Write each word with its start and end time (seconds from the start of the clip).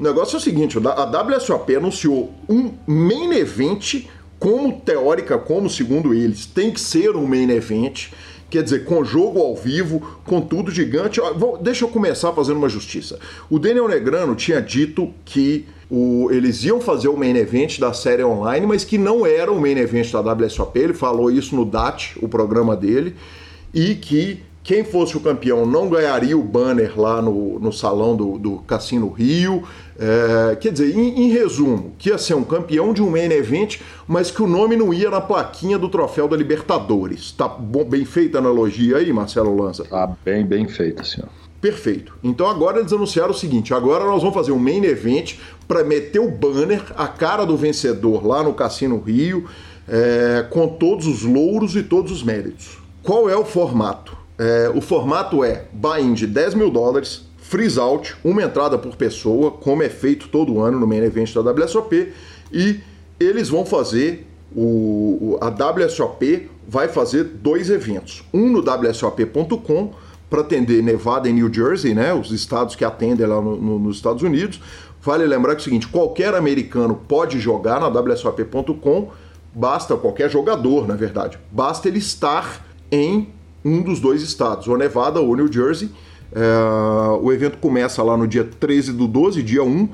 O 0.00 0.02
negócio 0.02 0.36
é 0.36 0.38
o 0.38 0.40
seguinte, 0.40 0.78
a 0.78 1.04
WSOP 1.04 1.76
anunciou 1.76 2.32
um 2.48 2.72
main 2.86 3.34
event 3.34 4.06
como 4.38 4.72
teórica, 4.80 5.36
como 5.36 5.68
segundo 5.68 6.14
eles, 6.14 6.46
tem 6.46 6.70
que 6.70 6.80
ser 6.80 7.14
um 7.16 7.26
main 7.26 7.50
event 7.50 8.08
quer 8.52 8.62
dizer, 8.62 8.84
com 8.84 9.02
jogo 9.02 9.40
ao 9.40 9.56
vivo, 9.56 10.20
com 10.24 10.42
tudo 10.42 10.70
gigante. 10.70 11.18
Deixa 11.62 11.86
eu 11.86 11.88
começar 11.88 12.32
fazendo 12.32 12.58
uma 12.58 12.68
justiça. 12.68 13.18
O 13.48 13.58
Daniel 13.58 13.88
Negrano 13.88 14.34
tinha 14.34 14.60
dito 14.60 15.10
que 15.24 15.64
o, 15.90 16.30
eles 16.30 16.62
iam 16.62 16.78
fazer 16.78 17.08
o 17.08 17.16
main 17.16 17.34
event 17.34 17.78
da 17.78 17.94
série 17.94 18.22
online, 18.22 18.66
mas 18.66 18.84
que 18.84 18.98
não 18.98 19.24
era 19.24 19.50
o 19.50 19.58
main 19.58 19.78
event 19.78 20.12
da 20.12 20.20
WSOP. 20.20 20.78
Ele 20.78 20.92
falou 20.92 21.30
isso 21.30 21.56
no 21.56 21.64
DAT, 21.64 22.18
o 22.20 22.28
programa 22.28 22.76
dele, 22.76 23.16
e 23.72 23.94
que 23.94 24.42
quem 24.62 24.84
fosse 24.84 25.16
o 25.16 25.20
campeão 25.20 25.66
não 25.66 25.88
ganharia 25.88 26.38
o 26.38 26.42
banner 26.42 26.98
lá 26.98 27.20
no, 27.20 27.58
no 27.58 27.72
salão 27.72 28.14
do, 28.14 28.38
do 28.38 28.58
Cassino 28.58 29.08
Rio. 29.08 29.64
É, 29.98 30.56
quer 30.56 30.72
dizer, 30.72 30.96
em, 30.96 31.24
em, 31.24 31.28
resumo, 31.30 31.92
que 31.98 32.10
ia 32.10 32.18
ser 32.18 32.34
um 32.34 32.44
campeão 32.44 32.92
de 32.92 33.02
um 33.02 33.10
main 33.10 33.30
event, 33.32 33.78
mas 34.06 34.30
que 34.30 34.40
o 34.40 34.46
nome 34.46 34.76
não 34.76 34.94
ia 34.94 35.10
na 35.10 35.20
plaquinha 35.20 35.78
do 35.78 35.88
troféu 35.88 36.28
da 36.28 36.36
Libertadores. 36.36 37.32
Tá 37.32 37.48
bom, 37.48 37.84
bem 37.84 38.04
feita 38.04 38.38
a 38.38 38.40
analogia 38.40 38.98
aí, 38.98 39.12
Marcelo 39.12 39.60
Lanza? 39.60 39.84
Tá 39.84 40.14
bem, 40.24 40.46
bem 40.46 40.68
feita, 40.68 41.02
senhor. 41.02 41.28
Perfeito. 41.60 42.14
Então 42.22 42.48
agora 42.48 42.78
eles 42.78 42.92
anunciaram 42.92 43.30
o 43.30 43.34
seguinte: 43.34 43.74
agora 43.74 44.04
nós 44.04 44.20
vamos 44.20 44.34
fazer 44.34 44.52
um 44.52 44.58
main 44.58 44.84
event 44.84 45.36
para 45.66 45.84
meter 45.84 46.20
o 46.20 46.30
banner, 46.30 46.82
a 46.96 47.06
cara 47.06 47.44
do 47.44 47.56
vencedor 47.56 48.26
lá 48.26 48.42
no 48.42 48.54
Cassino 48.54 48.98
Rio, 48.98 49.48
é, 49.88 50.46
com 50.50 50.68
todos 50.68 51.06
os 51.06 51.22
louros 51.22 51.74
e 51.76 51.82
todos 51.82 52.10
os 52.10 52.22
méritos. 52.22 52.78
Qual 53.02 53.28
é 53.28 53.36
o 53.36 53.44
formato? 53.44 54.21
É, 54.38 54.70
o 54.74 54.80
formato 54.80 55.44
é 55.44 55.64
buy-in 55.72 56.14
de 56.14 56.26
10 56.26 56.54
mil 56.54 56.70
dólares, 56.70 57.26
freeze 57.38 57.78
out, 57.78 58.16
uma 58.24 58.42
entrada 58.42 58.78
por 58.78 58.96
pessoa, 58.96 59.50
como 59.50 59.82
é 59.82 59.88
feito 59.88 60.28
todo 60.28 60.60
ano 60.60 60.80
no 60.80 60.86
main 60.86 61.02
event 61.02 61.32
da 61.34 61.40
WSOP, 61.40 62.12
e 62.52 62.80
eles 63.20 63.48
vão 63.48 63.64
fazer 63.64 64.26
o, 64.54 65.38
a 65.40 65.48
WSOP 65.48 66.50
vai 66.68 66.88
fazer 66.88 67.24
dois 67.24 67.70
eventos, 67.70 68.24
um 68.32 68.48
no 68.48 68.60
WSOP.com 68.60 69.92
para 70.30 70.40
atender 70.40 70.82
Nevada 70.82 71.28
e 71.28 71.32
New 71.32 71.52
Jersey, 71.52 71.94
né, 71.94 72.14
os 72.14 72.30
estados 72.30 72.74
que 72.74 72.84
atendem 72.84 73.26
lá 73.26 73.40
no, 73.40 73.56
no, 73.56 73.78
nos 73.78 73.96
Estados 73.96 74.22
Unidos. 74.22 74.60
Vale 75.02 75.26
lembrar 75.26 75.54
que 75.54 75.60
é 75.60 75.62
o 75.62 75.64
seguinte: 75.64 75.88
qualquer 75.88 76.34
americano 76.34 76.98
pode 77.06 77.38
jogar 77.38 77.80
na 77.80 77.88
WSOP.com, 77.88 79.10
basta 79.52 79.96
qualquer 79.96 80.30
jogador, 80.30 80.86
na 80.86 80.94
verdade, 80.94 81.38
basta 81.50 81.88
ele 81.88 81.98
estar 81.98 82.64
em 82.90 83.28
um 83.64 83.82
dos 83.82 84.00
dois 84.00 84.22
estados, 84.22 84.68
ou 84.68 84.76
Nevada 84.76 85.20
ou 85.20 85.36
New 85.36 85.50
Jersey. 85.52 85.90
É, 86.34 87.18
o 87.20 87.30
evento 87.32 87.58
começa 87.58 88.02
lá 88.02 88.16
no 88.16 88.26
dia 88.26 88.44
13 88.44 88.92
do 88.92 89.06
12, 89.06 89.42
dia 89.42 89.62
1, 89.62 89.88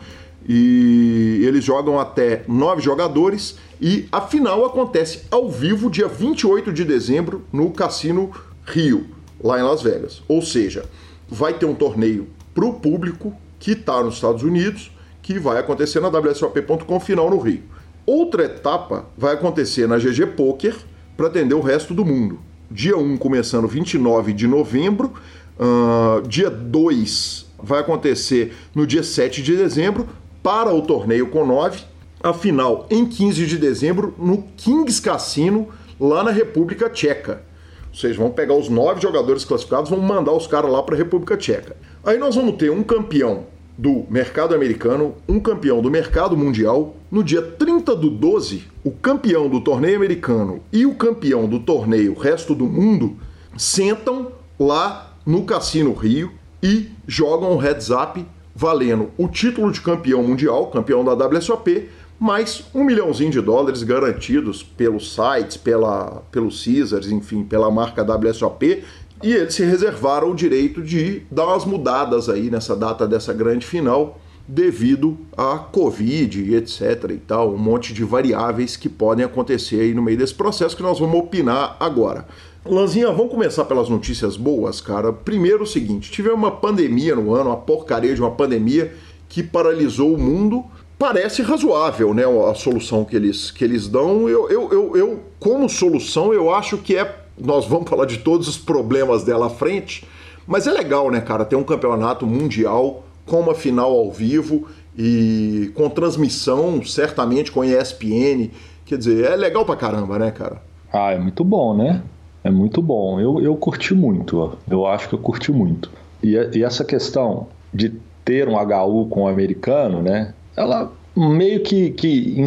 e 0.49 1.43
eles 1.44 1.65
jogam 1.65 1.99
até 1.99 2.44
nove 2.49 2.81
jogadores. 2.81 3.56
E 3.81 4.09
a 4.11 4.20
final 4.20 4.65
acontece 4.65 5.23
ao 5.31 5.50
vivo, 5.50 5.91
dia 5.91 6.09
28 6.09 6.73
de 6.73 6.85
dezembro, 6.85 7.44
no 7.53 7.70
Cassino 7.70 8.31
Rio, 8.65 9.06
lá 9.43 9.59
em 9.59 9.62
Las 9.62 9.82
Vegas. 9.82 10.23
Ou 10.29 10.43
seja, 10.43 10.85
vai 11.29 11.55
ter 11.55 11.67
um 11.67 11.75
torneio 11.75 12.29
para 12.55 12.64
o 12.64 12.75
público 12.75 13.35
que 13.59 13.73
está 13.73 14.03
nos 14.03 14.14
Estados 14.14 14.43
Unidos, 14.43 14.91
que 15.23 15.38
vai 15.38 15.59
acontecer 15.59 16.00
na 16.00 16.09
WSOP.com 16.09 17.00
final 17.00 17.29
no 17.31 17.38
Rio. 17.38 17.62
outra 18.06 18.44
etapa 18.44 19.05
vai 19.17 19.35
acontecer 19.35 19.87
na 19.87 19.99
GG 19.99 20.29
Poker 20.35 20.75
para 21.17 21.26
atender 21.26 21.55
o 21.55 21.61
resto 21.61 21.93
do 21.93 22.05
mundo. 22.05 22.38
Dia 22.70 22.99
1 22.99 23.17
começando 23.17 23.67
29 23.67 24.35
de 24.35 24.47
novembro, 24.47 25.15
uh, 25.59 26.20
dia 26.29 26.50
2 26.50 27.47
vai 27.62 27.81
acontecer 27.81 28.55
no 28.75 28.87
dia 28.87 29.03
7 29.03 29.43
de 29.43 29.56
dezembro 29.56 30.06
para 30.43 30.73
o 30.75 30.82
torneio 30.82 31.29
com 31.29 31.47
9, 31.47 31.81
a 32.23 32.35
final 32.35 32.87
em 32.91 33.06
15 33.06 33.47
de 33.47 33.56
dezembro 33.56 34.15
no 34.19 34.43
Kings 34.56 35.00
Cassino, 35.00 35.69
lá 35.99 36.23
na 36.23 36.31
República 36.31 36.91
Tcheca. 36.91 37.43
Vocês 37.91 38.17
vão 38.17 38.31
pegar 38.31 38.55
os 38.55 38.69
nove 38.69 39.00
jogadores 39.00 39.47
classificados, 39.47 39.88
vão 39.88 40.00
mandar 40.00 40.32
os 40.32 40.47
caras 40.47 40.71
lá 40.71 40.82
para 40.82 40.94
a 40.94 40.99
República 40.99 41.38
Tcheca. 41.38 41.75
Aí 42.05 42.19
nós 42.19 42.35
vamos 42.35 42.56
ter 42.56 42.71
um 42.71 42.82
campeão 42.82 43.47
do 43.78 44.04
mercado 44.10 44.56
americano, 44.56 45.14
um 45.28 45.38
campeão 45.38 45.80
do 45.80 45.88
mercado 45.88 46.36
mundial. 46.36 46.96
No 47.08 47.22
dia 47.22 47.40
30 47.40 47.94
do 47.94 48.10
12, 48.10 48.64
o 48.82 48.90
campeão 48.90 49.48
do 49.48 49.60
torneio 49.60 49.94
americano 49.94 50.60
e 50.72 50.84
o 50.84 50.96
campeão 50.96 51.48
do 51.48 51.60
torneio 51.60 52.12
resto 52.19 52.56
do 52.56 52.66
mundo 52.66 53.16
sentam 53.56 54.32
lá 54.58 55.16
no 55.25 55.44
Cassino 55.44 55.92
Rio 55.92 56.32
e 56.60 56.90
jogam 57.06 57.52
um 57.52 57.56
heads 57.56 57.90
up 57.90 58.26
valendo 58.52 59.10
o 59.16 59.28
título 59.28 59.70
de 59.70 59.80
campeão 59.80 60.25
mundial, 60.25 60.66
campeão 60.66 61.04
da 61.04 61.14
WSOP, 61.14 61.88
mais 62.19 62.64
um 62.75 62.82
milhãozinho 62.82 63.30
de 63.30 63.40
dólares 63.40 63.84
garantidos 63.84 64.60
pelos 64.60 65.14
sites, 65.14 65.56
pela, 65.56 66.25
pelos 66.32 66.64
Caesars, 66.64 67.08
enfim, 67.08 67.44
pela 67.44 67.70
marca 67.70 68.02
WSOP. 68.02 68.82
E 69.23 69.32
eles 69.32 69.55
se 69.55 69.65
reservaram 69.65 70.31
o 70.31 70.35
direito 70.35 70.82
de 70.82 71.23
dar 71.31 71.47
umas 71.47 71.65
mudadas 71.65 72.29
aí 72.29 72.50
nessa 72.50 72.76
data 72.76 73.06
dessa 73.06 73.32
grande 73.32 73.67
final, 73.67 74.20
devido 74.47 75.19
à 75.37 75.59
Covid 75.59 76.41
e 76.43 76.55
etc 76.55 77.11
e 77.11 77.19
tal, 77.19 77.53
um 77.53 77.59
monte 77.59 77.93
de 77.93 78.03
variáveis 78.05 78.76
que 78.76 78.88
podem 78.88 79.25
acontecer 79.25 79.81
aí 79.81 79.93
no 79.93 80.03
meio 80.03 80.17
desse 80.17 80.35
processo 80.35 80.76
que 80.76 80.82
nós 80.82 80.99
vamos 80.99 81.19
opinar 81.19 81.76
agora. 81.79 82.26
Lanzinha, 82.65 83.11
vamos 83.12 83.31
começar 83.31 83.65
pelas 83.65 83.88
notícias 83.88 84.37
boas, 84.37 84.81
cara. 84.81 85.12
Primeiro 85.12 85.64
o 85.64 85.67
seguinte, 85.67 86.11
tivemos 86.11 86.38
uma 86.38 86.50
pandemia 86.50 87.14
no 87.14 87.35
ano, 87.35 87.50
uma 87.50 87.56
porcaria 87.56 88.14
de 88.14 88.21
uma 88.21 88.31
pandemia 88.31 88.94
que 89.29 89.43
paralisou 89.43 90.14
o 90.14 90.19
mundo 90.19 90.64
parece 90.99 91.43
razoável, 91.43 92.12
né? 92.12 92.25
A 92.50 92.55
solução 92.55 93.05
que 93.05 93.14
eles, 93.14 93.50
que 93.50 93.64
eles 93.64 93.87
dão. 93.87 94.29
Eu, 94.29 94.50
eu, 94.50 94.73
eu, 94.73 94.97
eu, 94.97 95.21
como 95.38 95.69
solução, 95.69 96.35
eu 96.35 96.53
acho 96.53 96.79
que 96.79 96.97
é. 96.97 97.25
Nós 97.44 97.67
vamos 97.67 97.88
falar 97.88 98.06
de 98.06 98.19
todos 98.19 98.49
os 98.49 98.58
problemas 98.58 99.25
dela 99.25 99.46
à 99.46 99.50
frente, 99.50 100.06
mas 100.46 100.67
é 100.67 100.70
legal, 100.70 101.11
né, 101.11 101.20
cara, 101.20 101.44
ter 101.44 101.56
um 101.56 101.64
campeonato 101.64 102.26
mundial 102.26 103.05
com 103.26 103.40
uma 103.40 103.55
final 103.55 103.93
ao 103.93 104.11
vivo 104.11 104.67
e 104.96 105.70
com 105.75 105.88
transmissão, 105.88 106.82
certamente 106.85 107.52
com 107.52 107.64
ESPN. 107.64 108.50
Quer 108.85 108.99
dizer, 108.99 109.25
é 109.31 109.37
legal 109.37 109.64
pra 109.64 109.76
caramba, 109.76 110.19
né, 110.19 110.31
cara? 110.31 110.62
Ah, 110.93 111.12
é 111.12 111.19
muito 111.19 111.44
bom, 111.44 111.76
né? 111.76 112.02
É 112.43 112.50
muito 112.50 112.81
bom. 112.81 113.20
Eu, 113.20 113.40
eu 113.40 113.55
curti 113.56 113.94
muito. 113.94 114.56
Eu 114.69 114.87
acho 114.87 115.08
que 115.08 115.14
eu 115.14 115.19
curti 115.19 115.52
muito. 115.52 115.90
E, 116.23 116.35
e 116.55 116.64
essa 116.64 116.85
questão 116.85 117.49
de 117.73 117.93
ter 118.25 118.49
um 118.49 118.55
HU 118.56 119.06
com 119.11 119.25
o 119.25 119.29
americano, 119.29 120.02
né? 120.02 120.32
ela 120.58 120.90
meio 121.19 121.61
que, 121.62 121.91
que 121.91 122.44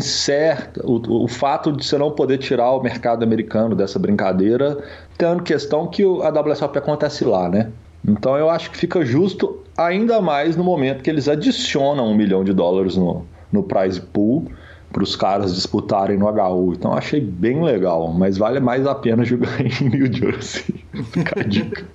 o, 0.84 1.24
o 1.24 1.28
fato 1.28 1.72
de 1.72 1.86
você 1.86 1.98
não 1.98 2.12
poder 2.12 2.38
tirar 2.38 2.72
o 2.72 2.82
mercado 2.82 3.24
americano 3.24 3.76
dessa 3.76 4.00
brincadeira, 4.00 4.78
tendo 5.18 5.44
questão 5.44 5.88
que 5.88 6.04
a 6.04 6.30
WSOP 6.30 6.78
acontece 6.78 7.26
lá, 7.26 7.50
né? 7.50 7.70
Então 8.08 8.38
eu 8.38 8.50
acho 8.50 8.72
que 8.72 8.78
fica 8.78 9.04
justo 9.04 9.60
ainda 9.78 10.22
mais 10.22 10.56
no 10.56 10.64
momento 10.64 11.04
que 11.04 11.10
eles 11.10 11.28
adicionam 11.28 12.08
um 12.08 12.16
milhão 12.16 12.44
de 12.44 12.54
dólares 12.54 12.96
no, 12.96 13.26
no 13.52 13.64
prize 13.64 14.00
pool 14.00 14.48
para 14.92 15.04
os 15.04 15.16
caras 15.16 15.56
disputarem 15.56 16.18
no 16.18 16.28
HU. 16.28 16.74
Então 16.74 16.94
achei 16.94 17.22
bem 17.22 17.64
legal, 17.64 18.12
mas 18.14 18.38
vale 18.38 18.60
mais 18.60 18.86
a 18.86 18.94
pena 18.94 19.24
jogar 19.24 19.60
em 19.62 19.90
New 19.90 20.12
Jersey. 20.12 20.84
Fica 21.12 21.40
a 21.40 21.44
dica. 21.44 21.86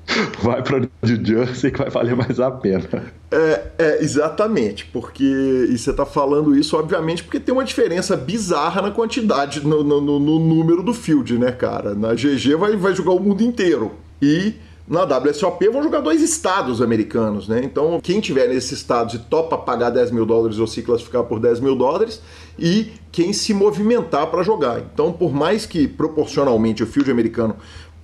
Vai 0.43 0.63
para 0.63 0.81
New 0.81 1.25
Jersey 1.25 1.71
que 1.71 1.79
vai 1.79 1.91
valer 1.91 2.17
mais 2.17 2.41
a 2.41 2.51
pena. 2.51 2.89
É, 3.31 3.63
é 3.79 4.03
exatamente, 4.03 4.87
porque 4.87 5.25
e 5.25 5.77
você 5.77 5.91
está 5.91 6.07
falando 6.07 6.57
isso, 6.57 6.77
obviamente, 6.77 7.23
porque 7.23 7.41
tem 7.41 7.53
uma 7.53 7.65
diferença 7.65 8.17
bizarra 8.17 8.83
na 8.83 8.91
quantidade, 8.91 9.67
no, 9.67 9.83
no, 9.83 10.01
no 10.01 10.39
número 10.39 10.83
do 10.83 10.95
field, 10.95 11.39
né, 11.39 11.53
cara? 11.53 11.95
Na 11.95 12.15
GG 12.15 12.57
vai, 12.57 12.77
vai 12.77 12.95
jogar 12.95 13.13
o 13.13 13.21
mundo 13.21 13.43
inteiro. 13.43 13.93
E 14.23 14.55
na 14.89 15.03
WSOP 15.03 15.69
vão 15.69 15.83
jogar 15.83 16.01
dois 16.01 16.23
estados 16.23 16.81
americanos, 16.81 17.49
né? 17.49 17.61
Então, 17.65 17.99
quem 18.01 18.21
tiver 18.21 18.49
nesses 18.49 18.73
estados 18.73 19.15
e 19.15 19.19
topa 19.19 19.59
pagar 19.59 19.91
10 19.91 20.13
mil 20.13 20.25
dólares 20.25 20.59
ou 20.59 20.67
se 20.67 20.83
classificar 20.83 21.25
por 21.25 21.41
10 21.41 21.59
mil 21.61 21.75
dólares, 21.75 22.23
e 22.59 22.93
quem 23.13 23.33
se 23.33 23.53
movimentar 23.55 24.27
para 24.29 24.43
jogar. 24.43 24.81
Então, 24.81 25.13
por 25.13 25.33
mais 25.33 25.67
que 25.67 25.87
proporcionalmente 25.87 26.83
o 26.83 26.87
field 26.87 27.11
americano 27.11 27.57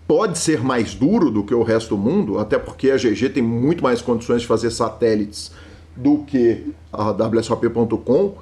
pode 0.07 0.39
ser 0.39 0.63
mais 0.63 0.95
duro 0.95 1.31
do 1.31 1.43
que 1.43 1.55
o 1.55 1.63
resto 1.63 1.97
do 1.97 1.99
mundo, 1.99 2.39
até 2.39 2.59
porque 2.59 2.91
a 2.91 2.97
GG 2.97 3.31
tem 3.31 3.43
muito 3.43 3.83
mais 3.83 4.03
condições 4.03 4.43
de 4.43 4.47
fazer 4.47 4.71
satélites 4.71 5.53
do 5.97 6.19
que 6.19 6.73
a 6.93 7.11
WSOP.com, 7.11 8.25
uh, 8.25 8.39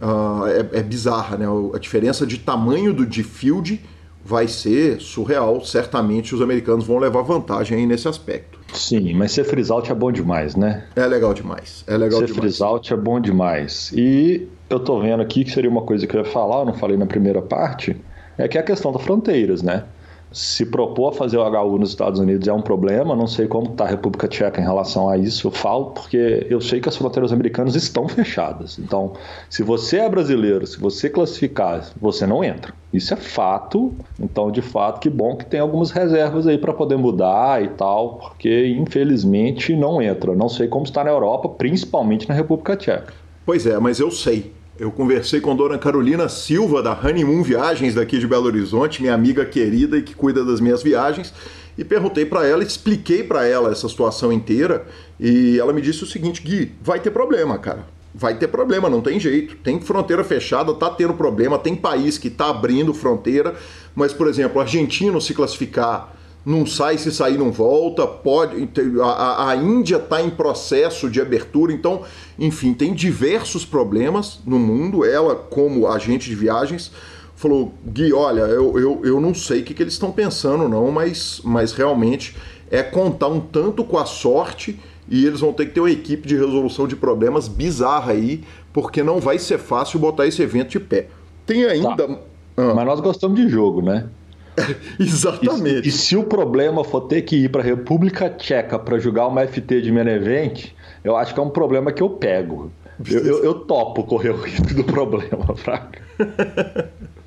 ah, 0.00 0.44
é, 0.48 0.78
é, 0.78 0.82
bizarra, 0.82 1.36
né? 1.36 1.46
A 1.74 1.78
diferença 1.78 2.26
de 2.26 2.38
tamanho 2.38 2.92
do 2.92 3.06
de 3.06 3.22
field 3.22 3.80
vai 4.24 4.48
ser 4.48 5.00
surreal. 5.00 5.64
Certamente 5.64 6.34
os 6.34 6.40
americanos 6.40 6.86
vão 6.86 6.98
levar 6.98 7.22
vantagem 7.22 7.78
aí 7.78 7.86
nesse 7.86 8.08
aspecto. 8.08 8.51
Sim, 8.72 9.14
mas 9.14 9.32
ser 9.32 9.44
freeze 9.44 9.70
out 9.72 9.90
é 9.90 9.94
bom 9.94 10.10
demais, 10.10 10.56
né? 10.56 10.84
É 10.96 11.06
legal 11.06 11.34
demais. 11.34 11.84
É 11.86 11.96
legal 11.96 12.20
ser 12.20 12.26
demais. 12.26 12.40
freeze 12.40 12.62
out 12.62 12.92
é 12.92 12.96
bom 12.96 13.20
demais. 13.20 13.92
E 13.94 14.48
eu 14.68 14.80
tô 14.80 15.00
vendo 15.00 15.22
aqui 15.22 15.44
que 15.44 15.50
seria 15.50 15.70
uma 15.70 15.82
coisa 15.82 16.06
que 16.06 16.16
eu 16.16 16.22
ia 16.22 16.30
falar, 16.30 16.60
eu 16.60 16.66
não 16.66 16.74
falei 16.74 16.96
na 16.96 17.06
primeira 17.06 17.42
parte, 17.42 17.96
é 18.38 18.48
que 18.48 18.56
é 18.56 18.60
a 18.60 18.64
questão 18.64 18.92
das 18.92 19.02
fronteiras, 19.02 19.62
né? 19.62 19.84
Se 20.32 20.66
propor 20.66 21.10
a 21.10 21.12
fazer 21.12 21.36
o 21.36 21.42
HU 21.42 21.78
nos 21.78 21.90
Estados 21.90 22.18
Unidos 22.18 22.48
é 22.48 22.52
um 22.52 22.62
problema, 22.62 23.14
não 23.14 23.26
sei 23.26 23.46
como 23.46 23.70
está 23.70 23.84
a 23.84 23.88
República 23.88 24.28
Tcheca 24.28 24.60
em 24.60 24.64
relação 24.64 25.08
a 25.08 25.16
isso, 25.16 25.46
eu 25.46 25.50
falo 25.50 25.86
porque 25.86 26.46
eu 26.48 26.60
sei 26.60 26.80
que 26.80 26.88
as 26.88 26.96
fronteiras 26.96 27.32
americanas 27.32 27.74
estão 27.74 28.08
fechadas. 28.08 28.78
Então, 28.78 29.12
se 29.48 29.62
você 29.62 29.98
é 29.98 30.08
brasileiro, 30.08 30.66
se 30.66 30.78
você 30.78 31.08
classificar, 31.08 31.84
você 32.00 32.26
não 32.26 32.42
entra. 32.42 32.72
Isso 32.92 33.14
é 33.14 33.16
fato. 33.16 33.92
Então, 34.20 34.50
de 34.50 34.60
fato, 34.60 35.00
que 35.00 35.08
bom 35.08 35.36
que 35.36 35.46
tem 35.46 35.60
algumas 35.60 35.90
reservas 35.90 36.46
aí 36.46 36.58
para 36.58 36.72
poder 36.72 36.96
mudar 36.96 37.62
e 37.62 37.68
tal, 37.68 38.16
porque 38.16 38.68
infelizmente 38.68 39.74
não 39.74 40.00
entra. 40.02 40.34
Não 40.34 40.48
sei 40.48 40.68
como 40.68 40.84
está 40.84 41.02
na 41.02 41.10
Europa, 41.10 41.48
principalmente 41.48 42.28
na 42.28 42.34
República 42.34 42.76
Tcheca. 42.76 43.14
Pois 43.44 43.66
é, 43.66 43.78
mas 43.78 43.98
eu 43.98 44.10
sei. 44.10 44.52
Eu 44.78 44.90
conversei 44.90 45.38
com 45.38 45.54
Dona 45.54 45.76
Carolina 45.76 46.30
Silva, 46.30 46.82
da 46.82 46.98
Honeymoon 46.98 47.42
Viagens 47.42 47.94
daqui 47.94 48.18
de 48.18 48.26
Belo 48.26 48.46
Horizonte, 48.46 49.02
minha 49.02 49.12
amiga 49.12 49.44
querida 49.44 49.98
e 49.98 50.02
que 50.02 50.14
cuida 50.14 50.42
das 50.42 50.60
minhas 50.60 50.82
viagens, 50.82 51.32
e 51.76 51.84
perguntei 51.84 52.24
para 52.24 52.46
ela, 52.46 52.62
expliquei 52.62 53.22
para 53.22 53.46
ela 53.46 53.70
essa 53.70 53.86
situação 53.86 54.32
inteira, 54.32 54.86
e 55.20 55.58
ela 55.58 55.74
me 55.74 55.82
disse 55.82 56.02
o 56.04 56.06
seguinte: 56.06 56.40
Gui, 56.40 56.72
vai 56.80 56.98
ter 57.00 57.10
problema, 57.10 57.58
cara. 57.58 57.86
Vai 58.14 58.38
ter 58.38 58.48
problema, 58.48 58.88
não 58.88 59.02
tem 59.02 59.20
jeito. 59.20 59.56
Tem 59.56 59.78
fronteira 59.78 60.24
fechada, 60.24 60.72
tá 60.72 60.88
tendo 60.88 61.12
problema, 61.14 61.58
tem 61.58 61.76
país 61.76 62.16
que 62.16 62.30
tá 62.30 62.48
abrindo 62.48 62.94
fronteira, 62.94 63.54
mas, 63.94 64.12
por 64.14 64.26
exemplo, 64.26 64.58
argentino 64.58 65.20
se 65.20 65.34
classificar 65.34 66.14
não 66.44 66.66
sai, 66.66 66.98
se 66.98 67.12
sair 67.12 67.38
não 67.38 67.52
volta, 67.52 68.06
pode. 68.06 68.68
A, 69.02 69.50
a 69.50 69.56
Índia 69.56 69.96
está 69.96 70.20
em 70.20 70.30
processo 70.30 71.08
de 71.08 71.20
abertura, 71.20 71.72
então, 71.72 72.02
enfim, 72.38 72.74
tem 72.74 72.92
diversos 72.92 73.64
problemas 73.64 74.40
no 74.44 74.58
mundo. 74.58 75.04
Ela, 75.04 75.36
como 75.36 75.86
agente 75.86 76.28
de 76.28 76.34
viagens, 76.34 76.90
falou: 77.36 77.72
Gui, 77.86 78.12
olha, 78.12 78.42
eu, 78.42 78.78
eu, 78.78 79.00
eu 79.04 79.20
não 79.20 79.34
sei 79.34 79.60
o 79.60 79.64
que, 79.64 79.72
que 79.72 79.82
eles 79.82 79.94
estão 79.94 80.10
pensando, 80.10 80.68
não, 80.68 80.90
mas, 80.90 81.40
mas 81.44 81.72
realmente 81.72 82.36
é 82.70 82.82
contar 82.82 83.28
um 83.28 83.40
tanto 83.40 83.84
com 83.84 83.98
a 83.98 84.04
sorte 84.04 84.78
e 85.08 85.26
eles 85.26 85.40
vão 85.40 85.52
ter 85.52 85.66
que 85.66 85.72
ter 85.72 85.80
uma 85.80 85.90
equipe 85.90 86.26
de 86.26 86.36
resolução 86.36 86.88
de 86.88 86.96
problemas 86.96 87.46
bizarra 87.46 88.12
aí, 88.12 88.42
porque 88.72 89.02
não 89.02 89.20
vai 89.20 89.38
ser 89.38 89.58
fácil 89.58 90.00
botar 90.00 90.26
esse 90.26 90.40
evento 90.42 90.70
de 90.70 90.80
pé. 90.80 91.08
Tem 91.44 91.64
ainda. 91.64 92.08
Tá. 92.08 92.18
Ah. 92.56 92.72
Mas 92.74 92.86
nós 92.86 93.00
gostamos 93.00 93.38
de 93.38 93.48
jogo, 93.48 93.82
né? 93.82 94.08
Exatamente. 94.98 95.86
E, 95.86 95.88
e, 95.88 95.92
se 95.92 96.16
o 96.16 96.24
problema 96.24 96.84
for 96.84 97.02
ter 97.02 97.22
que 97.22 97.36
ir 97.36 97.48
para 97.48 97.62
a 97.62 97.64
República 97.64 98.28
Tcheca 98.28 98.78
para 98.78 98.98
jogar 98.98 99.26
uma 99.26 99.46
FT 99.46 99.80
de 99.80 99.90
main 99.90 100.08
event, 100.08 100.70
eu 101.02 101.16
acho 101.16 101.34
que 101.34 101.40
é 101.40 101.42
um 101.42 101.50
problema 101.50 101.92
que 101.92 102.02
eu 102.02 102.10
pego. 102.10 102.70
Eu, 103.10 103.20
eu, 103.24 103.44
eu 103.44 103.54
topo 103.54 104.04
correr 104.04 104.30
o 104.30 104.36
risco 104.42 104.74
do 104.74 104.84
problema, 104.84 105.56
fraca. 105.56 106.00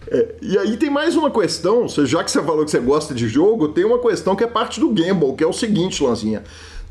É, 0.09 0.35
e 0.41 0.57
aí 0.57 0.77
tem 0.77 0.89
mais 0.89 1.15
uma 1.15 1.31
questão, 1.31 1.87
já 1.87 2.23
que 2.23 2.29
você 2.29 2.41
falou 2.43 2.63
que 2.63 2.71
você 2.71 2.79
gosta 2.79 3.13
de 3.13 3.27
jogo, 3.27 3.69
tem 3.69 3.83
uma 3.83 3.99
questão 3.99 4.35
que 4.35 4.43
é 4.43 4.47
parte 4.47 4.79
do 4.79 4.89
gamble, 4.89 5.33
que 5.35 5.43
é 5.43 5.47
o 5.47 5.53
seguinte, 5.53 6.03
Lanzinha. 6.03 6.43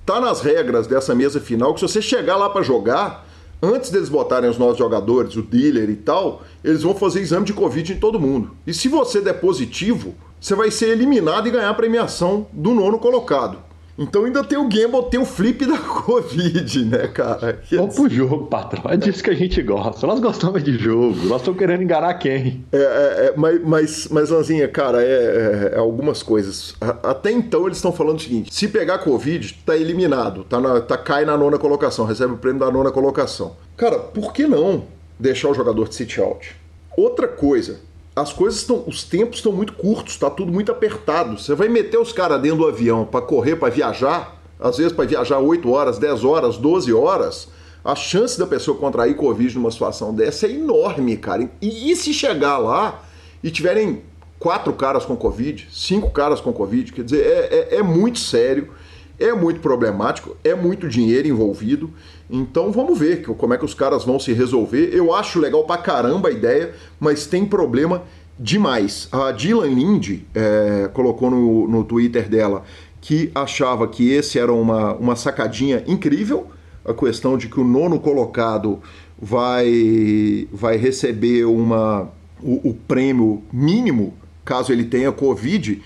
Tá 0.05 0.21
nas 0.21 0.41
regras 0.43 0.87
dessa 0.87 1.15
mesa 1.15 1.41
final 1.41 1.73
que 1.73 1.81
se 1.81 1.89
você 1.89 2.03
chegar 2.03 2.37
lá 2.37 2.51
para 2.51 2.63
jogar, 2.63 3.27
antes 3.65 3.91
deles 3.91 4.09
botarem 4.09 4.49
os 4.49 4.59
novos 4.59 4.79
jogadores, 4.79 5.37
o 5.37 5.43
dealer 5.43 5.89
e 5.91 5.97
tal, 5.97 6.43
eles 6.63 6.83
vão 6.83 6.95
fazer 6.95 7.21
exame 7.21 7.47
de 7.47 7.53
Covid 7.53 7.93
em 7.93 7.99
todo 7.99 8.21
mundo. 8.21 8.53
E 8.67 8.75
se 8.75 8.89
você 8.89 9.21
der 9.21 9.35
positivo, 9.35 10.15
você 10.41 10.55
vai 10.55 10.71
ser 10.71 10.91
eliminado 10.91 11.49
e 11.49 11.51
ganhar 11.51 11.71
a 11.71 11.75
premiação 11.75 12.47
do 12.53 12.73
nono 12.75 12.99
colocado. 12.99 13.59
Então 13.97 14.25
ainda 14.25 14.43
tem 14.43 14.59
o 14.59 14.69
gamble, 14.69 15.09
tem 15.09 15.21
o 15.21 15.25
flip 15.25 15.65
da 15.65 15.79
Covid, 16.05 16.85
né, 16.85 17.07
cara? 17.09 17.61
Vamos 17.71 17.95
pro 17.95 18.09
jogo, 18.09 18.47
patrão. 18.47 18.91
É 18.91 18.97
disso 18.97 19.23
que 19.23 19.31
a 19.31 19.35
gente 19.35 19.63
gosta. 19.63 20.07
Nós 20.07 20.19
gostamos 20.19 20.63
de 20.65 20.77
jogo. 20.77 21.15
Nós 21.27 21.41
estamos 21.41 21.59
querendo 21.59 21.83
enganar 21.83 22.15
quem? 22.15 22.65
É, 22.73 22.77
é, 22.77 23.27
é 23.27 23.35
mas, 23.37 23.61
mas, 23.63 24.09
mas, 24.09 24.31
Lanzinha, 24.31 24.67
cara, 24.67 25.03
é, 25.03 25.07
é, 25.07 25.73
é 25.75 25.79
algumas 25.79 26.23
coisas. 26.23 26.75
Até 27.03 27.31
então 27.31 27.67
eles 27.67 27.79
estão 27.79 27.93
falando 27.93 28.19
o 28.19 28.23
seguinte: 28.23 28.53
se 28.53 28.67
pegar 28.67 28.99
Covid, 28.99 29.63
tá 29.65 29.77
eliminado, 29.77 30.45
tá, 30.45 30.61
na, 30.61 30.81
tá 30.81 30.99
cai 30.99 31.25
na 31.25 31.37
nona 31.37 31.59
colocação, 31.59 32.05
recebe 32.05 32.33
o 32.33 32.39
prêmio 32.39 32.61
da 32.61 32.71
nona 32.71 32.91
colocação. 32.91 33.57
Cara, 33.77 33.99
por 33.99 34.33
que 34.33 34.47
não 34.47 34.85
deixar 35.19 35.49
o 35.49 35.55
jogador 35.55 35.89
de 35.89 35.95
sit 35.95 36.19
out? 36.19 36.57
Outra 36.97 37.29
coisa, 37.29 37.81
as 38.17 38.33
coisas 38.33 38.61
estão, 38.61 38.85
os 38.87 39.03
tempos 39.03 39.39
estão 39.39 39.53
muito 39.53 39.73
curtos, 39.73 40.15
está 40.15 40.31
tudo 40.31 40.53
muito 40.53 40.71
apertado. 40.71 41.39
Você 41.39 41.55
vai 41.55 41.69
meter 41.69 41.99
os 41.99 42.13
caras 42.13 42.41
dentro 42.41 42.59
do 42.59 42.67
avião 42.67 43.05
para 43.05 43.21
correr, 43.21 43.57
para 43.57 43.73
viajar, 43.73 44.41
às 44.59 44.77
vezes 44.77 44.93
para 44.93 45.05
viajar 45.05 45.39
8 45.39 45.69
horas, 45.69 45.99
10 45.99 46.25
horas, 46.25 46.57
12 46.57 46.93
horas, 46.93 47.49
a 47.85 47.95
chance 47.95 48.39
da 48.39 48.47
pessoa 48.47 48.79
contrair 48.79 49.15
Covid 49.17 49.57
numa 49.57 49.71
situação 49.71 50.15
dessa 50.15 50.47
é 50.47 50.53
enorme, 50.53 51.17
cara. 51.17 51.51
E, 51.61 51.91
e 51.91 51.97
se 51.97 52.15
chegar 52.15 52.57
lá 52.59 53.05
e 53.43 53.51
tiverem 53.51 54.03
quatro 54.39 54.73
caras 54.73 55.05
com 55.05 55.17
Covid, 55.17 55.69
cinco 55.73 56.11
caras 56.11 56.41
com 56.41 56.53
Covid, 56.53 56.93
quer 56.93 57.05
dizer, 57.05 57.27
é, 57.27 57.75
é, 57.75 57.77
é 57.77 57.83
muito 57.83 58.21
sério, 58.21 58.71
é 59.19 59.33
muito 59.33 59.61
problemático, 59.61 60.37
é 60.43 60.55
muito 60.55 60.89
dinheiro 60.89 61.29
envolvido. 61.29 61.91
Então 62.35 62.73
vamos 62.73 62.99
ver 62.99 63.23
como 63.23 63.55
é 63.55 63.57
que 63.57 63.65
os 63.65 63.75
caras 63.75 64.05
vão 64.05 64.19
se 64.19 64.33
resolver. 64.33 64.91
Eu 64.93 65.15
acho 65.15 65.39
legal 65.39 65.63
pra 65.63 65.77
caramba 65.77 66.29
a 66.29 66.33
ideia, 66.33 66.75
mas 66.99 67.27
tem 67.27 67.47
problema 67.47 68.03
demais. 68.37 69.09
A 69.13 69.31
Dylan 69.31 69.69
Lindy 69.69 70.27
é, 70.35 70.91
colocou 70.93 71.31
no, 71.31 71.69
no 71.69 71.85
Twitter 71.85 72.29
dela 72.29 72.65
que 73.01 73.31
achava 73.35 73.87
que 73.87 74.11
esse 74.11 74.37
era 74.37 74.53
uma, 74.53 74.95
uma 74.95 75.15
sacadinha 75.15 75.85
incrível, 75.87 76.49
a 76.85 76.93
questão 76.93 77.39
de 77.39 77.49
que 77.49 77.61
o 77.61 77.65
nono 77.65 78.01
colocado 78.01 78.81
vai, 79.17 80.49
vai 80.53 80.77
receber 80.77 81.45
uma, 81.45 82.11
o, 82.43 82.71
o 82.71 82.75
prêmio 82.75 83.43
mínimo 83.53 84.15
caso 84.45 84.73
ele 84.73 84.85
tenha 84.85 85.13
Covid, 85.13 85.81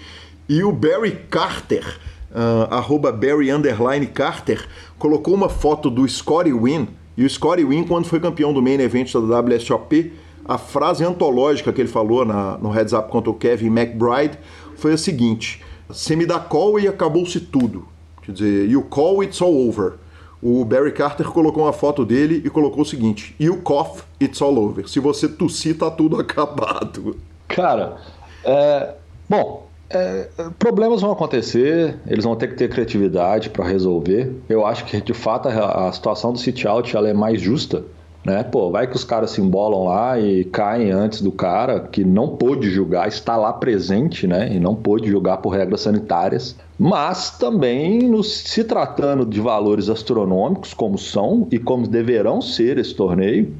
e 0.49 0.63
o 0.65 0.73
Barry 0.73 1.19
Carter 1.29 1.85
uh, 2.31 2.73
arroba 2.73 3.13
Barry 3.13 3.51
Underline 3.51 4.07
Carter, 4.07 4.67
colocou 4.99 5.35
uma 5.35 5.49
foto 5.49 5.91
do 5.91 6.07
Scotty 6.09 6.53
Wynn, 6.53 6.87
e 7.17 7.25
o 7.25 7.31
Scotty 7.31 7.65
Wynn, 7.65 7.85
quando 7.85 8.07
foi 8.07 8.21
campeão 8.21 8.53
do 8.53 8.63
main 8.63 8.81
event 8.81 9.13
da 9.13 9.41
WSOP, 9.41 10.13
a 10.45 10.57
frase 10.57 11.05
antológica 11.05 11.73
que 11.73 11.81
ele 11.81 11.89
falou 11.89 12.25
na, 12.25 12.57
no 12.59 12.71
heads 12.71 12.93
up 12.93 13.11
contra 13.11 13.31
o 13.31 13.35
Kevin 13.35 13.67
McBride 13.67 14.39
foi 14.77 14.95
a 14.95 14.97
seguinte: 14.97 15.63
você 15.89 16.17
me 16.17 16.25
dá 16.25 16.39
call 16.39 16.79
e 16.81 16.89
acabou-se 16.89 17.41
tudo. 17.41 17.87
Quer 18.23 18.33
dizer, 18.33 18.69
you 18.69 18.83
call, 18.83 19.23
it's 19.23 19.43
all 19.43 19.69
over. 19.69 19.95
O 20.41 20.65
Barry 20.65 20.93
Carter 20.93 21.27
colocou 21.29 21.65
uma 21.65 21.73
foto 21.73 22.05
dele 22.05 22.41
e 22.45 22.49
colocou 22.49 22.83
o 22.83 22.87
seguinte: 22.87 23.35
You 23.39 23.59
cough, 23.63 24.05
it's 24.21 24.41
all 24.41 24.57
over. 24.57 24.89
Se 24.89 25.01
você 25.01 25.29
tossir, 25.29 25.77
tá 25.77 25.91
tudo 25.91 26.17
acabado. 26.21 27.17
Cara, 27.49 27.97
é... 28.45 28.95
bom, 29.29 29.68
é, 29.91 30.29
problemas 30.59 31.01
vão 31.01 31.13
acontecer, 31.13 31.97
eles 32.07 32.25
vão 32.25 32.37
ter 32.37 32.49
que 32.49 32.55
ter 32.57 32.69
criatividade 32.69 33.49
para 33.49 33.67
resolver. 33.67 34.33
Eu 34.49 34.67
acho 34.67 34.85
que 34.85 35.01
de 35.01 35.15
fato 35.15 35.49
a, 35.49 35.89
a 35.89 35.93
situação 35.93 36.33
do 36.33 36.39
sit 36.39 36.67
out 36.67 36.95
ela 36.95 37.09
é 37.09 37.15
mais 37.15 37.41
justa, 37.41 37.85
né? 38.25 38.43
Pô, 38.43 38.71
vai 38.71 38.87
que 38.87 38.97
os 38.97 39.05
caras 39.05 39.31
se 39.31 39.41
embolam 39.41 39.85
lá 39.85 40.19
e 40.19 40.45
caem 40.45 40.91
antes 40.91 41.23
do 41.23 41.33
cara 41.33 41.81
que 41.81 42.05
não 42.05 42.37
pôde 42.37 42.71
julgar, 42.71 43.09
está 43.09 43.37
lá 43.37 43.53
presente, 43.53 44.27
né? 44.27 44.55
E 44.55 44.61
não 44.61 44.75
pôde 44.75 45.09
julgar 45.09 45.39
por 45.39 45.51
regras 45.51 45.81
sanitárias. 45.81 46.55
Mas 46.79 47.39
também, 47.39 48.23
se 48.23 48.65
tratando 48.65 49.25
de 49.25 49.41
valores 49.41 49.89
astronômicos, 49.89 50.75
como 50.75 50.99
são 50.99 51.49
e 51.51 51.59
como 51.59 51.89
deverão 51.89 52.43
ser 52.43 52.77
esse 52.77 52.95
torneio, 52.95 53.55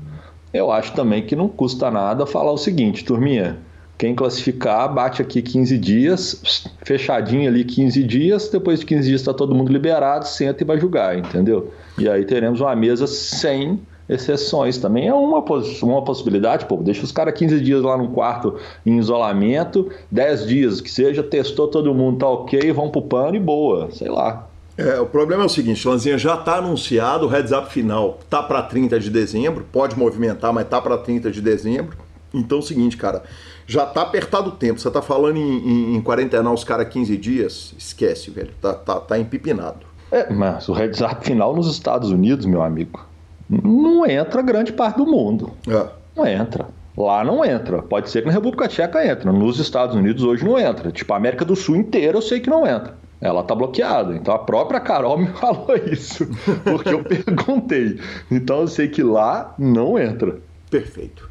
eu 0.53 0.71
acho 0.71 0.93
também 0.93 1.23
que 1.25 1.35
não 1.35 1.49
custa 1.49 1.91
nada 1.91 2.27
falar 2.27 2.53
o 2.53 2.59
seguinte, 2.59 3.05
turminha 3.05 3.59
quem 3.99 4.15
classificar, 4.15 4.95
bate 4.95 5.21
aqui 5.21 5.43
15 5.43 5.77
dias, 5.77 6.63
fechadinho 6.85 7.49
ali 7.49 7.65
15 7.65 8.05
dias, 8.05 8.49
depois 8.49 8.79
de 8.79 8.87
15 8.87 9.09
dias 9.09 9.21
está 9.21 9.35
todo 9.35 9.53
mundo 9.53 9.73
liberado, 9.73 10.25
senta 10.25 10.63
e 10.63 10.67
vai 10.67 10.79
julgar, 10.79 11.19
entendeu? 11.19 11.73
E 11.99 12.09
aí 12.09 12.25
teremos 12.25 12.61
uma 12.61 12.77
mesa 12.77 13.09
sem 13.09 13.81
exceções. 14.09 14.79
Também 14.79 15.09
é 15.09 15.13
uma, 15.13 15.45
uma 15.83 16.03
possibilidade, 16.05 16.65
pô, 16.67 16.77
deixa 16.77 17.03
os 17.03 17.11
caras 17.11 17.35
15 17.35 17.61
dias 17.61 17.83
lá 17.83 17.99
no 17.99 18.09
quarto 18.11 18.55
em 18.87 18.99
isolamento, 18.99 19.91
10 20.13 20.47
dias 20.47 20.81
que 20.81 20.91
seja, 20.91 21.23
testou 21.23 21.67
todo 21.67 21.93
mundo, 21.93 22.19
tá 22.19 22.29
ok, 22.29 22.73
vão 22.73 22.89
pro 22.91 23.03
pano 23.03 23.35
e 23.35 23.41
boa, 23.41 23.91
sei 23.91 24.09
lá. 24.09 24.47
É, 24.77 25.01
o 25.01 25.07
problema 25.07 25.43
é 25.43 25.47
o 25.47 25.49
seguinte, 25.49 25.87
Lanzinha, 25.87 26.17
já 26.17 26.37
está 26.37 26.59
anunciado 26.59 27.27
o 27.27 27.29
heads 27.29 27.51
up 27.51 27.69
final, 27.69 28.21
tá 28.31 28.41
para 28.41 28.63
30 28.63 29.01
de 29.01 29.11
dezembro, 29.11 29.67
pode 29.73 29.99
movimentar, 29.99 30.53
mas 30.53 30.69
tá 30.69 30.81
para 30.81 30.97
30 30.97 31.33
de 31.33 31.41
dezembro. 31.41 31.97
Então 32.33 32.59
é 32.59 32.61
o 32.61 32.65
seguinte, 32.65 32.97
cara, 32.97 33.25
já 33.69 33.85
tá 33.85 34.01
apertado 34.03 34.49
o 34.49 34.53
tempo. 34.53 34.81
Você 34.81 34.91
tá 34.91 35.03
falando 35.03 35.37
em, 35.37 35.59
em, 35.59 35.97
em 35.97 36.03
quarentenar 36.03 36.53
os 36.53 36.65
caras 36.65 36.89
15 36.89 37.17
dias, 37.19 37.75
esquece, 37.79 38.31
velho. 38.31 38.51
Tá, 38.61 38.73
tá, 38.73 38.99
tá 38.99 39.19
empipinado. 39.19 39.87
É, 40.11 40.33
mas 40.33 40.69
o 40.71 40.73
heads 40.73 41.03
up 41.03 41.25
final 41.25 41.55
nos 41.55 41.71
Estados 41.71 42.11
Unidos, 42.11 42.47
meu 42.47 42.63
amigo, 42.63 43.07
não 43.49 44.07
entra 44.07 44.41
grande 44.41 44.73
parte 44.73 44.97
do 44.97 45.07
mundo. 45.07 45.53
É. 45.69 45.87
Não 46.17 46.27
entra. 46.27 46.67
Lá 46.97 47.23
não 47.23 47.45
entra. 47.45 47.83
Pode 47.83 48.11
ser 48.11 48.23
que 48.23 48.27
na 48.27 48.33
República 48.33 48.67
Tcheca 48.67 49.07
entra. 49.07 49.31
Nos 49.31 49.61
Estados 49.61 49.95
Unidos 49.95 50.25
hoje 50.25 50.45
não 50.45 50.59
entra. 50.59 50.91
Tipo, 50.91 51.13
a 51.13 51.17
América 51.17 51.45
do 51.45 51.55
Sul 51.55 51.77
inteira 51.77 52.17
eu 52.17 52.23
sei 52.23 52.41
que 52.41 52.51
não 52.51 52.67
entra. 52.67 52.97
Ela 53.21 53.43
tá 53.45 53.55
bloqueada. 53.55 54.17
Então 54.17 54.35
a 54.35 54.39
própria 54.39 54.81
Carol 54.81 55.17
me 55.19 55.29
falou 55.29 55.77
isso. 55.93 56.27
Porque 56.65 56.89
eu 56.89 57.05
perguntei. 57.05 58.01
Então 58.31 58.63
eu 58.63 58.67
sei 58.67 58.89
que 58.89 59.03
lá 59.03 59.55
não 59.59 59.99
entra. 59.99 60.39
Perfeito. 60.71 61.29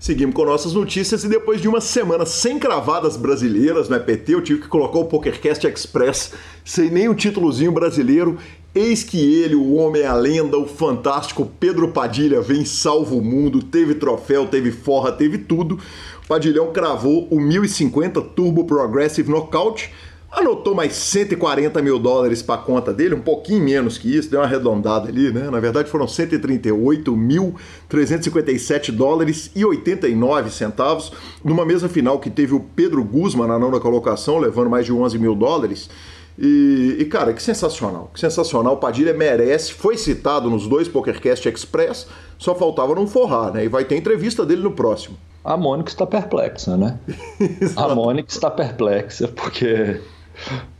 Seguimos 0.00 0.34
com 0.34 0.46
nossas 0.46 0.72
notícias 0.72 1.24
e 1.24 1.28
depois 1.28 1.60
de 1.60 1.68
uma 1.68 1.78
semana 1.78 2.24
sem 2.24 2.58
cravadas 2.58 3.18
brasileiras 3.18 3.90
no 3.90 3.96
EPT, 3.96 4.32
eu 4.32 4.42
tive 4.42 4.62
que 4.62 4.66
colocar 4.66 4.98
o 4.98 5.04
PokerCast 5.04 5.66
Express 5.66 6.32
sem 6.64 6.88
nem 6.88 7.06
um 7.06 7.12
títulozinho 7.12 7.70
brasileiro. 7.70 8.38
Eis 8.74 9.04
que 9.04 9.18
ele, 9.18 9.54
o 9.54 9.74
homem, 9.74 10.06
a 10.06 10.14
lenda, 10.14 10.56
o 10.56 10.66
fantástico 10.66 11.52
Pedro 11.60 11.88
Padilha 11.88 12.40
vem 12.40 12.64
salvo 12.64 13.18
o 13.18 13.22
mundo, 13.22 13.62
teve 13.62 13.94
troféu, 13.94 14.46
teve 14.46 14.70
forra, 14.72 15.12
teve 15.12 15.36
tudo. 15.36 15.78
Padilhão 16.26 16.72
cravou 16.72 17.28
o 17.30 17.38
1050 17.38 18.22
Turbo 18.22 18.64
Progressive 18.64 19.30
Knockout 19.30 19.92
anotou 20.30 20.74
mais 20.74 20.94
140 20.94 21.82
mil 21.82 21.98
dólares 21.98 22.40
para 22.42 22.54
a 22.54 22.62
conta 22.62 22.94
dele, 22.94 23.14
um 23.14 23.20
pouquinho 23.20 23.62
menos 23.64 23.98
que 23.98 24.16
isso, 24.16 24.30
deu 24.30 24.40
uma 24.40 24.46
arredondada 24.46 25.08
ali, 25.08 25.30
né? 25.32 25.50
Na 25.50 25.58
verdade 25.58 25.90
foram 25.90 26.06
138.357 26.06 28.92
dólares 28.92 29.50
e 29.54 29.64
89 29.64 30.50
centavos, 30.50 31.10
numa 31.44 31.64
mesa 31.64 31.88
final 31.88 32.20
que 32.20 32.30
teve 32.30 32.54
o 32.54 32.60
Pedro 32.60 33.02
Guzman 33.02 33.48
na 33.48 33.58
nona 33.58 33.80
colocação, 33.80 34.38
levando 34.38 34.70
mais 34.70 34.86
de 34.86 34.92
11 34.92 35.18
mil 35.18 35.34
dólares. 35.34 35.90
E, 36.38 36.96
e, 36.98 37.04
cara, 37.04 37.34
que 37.34 37.42
sensacional, 37.42 38.10
que 38.14 38.20
sensacional. 38.20 38.74
O 38.74 38.76
Padilha 38.78 39.12
merece, 39.12 39.74
foi 39.74 39.98
citado 39.98 40.48
nos 40.48 40.66
dois 40.66 40.88
PokerCast 40.88 41.46
Express, 41.48 42.06
só 42.38 42.54
faltava 42.54 42.94
não 42.94 43.06
forrar, 43.06 43.52
né? 43.52 43.64
E 43.64 43.68
vai 43.68 43.84
ter 43.84 43.96
entrevista 43.96 44.46
dele 44.46 44.62
no 44.62 44.70
próximo. 44.70 45.18
A 45.44 45.56
Mônica 45.56 45.90
está 45.90 46.06
perplexa, 46.06 46.76
né? 46.76 46.98
a 47.76 47.94
Mônica 47.94 48.30
está 48.30 48.50
perplexa 48.50 49.28
porque 49.28 50.00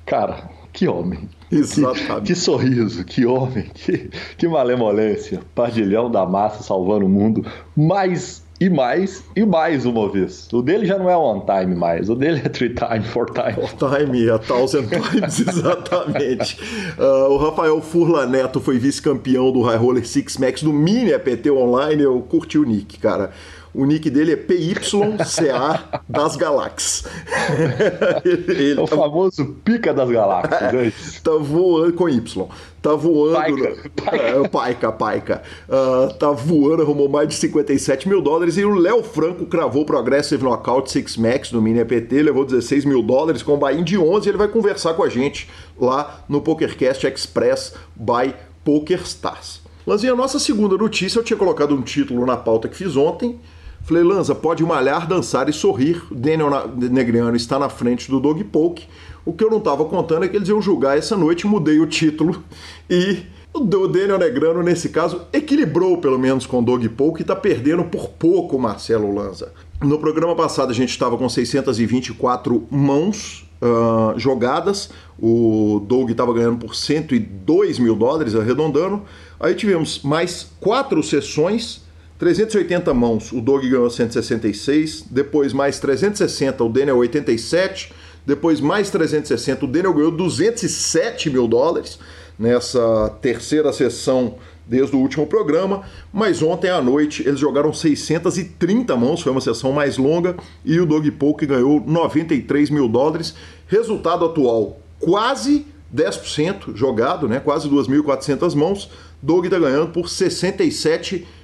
Cara, 0.06 0.50
que 0.72 0.88
homem. 0.88 1.28
Exatamente. 1.50 2.22
Que, 2.22 2.22
que, 2.22 2.34
sorriso, 2.34 3.04
que 3.04 3.26
homem, 3.26 3.70
que, 3.74 4.10
que 4.36 4.48
malemolência. 4.48 5.40
Pardilhão 5.54 6.10
da 6.10 6.24
massa 6.26 6.62
salvando 6.62 7.06
o 7.06 7.08
mundo. 7.08 7.44
Mais 7.76 8.44
e 8.60 8.68
mais 8.68 9.24
e 9.34 9.42
mais 9.42 9.86
uma 9.86 10.06
vez. 10.10 10.46
O 10.52 10.60
dele 10.60 10.84
já 10.84 10.98
não 10.98 11.08
é 11.08 11.16
one 11.16 11.42
time 11.46 11.74
mais, 11.74 12.10
o 12.10 12.14
dele 12.14 12.42
é 12.44 12.48
three 12.48 12.74
time, 12.74 13.02
four 13.02 13.26
time. 13.30 13.54
Four 13.54 13.96
time, 13.96 14.30
a 14.30 14.38
thousand 14.38 14.86
times, 15.10 15.40
exatamente. 15.40 16.58
Uh, 16.98 17.32
o 17.32 17.36
Rafael 17.38 17.80
Furla 17.80 18.26
Neto 18.26 18.60
foi 18.60 18.78
vice-campeão 18.78 19.50
do 19.50 19.62
High 19.62 19.78
Roller 19.78 20.06
Six 20.06 20.36
Max 20.36 20.62
do 20.62 20.74
Mini 20.74 21.14
APT 21.14 21.50
Online. 21.50 22.02
Eu 22.02 22.20
curti 22.20 22.58
o 22.58 22.64
nick, 22.64 22.98
cara. 22.98 23.30
O 23.72 23.84
nick 23.84 24.10
dele 24.10 24.32
é 24.32 24.36
PYCA 24.36 26.02
das 26.08 26.36
Galáxias. 26.36 27.04
ele, 28.24 28.72
é 28.72 28.80
o 28.80 28.84
tá... 28.84 28.96
famoso 28.96 29.56
pica 29.64 29.94
das 29.94 30.10
galáxias. 30.10 30.74
É, 30.74 31.20
tá 31.22 31.32
voando 31.38 31.92
com 31.92 32.08
Y. 32.08 32.48
Tá 32.82 32.94
voando. 32.94 33.34
Paica. 33.34 33.90
Paica, 34.04 34.16
é, 34.16 34.48
paica. 34.48 34.92
paica. 34.92 35.42
Uh, 35.68 36.12
tá 36.14 36.30
voando, 36.32 36.82
arrumou 36.82 37.08
mais 37.08 37.28
de 37.28 37.34
57 37.34 38.08
mil 38.08 38.20
dólares. 38.20 38.56
E 38.56 38.64
o 38.64 38.74
Léo 38.74 39.04
Franco 39.04 39.46
cravou 39.46 39.82
o 39.82 39.86
Progressive 39.86 40.42
Knockout 40.42 40.90
6 40.90 41.16
Max 41.18 41.52
no 41.52 41.62
Mini 41.62 41.78
EPT, 41.80 42.22
levou 42.22 42.44
16 42.44 42.84
mil 42.84 43.02
dólares 43.02 43.42
com 43.42 43.54
o 43.54 43.56
buy 43.56 43.82
de 43.84 43.96
11. 43.96 44.28
Ele 44.28 44.38
vai 44.38 44.48
conversar 44.48 44.94
com 44.94 45.04
a 45.04 45.08
gente 45.08 45.48
lá 45.78 46.24
no 46.28 46.40
PokerCast 46.40 47.06
Express 47.06 47.74
by 47.94 48.34
PokerStars. 48.64 49.60
Lanzinha, 49.86 50.12
a 50.12 50.16
nossa 50.16 50.38
segunda 50.38 50.76
notícia, 50.76 51.18
eu 51.18 51.24
tinha 51.24 51.36
colocado 51.36 51.74
um 51.74 51.82
título 51.82 52.26
na 52.26 52.36
pauta 52.36 52.68
que 52.68 52.76
fiz 52.76 52.96
ontem 52.96 53.38
Falei, 53.82 54.02
Lanza, 54.02 54.34
pode 54.34 54.62
malhar, 54.62 55.06
dançar 55.08 55.48
e 55.48 55.52
sorrir. 55.52 56.02
Daniel 56.10 56.50
Negriano 56.76 57.36
está 57.36 57.58
na 57.58 57.68
frente 57.68 58.10
do 58.10 58.20
Dog 58.20 58.42
Poke. 58.44 58.86
O 59.24 59.32
que 59.32 59.44
eu 59.44 59.50
não 59.50 59.58
estava 59.58 59.84
contando 59.84 60.24
é 60.24 60.28
que 60.28 60.36
eles 60.36 60.48
iam 60.48 60.62
julgar 60.62 60.96
essa 60.96 61.16
noite, 61.16 61.46
mudei 61.46 61.78
o 61.80 61.86
título 61.86 62.42
e 62.88 63.18
o 63.52 63.64
Daniel 63.88 64.18
Negrano, 64.18 64.62
nesse 64.62 64.90
caso, 64.90 65.22
equilibrou 65.32 65.98
pelo 65.98 66.18
menos 66.18 66.46
com 66.46 66.60
o 66.60 66.62
Dog 66.62 66.88
Poke 66.90 67.20
e 67.20 67.22
está 67.22 67.34
perdendo 67.34 67.84
por 67.84 68.10
pouco 68.10 68.56
o 68.56 68.60
Marcelo 68.60 69.12
Lanza. 69.12 69.52
No 69.82 69.98
programa 69.98 70.36
passado 70.36 70.70
a 70.70 70.74
gente 70.74 70.90
estava 70.90 71.16
com 71.16 71.28
624 71.28 72.66
mãos 72.70 73.48
uh, 73.60 74.18
jogadas, 74.18 74.90
o 75.18 75.82
Doug 75.86 76.10
estava 76.10 76.32
ganhando 76.32 76.58
por 76.58 76.74
102 76.74 77.78
mil 77.78 77.96
dólares, 77.96 78.34
arredondando. 78.34 79.02
Aí 79.38 79.54
tivemos 79.54 80.02
mais 80.02 80.50
quatro 80.60 81.02
sessões, 81.02 81.82
380 82.20 82.92
mãos, 82.92 83.32
o 83.32 83.40
Doug 83.40 83.62
ganhou 83.62 83.88
166, 83.88 85.06
depois 85.10 85.54
mais 85.54 85.80
360, 85.80 86.62
o 86.62 86.68
Daniel 86.68 86.98
87, 86.98 87.94
depois 88.26 88.60
mais 88.60 88.90
360, 88.90 89.64
o 89.64 89.66
Daniel 89.66 89.94
ganhou 89.94 90.10
207 90.10 91.30
mil 91.30 91.48
dólares 91.48 91.98
nessa 92.38 93.08
terceira 93.22 93.72
sessão 93.72 94.34
desde 94.66 94.94
o 94.94 94.98
último 94.98 95.26
programa, 95.26 95.82
mas 96.12 96.42
ontem 96.42 96.68
à 96.68 96.82
noite 96.82 97.26
eles 97.26 97.40
jogaram 97.40 97.72
630 97.72 98.94
mãos, 98.96 99.22
foi 99.22 99.32
uma 99.32 99.40
sessão 99.40 99.72
mais 99.72 99.96
longa, 99.96 100.36
e 100.62 100.78
o 100.78 100.84
Doug 100.84 101.08
Polk 101.18 101.46
ganhou 101.46 101.82
93 101.86 102.68
mil 102.68 102.86
dólares. 102.86 103.34
Resultado 103.66 104.26
atual, 104.26 104.78
quase 104.98 105.64
10% 105.92 106.76
jogado, 106.76 107.26
né? 107.26 107.40
quase 107.40 107.66
2.400 107.66 108.54
mãos. 108.54 108.90
Doug 109.22 109.46
está 109.46 109.58
ganhando 109.58 109.88
por 109.88 110.08
67 110.08 111.16
mil 111.16 111.39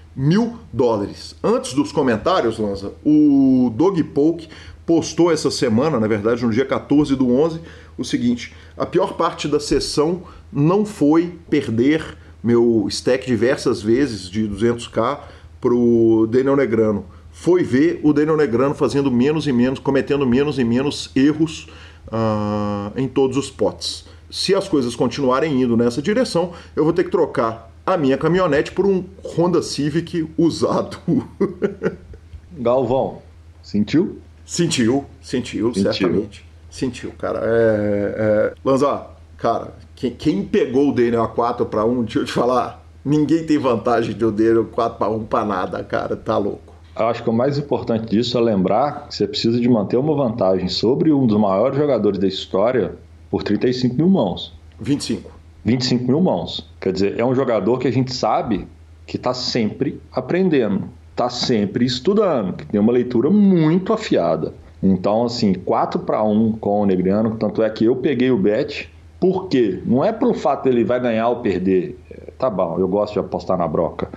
dólares. 0.72 1.36
Antes 1.44 1.74
dos 1.74 1.92
comentários, 1.92 2.58
Lanza, 2.58 2.94
o 3.04 3.70
Doug 3.74 4.00
Polk 4.14 4.48
postou 4.86 5.30
essa 5.30 5.50
semana, 5.50 6.00
na 6.00 6.06
verdade 6.06 6.44
no 6.44 6.50
dia 6.50 6.64
14 6.64 7.14
do 7.14 7.30
11, 7.30 7.60
o 7.98 8.04
seguinte: 8.04 8.54
a 8.76 8.86
pior 8.86 9.14
parte 9.14 9.46
da 9.46 9.60
sessão 9.60 10.22
não 10.50 10.86
foi 10.86 11.38
perder 11.50 12.16
meu 12.42 12.86
stack 12.88 13.26
diversas 13.26 13.82
vezes 13.82 14.30
de 14.30 14.48
200k 14.48 15.18
pro 15.60 16.26
Daniel 16.30 16.56
Negrano. 16.56 17.04
Foi 17.30 17.62
ver 17.62 18.00
o 18.02 18.14
Daniel 18.14 18.36
Negrano 18.36 18.74
fazendo 18.74 19.10
menos 19.10 19.46
e 19.46 19.52
menos, 19.52 19.78
cometendo 19.78 20.26
menos 20.26 20.58
e 20.58 20.64
menos 20.64 21.10
erros 21.14 21.68
uh, 22.06 22.92
em 22.96 23.06
todos 23.06 23.36
os 23.36 23.50
potes. 23.50 24.06
Se 24.30 24.54
as 24.54 24.66
coisas 24.66 24.96
continuarem 24.96 25.60
indo 25.60 25.76
nessa 25.76 26.00
direção, 26.00 26.52
eu 26.74 26.84
vou 26.84 26.92
ter 26.92 27.04
que 27.04 27.10
trocar 27.10 27.75
a 27.86 27.96
minha 27.96 28.18
caminhonete 28.18 28.72
por 28.72 28.84
um 28.84 29.04
Honda 29.24 29.62
Civic 29.62 30.28
usado. 30.36 30.98
Galvão, 32.58 33.22
sentiu? 33.62 34.18
Sentiu, 34.44 35.04
sentiu, 35.22 35.72
sentiu. 35.72 35.92
certamente. 35.92 36.44
Sentiu, 36.68 37.12
cara. 37.12 37.40
É, 37.44 38.14
é... 38.18 38.54
Lanza, 38.64 39.06
cara, 39.38 39.72
quem, 39.94 40.10
quem 40.10 40.44
pegou 40.44 40.90
o 40.90 40.92
Daniel 40.92 41.22
a 41.22 41.28
4 41.28 41.64
para 41.66 41.84
1, 41.84 42.02
deixa 42.02 42.18
eu 42.18 42.24
te 42.24 42.32
falar, 42.32 42.84
ninguém 43.04 43.46
tem 43.46 43.56
vantagem 43.56 44.14
de 44.14 44.24
o 44.24 44.32
Daniel 44.32 44.64
4 44.64 44.98
para 44.98 45.10
1 45.10 45.24
para 45.24 45.44
nada, 45.44 45.84
cara, 45.84 46.16
tá 46.16 46.36
louco. 46.36 46.74
Eu 46.98 47.06
acho 47.06 47.22
que 47.22 47.30
o 47.30 47.32
mais 47.32 47.58
importante 47.58 48.06
disso 48.06 48.36
é 48.38 48.40
lembrar 48.40 49.06
que 49.06 49.14
você 49.14 49.28
precisa 49.28 49.60
de 49.60 49.68
manter 49.68 49.96
uma 49.96 50.14
vantagem 50.14 50.68
sobre 50.68 51.12
um 51.12 51.26
dos 51.26 51.38
maiores 51.38 51.76
jogadores 51.76 52.18
da 52.18 52.26
história 52.26 52.96
por 53.30 53.42
35 53.42 53.94
mil 53.94 54.08
mãos. 54.08 54.54
25. 54.80 55.35
25 55.66 56.04
mil 56.04 56.20
mãos. 56.20 56.64
Quer 56.80 56.92
dizer, 56.92 57.18
é 57.18 57.24
um 57.24 57.34
jogador 57.34 57.78
que 57.78 57.88
a 57.88 57.92
gente 57.92 58.14
sabe 58.14 58.66
que 59.06 59.16
está 59.16 59.34
sempre 59.34 60.00
aprendendo, 60.12 60.88
está 61.10 61.28
sempre 61.28 61.84
estudando, 61.84 62.54
que 62.54 62.64
tem 62.64 62.80
uma 62.80 62.92
leitura 62.92 63.28
muito 63.28 63.92
afiada. 63.92 64.54
Então, 64.82 65.24
assim, 65.24 65.52
4 65.52 66.00
para 66.00 66.22
1 66.22 66.52
com 66.52 66.82
o 66.82 66.86
Negriano, 66.86 67.36
tanto 67.36 67.62
é 67.62 67.68
que 67.68 67.84
eu 67.84 67.96
peguei 67.96 68.30
o 68.30 68.38
bet 68.38 68.88
por 69.18 69.48
quê? 69.48 69.82
Não 69.84 70.04
é 70.04 70.12
pelo 70.12 70.34
fato 70.34 70.64
dele 70.64 70.84
vai 70.84 71.00
ganhar 71.00 71.28
ou 71.28 71.36
perder. 71.36 71.98
É, 72.10 72.30
tá 72.38 72.50
bom, 72.50 72.78
eu 72.78 72.86
gosto 72.86 73.14
de 73.14 73.18
apostar 73.18 73.56
na 73.56 73.66
broca. 73.66 74.10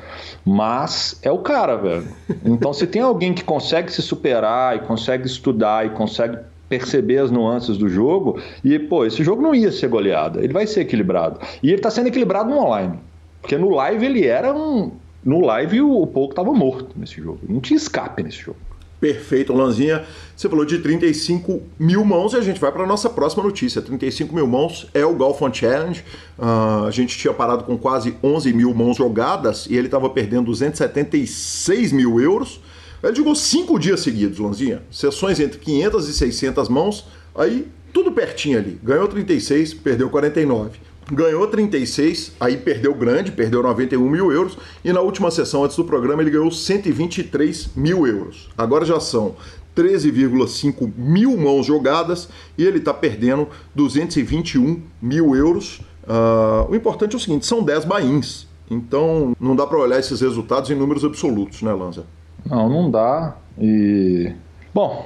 Mas 0.45 1.19
é 1.23 1.31
o 1.31 1.39
cara, 1.39 1.77
velho. 1.77 2.07
Então, 2.45 2.73
se 2.73 2.85
tem 2.85 3.01
alguém 3.01 3.33
que 3.33 3.43
consegue 3.43 3.91
se 3.91 4.01
superar 4.01 4.75
e 4.75 4.79
consegue 4.79 5.25
estudar 5.25 5.85
e 5.85 5.91
consegue 5.91 6.37
perceber 6.69 7.17
as 7.17 7.31
nuances 7.31 7.77
do 7.77 7.89
jogo, 7.89 8.39
e, 8.63 8.77
pô, 8.77 9.03
esse 9.03 9.23
jogo 9.23 9.41
não 9.41 9.55
ia 9.55 9.71
ser 9.71 9.89
goleado, 9.89 10.39
ele 10.39 10.53
vai 10.53 10.67
ser 10.67 10.81
equilibrado. 10.81 11.39
E 11.61 11.71
ele 11.71 11.81
tá 11.81 11.89
sendo 11.89 12.07
equilibrado 12.07 12.49
no 12.49 12.59
online. 12.59 12.99
Porque 13.41 13.57
no 13.57 13.69
live 13.71 14.05
ele 14.05 14.25
era 14.25 14.53
um. 14.53 14.91
No 15.25 15.41
live 15.41 15.81
o, 15.81 16.05
Pouco 16.07 16.35
tava 16.35 16.53
morto 16.53 16.89
nesse 16.95 17.15
jogo. 17.15 17.39
Não 17.47 17.59
tinha 17.59 17.77
escape 17.77 18.21
nesse 18.21 18.37
jogo. 18.37 18.57
Perfeito, 18.99 19.53
Lanzinha. 19.53 20.05
Você 20.35 20.49
falou 20.49 20.65
de 20.65 20.79
35 20.79 21.61
mil 21.79 22.03
mãos 22.03 22.33
e 22.33 22.37
a 22.37 22.41
gente 22.41 22.59
vai 22.59 22.69
para 22.71 22.83
a 22.83 22.87
nossa 22.87 23.09
próxima 23.09 23.43
notícia. 23.43 23.81
35 23.81 24.35
mil 24.35 24.45
mãos 24.45 24.87
é 24.93 25.05
o 25.05 25.15
Golf 25.15 25.41
on 25.41 25.53
Challenge. 25.53 26.03
Uh, 26.37 26.85
a 26.85 26.91
gente 26.91 27.17
tinha 27.17 27.33
parado 27.33 27.63
com 27.63 27.77
quase 27.77 28.15
11 28.21 28.51
mil 28.51 28.73
mãos 28.73 28.97
jogadas 28.97 29.67
e 29.69 29.77
ele 29.77 29.87
estava 29.87 30.09
perdendo 30.09 30.45
276 30.47 31.93
mil 31.93 32.19
euros. 32.19 32.59
Ele 33.03 33.15
jogou 33.15 33.35
cinco 33.35 33.79
dias 33.79 34.01
seguidos, 34.01 34.39
Lanzinha. 34.39 34.83
Sessões 34.91 35.39
entre 35.39 35.59
500 35.59 36.09
e 36.09 36.13
600 36.13 36.69
mãos. 36.69 37.05
Aí 37.35 37.67
tudo 37.93 38.11
pertinho 38.11 38.57
ali. 38.57 38.79
Ganhou 38.83 39.07
36, 39.07 39.73
perdeu 39.73 40.09
49 40.09 40.89
ganhou 41.11 41.47
36, 41.47 42.33
aí 42.39 42.57
perdeu 42.57 42.93
grande, 42.93 43.31
perdeu 43.31 43.63
91 43.63 44.07
mil 44.07 44.31
euros, 44.31 44.57
e 44.83 44.93
na 44.93 45.01
última 45.01 45.31
sessão 45.31 45.63
antes 45.63 45.75
do 45.75 45.83
programa 45.83 46.21
ele 46.21 46.29
ganhou 46.29 46.51
123 46.51 47.71
mil 47.75 48.05
euros. 48.05 48.47
Agora 48.57 48.85
já 48.85 48.99
são 48.99 49.35
13,5 49.75 50.91
mil 50.97 51.37
mãos 51.37 51.65
jogadas 51.65 52.29
e 52.57 52.65
ele 52.65 52.79
está 52.79 52.93
perdendo 52.93 53.47
221 53.75 54.81
mil 55.01 55.35
euros. 55.35 55.81
Uh, 56.03 56.69
o 56.71 56.75
importante 56.75 57.13
é 57.13 57.17
o 57.17 57.19
seguinte: 57.19 57.45
são 57.45 57.63
10 57.63 57.85
bains. 57.85 58.47
Então 58.69 59.35
não 59.39 59.55
dá 59.55 59.65
para 59.65 59.79
olhar 59.79 59.99
esses 59.99 60.21
resultados 60.21 60.69
em 60.69 60.75
números 60.75 61.03
absolutos, 61.03 61.61
né, 61.61 61.73
Lanza? 61.73 62.05
Não, 62.45 62.69
não 62.69 62.89
dá. 62.89 63.35
E. 63.57 64.33
Bom, 64.73 65.05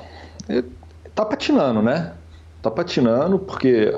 tá 1.14 1.26
patinando, 1.26 1.82
né? 1.82 2.14
Tá 2.62 2.70
patinando 2.70 3.40
porque 3.40 3.94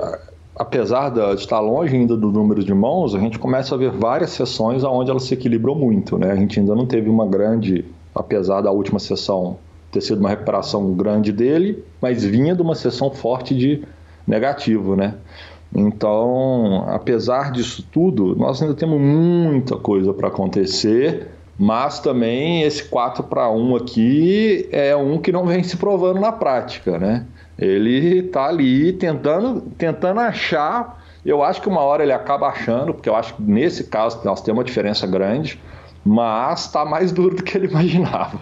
apesar 0.56 1.10
de 1.10 1.20
estar 1.34 1.60
longe 1.60 1.94
ainda 1.94 2.16
do 2.16 2.32
número 2.32 2.64
de 2.64 2.72
mãos, 2.72 3.14
a 3.14 3.18
gente 3.18 3.38
começa 3.38 3.74
a 3.74 3.78
ver 3.78 3.90
várias 3.90 4.30
sessões 4.30 4.82
onde 4.82 5.10
ela 5.10 5.20
se 5.20 5.34
equilibrou 5.34 5.76
muito. 5.76 6.18
Né? 6.18 6.32
A 6.32 6.36
gente 6.36 6.58
ainda 6.58 6.74
não 6.74 6.86
teve 6.86 7.10
uma 7.10 7.26
grande, 7.26 7.84
apesar 8.14 8.62
da 8.62 8.70
última 8.70 8.98
sessão 8.98 9.58
ter 9.92 10.00
sido 10.00 10.18
uma 10.18 10.30
recuperação 10.30 10.94
grande 10.94 11.30
dele, 11.30 11.84
mas 12.00 12.24
vinha 12.24 12.54
de 12.54 12.62
uma 12.62 12.74
sessão 12.74 13.10
forte 13.10 13.54
de 13.54 13.84
negativo. 14.26 14.96
Né? 14.96 15.14
Então, 15.74 16.84
apesar 16.88 17.52
disso 17.52 17.86
tudo, 17.92 18.34
nós 18.36 18.62
ainda 18.62 18.74
temos 18.74 18.98
muita 18.98 19.76
coisa 19.76 20.14
para 20.14 20.28
acontecer. 20.28 21.28
Mas 21.58 22.00
também 22.00 22.62
esse 22.62 22.84
4 22.84 23.24
para 23.24 23.50
1 23.50 23.76
aqui 23.76 24.68
é 24.70 24.94
um 24.94 25.18
que 25.18 25.32
não 25.32 25.46
vem 25.46 25.62
se 25.62 25.76
provando 25.76 26.20
na 26.20 26.30
prática, 26.30 26.98
né? 26.98 27.26
Ele 27.58 28.18
está 28.18 28.46
ali 28.46 28.92
tentando, 28.92 29.62
tentando 29.78 30.20
achar. 30.20 31.02
Eu 31.24 31.42
acho 31.42 31.62
que 31.62 31.68
uma 31.68 31.80
hora 31.80 32.02
ele 32.02 32.12
acaba 32.12 32.48
achando, 32.48 32.92
porque 32.92 33.08
eu 33.08 33.16
acho 33.16 33.34
que 33.34 33.42
nesse 33.42 33.84
caso 33.84 34.20
nós 34.24 34.42
temos 34.42 34.58
uma 34.58 34.64
diferença 34.64 35.06
grande, 35.06 35.58
mas 36.04 36.66
está 36.66 36.84
mais 36.84 37.10
duro 37.12 37.34
do 37.34 37.42
que 37.42 37.56
ele 37.56 37.66
imaginava. 37.66 38.40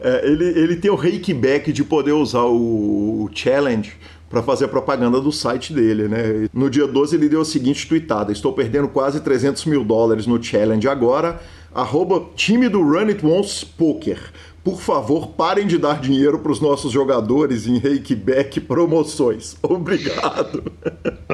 É, 0.00 0.26
ele, 0.26 0.44
ele 0.58 0.76
tem 0.76 0.90
o 0.90 0.96
back 1.34 1.72
de 1.72 1.84
poder 1.84 2.12
usar 2.12 2.44
o, 2.44 3.24
o 3.24 3.30
challenge 3.32 3.96
para 4.28 4.42
fazer 4.42 4.64
a 4.64 4.68
propaganda 4.68 5.20
do 5.20 5.30
site 5.30 5.72
dele, 5.72 6.08
né? 6.08 6.48
No 6.52 6.68
dia 6.68 6.86
12 6.86 7.14
ele 7.14 7.28
deu 7.28 7.42
a 7.42 7.44
seguinte 7.44 7.86
tweetada: 7.86 8.32
Estou 8.32 8.52
perdendo 8.52 8.88
quase 8.88 9.20
300 9.20 9.64
mil 9.66 9.84
dólares 9.84 10.26
no 10.26 10.42
challenge 10.42 10.88
agora. 10.88 11.40
Arroba 11.74 12.24
time 12.36 12.68
do 12.68 12.80
Run 12.82 13.08
It 13.08 13.26
Once 13.26 13.66
Poker 13.66 14.32
por 14.64 14.80
favor, 14.80 15.28
parem 15.28 15.66
de 15.66 15.76
dar 15.76 16.00
dinheiro 16.00 16.38
para 16.38 16.50
os 16.50 16.58
nossos 16.58 16.90
jogadores 16.90 17.66
em 17.66 17.76
Reikback 17.76 18.60
promoções. 18.60 19.58
Obrigado. 19.62 20.72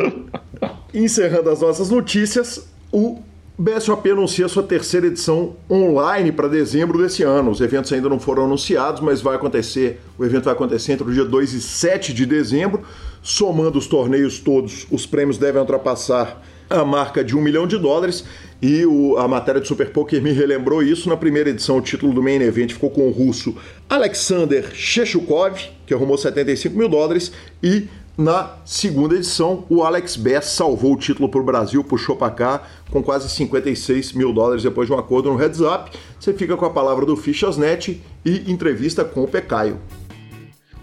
Encerrando 0.93 1.49
as 1.49 1.61
nossas 1.61 1.91
notícias, 1.91 2.67
o 2.91 3.21
BSOP 3.57 4.11
anuncia 4.11 4.49
sua 4.49 4.65
terceira 4.65 5.07
edição 5.07 5.55
online 5.71 6.33
para 6.33 6.49
dezembro 6.49 6.99
desse 7.01 7.23
ano. 7.23 7.53
Os 7.53 7.61
eventos 7.61 7.93
ainda 7.93 8.09
não 8.09 8.19
foram 8.19 8.47
anunciados, 8.47 9.01
mas 9.01 9.23
vai 9.23 9.37
acontecer. 9.37 10.01
O 10.19 10.25
evento 10.25 10.45
vai 10.45 10.55
acontecer 10.55 10.95
entre 10.95 11.09
o 11.09 11.13
dia 11.13 11.25
2 11.25 11.53
e 11.53 11.61
7 11.61 12.13
de 12.13 12.27
dezembro. 12.27 12.83
Somando 13.23 13.79
os 13.79 13.87
torneios 13.87 14.41
todos, 14.41 14.89
os 14.91 15.07
prêmios 15.07 15.39
devem 15.39 15.61
ultrapassar 15.61 16.43
a 16.71 16.85
marca 16.85 17.23
de 17.25 17.37
um 17.37 17.43
milhão 17.43 17.67
de 17.67 17.77
dólares. 17.77 18.25
E 18.63 18.87
o, 18.87 19.17
a 19.19 19.27
matéria 19.27 19.61
de 19.61 19.67
Super 19.67 19.91
Poker 19.91 20.23
me 20.23 20.33
relembrou 20.33 20.83
isso. 20.83 21.09
Na 21.09 21.17
primeira 21.17 21.51
edição, 21.51 21.79
o 21.79 21.81
título 21.83 22.13
do 22.15 22.23
Main 22.23 22.41
Event 22.41 22.73
ficou 22.73 22.91
com 22.91 23.09
o 23.09 23.11
russo 23.11 23.57
Alexander 23.89 24.71
Shechukov, 24.73 25.59
que 25.85 25.93
arrumou 25.93 26.17
75 26.17 26.77
mil 26.77 26.89
dólares, 26.89 27.33
e 27.63 27.89
Na 28.19 28.57
segunda 28.67 29.15
edição, 29.15 29.65
o 29.71 29.83
Alex 29.83 30.15
Bass 30.15 30.45
salvou 30.47 30.93
o 30.93 30.97
título 30.99 31.27
para 31.31 31.41
o 31.41 31.45
Brasil, 31.45 31.83
puxou 31.83 32.15
para 32.15 32.31
cá 32.31 32.63
com 32.91 33.03
quase 33.03 33.31
56 33.31 34.13
mil 34.13 34.31
dólares 34.31 34.63
depois 34.63 34.89
de 34.89 34.93
um 34.93 34.99
acordo 34.99 35.31
no 35.31 35.37
Heads 35.37 35.61
Up. 35.61 35.91
Você 36.19 36.35
fica 36.35 36.55
com 36.55 36.67
a 36.67 36.71
palavra 36.71 37.07
do 37.07 37.17
Fichasnet 37.17 38.03
e 38.23 38.53
entrevista 38.53 39.07
com 39.07 39.23
o 39.23 39.29
Pecaio. 39.29 39.79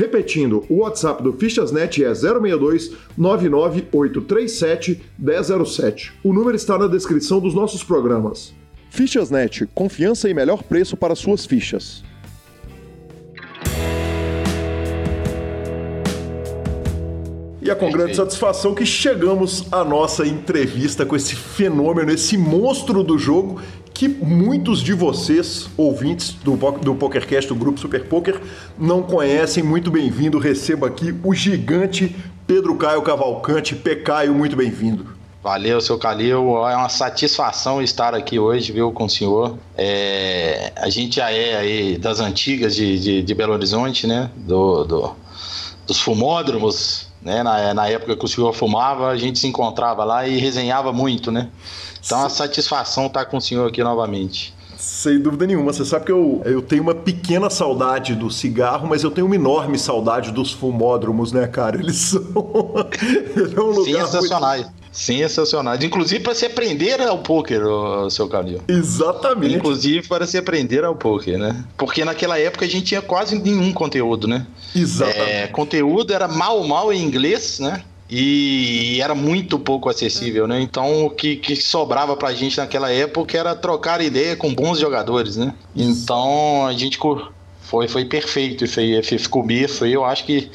Repetindo, 0.00 0.64
o 0.70 0.76
WhatsApp 0.76 1.22
do 1.22 1.34
Fichasnet 1.34 2.02
é 2.02 2.14
062 2.14 2.92
99837 3.18 4.98
1007. 5.18 6.14
O 6.24 6.32
número 6.32 6.56
está 6.56 6.78
na 6.78 6.86
descrição 6.86 7.38
dos 7.38 7.52
nossos 7.52 7.84
programas. 7.84 8.54
Fichasnet, 8.88 9.68
confiança 9.74 10.26
e 10.30 10.32
melhor 10.32 10.62
preço 10.62 10.96
para 10.96 11.14
suas 11.14 11.44
fichas. 11.44 12.02
E 17.62 17.68
é 17.68 17.74
com 17.74 17.90
grande 17.90 18.16
satisfação 18.16 18.74
que 18.74 18.86
chegamos 18.86 19.70
à 19.70 19.84
nossa 19.84 20.26
entrevista 20.26 21.04
com 21.04 21.14
esse 21.14 21.34
fenômeno, 21.36 22.10
esse 22.10 22.38
monstro 22.38 23.04
do 23.04 23.18
jogo 23.18 23.60
que 24.00 24.08
muitos 24.08 24.80
de 24.80 24.94
vocês, 24.94 25.68
ouvintes 25.76 26.32
do, 26.32 26.56
do 26.56 26.94
PokerCast, 26.94 27.46
do 27.46 27.54
Grupo 27.54 27.78
Super 27.78 28.06
Poker, 28.06 28.40
não 28.78 29.02
conhecem. 29.02 29.62
Muito 29.62 29.90
bem-vindo. 29.90 30.38
Receba 30.38 30.86
aqui 30.86 31.14
o 31.22 31.34
gigante 31.34 32.16
Pedro 32.46 32.74
Caio 32.76 33.02
Cavalcante. 33.02 33.76
Pecaio, 33.76 34.32
muito 34.32 34.56
bem-vindo. 34.56 35.06
Valeu, 35.42 35.82
seu 35.82 35.98
Calil. 35.98 36.66
É 36.66 36.74
uma 36.74 36.88
satisfação 36.88 37.82
estar 37.82 38.14
aqui 38.14 38.38
hoje, 38.38 38.72
viu, 38.72 38.90
com 38.90 39.04
o 39.04 39.10
senhor. 39.10 39.58
É, 39.76 40.72
a 40.76 40.88
gente 40.88 41.16
já 41.16 41.30
é 41.30 41.58
aí 41.58 41.98
das 41.98 42.20
antigas 42.20 42.74
de, 42.74 42.98
de, 42.98 43.22
de 43.22 43.34
Belo 43.34 43.52
Horizonte, 43.52 44.06
né? 44.06 44.30
Do, 44.34 44.82
do, 44.84 45.14
dos 45.86 46.00
fumódromos, 46.00 47.06
né? 47.20 47.42
Na, 47.42 47.74
na 47.74 47.86
época 47.86 48.16
que 48.16 48.24
o 48.24 48.28
senhor 48.28 48.54
fumava, 48.54 49.08
a 49.08 49.16
gente 49.18 49.38
se 49.38 49.46
encontrava 49.46 50.04
lá 50.04 50.26
e 50.26 50.38
resenhava 50.38 50.90
muito, 50.90 51.30
né? 51.30 51.50
Então, 52.04 52.24
a 52.24 52.28
satisfação 52.28 53.06
estar 53.06 53.24
tá 53.24 53.30
com 53.30 53.36
o 53.36 53.40
senhor 53.40 53.68
aqui 53.68 53.82
novamente. 53.82 54.54
Sem 54.80 55.20
dúvida 55.20 55.46
nenhuma. 55.46 55.72
Você 55.72 55.84
sabe 55.84 56.06
que 56.06 56.12
eu, 56.12 56.40
eu 56.44 56.62
tenho 56.62 56.82
uma 56.82 56.94
pequena 56.94 57.50
saudade 57.50 58.14
do 58.14 58.30
cigarro, 58.30 58.88
mas 58.88 59.04
eu 59.04 59.10
tenho 59.10 59.26
uma 59.26 59.36
enorme 59.36 59.78
saudade 59.78 60.32
dos 60.32 60.52
fumódromos, 60.52 61.32
né, 61.32 61.46
cara? 61.46 61.78
Eles 61.78 61.96
são. 61.96 62.22
Ele 63.36 63.54
é 63.54 63.60
um 63.60 63.70
lugar 63.70 64.06
Sensacionais. 64.06 64.62
Muito... 64.62 64.80
Sensacionais. 64.90 65.84
Inclusive 65.84 66.20
para 66.24 66.34
se 66.34 66.46
aprender 66.46 67.00
ao 67.00 67.18
poker, 67.18 67.60
seu 68.10 68.28
Calil. 68.28 68.60
Exatamente. 68.66 69.54
Inclusive 69.54 70.08
para 70.08 70.26
se 70.26 70.36
aprender 70.36 70.82
ao 70.84 70.96
poker, 70.96 71.38
né? 71.38 71.64
Porque 71.76 72.04
naquela 72.04 72.38
época 72.38 72.64
a 72.64 72.68
gente 72.68 72.86
tinha 72.86 73.02
quase 73.02 73.38
nenhum 73.38 73.72
conteúdo, 73.72 74.26
né? 74.26 74.46
Exatamente. 74.74 75.20
É, 75.20 75.46
conteúdo 75.46 76.12
era 76.12 76.26
mal, 76.26 76.64
mal 76.64 76.92
em 76.92 77.02
inglês, 77.02 77.60
né? 77.60 77.84
E 78.10 79.00
era 79.00 79.14
muito 79.14 79.58
pouco 79.58 79.88
acessível, 79.88 80.48
né? 80.48 80.60
Então 80.60 81.06
o 81.06 81.10
que, 81.10 81.36
que 81.36 81.54
sobrava 81.54 82.16
pra 82.16 82.32
gente 82.32 82.58
naquela 82.58 82.90
época 82.90 83.38
era 83.38 83.54
trocar 83.54 84.00
ideia 84.00 84.34
com 84.34 84.52
bons 84.52 84.80
jogadores, 84.80 85.36
né? 85.36 85.54
Então 85.76 86.66
a 86.66 86.72
gente 86.72 86.98
foi, 87.60 87.86
foi 87.86 88.04
perfeito 88.04 88.64
isso 88.64 88.80
aí, 88.80 89.00
ficou 89.02 89.42
começo 89.42 89.86
eu 89.86 90.04
acho 90.04 90.24
que 90.24 90.50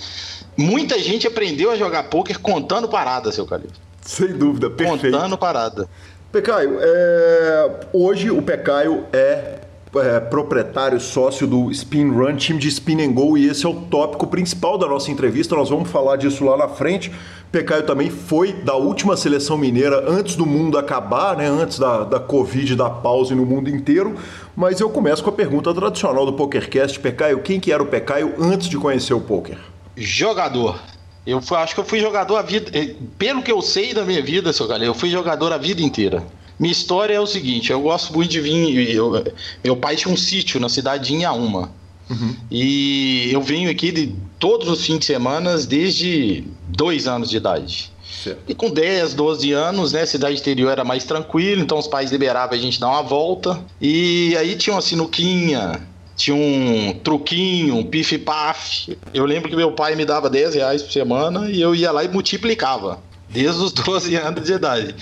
muita 0.58 1.00
gente 1.00 1.26
aprendeu 1.26 1.72
a 1.72 1.78
jogar 1.78 2.04
poker 2.04 2.40
contando 2.40 2.90
parada, 2.90 3.32
seu 3.32 3.46
Calil. 3.46 3.70
Sem 4.02 4.34
dúvida, 4.34 4.70
perfeito. 4.70 5.16
Contando 5.16 5.38
parada. 5.38 5.88
Pecaio, 6.32 6.78
é... 6.82 7.72
hoje 7.94 8.30
o 8.30 8.42
Pecaio 8.42 9.06
é 9.14 9.60
é, 10.00 10.20
proprietário, 10.20 11.00
sócio 11.00 11.48
do 11.48 11.72
Spin 11.72 12.10
Run, 12.10 12.36
time 12.36 12.60
de 12.60 12.68
Spin 12.68 13.02
and 13.02 13.14
Go, 13.14 13.38
e 13.38 13.48
esse 13.48 13.66
é 13.66 13.70
o 13.70 13.74
tópico 13.74 14.28
principal 14.28 14.78
da 14.78 14.88
nossa 14.88 15.12
entrevista. 15.12 15.56
Nós 15.56 15.70
vamos 15.70 15.90
falar 15.90 16.18
disso 16.18 16.44
lá 16.44 16.58
na 16.58 16.68
frente. 16.68 17.12
Pecaio 17.52 17.84
também 17.84 18.10
foi 18.10 18.52
da 18.52 18.76
última 18.76 19.16
seleção 19.16 19.58
mineira 19.58 20.04
antes 20.10 20.36
do 20.36 20.46
mundo 20.46 20.78
acabar, 20.78 21.38
né? 21.38 21.48
antes 21.48 21.80
da, 21.80 22.04
da 22.04 22.20
Covid, 22.20 22.76
da 22.76 22.90
pausa 22.90 23.34
no 23.34 23.46
mundo 23.46 23.70
inteiro. 23.70 24.16
Mas 24.56 24.80
eu 24.80 24.90
começo 24.90 25.24
com 25.24 25.30
a 25.30 25.34
pergunta 25.34 25.74
tradicional 25.74 26.26
do 26.26 26.34
PokerCast. 26.34 27.00
Pecaio, 27.00 27.40
quem 27.40 27.60
que 27.60 27.72
era 27.72 27.82
o 27.82 27.86
Pecaio 27.86 28.34
antes 28.40 28.68
de 28.68 28.78
conhecer 28.78 29.14
o 29.14 29.22
poker? 29.22 29.58
Jogador. 29.96 30.80
Eu 31.26 31.42
acho 31.58 31.74
que 31.74 31.80
eu 31.80 31.86
fui 31.86 32.00
jogador 32.00 32.38
a 32.38 32.42
vida. 32.42 32.70
Eh, 32.78 32.96
pelo 33.18 33.42
que 33.42 33.52
eu 33.52 33.62
sei 33.62 33.94
da 33.94 34.04
minha 34.04 34.22
vida, 34.22 34.54
seu 34.54 34.68
galera, 34.68 34.86
eu 34.86 34.94
fui 34.94 35.10
jogador 35.10 35.52
a 35.52 35.58
vida 35.58 35.82
inteira. 35.82 36.24
Minha 36.60 36.72
história 36.72 37.14
é 37.14 37.20
o 37.20 37.28
seguinte: 37.28 37.72
eu 37.72 37.82
gosto 37.82 38.14
muito 38.14 38.32
de 38.32 38.42
vir. 38.42 38.96
Eu, 38.96 39.24
meu 39.64 39.76
pai 39.76 39.96
tinha 39.96 40.14
um 40.14 40.18
sítio 40.18 40.60
na 40.60 40.70
cidade 40.70 41.08
de 41.08 41.14
Inhaúma. 41.14 41.72
Uhum. 42.10 42.36
E 42.52 43.30
eu 43.32 43.42
venho 43.42 43.70
aqui 43.70 43.92
de 43.92 44.16
todos 44.40 44.70
os 44.70 44.86
fins 44.86 45.00
de 45.00 45.06
semana 45.06 45.58
desde 45.58 46.44
dois 46.68 47.08
anos 47.08 47.30
de 47.30 47.38
idade. 47.38 47.92
Certo. 48.24 48.40
E 48.48 48.56
com 48.56 48.70
10, 48.70 49.14
12 49.14 49.52
anos, 49.52 49.92
né, 49.92 50.06
cidade 50.06 50.40
interior 50.40 50.72
era 50.72 50.84
mais 50.84 51.04
tranquilo, 51.04 51.62
então 51.62 51.78
os 51.78 51.88
pais 51.88 52.12
liberavam 52.12 52.56
a 52.56 52.62
gente 52.62 52.80
dar 52.80 52.90
uma 52.90 53.02
volta. 53.02 53.60
E 53.82 54.36
aí 54.38 54.56
tinha 54.56 54.76
uma 54.76 54.82
sinuquinha, 54.82 55.82
tinha 56.16 56.36
um 56.36 56.94
truquinho, 57.04 57.76
um 57.76 57.84
pif-paf. 57.84 58.96
Eu 59.14 59.26
lembro 59.26 59.50
que 59.50 59.56
meu 59.56 59.72
pai 59.72 59.96
me 59.96 60.06
dava 60.06 60.30
10 60.30 60.56
reais 60.56 60.84
por 60.84 60.92
semana 60.92 61.50
e 61.50 61.60
eu 61.60 61.76
ia 61.76 61.92
lá 61.92 62.04
e 62.04 62.08
multiplicava, 62.08 63.00
desde 63.30 63.62
os 63.62 63.72
12 63.74 64.16
anos 64.16 64.46
de 64.46 64.54
idade 64.54 64.96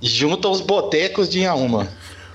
junto 0.00 0.48
aos 0.48 0.60
botecos 0.60 1.28
de 1.28 1.40
Inhaúma. 1.40 1.88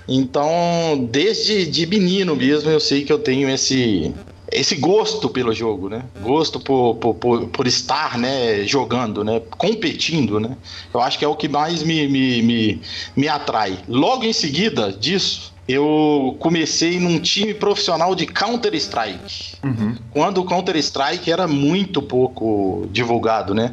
Então, 0.06 1.08
desde 1.10 1.66
de 1.66 1.86
menino 1.86 2.36
mesmo, 2.36 2.70
eu 2.70 2.80
sei 2.80 3.04
que 3.04 3.12
eu 3.12 3.18
tenho 3.18 3.48
esse 3.48 4.12
esse 4.52 4.76
gosto 4.76 5.28
pelo 5.28 5.52
jogo, 5.52 5.88
né? 5.88 6.04
Gosto 6.22 6.60
por, 6.60 6.94
por, 6.96 7.14
por, 7.14 7.48
por, 7.48 7.66
estar, 7.66 8.16
né, 8.16 8.64
jogando, 8.64 9.24
né? 9.24 9.42
Competindo, 9.58 10.38
né? 10.38 10.56
Eu 10.92 11.00
acho 11.00 11.18
que 11.18 11.24
é 11.24 11.28
o 11.28 11.34
que 11.34 11.48
mais 11.48 11.82
me, 11.82 12.06
me, 12.06 12.40
me, 12.42 12.82
me 13.16 13.26
atrai. 13.26 13.76
Logo 13.88 14.24
em 14.24 14.32
seguida 14.32 14.92
disso, 14.92 15.52
eu 15.66 16.36
comecei 16.38 17.00
num 17.00 17.18
time 17.18 17.54
profissional 17.54 18.14
de 18.14 18.26
Counter-Strike. 18.26 19.56
Uhum. 19.64 19.96
Quando 20.10 20.38
o 20.38 20.44
Counter-Strike 20.44 21.30
era 21.30 21.48
muito 21.48 22.00
pouco 22.02 22.86
divulgado, 22.92 23.54
né? 23.54 23.72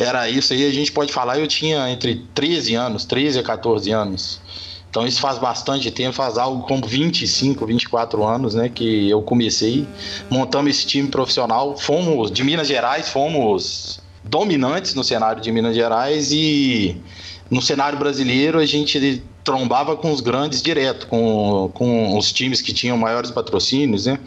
Era 0.00 0.28
isso 0.30 0.54
aí, 0.54 0.66
a 0.66 0.72
gente 0.72 0.90
pode 0.90 1.12
falar, 1.12 1.38
eu 1.38 1.46
tinha 1.46 1.90
entre 1.90 2.24
13 2.34 2.74
anos, 2.74 3.04
13 3.04 3.38
a 3.38 3.42
14 3.42 3.90
anos. 3.90 4.40
Então 4.88 5.06
isso 5.06 5.20
faz 5.20 5.38
bastante 5.38 5.90
tempo, 5.90 6.14
faz 6.14 6.38
algo 6.38 6.66
como 6.66 6.86
25, 6.86 7.64
24 7.66 8.24
anos, 8.24 8.54
né, 8.54 8.68
que 8.68 9.08
eu 9.08 9.22
comecei, 9.22 9.86
montamos 10.28 10.70
esse 10.70 10.86
time 10.86 11.08
profissional, 11.08 11.76
fomos 11.76 12.30
de 12.30 12.42
Minas 12.42 12.66
Gerais, 12.66 13.08
fomos 13.10 14.00
dominantes 14.24 14.94
no 14.94 15.04
cenário 15.04 15.40
de 15.40 15.52
Minas 15.52 15.76
Gerais 15.76 16.32
e 16.32 16.96
no 17.48 17.60
cenário 17.60 17.98
brasileiro 17.98 18.58
a 18.58 18.66
gente 18.66 19.22
trombava 19.44 19.96
com 19.96 20.10
os 20.10 20.20
grandes 20.20 20.60
direto, 20.60 21.06
com, 21.06 21.70
com 21.74 22.18
os 22.18 22.32
times 22.32 22.60
que 22.60 22.72
tinham 22.72 22.96
maiores 22.96 23.30
patrocínios, 23.30 24.06
né, 24.06 24.18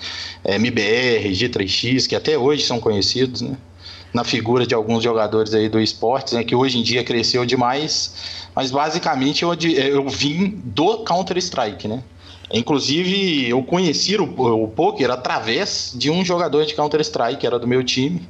MBR, 0.45 1.29
G3X, 1.31 2.07
que 2.07 2.15
até 2.15 2.37
hoje 2.37 2.63
são 2.63 2.79
conhecidos, 2.79 3.41
né 3.41 3.57
na 4.13 4.23
figura 4.23 4.65
de 4.65 4.75
alguns 4.75 5.03
jogadores 5.03 5.53
aí 5.53 5.67
do 5.67 5.79
esporte, 5.79 6.35
né, 6.35 6.43
que 6.43 6.55
hoje 6.55 6.77
em 6.77 6.83
dia 6.83 7.03
cresceu 7.03 7.45
demais, 7.45 8.13
mas 8.55 8.69
basicamente 8.69 9.43
eu, 9.43 9.53
eu 9.53 10.07
vim 10.07 10.61
do 10.63 10.99
Counter-Strike, 10.99 11.87
né? 11.87 12.03
Inclusive, 12.51 13.49
eu 13.49 13.63
conheci 13.63 14.15
o, 14.15 14.25
o 14.25 14.67
poker 14.67 15.09
através 15.09 15.91
de 15.95 16.11
um 16.11 16.23
jogador 16.23 16.65
de 16.65 16.75
Counter-Strike, 16.75 17.37
que 17.37 17.47
era 17.47 17.57
do 17.57 17.67
meu 17.67 17.83
time, 17.83 18.21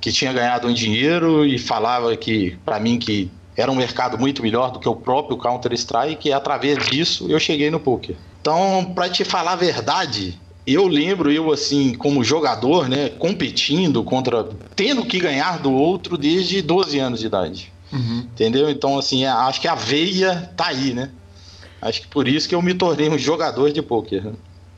que 0.00 0.10
tinha 0.10 0.32
ganhado 0.32 0.66
um 0.66 0.72
dinheiro 0.72 1.46
e 1.46 1.56
falava 1.56 2.16
que, 2.16 2.58
para 2.64 2.80
mim, 2.80 2.98
que 2.98 3.30
era 3.56 3.70
um 3.70 3.76
mercado 3.76 4.18
muito 4.18 4.42
melhor 4.42 4.72
do 4.72 4.80
que 4.80 4.88
o 4.88 4.96
próprio 4.96 5.36
Counter-Strike, 5.36 6.28
e 6.28 6.32
através 6.32 6.84
disso 6.86 7.26
eu 7.28 7.38
cheguei 7.38 7.70
no 7.70 7.78
poker. 7.78 8.16
Então, 8.40 8.92
para 8.94 9.08
te 9.08 9.22
falar 9.22 9.52
a 9.52 9.56
verdade, 9.56 10.36
eu 10.66 10.86
lembro, 10.86 11.30
eu 11.32 11.52
assim, 11.52 11.94
como 11.94 12.22
jogador, 12.22 12.88
né, 12.88 13.08
competindo 13.08 14.02
contra. 14.04 14.48
tendo 14.76 15.04
que 15.04 15.18
ganhar 15.18 15.58
do 15.58 15.72
outro 15.72 16.16
desde 16.16 16.62
12 16.62 16.98
anos 16.98 17.20
de 17.20 17.26
idade. 17.26 17.72
Uhum. 17.92 18.20
Entendeu? 18.32 18.70
Então, 18.70 18.98
assim, 18.98 19.24
é, 19.24 19.28
acho 19.28 19.60
que 19.60 19.68
a 19.68 19.74
veia 19.74 20.50
tá 20.56 20.68
aí, 20.68 20.94
né? 20.94 21.10
Acho 21.82 22.02
que 22.02 22.08
por 22.08 22.28
isso 22.28 22.48
que 22.48 22.54
eu 22.54 22.62
me 22.62 22.74
tornei 22.74 23.08
um 23.08 23.18
jogador 23.18 23.72
de 23.72 23.80
pôquer. 23.80 24.24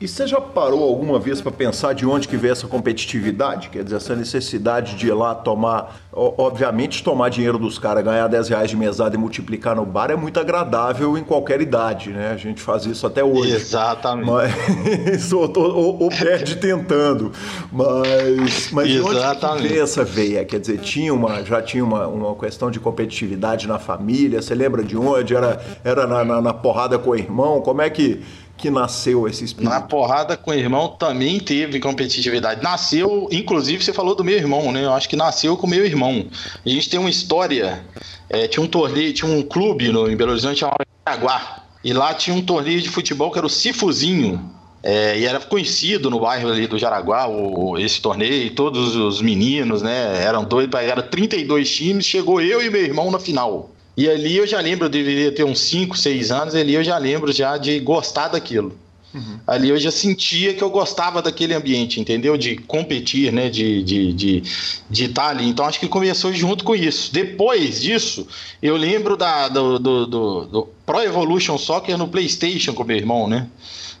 E 0.03 0.07
você 0.09 0.27
já 0.27 0.41
parou 0.41 0.83
alguma 0.83 1.17
vez 1.17 1.39
para 1.39 1.49
pensar 1.49 1.93
de 1.93 2.05
onde 2.05 2.27
que 2.27 2.35
vem 2.35 2.51
essa 2.51 2.67
competitividade? 2.67 3.69
Quer 3.69 3.85
dizer, 3.85 3.95
essa 3.95 4.13
necessidade 4.13 4.97
de 4.97 5.07
ir 5.07 5.13
lá 5.13 5.33
tomar, 5.33 5.95
obviamente 6.11 7.01
tomar 7.01 7.29
dinheiro 7.29 7.57
dos 7.57 7.79
caras, 7.79 8.03
ganhar 8.03 8.27
10 8.27 8.49
reais 8.49 8.69
de 8.69 8.75
mesada 8.75 9.15
e 9.15 9.17
multiplicar 9.17 9.77
no 9.77 9.85
bar 9.85 10.11
é 10.11 10.15
muito 10.17 10.37
agradável 10.37 11.17
em 11.17 11.23
qualquer 11.23 11.61
idade, 11.61 12.09
né? 12.09 12.31
A 12.33 12.35
gente 12.35 12.61
faz 12.61 12.85
isso 12.85 13.07
até 13.07 13.23
hoje. 13.23 13.53
Exatamente. 13.53 14.29
Mas, 14.29 15.31
ou, 15.31 15.49
ou, 15.57 16.03
ou, 16.03 16.09
perde 16.09 16.57
tentando. 16.57 17.31
Mas, 17.71 18.71
mas 18.73 18.89
de 18.89 18.99
onde 18.99 19.19
que 19.19 19.67
vem 19.69 19.79
essa 19.79 20.03
veia? 20.03 20.43
Quer 20.43 20.59
dizer, 20.59 20.79
tinha 20.79 21.13
uma, 21.13 21.45
já 21.45 21.61
tinha 21.61 21.81
uma, 21.81 22.07
uma 22.07 22.35
questão 22.35 22.69
de 22.69 22.77
competitividade 22.77 23.69
na 23.69 23.79
família? 23.79 24.41
Você 24.41 24.53
lembra 24.53 24.83
de 24.83 24.97
onde? 24.97 25.33
Era, 25.33 25.63
era 25.81 26.05
na, 26.05 26.25
na, 26.25 26.41
na 26.41 26.53
porrada 26.53 26.99
com 26.99 27.11
o 27.11 27.15
irmão? 27.15 27.61
Como 27.61 27.81
é 27.81 27.89
que 27.89 28.21
que 28.63 28.69
nasceu 28.69 29.27
esse 29.27 29.43
espírito? 29.43 29.69
Na 29.69 29.81
porrada 29.81 30.37
com 30.37 30.51
o 30.51 30.53
irmão 30.53 30.87
também 30.87 31.37
teve 31.37 31.81
competitividade. 31.81 32.63
Nasceu, 32.63 33.27
inclusive 33.29 33.83
você 33.83 33.91
falou 33.91 34.15
do 34.15 34.23
meu 34.23 34.37
irmão, 34.37 34.71
né? 34.71 34.85
Eu 34.85 34.93
acho 34.93 35.09
que 35.09 35.17
nasceu 35.17 35.57
com 35.57 35.67
o 35.67 35.69
meu 35.69 35.85
irmão. 35.85 36.25
A 36.65 36.69
gente 36.69 36.89
tem 36.89 36.97
uma 36.97 37.09
história, 37.09 37.83
é, 38.29 38.47
tinha 38.47 38.63
um 38.63 38.67
torneio, 38.67 39.11
tinha 39.11 39.29
um 39.29 39.41
clube 39.41 39.89
no, 39.89 40.09
em 40.09 40.15
Belo 40.15 40.31
Horizonte 40.31 40.59
chamado 40.59 40.77
Jaguar. 41.05 41.67
E 41.83 41.91
lá 41.91 42.13
tinha 42.13 42.33
um 42.33 42.41
torneio 42.41 42.81
de 42.81 42.87
futebol 42.87 43.29
que 43.31 43.37
era 43.37 43.45
o 43.45 43.49
Cifuzinho. 43.49 44.49
É, 44.81 45.19
e 45.19 45.25
era 45.25 45.41
conhecido 45.41 46.09
no 46.09 46.21
bairro 46.21 46.49
ali 46.49 46.65
do 46.65 46.77
Jaraguá, 46.79 47.27
o, 47.27 47.77
esse 47.77 48.01
torneio, 48.01 48.55
todos 48.55 48.95
os 48.95 49.21
meninos, 49.21 49.81
né? 49.81 50.23
Eram 50.23 50.45
dois, 50.45 50.69
eram 50.73 51.03
32 51.03 51.69
times, 51.69 52.05
chegou 52.05 52.39
eu 52.39 52.61
e 52.61 52.69
meu 52.69 52.81
irmão 52.81 53.11
na 53.11 53.19
final. 53.19 53.72
E 53.95 54.09
ali 54.09 54.37
eu 54.37 54.47
já 54.47 54.59
lembro, 54.59 54.85
eu 54.85 54.89
deveria 54.89 55.31
ter 55.31 55.43
uns 55.43 55.59
5, 55.59 55.97
6 55.97 56.31
anos, 56.31 56.55
ali 56.55 56.73
eu 56.73 56.83
já 56.83 56.97
lembro 56.97 57.31
já 57.31 57.57
de 57.57 57.79
gostar 57.79 58.29
daquilo. 58.29 58.77
Uhum. 59.13 59.39
Ali 59.45 59.69
eu 59.69 59.77
já 59.77 59.91
sentia 59.91 60.55
que 60.55 60.63
eu 60.63 60.71
gostava 60.71 61.21
daquele 61.21 61.53
ambiente, 61.53 61.99
entendeu? 61.99 62.35
De 62.35 62.55
competir, 62.55 63.31
né? 63.31 63.47
De 63.47 63.83
de, 63.83 64.11
de, 64.11 64.43
de 64.89 65.05
estar 65.05 65.27
ali. 65.27 65.47
Então 65.47 65.65
acho 65.65 65.79
que 65.79 65.87
começou 65.87 66.33
junto 66.33 66.63
com 66.63 66.75
isso. 66.75 67.13
Depois 67.13 67.79
disso, 67.79 68.27
eu 68.61 68.75
lembro 68.75 69.15
da, 69.15 69.47
do, 69.49 69.77
do, 69.77 70.07
do, 70.07 70.45
do 70.45 70.69
Pro 70.85 71.03
Evolution 71.03 71.57
Soccer 71.59 71.97
no 71.97 72.07
PlayStation 72.07 72.73
com 72.73 72.83
meu 72.83 72.97
irmão, 72.97 73.27
né? 73.27 73.47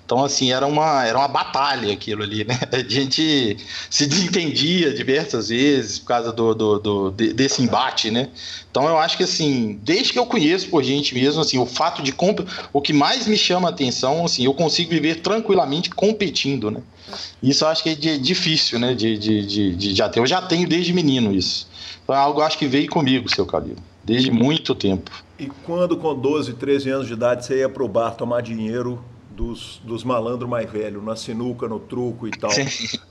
Então, 0.05 0.23
assim, 0.23 0.51
era 0.51 0.67
uma, 0.67 1.05
era 1.05 1.17
uma 1.17 1.27
batalha 1.27 1.91
aquilo 1.93 2.23
ali, 2.23 2.43
né? 2.43 2.59
A 2.71 2.79
gente 2.79 3.57
se 3.89 4.05
desentendia 4.05 4.93
diversas 4.93 5.49
vezes 5.49 5.97
por 5.97 6.07
causa 6.07 6.31
do, 6.31 6.53
do, 6.53 6.79
do, 6.79 7.11
desse 7.11 7.61
embate, 7.61 8.11
né? 8.11 8.29
Então, 8.69 8.87
eu 8.87 8.97
acho 8.97 9.15
que, 9.15 9.23
assim, 9.23 9.79
desde 9.81 10.11
que 10.11 10.19
eu 10.19 10.25
conheço 10.25 10.67
por 10.67 10.83
gente 10.83 11.15
mesmo, 11.15 11.41
assim, 11.41 11.57
o 11.57 11.65
fato 11.65 12.01
de... 12.01 12.11
Comp... 12.11 12.41
O 12.73 12.81
que 12.81 12.91
mais 12.91 13.27
me 13.27 13.37
chama 13.37 13.69
a 13.69 13.71
atenção, 13.71 14.25
assim, 14.25 14.43
eu 14.43 14.53
consigo 14.53 14.89
viver 14.89 15.21
tranquilamente 15.21 15.89
competindo, 15.89 16.69
né? 16.69 16.81
Isso 17.41 17.63
eu 17.63 17.69
acho 17.69 17.83
que 17.83 17.89
é 17.89 18.17
difícil, 18.17 18.79
né? 18.79 18.93
De, 18.93 19.17
de, 19.17 19.45
de, 19.45 19.75
de 19.75 19.95
já 19.95 20.09
ter. 20.09 20.19
Eu 20.19 20.27
já 20.27 20.41
tenho 20.41 20.67
desde 20.67 20.91
menino 20.91 21.33
isso. 21.33 21.67
Então, 22.03 22.13
é 22.13 22.17
algo 22.17 22.41
acho 22.41 22.57
que 22.57 22.67
veio 22.67 22.89
comigo, 22.89 23.33
seu 23.33 23.45
Calil. 23.45 23.75
Desde 24.03 24.29
muito 24.29 24.75
tempo. 24.75 25.11
E 25.39 25.47
quando, 25.65 25.95
com 25.95 26.13
12, 26.13 26.53
13 26.53 26.89
anos 26.89 27.07
de 27.07 27.13
idade, 27.13 27.45
você 27.45 27.59
ia 27.59 27.69
pro 27.69 27.87
bar 27.87 28.11
tomar 28.11 28.41
dinheiro 28.41 29.01
dos, 29.35 29.81
dos 29.83 30.03
malandros 30.03 30.49
mais 30.49 30.69
velhos, 30.69 31.03
na 31.03 31.15
sinuca, 31.15 31.67
no 31.67 31.79
truco 31.79 32.27
e 32.27 32.31
tal. 32.31 32.51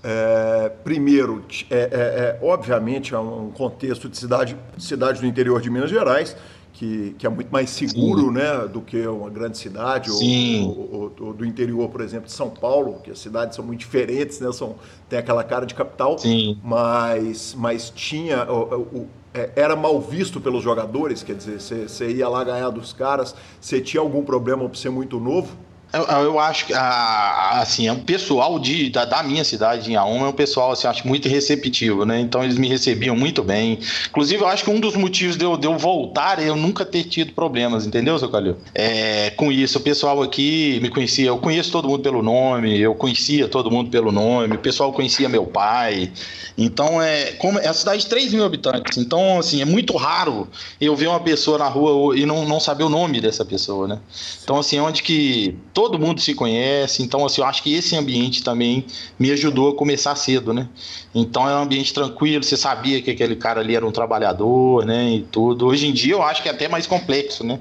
É, 0.04 0.68
primeiro, 0.82 1.44
é, 1.70 1.76
é, 1.76 1.80
é, 1.82 2.38
obviamente, 2.42 3.14
é 3.14 3.18
um 3.18 3.50
contexto 3.50 4.08
de 4.08 4.16
cidade, 4.16 4.56
cidade 4.78 5.20
do 5.20 5.26
interior 5.26 5.60
de 5.60 5.70
Minas 5.70 5.90
Gerais, 5.90 6.36
que, 6.72 7.14
que 7.18 7.26
é 7.26 7.30
muito 7.30 7.50
mais 7.50 7.70
seguro 7.70 8.30
né, 8.30 8.66
do 8.66 8.80
que 8.80 9.06
uma 9.06 9.30
grande 9.30 9.58
cidade, 9.58 10.10
ou, 10.10 10.18
ou, 10.20 11.12
ou, 11.20 11.32
do 11.32 11.44
interior, 11.44 11.88
por 11.88 12.00
exemplo, 12.00 12.26
de 12.26 12.32
São 12.32 12.50
Paulo, 12.50 13.00
que 13.02 13.10
as 13.10 13.18
cidades 13.18 13.54
são 13.54 13.64
muito 13.64 13.80
diferentes, 13.80 14.40
né, 14.40 14.50
são, 14.52 14.76
tem 15.08 15.18
aquela 15.18 15.44
cara 15.44 15.66
de 15.66 15.74
capital, 15.74 16.18
Sim. 16.18 16.58
Mas, 16.62 17.54
mas 17.56 17.90
tinha. 17.90 18.44
O, 18.50 18.80
o, 18.80 19.08
é, 19.34 19.50
era 19.56 19.74
mal 19.74 20.00
visto 20.00 20.40
pelos 20.40 20.62
jogadores, 20.62 21.22
quer 21.22 21.34
dizer, 21.34 21.60
você 21.60 22.10
ia 22.10 22.28
lá 22.28 22.44
ganhar 22.44 22.70
dos 22.70 22.92
caras, 22.92 23.34
você 23.60 23.80
tinha 23.80 24.00
algum 24.00 24.22
problema 24.22 24.68
por 24.68 24.76
ser 24.76 24.90
muito 24.90 25.18
novo? 25.18 25.56
Eu, 25.92 26.04
eu, 26.04 26.40
acho 26.40 26.66
que, 26.66 26.72
assim, 26.74 27.86
é 27.86 27.92
um 27.92 28.00
pessoal 28.00 28.58
de, 28.58 28.88
da, 28.88 29.04
da, 29.04 29.22
minha 29.22 29.44
cidade, 29.44 29.92
em 29.92 29.94
Auma, 29.94 30.26
é 30.26 30.28
um 30.30 30.32
pessoal, 30.32 30.72
assim, 30.72 30.86
acho 30.86 31.06
muito 31.06 31.28
receptivo, 31.28 32.06
né? 32.06 32.18
Então 32.18 32.42
eles 32.42 32.56
me 32.56 32.66
recebiam 32.66 33.14
muito 33.14 33.42
bem. 33.42 33.78
Inclusive, 34.08 34.42
eu 34.42 34.48
acho 34.48 34.64
que 34.64 34.70
um 34.70 34.80
dos 34.80 34.96
motivos 34.96 35.36
de 35.36 35.44
eu, 35.44 35.56
de 35.56 35.66
eu 35.66 35.76
voltar 35.76 36.38
é 36.38 36.48
eu 36.48 36.56
nunca 36.56 36.84
ter 36.84 37.04
tido 37.04 37.34
problemas, 37.34 37.86
entendeu, 37.86 38.18
seu 38.18 38.30
Calil? 38.30 38.56
É, 38.74 39.30
com 39.30 39.52
isso, 39.52 39.78
o 39.78 39.80
pessoal 39.82 40.22
aqui 40.22 40.78
me 40.80 40.88
conhecia, 40.88 41.26
eu 41.26 41.38
conheço 41.38 41.70
todo 41.70 41.86
mundo 41.86 42.02
pelo 42.02 42.22
nome, 42.22 42.80
eu 42.80 42.94
conhecia 42.94 43.46
todo 43.46 43.70
mundo 43.70 43.90
pelo 43.90 44.10
nome, 44.10 44.56
o 44.56 44.58
pessoal 44.58 44.92
conhecia 44.92 45.28
meu 45.28 45.44
pai. 45.44 46.10
Então, 46.56 47.02
é, 47.02 47.32
como, 47.32 47.58
é 47.58 47.68
a 47.68 47.74
cidade 47.74 48.02
de 48.02 48.08
3 48.08 48.32
mil 48.32 48.44
habitantes, 48.44 48.96
então, 48.96 49.38
assim, 49.38 49.60
é 49.60 49.64
muito 49.64 49.96
raro 49.96 50.48
eu 50.80 50.96
ver 50.96 51.08
uma 51.08 51.20
pessoa 51.20 51.58
na 51.58 51.68
rua 51.68 52.16
e 52.18 52.24
não, 52.24 52.46
não 52.46 52.60
saber 52.60 52.84
o 52.84 52.88
nome 52.88 53.20
dessa 53.20 53.44
pessoa, 53.44 53.86
né? 53.86 53.98
Então, 54.42 54.58
assim, 54.58 54.78
é 54.78 54.82
onde 54.82 55.02
que 55.02 55.54
todo 55.82 55.98
mundo 55.98 56.20
se 56.20 56.32
conhece, 56.32 57.02
então 57.02 57.26
assim, 57.26 57.40
eu 57.40 57.46
acho 57.46 57.60
que 57.60 57.74
esse 57.74 57.96
ambiente 57.96 58.44
também 58.44 58.86
me 59.18 59.32
ajudou 59.32 59.70
a 59.70 59.74
começar 59.74 60.14
cedo, 60.14 60.54
né? 60.54 60.68
Então 61.12 61.48
é 61.48 61.56
um 61.56 61.62
ambiente 61.62 61.92
tranquilo, 61.92 62.44
você 62.44 62.56
sabia 62.56 63.02
que 63.02 63.10
aquele 63.10 63.34
cara 63.34 63.60
ali 63.60 63.74
era 63.74 63.84
um 63.84 63.90
trabalhador, 63.90 64.86
né? 64.86 65.10
E 65.10 65.22
tudo. 65.22 65.66
Hoje 65.66 65.88
em 65.88 65.92
dia 65.92 66.12
eu 66.12 66.22
acho 66.22 66.40
que 66.40 66.48
é 66.48 66.52
até 66.52 66.68
mais 66.68 66.86
complexo, 66.86 67.42
né? 67.44 67.58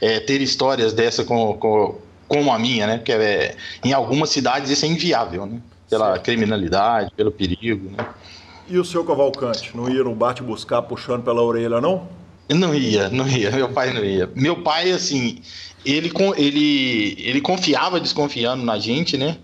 É, 0.00 0.20
ter 0.20 0.40
histórias 0.40 0.92
dessa 0.92 1.24
com, 1.24 1.54
com, 1.54 1.96
como 2.28 2.52
a 2.52 2.58
minha, 2.60 2.86
né? 2.86 2.98
Porque 2.98 3.10
é, 3.10 3.56
em 3.82 3.92
algumas 3.92 4.30
cidades 4.30 4.70
isso 4.70 4.84
é 4.84 4.88
inviável, 4.88 5.44
né? 5.44 5.60
Pela 5.90 6.16
criminalidade, 6.20 7.10
pelo 7.16 7.32
perigo, 7.32 7.90
né? 7.90 8.06
E 8.68 8.78
o 8.78 8.84
seu 8.84 9.04
Cavalcante, 9.04 9.76
não 9.76 9.90
ia 9.90 10.04
no 10.04 10.14
bate 10.14 10.44
buscar 10.44 10.80
puxando 10.82 11.24
pela 11.24 11.42
orelha, 11.42 11.80
não? 11.80 12.08
Não 12.48 12.72
ia, 12.72 13.08
não 13.08 13.26
ia. 13.26 13.50
Meu 13.50 13.68
pai 13.70 13.92
não 13.92 14.04
ia. 14.04 14.30
Meu 14.34 14.62
pai, 14.62 14.92
assim, 14.92 15.40
ele, 15.84 16.10
ele, 16.36 17.16
ele 17.18 17.40
confiava 17.40 18.00
desconfiando 18.00 18.64
na 18.64 18.78
gente, 18.78 19.16
né? 19.16 19.36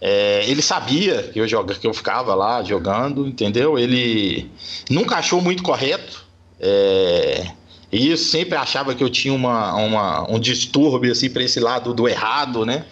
É, 0.00 0.44
ele 0.46 0.62
sabia 0.62 1.24
que 1.24 1.40
eu, 1.40 1.48
joga, 1.48 1.74
que 1.74 1.86
eu 1.86 1.92
ficava 1.92 2.34
lá 2.34 2.62
jogando, 2.62 3.26
entendeu? 3.26 3.78
Ele 3.78 4.48
nunca 4.88 5.16
achou 5.16 5.40
muito 5.40 5.62
correto. 5.62 6.24
É, 6.60 7.46
e 7.90 8.16
sempre 8.16 8.56
achava 8.56 8.94
que 8.94 9.02
eu 9.02 9.08
tinha 9.08 9.32
uma, 9.32 9.74
uma, 9.74 10.30
um 10.30 10.38
distúrbio 10.38 11.10
assim 11.10 11.30
para 11.30 11.42
esse 11.42 11.58
lado 11.58 11.94
do 11.94 12.08
errado, 12.08 12.64
né? 12.64 12.84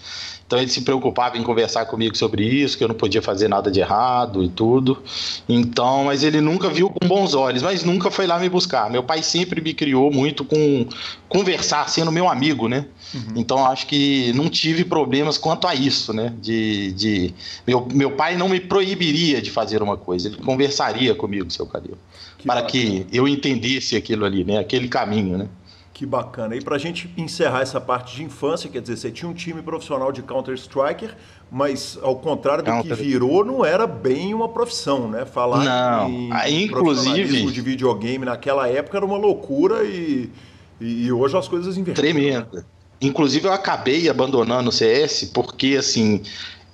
Então 0.46 0.60
ele 0.60 0.68
se 0.68 0.82
preocupava 0.82 1.36
em 1.36 1.42
conversar 1.42 1.86
comigo 1.86 2.16
sobre 2.16 2.44
isso, 2.44 2.78
que 2.78 2.84
eu 2.84 2.88
não 2.88 2.94
podia 2.94 3.20
fazer 3.20 3.48
nada 3.48 3.68
de 3.68 3.80
errado 3.80 4.44
e 4.44 4.48
tudo. 4.48 5.02
Então, 5.48 6.04
mas 6.04 6.22
ele 6.22 6.40
nunca 6.40 6.70
viu 6.70 6.88
com 6.88 7.06
bons 7.06 7.34
olhos, 7.34 7.62
mas 7.62 7.82
nunca 7.82 8.12
foi 8.12 8.28
lá 8.28 8.38
me 8.38 8.48
buscar. 8.48 8.88
Meu 8.88 9.02
pai 9.02 9.24
sempre 9.24 9.60
me 9.60 9.74
criou 9.74 10.10
muito 10.10 10.44
com 10.44 10.86
conversar, 11.28 11.88
sendo 11.88 12.12
meu 12.12 12.28
amigo, 12.28 12.68
né? 12.68 12.86
Uhum. 13.12 13.32
Então 13.34 13.66
acho 13.66 13.88
que 13.88 14.32
não 14.34 14.48
tive 14.48 14.84
problemas 14.84 15.36
quanto 15.36 15.66
a 15.66 15.74
isso, 15.74 16.12
né? 16.12 16.32
De, 16.40 16.92
de 16.92 17.34
meu, 17.66 17.88
meu 17.92 18.12
pai 18.12 18.36
não 18.36 18.48
me 18.48 18.60
proibiria 18.60 19.42
de 19.42 19.50
fazer 19.50 19.82
uma 19.82 19.96
coisa, 19.96 20.28
ele 20.28 20.36
conversaria 20.36 21.12
comigo, 21.14 21.50
seu 21.50 21.66
Calil, 21.66 21.98
para 22.44 22.62
bacana. 22.62 22.70
que 22.70 23.06
eu 23.12 23.26
entendesse 23.26 23.96
aquilo 23.96 24.24
ali, 24.24 24.44
né? 24.44 24.58
Aquele 24.58 24.86
caminho, 24.86 25.38
né? 25.38 25.48
Que 25.96 26.04
bacana. 26.04 26.54
E 26.54 26.60
para 26.60 26.76
a 26.76 26.78
gente 26.78 27.10
encerrar 27.16 27.62
essa 27.62 27.80
parte 27.80 28.14
de 28.14 28.22
infância, 28.22 28.68
quer 28.68 28.82
dizer, 28.82 28.98
você 28.98 29.10
tinha 29.10 29.26
um 29.26 29.32
time 29.32 29.62
profissional 29.62 30.12
de 30.12 30.20
Counter-Striker, 30.20 31.16
mas 31.50 31.98
ao 32.02 32.16
contrário 32.16 32.62
do 32.62 32.70
Counter. 32.70 32.94
que 32.94 33.02
virou, 33.02 33.42
não 33.42 33.64
era 33.64 33.86
bem 33.86 34.34
uma 34.34 34.46
profissão, 34.46 35.08
né? 35.08 35.24
Falar 35.24 35.64
não. 35.64 36.10
em 36.10 36.30
ah, 36.30 36.50
inclusive 36.50 37.50
de 37.50 37.60
videogame 37.62 38.26
naquela 38.26 38.68
época 38.68 38.98
era 38.98 39.06
uma 39.06 39.16
loucura 39.16 39.84
e, 39.84 40.30
e 40.78 41.10
hoje 41.10 41.34
as 41.34 41.48
coisas 41.48 41.78
inverteram. 41.78 42.12
Tremenda. 42.12 42.66
Inclusive 43.00 43.48
eu 43.48 43.52
acabei 43.54 44.06
abandonando 44.10 44.68
o 44.68 44.72
CS 44.72 45.30
porque 45.32 45.76
assim 45.78 46.20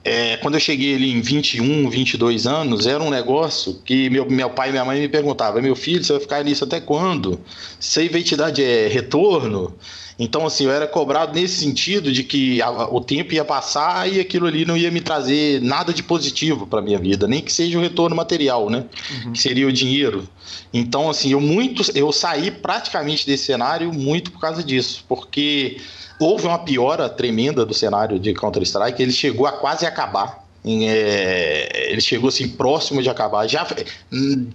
é, 0.05 0.37
quando 0.39 0.55
eu 0.55 0.61
cheguei 0.61 0.95
ali 0.97 1.13
em 1.13 1.21
21, 1.21 1.89
22 1.89 2.47
anos, 2.47 2.87
era 2.87 3.03
um 3.03 3.11
negócio 3.11 3.81
que 3.85 4.11
meu, 4.11 4.29
meu 4.29 4.51
pai 4.51 4.69
e 4.69 4.73
minha 4.73 4.85
mãe 4.85 5.01
me 5.01 5.09
perguntavam: 5.09 5.63
meu 5.63 5.77
filho, 5.77 6.03
você 6.03 6.13
vai 6.13 6.23
ficar 6.23 6.45
nisso 6.45 6.65
até 6.65 6.81
quando? 6.81 7.41
Se 7.79 8.09
te 8.23 8.37
dar 8.37 8.53
é, 8.59 8.89
retorno? 8.89 9.75
Então, 10.19 10.47
assim, 10.47 10.65
eu 10.65 10.71
era 10.71 10.87
cobrado 10.87 11.35
nesse 11.35 11.61
sentido 11.61 12.13
de 12.13 12.23
que 12.23 12.61
a, 12.61 12.71
o 12.71 13.01
tempo 13.01 13.35
ia 13.35 13.45
passar 13.45 14.11
e 14.11 14.21
aquilo 14.21 14.47
ali 14.47 14.65
não 14.65 14.77
ia 14.77 14.91
me 14.91 15.01
trazer 15.01 15.61
nada 15.61 15.93
de 15.93 16.03
positivo 16.03 16.67
para 16.67 16.83
minha 16.83 16.99
vida, 16.99 17.27
nem 17.27 17.41
que 17.41 17.53
seja 17.53 17.79
o 17.79 17.81
retorno 17.81 18.15
material, 18.15 18.69
né? 18.69 18.85
Uhum. 19.25 19.33
Que 19.33 19.41
seria 19.41 19.67
o 19.67 19.73
dinheiro. 19.73 20.29
Então, 20.73 21.09
assim, 21.09 21.33
eu 21.33 21.41
muito, 21.41 21.83
eu 21.97 22.13
saí 22.13 22.51
praticamente 22.51 23.27
desse 23.27 23.45
cenário 23.45 23.93
muito 23.93 24.31
por 24.31 24.41
causa 24.41 24.63
disso, 24.63 25.05
porque 25.09 25.79
houve 26.19 26.47
uma 26.47 26.59
piora 26.59 27.09
tremenda 27.09 27.65
do 27.65 27.75
cenário 27.75 28.19
de 28.19 28.33
Counter-Strike, 28.33 29.03
ele 29.03 29.13
chegou 29.13 29.47
a 29.47 29.53
quase 29.53 29.87
acabar. 29.87 30.42
É, 30.65 31.91
ele 31.91 32.01
chegou 32.01 32.29
assim 32.29 32.49
próximo 32.49 33.03
de 33.03 33.11
acabar. 33.11 33.49
Já 33.49 33.67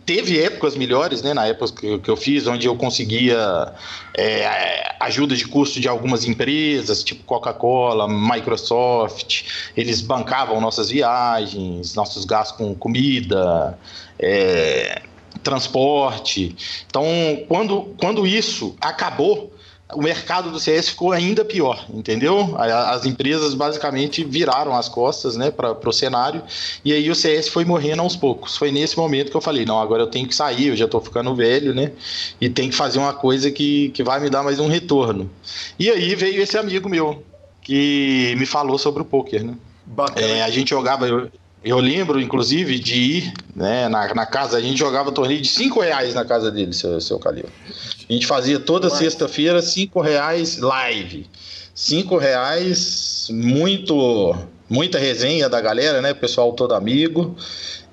teve 0.06 0.42
épocas 0.42 0.76
melhores, 0.76 1.22
né? 1.22 1.34
Na 1.34 1.46
época 1.46 1.74
que, 1.82 2.00
que 2.00 2.10
eu 2.10 2.16
fiz, 2.16 2.48
onde 2.48 2.66
eu 2.66 2.76
conseguia 2.76 3.74
é, 4.16 4.96
ajuda 5.02 5.36
de 5.36 5.46
custo 5.46 5.80
de 5.82 5.88
algumas 5.88 6.24
empresas, 6.26 7.04
tipo 7.04 7.24
Coca-Cola, 7.24 8.08
Microsoft. 8.08 9.44
Eles 9.76 10.02
bancavam 10.02 10.62
nossas 10.62 10.90
viagens, 10.90 11.94
nossos 11.94 12.24
gastos 12.24 12.58
com 12.58 12.74
comida. 12.74 13.78
É, 14.18 15.02
transporte. 15.44 16.56
Então, 16.88 17.06
quando, 17.48 17.94
quando 18.00 18.26
isso 18.26 18.76
acabou, 18.82 19.54
o 19.94 20.02
mercado 20.02 20.52
do 20.52 20.60
CS 20.60 20.90
ficou 20.90 21.14
ainda 21.14 21.46
pior, 21.46 21.86
entendeu? 21.90 22.56
As 22.58 23.06
empresas 23.06 23.54
basicamente 23.54 24.24
viraram 24.24 24.76
as 24.76 24.90
costas 24.90 25.38
né, 25.38 25.50
para 25.50 25.78
o 25.90 25.94
cenário 25.94 26.44
e 26.84 26.92
aí 26.92 27.10
o 27.10 27.16
CS 27.16 27.48
foi 27.48 27.64
morrendo 27.64 28.02
aos 28.02 28.16
poucos. 28.16 28.58
Foi 28.58 28.70
nesse 28.70 28.98
momento 28.98 29.32
que 29.32 29.38
eu 29.38 29.42
falei: 29.42 29.66
não, 29.66 29.80
agora 29.80 30.04
eu 30.04 30.08
tenho 30.08 30.28
que 30.28 30.36
sair, 30.36 30.68
eu 30.68 30.76
já 30.76 30.86
estou 30.86 31.00
ficando 31.00 31.34
velho, 31.34 31.74
né? 31.74 31.94
E 32.40 32.50
tem 32.50 32.70
que 32.70 32.76
fazer 32.76 33.00
uma 33.00 33.14
coisa 33.14 33.50
que, 33.50 33.90
que 33.90 34.04
vai 34.04 34.20
me 34.20 34.30
dar 34.30 34.44
mais 34.44 34.60
um 34.60 34.68
retorno. 34.68 35.30
E 35.80 35.90
aí 35.90 36.16
veio 36.16 36.42
esse 36.42 36.58
amigo 36.58 36.90
meu 36.90 37.24
que 37.62 38.36
me 38.38 38.46
falou 38.46 38.78
sobre 38.78 39.02
o 39.02 39.06
poker, 39.06 39.44
né? 39.44 39.56
É, 40.18 40.44
a 40.44 40.50
gente 40.50 40.72
jogava. 40.72 41.08
Eu, 41.08 41.32
eu 41.64 41.80
lembro, 41.80 42.22
inclusive, 42.22 42.80
de 42.80 42.96
ir 42.96 43.34
né, 43.56 43.90
na, 43.90 44.14
na 44.14 44.26
casa, 44.26 44.58
a 44.58 44.62
gente 44.62 44.78
jogava 44.78 45.12
torneio 45.12 45.42
de 45.42 45.50
5 45.50 45.80
reais 45.80 46.14
na 46.14 46.24
casa 46.24 46.52
dele, 46.52 46.74
seu, 46.74 47.00
seu 47.02 47.20
Calil. 47.20 47.46
A 48.10 48.14
gente 48.14 48.28
fazia 48.28 48.60
toda 48.60 48.90
sexta-feira 48.90 49.62
5 49.62 50.00
reais 50.00 50.58
live. 50.60 51.28
5 51.74 52.18
reais, 52.18 53.28
muito, 53.32 54.36
muita 54.70 54.98
resenha 54.98 55.50
da 55.50 55.60
galera, 55.60 56.02
né? 56.02 56.14
Pessoal 56.14 56.54
todo 56.54 56.74
amigo. 56.74 57.36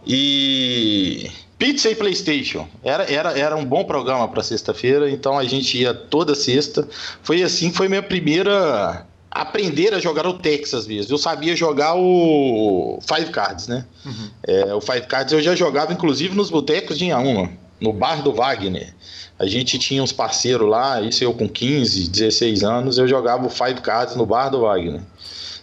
E 0.06 1.30
Pizza 1.58 1.88
e 1.88 1.94
PlayStation. 1.94 2.68
Era, 2.82 3.10
era, 3.10 3.38
era 3.38 3.56
um 3.56 3.64
bom 3.64 3.84
programa 3.84 4.28
para 4.28 4.42
sexta-feira, 4.42 5.10
então 5.10 5.38
a 5.38 5.44
gente 5.44 5.78
ia 5.78 5.94
toda 5.94 6.34
sexta. 6.34 6.86
Foi 7.22 7.42
assim, 7.42 7.72
foi 7.72 7.88
minha 7.88 8.02
primeira 8.02 9.06
aprender 9.34 9.92
a 9.92 9.98
jogar 9.98 10.24
o 10.28 10.34
Texas 10.34 10.86
mesmo. 10.86 11.12
Eu 11.12 11.18
sabia 11.18 11.56
jogar 11.56 11.96
o 11.96 13.00
Five 13.02 13.32
Cards, 13.32 13.66
né? 13.66 13.84
Uhum. 14.06 14.30
É, 14.46 14.72
o 14.72 14.80
Five 14.80 15.08
Cards 15.08 15.32
eu 15.32 15.42
já 15.42 15.56
jogava, 15.56 15.92
inclusive, 15.92 16.36
nos 16.36 16.50
botecos 16.50 16.96
de 16.96 17.06
Inhaúma, 17.06 17.50
no 17.80 17.92
bar 17.92 18.22
do 18.22 18.32
Wagner. 18.32 18.94
A 19.36 19.46
gente 19.46 19.76
tinha 19.76 20.00
uns 20.00 20.12
parceiros 20.12 20.68
lá, 20.68 21.00
isso 21.00 21.24
eu 21.24 21.34
com 21.34 21.48
15, 21.48 22.08
16 22.08 22.62
anos, 22.62 22.96
eu 22.96 23.08
jogava 23.08 23.44
o 23.44 23.50
Five 23.50 23.80
Cards 23.80 24.14
no 24.14 24.24
bar 24.24 24.48
do 24.50 24.60
Wagner. 24.60 25.00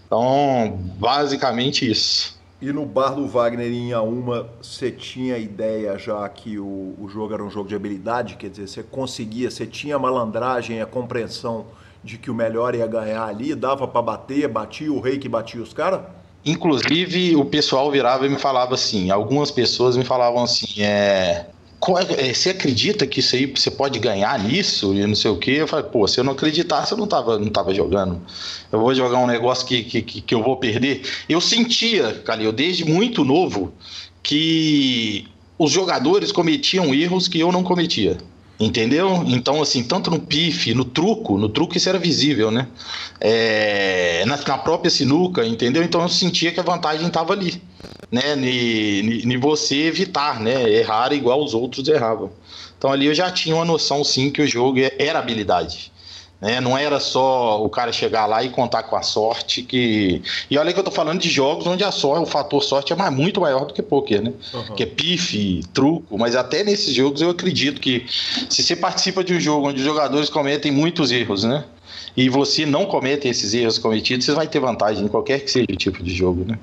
Então, 0.05 0.77
basicamente 0.99 1.89
isso. 1.89 2.37
E 2.61 2.73
no 2.73 2.85
bar 2.85 3.15
do 3.15 3.25
Wagner 3.25 3.71
em 3.71 3.87
Inhaúma, 3.87 4.49
você 4.61 4.91
tinha 4.91 5.37
ideia 5.37 5.97
já 5.97 6.27
que 6.27 6.59
o, 6.59 6.93
o 6.99 7.07
jogo 7.09 7.33
era 7.33 7.41
um 7.41 7.49
jogo 7.49 7.69
de 7.69 7.75
habilidade? 7.75 8.35
Quer 8.35 8.49
dizer, 8.49 8.67
você 8.67 8.83
conseguia, 8.83 9.49
você 9.49 9.65
tinha 9.65 9.95
a 9.95 9.99
malandragem, 9.99 10.81
a 10.81 10.85
compreensão 10.85 11.65
de 12.03 12.17
que 12.17 12.31
o 12.31 12.33
melhor 12.33 12.75
ia 12.75 12.87
ganhar 12.87 13.23
ali, 13.25 13.53
dava 13.53 13.87
para 13.87 14.01
bater, 14.01 14.47
batia 14.47 14.91
o 14.91 14.99
rei 14.99 15.17
que 15.19 15.29
batia 15.29 15.61
os 15.61 15.73
caras? 15.73 16.01
Inclusive, 16.43 17.35
o 17.35 17.45
pessoal 17.45 17.91
virava 17.91 18.25
e 18.25 18.29
me 18.29 18.39
falava 18.39 18.73
assim, 18.73 19.11
algumas 19.11 19.51
pessoas 19.51 19.95
me 19.95 20.03
falavam 20.03 20.43
assim, 20.43 20.81
é, 20.81 21.45
é... 22.17 22.33
Você 22.33 22.49
acredita 22.49 23.05
que 23.05 23.19
isso 23.19 23.35
aí 23.35 23.45
você 23.45 23.69
pode 23.69 23.99
ganhar 23.99 24.39
nisso 24.39 24.93
e 24.93 25.05
não 25.05 25.15
sei 25.15 25.29
o 25.31 25.37
que? 25.37 25.51
Eu 25.51 25.67
falei, 25.67 25.85
pô, 25.85 26.07
se 26.07 26.19
eu 26.19 26.23
não 26.23 26.33
acreditasse, 26.33 26.91
eu 26.91 26.97
não 26.97 27.07
tava, 27.07 27.37
não 27.37 27.49
tava 27.49 27.73
jogando. 27.73 28.21
Eu 28.71 28.79
vou 28.79 28.93
jogar 28.93 29.19
um 29.19 29.27
negócio 29.27 29.67
que, 29.67 29.83
que, 29.83 30.01
que 30.01 30.33
eu 30.33 30.43
vou 30.43 30.57
perder. 30.57 31.03
Eu 31.29 31.39
sentia, 31.39 32.13
Calil, 32.25 32.51
desde 32.51 32.85
muito 32.85 33.23
novo, 33.23 33.73
que 34.23 35.27
os 35.57 35.71
jogadores 35.71 36.31
cometiam 36.31 36.93
erros 36.93 37.27
que 37.27 37.39
eu 37.39 37.51
não 37.51 37.63
cometia. 37.63 38.17
Entendeu? 38.61 39.23
Então, 39.25 39.59
assim, 39.59 39.83
tanto 39.83 40.11
no 40.11 40.19
pife, 40.19 40.71
no 40.75 40.85
truco, 40.85 41.35
no 41.35 41.49
truco 41.49 41.75
isso 41.75 41.89
era 41.89 41.97
visível, 41.97 42.51
né? 42.51 42.67
É, 43.19 44.23
na, 44.27 44.37
na, 44.37 44.57
própria 44.59 44.91
sinuca, 44.91 45.43
entendeu? 45.43 45.81
Então 45.81 45.99
eu 45.99 46.07
sentia 46.07 46.51
que 46.51 46.59
a 46.59 46.63
vantagem 46.63 47.07
estava 47.07 47.33
ali, 47.33 47.59
né? 48.11 48.35
Em 48.35 49.37
você 49.39 49.87
evitar, 49.87 50.39
né? 50.39 50.69
Errar 50.69 51.11
igual 51.11 51.43
os 51.43 51.55
outros 51.55 51.87
erravam. 51.87 52.29
Então 52.77 52.91
ali 52.91 53.07
eu 53.07 53.15
já 53.15 53.31
tinha 53.31 53.55
uma 53.55 53.65
noção, 53.65 54.03
sim, 54.03 54.29
que 54.29 54.43
o 54.43 54.47
jogo 54.47 54.77
era 54.99 55.17
habilidade. 55.17 55.91
Né? 56.41 56.59
Não 56.59 56.75
era 56.75 56.99
só 56.99 57.63
o 57.63 57.69
cara 57.69 57.93
chegar 57.93 58.25
lá 58.25 58.43
e 58.43 58.49
contar 58.49 58.83
com 58.83 58.95
a 58.95 59.03
sorte 59.03 59.61
que. 59.61 60.23
E 60.49 60.57
olha 60.57 60.73
que 60.73 60.79
eu 60.79 60.83
tô 60.83 60.89
falando 60.89 61.19
de 61.19 61.29
jogos 61.29 61.67
onde 61.67 61.83
a 61.83 61.91
sorte, 61.91 62.23
o 62.23 62.25
fator 62.25 62.63
sorte 62.63 62.91
é 62.91 63.09
muito 63.11 63.39
maior 63.39 63.65
do 63.65 63.73
que 63.73 63.81
poker, 63.83 64.23
né? 64.23 64.33
Uhum. 64.51 64.75
Que 64.75 64.83
é 64.83 64.85
pife, 64.87 65.61
truco, 65.71 66.17
mas 66.17 66.35
até 66.35 66.63
nesses 66.63 66.95
jogos 66.95 67.21
eu 67.21 67.29
acredito 67.29 67.79
que 67.79 68.07
se 68.49 68.63
você 68.63 68.75
participa 68.75 69.23
de 69.23 69.35
um 69.35 69.39
jogo 69.39 69.69
onde 69.69 69.79
os 69.79 69.85
jogadores 69.85 70.29
cometem 70.29 70.71
muitos 70.71 71.11
erros, 71.11 71.43
né? 71.43 71.63
E 72.17 72.27
você 72.27 72.65
não 72.65 72.85
comete 72.85 73.27
esses 73.27 73.53
erros 73.53 73.77
cometidos, 73.77 74.25
você 74.25 74.33
vai 74.33 74.47
ter 74.47 74.59
vantagem 74.59 75.05
em 75.05 75.07
qualquer 75.07 75.41
que 75.41 75.51
seja 75.51 75.67
o 75.69 75.75
tipo 75.75 76.01
de 76.03 76.13
jogo, 76.13 76.43
né? 76.43 76.57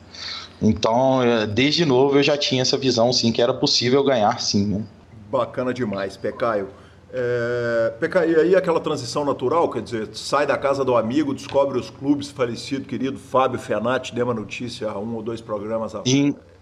Então, 0.60 1.22
é, 1.22 1.46
desde 1.46 1.84
novo 1.84 2.18
eu 2.18 2.22
já 2.22 2.36
tinha 2.36 2.62
essa 2.62 2.76
visão, 2.76 3.12
sim, 3.12 3.30
que 3.30 3.40
era 3.40 3.54
possível 3.54 4.02
ganhar, 4.02 4.40
sim, 4.40 4.66
né? 4.66 4.82
Bacana 5.30 5.72
demais, 5.72 6.16
Pecaio. 6.16 6.68
É, 7.10 7.94
e 8.28 8.36
aí 8.36 8.56
aquela 8.56 8.80
transição 8.80 9.24
natural, 9.24 9.70
quer 9.70 9.82
dizer, 9.82 10.08
sai 10.12 10.46
da 10.46 10.58
casa 10.58 10.84
do 10.84 10.94
amigo, 10.96 11.32
descobre 11.32 11.78
os 11.78 11.88
clubes, 11.88 12.30
falecido 12.30 12.86
querido 12.86 13.18
Fábio 13.18 13.58
Fenati, 13.58 14.14
deu 14.14 14.26
uma 14.26 14.34
notícia 14.34 14.90
há 14.90 14.98
um 14.98 15.14
ou 15.14 15.22
dois 15.22 15.40
programas 15.40 15.94
atrás. 15.94 16.06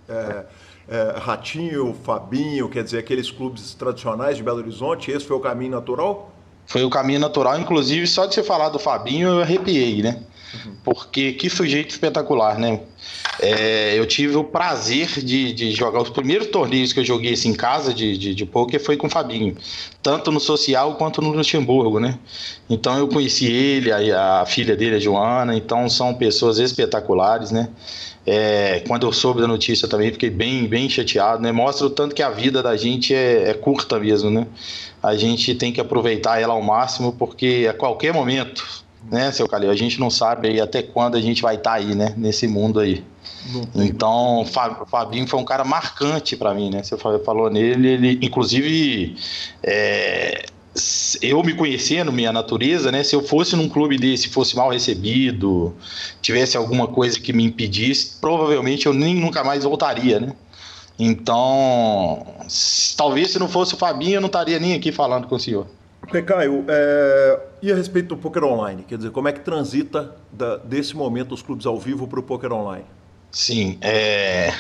É, 0.09 0.45
é, 0.89 1.15
Ratinho, 1.19 1.97
Fabinho, 2.05 2.69
quer 2.69 2.85
dizer, 2.85 2.99
aqueles 2.99 3.29
clubes 3.31 3.75
tradicionais 3.75 4.37
de 4.37 4.43
Belo 4.43 4.59
Horizonte, 4.59 5.11
esse 5.11 5.27
foi 5.27 5.37
o 5.37 5.41
caminho 5.41 5.73
natural? 5.73 6.31
Foi 6.67 6.85
o 6.85 6.91
caminho 6.91 7.19
natural, 7.19 7.59
inclusive 7.59 8.07
só 8.07 8.27
de 8.27 8.35
você 8.35 8.43
falar 8.43 8.69
do 8.69 8.79
Fabinho 8.79 9.29
eu 9.29 9.41
arrepiei, 9.41 10.03
né? 10.03 10.23
Porque 10.85 11.33
que 11.33 11.49
sujeito 11.49 11.91
espetacular, 11.91 12.59
né? 12.59 12.81
É, 13.41 13.99
eu 13.99 14.07
tive 14.07 14.37
o 14.37 14.45
prazer 14.45 15.09
de, 15.23 15.53
de, 15.53 15.71
jogar 15.73 16.01
os 16.01 16.09
primeiros 16.09 16.47
torneios 16.47 16.93
que 16.93 17.01
eu 17.01 17.05
joguei 17.05 17.35
assim, 17.35 17.51
em 17.51 17.55
casa 17.55 17.93
de, 17.93 18.17
de, 18.17 18.35
de 18.35 18.47
poker 18.47 18.83
foi 18.83 18.97
com 18.97 19.09
o 19.09 19.11
Fabinho, 19.11 19.55
tanto 20.03 20.33
no 20.33 20.41
social 20.41 20.95
quanto 20.95 21.21
no 21.21 21.31
Luxemburgo, 21.31 22.01
né? 22.01 22.19
Então 22.69 22.97
eu 22.97 23.07
conheci 23.09 23.47
ele, 23.47 23.93
a, 23.93 24.41
a 24.41 24.47
filha 24.47 24.75
dele, 24.75 24.97
a 24.97 24.99
Joana, 24.99 25.55
então 25.55 25.89
são 25.89 26.15
pessoas 26.15 26.59
espetaculares, 26.59 27.51
né? 27.51 27.69
É, 28.27 28.83
quando 28.89 29.07
eu 29.07 29.13
soube 29.13 29.41
da 29.41 29.47
notícia 29.47 29.87
também 29.87 30.11
fiquei 30.11 30.31
bem, 30.31 30.67
bem 30.67 30.89
chateado, 30.89 31.43
né? 31.43 31.53
Mostra 31.53 31.87
o 31.87 31.91
tanto 31.91 32.15
que 32.15 32.23
a 32.23 32.31
vida 32.31 32.63
da 32.63 32.77
gente 32.77 33.15
é, 33.15 33.51
é 33.51 33.55
curta 33.55 34.01
mesmo, 34.01 34.31
né? 34.31 34.47
A 35.03 35.15
gente 35.15 35.55
tem 35.55 35.73
que 35.73 35.81
aproveitar 35.81 36.41
ela 36.41 36.55
ao 36.55 36.63
máximo 36.63 37.13
porque 37.13 37.69
a 37.71 37.75
qualquer 37.75 38.15
momento 38.15 38.86
né, 39.11 39.31
seu 39.33 39.49
Calil? 39.49 39.71
A 39.71 39.77
gente 39.77 39.99
não 40.01 40.11
sabe 40.11 40.49
aí 40.49 40.61
até 40.61 40.83
quando 40.83 41.17
a 41.17 41.21
gente 41.21 41.43
vai 41.43 41.57
estar 41.57 41.71
tá 41.71 41.77
aí, 41.77 41.95
né, 41.95 42.15
nesse 42.17 42.47
mundo 42.47 42.81
aí. 42.81 43.05
Então, 43.75 44.41
o 44.41 44.87
Fabinho 44.87 45.27
foi 45.27 45.39
um 45.39 45.45
cara 45.45 45.65
marcante 45.65 46.37
para 46.37 46.53
mim, 46.53 46.71
né? 46.71 46.83
Você 46.83 46.97
falou 46.99 47.49
nele, 47.49 47.89
ele, 47.89 48.19
inclusive, 48.21 49.17
é, 49.63 50.47
eu 51.23 51.43
me 51.43 51.55
conhecendo, 51.55 52.13
minha 52.13 52.33
natureza, 52.33 52.91
né? 52.91 53.03
Se 53.03 53.15
eu 53.15 53.23
fosse 53.23 53.55
num 53.57 53.69
clube 53.69 53.97
desse, 53.97 54.29
fosse 54.29 54.57
mal 54.57 54.71
recebido, 54.71 55.75
tivesse 56.21 56.57
alguma 56.57 56.87
coisa 56.87 57.21
que 57.21 57.33
me 57.33 57.45
impedisse, 57.45 58.17
provavelmente 58.21 58.87
eu 58.87 58.93
nem 58.93 59.15
nunca 59.15 59.45
mais 59.45 59.65
voltaria, 59.65 60.21
né? 60.21 60.33
Então, 60.99 62.27
talvez 62.97 63.31
se 63.31 63.39
não 63.39 63.49
fosse 63.49 63.75
o 63.75 63.77
Fabinho, 63.77 64.15
eu 64.15 64.21
não 64.21 64.29
estaria 64.29 64.59
nem 64.59 64.75
aqui 64.75 64.91
falando 64.91 65.27
com 65.27 65.37
o 65.37 65.41
senhor. 65.41 65.67
Caio, 66.25 66.65
é, 66.69 67.41
e 67.63 67.73
a 67.73 67.75
respeito 67.75 68.09
do 68.09 68.17
poker 68.17 68.45
online? 68.45 68.85
Quer 68.87 68.97
dizer, 68.97 69.11
como 69.11 69.29
é 69.29 69.33
que 69.33 69.41
transita 69.41 70.15
da, 70.33 70.57
desse 70.57 70.97
momento 70.97 71.33
os 71.33 71.43
clubes 71.43 71.67
ao 71.67 71.79
vivo 71.79 72.07
para 72.07 72.21
o 72.21 72.23
poker 72.23 72.53
online? 72.53 72.85
Sim, 73.31 73.77
é... 73.81 74.55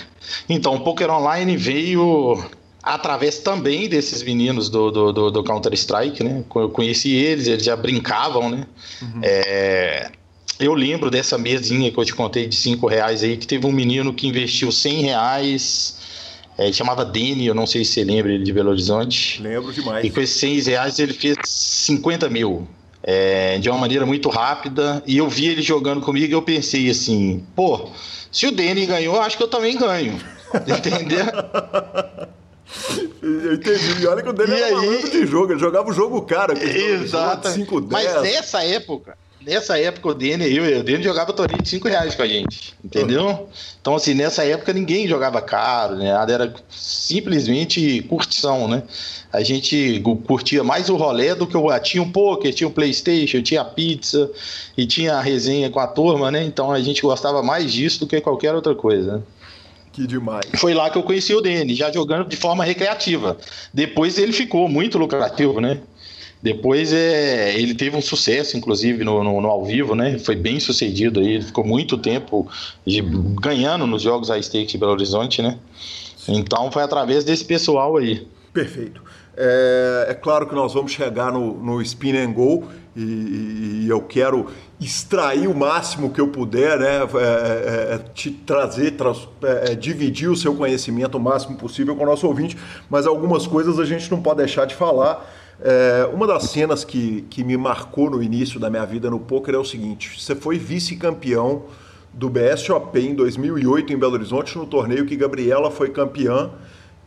então 0.48 0.74
o 0.74 0.80
poker 0.80 1.10
online 1.10 1.56
veio 1.56 2.44
através 2.82 3.38
também 3.38 3.88
desses 3.88 4.22
meninos 4.22 4.68
do, 4.68 4.90
do, 4.90 5.12
do, 5.12 5.30
do 5.30 5.44
Counter-Strike, 5.44 6.22
né? 6.22 6.44
Eu 6.54 6.68
conheci 6.70 7.14
eles, 7.14 7.46
eles 7.46 7.64
já 7.64 7.74
brincavam, 7.74 8.50
né? 8.50 8.66
Uhum. 9.00 9.20
É... 9.22 10.10
Eu 10.58 10.72
lembro 10.72 11.10
dessa 11.10 11.36
mesinha 11.36 11.90
que 11.90 11.98
eu 11.98 12.04
te 12.04 12.14
contei 12.14 12.46
de 12.46 12.54
5 12.54 12.86
reais 12.86 13.22
aí, 13.22 13.36
que 13.36 13.46
teve 13.46 13.66
um 13.66 13.72
menino 13.72 14.12
que 14.12 14.26
investiu 14.26 14.72
100 14.72 15.02
reais 15.02 15.98
é, 16.58 16.64
ele 16.64 16.72
chamava 16.72 17.04
Dini, 17.04 17.46
eu 17.46 17.54
não 17.54 17.66
sei 17.66 17.84
se 17.84 17.92
você 17.92 18.04
lembra 18.04 18.32
ele 18.32 18.44
de 18.44 18.52
Belo 18.52 18.70
Horizonte. 18.70 19.42
Lembro 19.42 19.72
demais. 19.72 20.04
E 20.04 20.10
com 20.10 20.20
esses 20.20 20.36
100 20.40 20.60
reais 20.62 20.98
ele 20.98 21.12
fez 21.12 21.36
50 21.44 22.28
mil. 22.30 22.66
É, 23.02 23.58
de 23.58 23.68
uma 23.70 23.78
maneira 23.78 24.04
muito 24.04 24.28
rápida. 24.28 25.02
E 25.06 25.18
eu 25.18 25.28
vi 25.28 25.46
ele 25.46 25.62
jogando 25.62 26.00
comigo 26.00 26.26
e 26.26 26.32
eu 26.32 26.42
pensei 26.42 26.90
assim, 26.90 27.44
pô, 27.54 27.88
se 28.32 28.46
o 28.46 28.50
Deni 28.50 28.86
ganhou, 28.86 29.20
acho 29.20 29.36
que 29.36 29.42
eu 29.42 29.48
também 29.48 29.76
ganho. 29.76 30.18
Entendeu? 30.66 31.26
Eu 33.22 33.54
entendi. 33.54 34.02
E 34.02 34.06
olha 34.06 34.22
que 34.22 34.28
o 34.28 34.32
Deni 34.32 34.54
era 34.54 34.78
aí... 34.78 35.10
de 35.10 35.26
jogo, 35.26 35.52
ele 35.52 35.60
jogava 35.60 35.88
o 35.88 35.92
jogo 35.92 36.22
cara. 36.22 36.52
Exato. 36.58 37.48
Mas 37.90 38.22
nessa 38.22 38.64
época, 38.64 39.16
nessa 39.46 39.78
época 39.78 40.08
o 40.08 40.14
Dene, 40.14 40.52
eu, 40.52 40.80
o 40.80 40.82
Dene 40.82 41.04
jogava 41.04 41.32
torneio 41.32 41.62
de 41.62 41.68
5 41.68 41.86
reais 41.86 42.16
com 42.16 42.22
a 42.22 42.26
gente, 42.26 42.74
entendeu? 42.84 43.48
Então, 43.80 43.94
assim, 43.94 44.12
nessa 44.12 44.44
época 44.44 44.72
ninguém 44.72 45.06
jogava 45.06 45.40
caro, 45.40 45.94
né? 45.94 46.08
Era 46.08 46.52
simplesmente 46.68 48.02
curtição, 48.02 48.66
né? 48.66 48.82
A 49.32 49.42
gente 49.42 50.02
curtia 50.26 50.64
mais 50.64 50.88
o 50.88 50.96
rolê 50.96 51.34
do 51.34 51.46
que 51.46 51.56
o. 51.56 51.78
Tinha 51.78 52.02
um 52.02 52.10
poker, 52.10 52.52
tinha 52.52 52.66
um 52.66 52.72
Playstation, 52.72 53.40
tinha 53.42 53.64
pizza 53.64 54.28
e 54.76 54.84
tinha 54.86 55.14
a 55.14 55.20
resenha 55.20 55.70
com 55.70 55.78
a 55.78 55.86
turma, 55.86 56.30
né? 56.30 56.42
Então 56.42 56.72
a 56.72 56.80
gente 56.80 57.00
gostava 57.02 57.42
mais 57.42 57.72
disso 57.72 58.00
do 58.00 58.06
que 58.06 58.20
qualquer 58.20 58.54
outra 58.54 58.74
coisa. 58.74 59.22
Que 59.92 60.06
demais. 60.06 60.44
Foi 60.56 60.74
lá 60.74 60.90
que 60.90 60.98
eu 60.98 61.02
conheci 61.02 61.34
o 61.34 61.40
Dene, 61.40 61.74
já 61.74 61.90
jogando 61.92 62.28
de 62.28 62.36
forma 62.36 62.64
recreativa. 62.64 63.36
Depois 63.72 64.18
ele 64.18 64.32
ficou 64.32 64.68
muito 64.68 64.98
lucrativo, 64.98 65.60
né? 65.60 65.80
Depois 66.46 66.92
é, 66.92 67.58
ele 67.58 67.74
teve 67.74 67.96
um 67.96 68.00
sucesso, 68.00 68.56
inclusive, 68.56 69.02
no, 69.02 69.24
no, 69.24 69.40
no, 69.40 69.48
ao 69.48 69.64
vivo, 69.64 69.96
né? 69.96 70.16
Foi 70.16 70.36
bem 70.36 70.60
sucedido 70.60 71.18
aí, 71.18 71.42
ficou 71.42 71.66
muito 71.66 71.98
tempo 71.98 72.48
de, 72.86 73.02
ganhando 73.40 73.84
nos 73.84 74.00
jogos 74.00 74.30
a 74.30 74.40
stake 74.40 74.70
de 74.70 74.78
Belo 74.78 74.92
Horizonte, 74.92 75.42
né? 75.42 75.58
Então 76.28 76.70
foi 76.70 76.84
através 76.84 77.24
desse 77.24 77.44
pessoal 77.44 77.96
aí. 77.96 78.28
Perfeito. 78.52 79.02
É, 79.36 80.06
é 80.10 80.14
claro 80.14 80.46
que 80.46 80.54
nós 80.54 80.72
vamos 80.72 80.92
chegar 80.92 81.32
no, 81.32 81.52
no 81.52 81.82
Spin 81.82 82.16
and 82.16 82.32
Go 82.32 82.68
e, 82.94 83.82
e, 83.82 83.86
eu 83.88 84.00
quero 84.02 84.46
extrair 84.80 85.48
o 85.48 85.54
máximo 85.54 86.10
que 86.10 86.20
eu 86.20 86.28
puder, 86.28 86.78
né? 86.78 86.98
É, 86.98 87.92
é, 87.92 87.94
é 87.96 87.98
te 88.14 88.30
trazer, 88.30 88.92
tra 88.92 89.12
é, 89.42 89.72
é, 89.72 89.74
dividir 89.74 90.30
o 90.30 90.36
seu 90.36 90.54
conhecimento 90.54 91.18
o 91.18 91.20
máximo 91.20 91.56
possível 91.56 91.96
com 91.96 92.04
o 92.04 92.06
nosso 92.06 92.24
ouvinte, 92.24 92.56
mas 92.88 93.04
algumas 93.04 93.48
coisas 93.48 93.80
a 93.80 93.84
gente 93.84 94.08
não 94.12 94.22
pode 94.22 94.38
deixar 94.38 94.64
de 94.64 94.76
falar. 94.76 95.28
É, 95.60 96.08
uma 96.12 96.26
das 96.26 96.44
cenas 96.44 96.84
que, 96.84 97.22
que 97.30 97.42
me 97.42 97.56
marcou 97.56 98.10
no 98.10 98.22
início 98.22 98.60
da 98.60 98.68
minha 98.68 98.84
vida 98.84 99.08
no 99.08 99.18
poker 99.18 99.54
é 99.54 99.58
o 99.58 99.64
seguinte: 99.64 100.20
você 100.20 100.34
foi 100.34 100.58
vice-campeão 100.58 101.64
do 102.12 102.28
BSOP 102.28 102.98
em 102.98 103.14
2008 103.14 103.92
em 103.92 103.96
Belo 103.96 104.14
Horizonte, 104.14 104.56
no 104.56 104.66
torneio 104.66 105.06
que 105.06 105.16
Gabriela 105.16 105.70
foi 105.70 105.90
campeã 105.90 106.50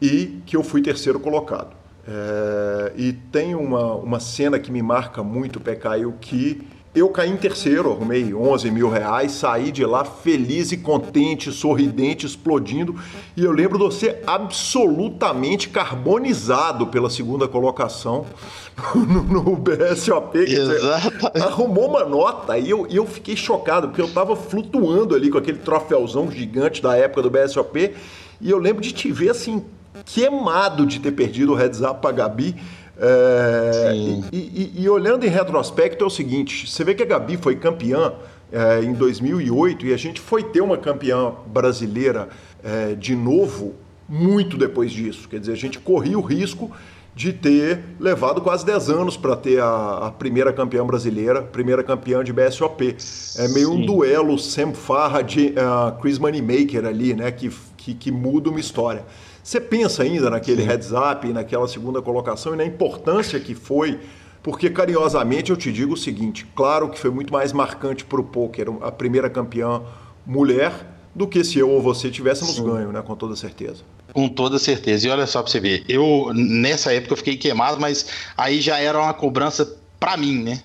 e 0.01 0.41
que 0.45 0.55
eu 0.55 0.63
fui 0.63 0.81
terceiro 0.81 1.19
colocado. 1.19 1.75
É, 2.07 2.93
e 2.95 3.13
tem 3.13 3.53
uma, 3.53 3.93
uma 3.95 4.19
cena 4.19 4.57
que 4.59 4.71
me 4.71 4.81
marca 4.81 5.21
muito, 5.21 5.59
Pecaio, 5.59 6.13
que 6.19 6.61
eu 6.93 7.09
caí 7.09 7.29
em 7.29 7.37
terceiro, 7.37 7.91
arrumei 7.91 8.33
11 8.33 8.71
mil 8.71 8.89
reais, 8.89 9.33
saí 9.33 9.71
de 9.71 9.85
lá 9.85 10.03
feliz 10.03 10.71
e 10.71 10.77
contente, 10.77 11.51
sorridente, 11.51 12.25
explodindo. 12.25 12.95
E 13.37 13.43
eu 13.43 13.51
lembro 13.51 13.77
de 13.77 13.83
você 13.83 14.21
absolutamente 14.25 15.69
carbonizado 15.69 16.87
pela 16.87 17.09
segunda 17.09 17.47
colocação 17.47 18.25
no, 18.95 19.23
no 19.23 19.55
BSOP. 19.55 20.39
Exato. 20.39 21.31
Arrumou 21.43 21.89
uma 21.89 22.03
nota 22.03 22.57
e 22.57 22.71
eu, 22.71 22.87
eu 22.89 23.05
fiquei 23.05 23.35
chocado, 23.35 23.89
porque 23.89 24.01
eu 24.01 24.07
estava 24.07 24.35
flutuando 24.35 25.13
ali 25.13 25.29
com 25.29 25.37
aquele 25.37 25.59
troféuzão 25.59 26.31
gigante 26.31 26.81
da 26.81 26.97
época 26.97 27.21
do 27.21 27.29
BSOP. 27.29 27.93
E 28.41 28.49
eu 28.49 28.57
lembro 28.57 28.81
de 28.81 28.91
te 28.93 29.11
ver 29.11 29.29
assim, 29.29 29.63
queimado 30.05 30.87
de 30.87 30.99
ter 30.99 31.11
perdido 31.11 31.53
o 31.53 31.55
heads 31.55 31.81
up 31.81 32.01
para 32.01 32.11
Gabi. 32.11 32.55
É, 33.01 33.91
e, 33.95 34.37
e, 34.37 34.73
e, 34.83 34.89
olhando 34.89 35.25
em 35.25 35.29
retrospecto 35.29 36.03
é 36.03 36.07
o 36.07 36.09
seguinte, 36.09 36.69
você 36.69 36.83
vê 36.83 36.93
que 36.93 37.01
a 37.01 37.05
Gabi 37.05 37.37
foi 37.37 37.55
campeã 37.55 38.13
é, 38.51 38.83
em 38.83 38.93
2008 38.93 39.85
e 39.85 39.93
a 39.93 39.97
gente 39.97 40.19
foi 40.19 40.43
ter 40.43 40.59
uma 40.59 40.77
campeã 40.77 41.31
brasileira 41.47 42.27
é, 42.63 42.95
de 42.95 43.15
novo 43.15 43.73
muito 44.07 44.57
depois 44.57 44.91
disso. 44.91 45.29
Quer 45.29 45.39
dizer, 45.39 45.53
a 45.53 45.57
gente 45.57 45.79
corria 45.79 46.17
o 46.17 46.21
risco 46.21 46.71
de 47.15 47.33
ter 47.33 47.81
levado 47.99 48.41
quase 48.41 48.65
10 48.65 48.89
anos 48.89 49.17
para 49.17 49.35
ter 49.35 49.59
a, 49.61 50.07
a, 50.07 50.11
primeira 50.11 50.53
campeã 50.53 50.85
brasileira, 50.85 51.41
primeira 51.41 51.83
campeã 51.83 52.23
de 52.23 52.31
BSOP. 52.31 52.95
É 53.37 53.47
meio 53.49 53.69
Sim. 53.69 53.75
um 53.75 53.85
duelo 53.85 54.37
Sam 54.37 54.73
Farra 54.73 55.21
de 55.21 55.47
uh, 55.47 55.99
Chris 56.01 56.17
Moneymaker 56.17 56.85
ali, 56.85 57.13
né, 57.13 57.31
que, 57.31 57.51
que, 57.77 57.93
que 57.93 58.11
muda 58.11 58.49
uma 58.49 58.59
história. 58.59 59.03
Você 59.49 59.59
pensa 59.59 60.03
ainda 60.03 60.29
naquele 60.29 60.61
heads 60.61 60.91
up, 60.91 61.27
naquela 61.33 61.67
segunda 61.67 62.03
colocação 62.03 62.53
e 62.53 62.55
na 62.55 62.63
importância 62.63 63.39
que 63.39 63.55
foi, 63.55 63.99
porque 64.43 64.69
carinhosamente 64.69 65.49
eu 65.49 65.57
te 65.57 65.71
digo 65.71 65.95
o 65.95 65.97
seguinte: 65.97 66.45
claro 66.55 66.87
que 66.87 66.99
foi 66.99 67.09
muito 67.09 67.33
mais 67.33 67.51
marcante 67.51 68.05
para 68.05 68.21
o 68.21 68.23
poker 68.23 68.67
a 68.79 68.91
primeira 68.91 69.27
campeã 69.27 69.81
mulher 70.23 70.71
do 71.15 71.27
que 71.27 71.43
se 71.43 71.57
eu 71.57 71.67
ou 71.67 71.81
você 71.81 72.11
tivéssemos 72.11 72.57
Sim. 72.57 72.63
ganho, 72.63 72.91
né? 72.91 73.01
Com 73.01 73.15
toda 73.15 73.35
certeza. 73.35 73.81
Com 74.13 74.29
toda 74.29 74.59
certeza. 74.59 75.07
E 75.07 75.09
olha 75.09 75.25
só 75.25 75.41
para 75.41 75.51
você 75.51 75.59
ver, 75.59 75.83
eu 75.89 76.31
nessa 76.31 76.93
época 76.93 77.13
eu 77.13 77.17
fiquei 77.17 77.35
queimado, 77.35 77.81
mas 77.81 78.05
aí 78.37 78.61
já 78.61 78.77
era 78.77 78.99
uma 78.99 79.15
cobrança 79.15 79.67
para 79.99 80.15
mim, 80.15 80.43
né? 80.43 80.61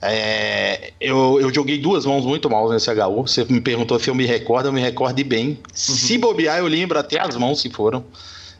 É, 0.00 0.92
eu, 1.00 1.40
eu, 1.40 1.52
joguei 1.52 1.78
duas 1.78 2.06
mãos 2.06 2.24
muito 2.24 2.48
mal 2.48 2.70
nesse 2.70 2.88
HU. 2.90 3.22
Você 3.26 3.44
me 3.44 3.60
perguntou 3.60 3.98
se 3.98 4.08
eu 4.08 4.14
me 4.14 4.26
recordo, 4.26 4.66
eu 4.66 4.72
me 4.72 4.80
recordo 4.80 5.24
bem. 5.24 5.48
Uhum. 5.48 5.56
Se 5.72 6.16
bobear, 6.18 6.58
eu 6.58 6.66
lembro 6.66 6.98
até 6.98 7.20
as 7.20 7.36
mãos 7.36 7.60
se 7.60 7.68
foram. 7.68 8.04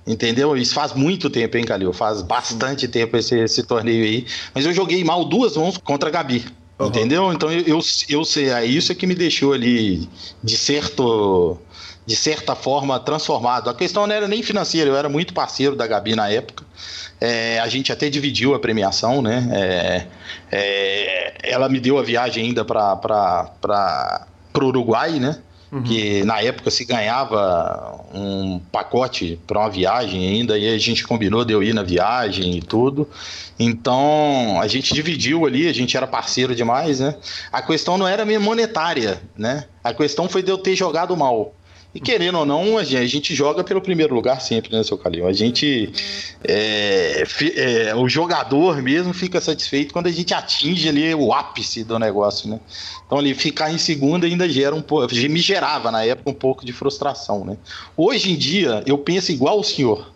Entendeu? 0.07 0.57
Isso 0.57 0.75
faz 0.75 0.95
muito 0.95 1.29
tempo, 1.29 1.57
hein, 1.57 1.65
Calil? 1.65 1.93
Faz 1.93 2.23
bastante 2.23 2.87
Sim. 2.87 2.93
tempo 2.93 3.17
esse, 3.17 3.39
esse 3.39 3.63
torneio 3.63 4.05
aí. 4.05 4.27
Mas 4.55 4.65
eu 4.65 4.73
joguei 4.73 5.05
mal 5.05 5.25
duas 5.25 5.57
mãos 5.57 5.77
contra 5.79 6.09
a 6.09 6.13
Gabi. 6.13 6.45
Uhum. 6.79 6.87
Entendeu? 6.87 7.33
Então 7.33 7.53
eu, 7.53 7.61
eu, 7.61 7.81
eu 8.09 8.25
sei, 8.25 8.51
é 8.51 8.65
isso 8.65 8.95
que 8.95 9.07
me 9.07 9.15
deixou 9.15 9.53
ali 9.53 10.09
de 10.43 10.57
certo 10.57 11.59
de 12.07 12.17
certa 12.17 12.55
forma 12.55 12.99
transformado. 12.99 13.69
A 13.69 13.75
questão 13.75 14.07
não 14.07 14.15
era 14.15 14.27
nem 14.27 14.43
financeira, 14.43 14.89
eu 14.89 14.97
era 14.97 15.11
muito 15.11 15.35
parceiro 15.35 15.77
da 15.77 15.87
Gabi 15.87 16.17
na 16.17 16.31
época. 16.31 16.65
É, 17.21 17.59
a 17.59 17.69
gente 17.69 17.93
até 17.93 18.09
dividiu 18.09 18.55
a 18.55 18.59
premiação, 18.59 19.21
né? 19.21 19.49
É, 19.53 20.07
é, 20.53 21.35
ela 21.43 21.69
me 21.69 21.81
deu 21.81 21.99
a 21.99 22.03
viagem 22.03 22.47
ainda 22.47 22.65
para 22.65 24.27
o 24.55 24.65
Uruguai, 24.65 25.19
né? 25.19 25.39
Uhum. 25.71 25.83
Que 25.83 26.25
na 26.25 26.41
época 26.41 26.71
se 26.71 26.85
ganhava 26.85 28.01
um 28.15 28.59
pacote 28.73 29.39
para 29.47 29.59
uma 29.59 29.69
viagem 29.69 30.27
ainda, 30.27 30.57
e 30.57 30.67
a 30.75 30.79
gente 30.79 31.07
combinou 31.07 31.45
de 31.45 31.53
eu 31.53 31.63
ir 31.63 31.75
na 31.75 31.83
viagem 31.83 32.57
e 32.57 32.63
tudo. 32.63 33.07
Então 33.59 34.59
a 34.63 34.67
gente 34.67 34.95
dividiu 34.95 35.45
ali, 35.45 35.69
a 35.69 35.75
gente 35.75 35.97
era 35.97 36.07
parceiro 36.07 36.55
demais, 36.55 37.01
né? 37.01 37.17
A 37.53 37.61
questão 37.61 37.99
não 37.99 38.09
era 38.09 38.25
minha 38.25 38.41
monetária, 38.41 39.21
né? 39.37 39.65
A 39.85 39.93
questão 39.93 40.29
foi 40.29 40.43
de 40.43 40.51
eu 40.51 40.57
ter 40.57 40.75
jogado 40.75 41.15
mal. 41.17 41.55
E 41.95 42.01
querendo 42.01 42.39
ou 42.39 42.45
não, 42.45 42.77
a 42.77 42.85
gente, 42.85 42.97
a 42.97 43.07
gente 43.07 43.35
joga 43.35 43.65
pelo 43.65 43.81
primeiro 43.81 44.15
lugar 44.15 44.43
sempre, 44.43 44.71
né, 44.77 44.83
seu 44.83 44.99
Calil? 44.99 45.27
A 45.27 45.33
gente. 45.33 45.91
É, 46.45 47.25
é, 47.57 47.95
o 47.95 48.07
jogador 48.09 48.83
mesmo 48.83 49.15
fica 49.15 49.41
satisfeito 49.41 49.93
quando 49.93 50.07
a 50.07 50.11
gente 50.11 50.35
atinge 50.35 50.89
ali 50.89 51.15
o 51.15 51.33
ápice 51.33 51.83
do 51.83 51.99
negócio, 51.99 52.49
né? 52.49 52.61
Então 53.07 53.19
ali 53.19 53.35
ficar 53.35 53.73
em 53.73 53.79
segunda 53.79 54.27
ainda 54.27 54.47
gera 54.49 54.75
um 54.75 54.83
pouco. 54.83 55.15
Me 55.15 55.41
gerava 55.41 55.91
na 55.91 56.05
época 56.05 56.31
um 56.31 56.35
pouco 56.35 56.65
de 56.65 56.75
frustração, 56.75 57.45
né? 57.45 57.57
Hoje 57.97 58.33
em 58.33 58.37
dia, 58.37 58.83
eu 58.87 58.99
penso 58.99 59.33
igual 59.33 59.59
o 59.59 59.65
senhor. 59.65 60.13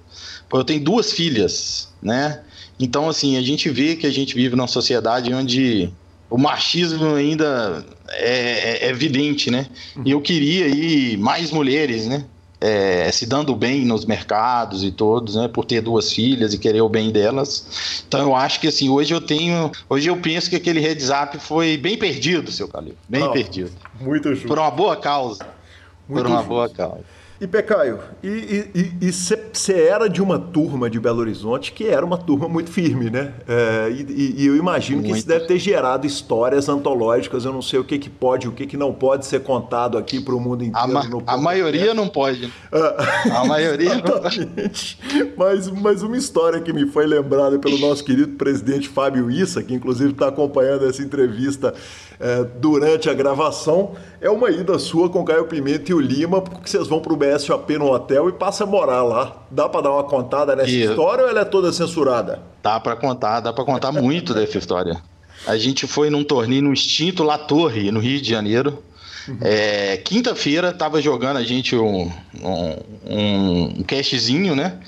Eu 0.53 0.65
tenho 0.65 0.85
duas 0.85 1.13
filhas, 1.13 1.89
né? 2.03 2.43
Então, 2.79 3.09
assim, 3.09 3.39
a 3.39 3.43
gente 3.43 3.71
vê 3.71 3.97
que 3.97 4.07
a 4.07 4.11
gente 4.11 4.35
vive 4.35 4.55
numa 4.55 4.69
sociedade 4.69 5.33
onde 5.33 5.91
o 6.33 6.39
machismo 6.39 7.15
ainda 7.15 7.85
é, 8.09 8.87
é, 8.87 8.89
evidente, 8.89 9.51
né? 9.51 9.67
E 10.03 10.13
eu 10.13 10.21
queria 10.21 10.65
aí 10.65 11.15
mais 11.19 11.51
mulheres, 11.51 12.07
né? 12.07 12.25
É, 12.59 13.11
se 13.13 13.27
dando 13.27 13.55
bem 13.55 13.85
nos 13.85 14.07
mercados 14.07 14.83
e 14.83 14.91
todos, 14.91 15.35
né? 15.35 15.47
Por 15.47 15.67
ter 15.67 15.83
duas 15.83 16.11
filhas 16.11 16.55
e 16.55 16.59
querer 16.59 16.81
o 16.81 16.89
bem 16.89 17.11
delas. 17.11 18.03
Então 18.09 18.21
eu 18.21 18.35
acho 18.35 18.61
que 18.61 18.69
assim, 18.69 18.89
hoje 18.89 19.13
eu 19.13 19.21
tenho. 19.21 19.71
Hoje 19.91 20.09
eu 20.09 20.17
penso 20.17 20.49
que 20.49 20.57
aquele 20.57 20.81
heads 20.81 21.11
up 21.11 21.39
foi 21.39 21.77
bem 21.77 21.99
perdido, 21.99 22.51
seu 22.51 22.67
Calil. 22.67 22.95
Bem 23.07 23.31
perdido. 23.31 23.73
Muito 24.01 24.31
justo. 24.31 24.49
Por 24.49 24.59
uma 24.59 24.71
boa 24.71 24.97
causa. 24.97 25.45
Muito 26.09 26.23
por 26.23 26.27
uma 26.27 26.39
justo. 26.39 26.49
boa 26.49 26.69
causa. 26.71 27.05
E 27.43 27.47
Pecaio, 27.49 27.99
e 28.23 29.11
você 29.11 29.73
era 29.73 30.07
de 30.07 30.23
uma 30.23 30.39
turma 30.39 30.89
de 30.89 31.01
Belo 31.01 31.19
Horizonte 31.19 31.73
que 31.73 31.89
era 31.89 32.07
uma 32.07 32.17
turma 32.17 32.49
muito 32.49 32.71
firme, 32.71 33.11
né? 33.11 33.35
É, 33.49 33.91
e, 33.91 34.37
e, 34.39 34.47
eu 34.47 34.57
imagino 34.57 35.01
muito. 35.01 35.13
que 35.13 35.19
isso 35.19 35.27
deve 35.27 35.47
ter 35.47 35.59
gerado 35.59 36.07
histórias 36.07 36.69
antológicas. 36.69 37.45
Eu 37.45 37.53
não 37.53 37.61
sei 37.61 37.81
o 37.81 37.85
que, 37.85 37.99
que 37.99 38.09
pode, 38.09 38.47
o 38.47 38.53
que, 38.53 38.65
que 38.65 38.77
não 38.77 38.95
pode 38.95 39.27
ser 39.27 39.43
contado 39.43 39.99
aqui 39.99 40.21
para 40.21 40.37
o 40.37 40.39
mundo 40.39 40.63
inteiro. 40.63 40.97
A, 40.97 41.03
ma 41.03 41.23
a 41.27 41.37
maioria 41.37 41.93
não 41.93 42.07
pode. 42.07 42.49
Ah, 42.71 43.41
a 43.41 43.45
maioria 43.45 43.97
não 43.99 44.03
pode. 44.03 44.49
Mas, 45.37 45.69
mas 45.69 46.03
uma 46.05 46.17
história 46.17 46.61
que 46.61 46.73
me 46.73 46.87
foi 46.87 47.09
lembrada 47.09 47.59
pelo 47.59 47.77
nosso 47.77 48.05
querido 48.05 48.37
presidente 48.37 48.89
Fábio 48.89 49.29
Issa, 49.29 49.65
que 49.65 49.75
inclusive 49.75 50.13
está 50.13 50.29
acompanhando 50.29 50.87
essa 50.87 51.03
entrevista 51.03 51.75
é, 52.23 52.45
durante 52.45 53.11
a 53.11 53.15
gravação, 53.15 53.93
é 54.21 54.31
uma 54.31 54.49
ida 54.49 54.79
sua 54.79 55.11
com 55.11 55.21
o 55.21 55.25
Caio 55.25 55.47
Pimenta 55.47 55.91
e 55.91 55.95
o 55.95 56.01
Lima, 56.01 56.41
porque 56.41 56.71
vocês 56.71 56.87
vão 56.87 57.01
para 57.01 57.13
o 57.13 57.17
BSOP 57.17 57.77
no 57.77 57.91
hotel 57.91 58.29
e 58.29 58.33
passam 58.33 58.65
a 58.69 58.71
morar 58.71 59.03
lá. 59.03 59.43
Dá 59.51 59.69
para 59.69 59.83
dar 59.83 59.91
uma 59.91 60.05
contada 60.05 60.55
nessa 60.55 60.71
e... 60.71 60.85
história 60.85 61.25
ou 61.25 61.31
ela 61.31 61.41
é 61.41 61.45
toda 61.45 61.73
censurada? 61.73 62.41
Dá 62.63 62.79
para 62.79 62.95
contar, 62.95 63.41
dá 63.41 63.53
para 63.53 63.65
contar 63.65 63.91
muito 63.91 64.33
dessa 64.33 64.57
história. 64.57 65.03
A 65.45 65.57
gente 65.57 65.89
foi 65.89 66.11
num 66.11 66.23
torneio 66.23 66.63
no 66.63 66.73
extinto 66.73 67.25
La 67.25 67.37
Torre, 67.37 67.91
no 67.91 67.99
Rio 67.99 68.23
de 68.23 68.31
Janeiro. 68.31 68.79
Uhum. 69.29 69.39
É, 69.41 69.97
Quinta-feira 69.99 70.73
tava 70.73 71.01
jogando 71.01 71.37
a 71.37 71.43
gente 71.43 71.77
um, 71.77 72.11
um, 72.43 72.79
um 73.07 73.83
cashzinho, 73.83 74.55
né? 74.57 74.79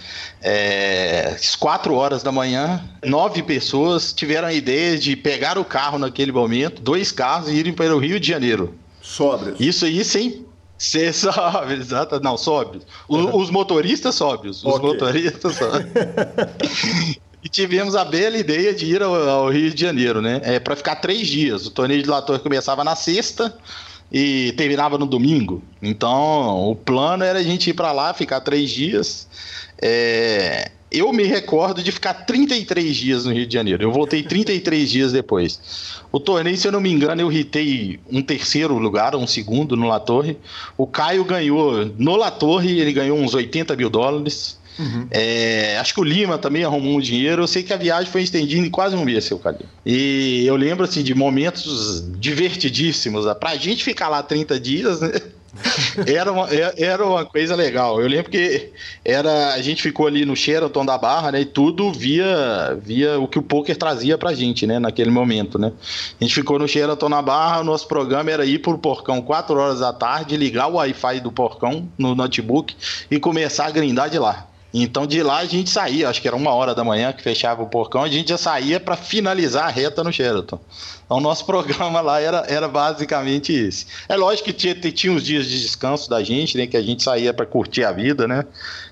É, 0.43 1.33
às 1.35 1.57
quatro 1.57 1.95
horas 1.95 2.23
da 2.23 2.31
manhã, 2.31 2.83
nove 3.05 3.43
pessoas 3.43 4.13
tiveram 4.13 4.49
a 4.49 4.53
ideia 4.53 4.99
de 4.99 5.17
pegar 5.17 5.57
o 5.57 5.65
carro 5.65 5.99
naquele 5.99 6.33
momento, 6.33 6.83
dois 6.83 7.11
carros, 7.11 7.49
e 7.49 7.55
irem 7.55 7.73
para 7.73 7.95
o 7.95 7.99
Rio 7.99 8.21
de 8.21 8.29
Janeiro. 8.29 8.75
Sóbrios. 9.01 9.61
Isso 9.61 9.85
aí 9.85 10.05
sem. 10.05 10.45
Ser 10.77 11.15
sóbrios, 11.15 11.81
exato. 11.87 12.21
Não, 12.21 12.37
sóbrios. 12.37 12.85
Uhum. 13.09 13.37
Os 13.37 13.49
motoristas 13.49 14.17
sóbrios. 14.17 14.65
Os 14.65 14.75
okay. 14.75 14.89
motoristas 14.89 15.57
sóbrios. 15.57 15.89
e 17.43 17.49
tivemos 17.49 17.95
a 17.95 18.05
bela 18.05 18.37
ideia 18.37 18.75
de 18.75 18.87
ir 18.87 19.03
ao, 19.03 19.15
ao 19.15 19.51
Rio 19.51 19.73
de 19.73 19.81
Janeiro, 19.81 20.21
né? 20.21 20.41
É, 20.43 20.59
para 20.59 20.75
ficar 20.75 20.97
três 20.97 21.29
dias. 21.29 21.67
O 21.67 21.71
torneio 21.71 22.03
de 22.03 22.09
Lator 22.09 22.41
começava 22.41 22.83
na 22.83 22.97
sexta 22.97 23.57
e 24.13 24.53
terminava 24.57 24.97
no 24.99 25.07
domingo. 25.07 25.63
Então, 25.83 26.71
o 26.71 26.77
plano 26.77 27.25
era 27.25 27.39
a 27.39 27.43
gente 27.43 27.71
ir 27.71 27.75
para 27.75 27.93
lá, 27.93 28.15
ficar 28.15 28.41
três 28.41 28.71
dias. 28.71 29.27
É, 29.81 30.71
eu 30.95 31.13
me 31.13 31.25
recordo 31.25 31.83
de 31.83 31.91
ficar 31.91 32.15
33 32.15 32.95
dias 32.97 33.25
no 33.25 33.33
Rio 33.33 33.47
de 33.47 33.53
Janeiro. 33.53 33.83
Eu 33.83 33.91
voltei 33.91 34.23
33 34.23 34.89
dias 34.89 35.13
depois. 35.13 36.01
O 36.13 36.21
torneio, 36.21 36.57
se 36.57 36.69
eu 36.69 36.73
não 36.73 36.81
me 36.81 36.93
engano, 36.93 37.21
eu 37.21 37.29
ritei 37.29 37.99
um 38.11 38.23
terceiro 38.23 38.79
lugar, 38.79 39.17
um 39.17 39.27
segundo 39.27 39.77
no 39.77 39.89
La 39.89 39.99
Torre. 39.99 40.39
O 40.77 40.87
Caio 40.87 41.25
ganhou 41.25 41.85
no 41.99 42.15
La 42.15 42.31
Torre, 42.31 42.79
ele 42.79 42.93
ganhou 42.93 43.19
uns 43.19 43.35
80 43.35 43.75
mil 43.75 43.91
dólares. 43.91 44.57
Uhum. 44.79 45.07
É, 45.11 45.79
acho 45.79 45.95
que 45.95 46.01
o 46.01 46.05
Lima 46.05 46.39
também 46.39 46.65
arrumou 46.65 46.97
um 46.97 47.01
dinheiro. 47.01 47.43
Eu 47.43 47.47
sei 47.47 47.63
que 47.63 47.73
a 47.73 47.77
viagem 47.77 48.11
foi 48.11 48.23
estendida 48.23 48.67
em 48.67 48.71
quase 48.71 48.97
um 48.97 49.05
mês, 49.05 49.25
seu 49.25 49.39
Calil. 49.39 49.67
E 49.85 50.45
eu 50.47 50.57
lembro 50.57 50.85
assim, 50.85 51.03
de 51.03 51.15
momentos 51.15 52.05
divertidíssimos. 52.19 53.25
Pra 53.39 53.57
gente 53.57 53.85
ficar 53.85 54.09
lá 54.09 54.23
30 54.23 54.59
dias, 54.59 55.01
né? 55.01 55.13
era, 56.07 56.33
uma, 56.33 56.49
é, 56.53 56.75
era 56.83 57.05
uma 57.05 57.25
coisa 57.25 57.55
legal. 57.55 58.01
Eu 58.01 58.09
lembro 58.09 58.31
que 58.31 58.71
era, 59.05 59.55
a 59.55 59.63
gente 59.63 59.83
ficou 59.83 60.07
ali 60.07 60.25
no 60.25 60.35
Sheraton 60.35 60.85
da 60.85 60.99
Barra, 60.99 61.33
né? 61.33 61.43
E 61.43 61.45
tudo 61.45 61.93
via, 61.93 62.79
via 62.83 63.19
o 63.19 63.29
que 63.29 63.39
o 63.39 63.43
poker 63.43 63.77
trazia 63.77 64.19
pra 64.19 64.35
gente, 64.35 64.67
né? 64.67 64.79
Naquele 64.79 65.11
momento, 65.11 65.59
né? 65.59 65.73
A 66.21 66.25
gente 66.25 66.35
ficou 66.35 66.59
no 66.59 66.67
Sheraton 66.67 67.09
na 67.09 67.23
Barra, 67.23 67.61
o 67.61 67.65
nosso 67.65 67.87
programa 67.87 68.31
era 68.31 68.45
ir 68.45 68.59
pro 68.61 68.79
Porcão 68.79 69.21
4 69.23 69.57
horas 69.57 69.81
da 69.81 69.93
tarde, 69.93 70.37
ligar 70.37 70.67
o 70.69 70.75
Wi-Fi 70.75 71.21
do 71.21 71.31
Porcão 71.31 71.89
no 71.97 72.15
notebook 72.15 72.75
e 73.11 73.19
começar 73.19 73.67
a 73.67 73.71
grindar 73.71 74.11
de 74.11 74.19
lá. 74.19 74.49
Então 74.83 75.07
de 75.07 75.23
lá 75.23 75.39
a 75.39 75.45
gente 75.45 75.71
saía, 75.71 76.09
acho 76.09 76.21
que 76.21 76.27
era 76.27 76.37
uma 76.37 76.53
hora 76.53 76.75
da 76.75 76.83
manhã 76.83 77.13
que 77.13 77.23
fechava 77.23 77.63
o 77.63 77.67
porcão, 77.67 78.03
a 78.03 78.09
gente 78.09 78.31
já 78.31 78.37
saía 78.37 78.81
para 78.81 78.97
finalizar 78.97 79.67
a 79.67 79.69
reta 79.69 80.03
no 80.03 80.13
Sheraton. 80.13 80.59
Então 81.05 81.19
o 81.19 81.21
nosso 81.21 81.47
programa 81.47 82.01
lá 82.01 82.21
era, 82.21 82.45
era 82.49 82.67
basicamente 82.67 83.53
isso. 83.53 83.87
É 84.09 84.17
lógico 84.17 84.47
que 84.47 84.53
tinha, 84.53 84.75
tinha 84.75 85.13
uns 85.13 85.23
dias 85.23 85.47
de 85.47 85.61
descanso 85.61 86.11
da 86.11 86.25
gente, 86.25 86.59
né? 86.59 86.67
Que 86.67 86.77
a 86.77 86.83
gente 86.83 87.05
saía 87.05 87.33
para 87.33 87.47
curtir 87.47 87.85
a 87.85 87.93
vida, 87.93 88.27
né? 88.27 88.45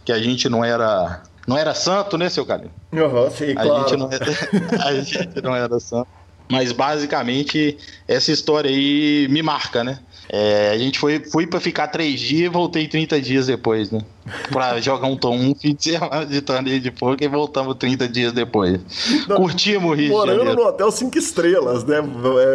Que 0.05 0.12
a 0.12 0.22
gente 0.22 0.49
não 0.49 0.64
era. 0.64 1.20
Não 1.49 1.59
era 1.59 1.74
santo, 1.74 2.16
né, 2.16 2.28
seu 2.28 2.47
Calil? 2.47 2.70
Uhum, 2.93 3.28
sim, 3.33 3.51
a 3.51 3.62
claro. 3.62 3.89
Gente 3.89 3.99
não 3.99 4.09
era, 4.12 4.26
a 4.87 4.95
gente 4.95 5.43
não 5.43 5.57
era 5.57 5.80
santo. 5.80 6.07
Mas 6.49 6.70
basicamente 6.70 7.76
essa 8.07 8.30
história 8.30 8.70
aí 8.70 9.26
me 9.28 9.43
marca, 9.43 9.83
né? 9.83 9.99
É, 10.35 10.70
a 10.70 10.78
gente 10.78 10.99
foi, 10.99 11.22
fui 11.22 11.47
para 11.47 11.61
ficar 11.61 11.89
três 11.89 12.18
dias 12.18 12.47
e 12.47 12.49
voltei 12.49 12.89
30 12.89 13.20
dias 13.20 13.47
depois, 13.49 13.91
né? 13.91 14.01
Pra 14.51 14.80
jogar 14.80 15.07
um, 15.07 15.14
tom, 15.14 15.37
um 15.37 15.55
fim 15.55 15.74
de 15.74 15.91
semana 15.91 16.24
de 16.24 16.41
torneio 16.41 16.80
de 16.80 16.91
poker 16.91 17.28
e 17.28 17.30
voltamos 17.30 17.76
30 17.76 18.09
dias 18.09 18.33
depois. 18.33 18.80
Não, 19.28 19.37
Curtimos 19.37 19.91
o 19.91 19.95
Rio 19.95 20.09
Morando 20.09 20.55
no 20.55 20.62
hotel 20.62 20.91
5 20.91 21.18
estrelas, 21.18 21.85
né? 21.85 21.99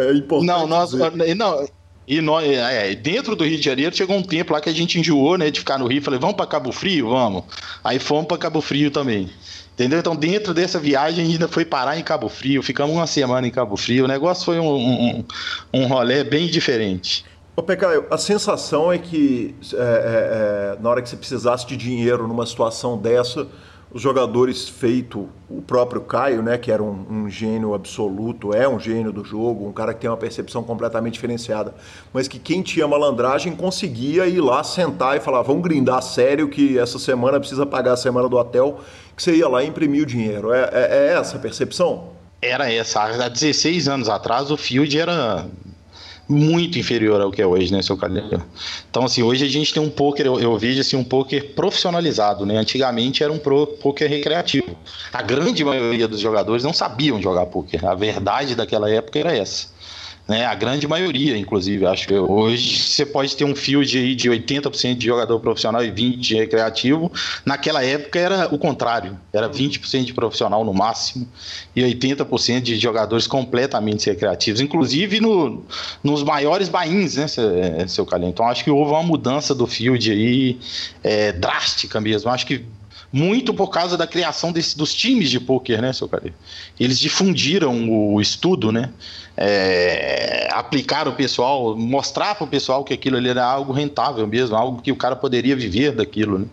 É 0.08 0.12
importante. 0.12 0.46
Não, 0.48 0.66
nós. 0.66 0.92
Não, 0.92 1.68
e 2.08 2.20
nós, 2.20 2.44
é, 2.48 2.94
dentro 2.96 3.36
do 3.36 3.44
Rio 3.44 3.58
de 3.58 3.64
Janeiro 3.64 3.94
chegou 3.94 4.16
um 4.16 4.22
tempo 4.22 4.54
lá 4.54 4.60
que 4.60 4.68
a 4.68 4.72
gente 4.72 4.98
enjoou, 4.98 5.38
né, 5.38 5.48
de 5.48 5.60
ficar 5.60 5.78
no 5.78 5.86
Rio. 5.86 6.02
Falei, 6.02 6.18
vamos 6.18 6.34
para 6.34 6.46
Cabo 6.46 6.72
Frio? 6.72 7.10
Vamos. 7.10 7.44
Aí 7.84 8.00
fomos 8.00 8.26
para 8.26 8.38
Cabo 8.38 8.60
Frio 8.60 8.90
também. 8.90 9.30
Entendeu? 9.74 10.00
Então, 10.00 10.16
dentro 10.16 10.52
dessa 10.52 10.80
viagem, 10.80 11.24
ainda 11.24 11.46
foi 11.46 11.64
parar 11.64 11.96
em 11.96 12.02
Cabo 12.02 12.28
Frio. 12.28 12.62
Ficamos 12.62 12.96
uma 12.96 13.06
semana 13.06 13.46
em 13.46 13.50
Cabo 13.50 13.76
Frio. 13.76 14.06
O 14.06 14.08
negócio 14.08 14.44
foi 14.44 14.58
um, 14.58 14.74
um, 14.74 15.24
um 15.72 15.86
rolê 15.86 16.24
bem 16.24 16.48
diferente. 16.48 17.24
Ô, 17.58 17.62
Pecaio, 17.64 18.06
a 18.08 18.16
sensação 18.16 18.92
é 18.92 18.98
que 18.98 19.52
é, 19.74 19.76
é, 19.76 19.80
é, 19.80 20.78
na 20.80 20.90
hora 20.90 21.02
que 21.02 21.08
você 21.08 21.16
precisasse 21.16 21.66
de 21.66 21.76
dinheiro 21.76 22.28
numa 22.28 22.46
situação 22.46 22.96
dessa, 22.96 23.48
os 23.92 24.00
jogadores 24.00 24.68
feito 24.68 25.28
o 25.50 25.60
próprio 25.60 26.02
Caio, 26.02 26.40
né, 26.40 26.56
que 26.56 26.70
era 26.70 26.80
um, 26.80 27.04
um, 27.10 27.28
gênio 27.28 27.74
absoluto, 27.74 28.54
é 28.54 28.68
um 28.68 28.78
gênio 28.78 29.12
do 29.12 29.24
jogo, 29.24 29.66
um 29.66 29.72
cara 29.72 29.92
que 29.92 29.98
tem 30.02 30.08
uma 30.08 30.16
percepção 30.16 30.62
completamente 30.62 31.14
diferenciada, 31.14 31.74
mas 32.12 32.28
que 32.28 32.38
quem 32.38 32.62
tinha 32.62 32.86
malandragem 32.86 33.56
conseguia 33.56 34.24
ir 34.28 34.40
lá 34.40 34.62
sentar 34.62 35.16
e 35.16 35.20
falar, 35.20 35.42
vamos 35.42 35.64
grindar 35.64 36.00
sério 36.00 36.48
que 36.48 36.78
essa 36.78 36.96
semana 36.96 37.40
precisa 37.40 37.66
pagar 37.66 37.94
a 37.94 37.96
semana 37.96 38.28
do 38.28 38.36
hotel, 38.36 38.78
que 39.16 39.20
você 39.20 39.34
ia 39.34 39.48
lá 39.48 39.64
e 39.64 39.66
imprimia 39.66 40.04
o 40.04 40.06
dinheiro. 40.06 40.52
É, 40.52 40.70
é, 40.72 41.08
é 41.08 41.12
essa 41.14 41.36
a 41.36 41.40
percepção? 41.40 42.10
Era 42.40 42.72
essa. 42.72 43.02
Há 43.02 43.28
16 43.28 43.88
anos 43.88 44.08
atrás 44.08 44.48
o 44.52 44.56
Field 44.56 44.96
era 44.96 45.44
muito 46.28 46.78
inferior 46.78 47.20
ao 47.20 47.30
que 47.30 47.40
é 47.40 47.46
hoje, 47.46 47.72
né, 47.72 47.80
seu 47.80 47.96
Calheiro? 47.96 48.42
Então, 48.90 49.04
assim, 49.04 49.22
hoje 49.22 49.44
a 49.44 49.48
gente 49.48 49.72
tem 49.72 49.82
um 49.82 49.88
poker, 49.88 50.26
eu, 50.26 50.38
eu 50.38 50.58
vejo 50.58 50.80
assim, 50.80 50.96
um 50.96 51.04
poker 51.04 51.54
profissionalizado, 51.54 52.44
né? 52.44 52.56
Antigamente 52.58 53.22
era 53.22 53.32
um 53.32 53.38
pro, 53.38 53.66
poker 53.66 54.08
recreativo. 54.08 54.76
A 55.12 55.22
grande 55.22 55.64
maioria 55.64 56.06
dos 56.06 56.20
jogadores 56.20 56.62
não 56.62 56.72
sabiam 56.72 57.20
jogar 57.20 57.46
poker. 57.46 57.84
A 57.86 57.94
verdade 57.94 58.54
daquela 58.54 58.90
época 58.90 59.18
era 59.18 59.36
essa 59.36 59.77
né? 60.28 60.44
A 60.44 60.54
grande 60.54 60.86
maioria, 60.86 61.36
inclusive, 61.38 61.86
acho 61.86 62.06
que 62.06 62.14
hoje 62.14 62.78
você 62.78 63.06
pode 63.06 63.34
ter 63.34 63.44
um 63.44 63.56
field 63.56 63.96
aí 63.96 64.14
de 64.14 64.28
80% 64.28 64.96
de 64.96 65.06
jogador 65.06 65.40
profissional 65.40 65.82
e 65.82 65.90
20% 65.90 66.18
de 66.18 66.34
recreativo. 66.34 67.10
Naquela 67.46 67.82
época 67.82 68.18
era 68.18 68.54
o 68.54 68.58
contrário, 68.58 69.18
era 69.32 69.48
20% 69.48 70.04
de 70.04 70.12
profissional 70.12 70.62
no 70.64 70.74
máximo 70.74 71.26
e 71.74 71.80
80% 71.80 72.60
de 72.60 72.76
jogadores 72.76 73.26
completamente 73.26 74.10
recreativos, 74.10 74.60
inclusive 74.60 75.18
no, 75.18 75.64
nos 76.04 76.22
maiores 76.22 76.68
bains, 76.68 77.16
né, 77.16 77.26
seu 77.88 78.04
Calhão? 78.04 78.28
Então 78.28 78.46
acho 78.46 78.62
que 78.62 78.70
houve 78.70 78.90
uma 78.90 79.02
mudança 79.02 79.54
do 79.54 79.66
field 79.66 80.10
aí 80.10 80.58
é, 81.02 81.32
drástica 81.32 82.00
mesmo. 82.02 82.30
Acho 82.30 82.46
que 82.46 82.66
muito 83.12 83.54
por 83.54 83.68
causa 83.68 83.96
da 83.96 84.06
criação 84.06 84.52
desse, 84.52 84.76
dos 84.76 84.94
times 84.94 85.30
de 85.30 85.40
pôquer, 85.40 85.80
né, 85.80 85.92
seu 85.92 86.08
Cari? 86.08 86.34
Eles 86.78 86.98
difundiram 86.98 87.90
o 87.90 88.20
estudo, 88.20 88.70
né? 88.70 88.90
É, 89.36 90.48
aplicar 90.52 91.06
o 91.06 91.12
pessoal, 91.12 91.76
mostrar 91.76 92.34
para 92.34 92.44
o 92.44 92.48
pessoal 92.48 92.82
que 92.84 92.92
aquilo 92.92 93.16
ali 93.16 93.28
era 93.28 93.44
algo 93.44 93.72
rentável 93.72 94.26
mesmo, 94.26 94.56
algo 94.56 94.82
que 94.82 94.90
o 94.90 94.96
cara 94.96 95.14
poderia 95.14 95.54
viver 95.54 95.92
daquilo. 95.92 96.40
Né? 96.40 96.46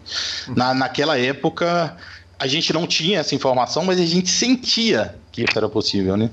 Na, 0.55 0.73
naquela 0.73 1.17
época, 1.17 1.97
a 2.37 2.47
gente 2.47 2.71
não 2.71 2.85
tinha 2.85 3.19
essa 3.19 3.33
informação, 3.33 3.83
mas 3.83 3.99
a 3.99 4.05
gente 4.05 4.29
sentia 4.29 5.15
que 5.31 5.41
isso 5.41 5.57
era 5.57 5.67
possível, 5.67 6.15
né? 6.15 6.29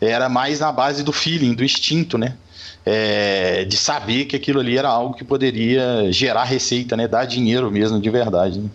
Era 0.00 0.28
mais 0.28 0.60
na 0.60 0.72
base 0.72 1.02
do 1.02 1.12
feeling, 1.12 1.54
do 1.54 1.64
instinto, 1.64 2.18
né? 2.18 2.36
É, 2.84 3.64
de 3.64 3.76
saber 3.76 4.24
que 4.24 4.34
aquilo 4.34 4.60
ali 4.60 4.76
era 4.76 4.88
algo 4.88 5.14
que 5.14 5.24
poderia 5.24 6.10
gerar 6.10 6.44
receita, 6.44 6.96
né? 6.96 7.06
Dar 7.06 7.24
dinheiro 7.24 7.70
mesmo 7.70 8.00
de 8.00 8.10
verdade. 8.10 8.58
Né? 8.58 8.68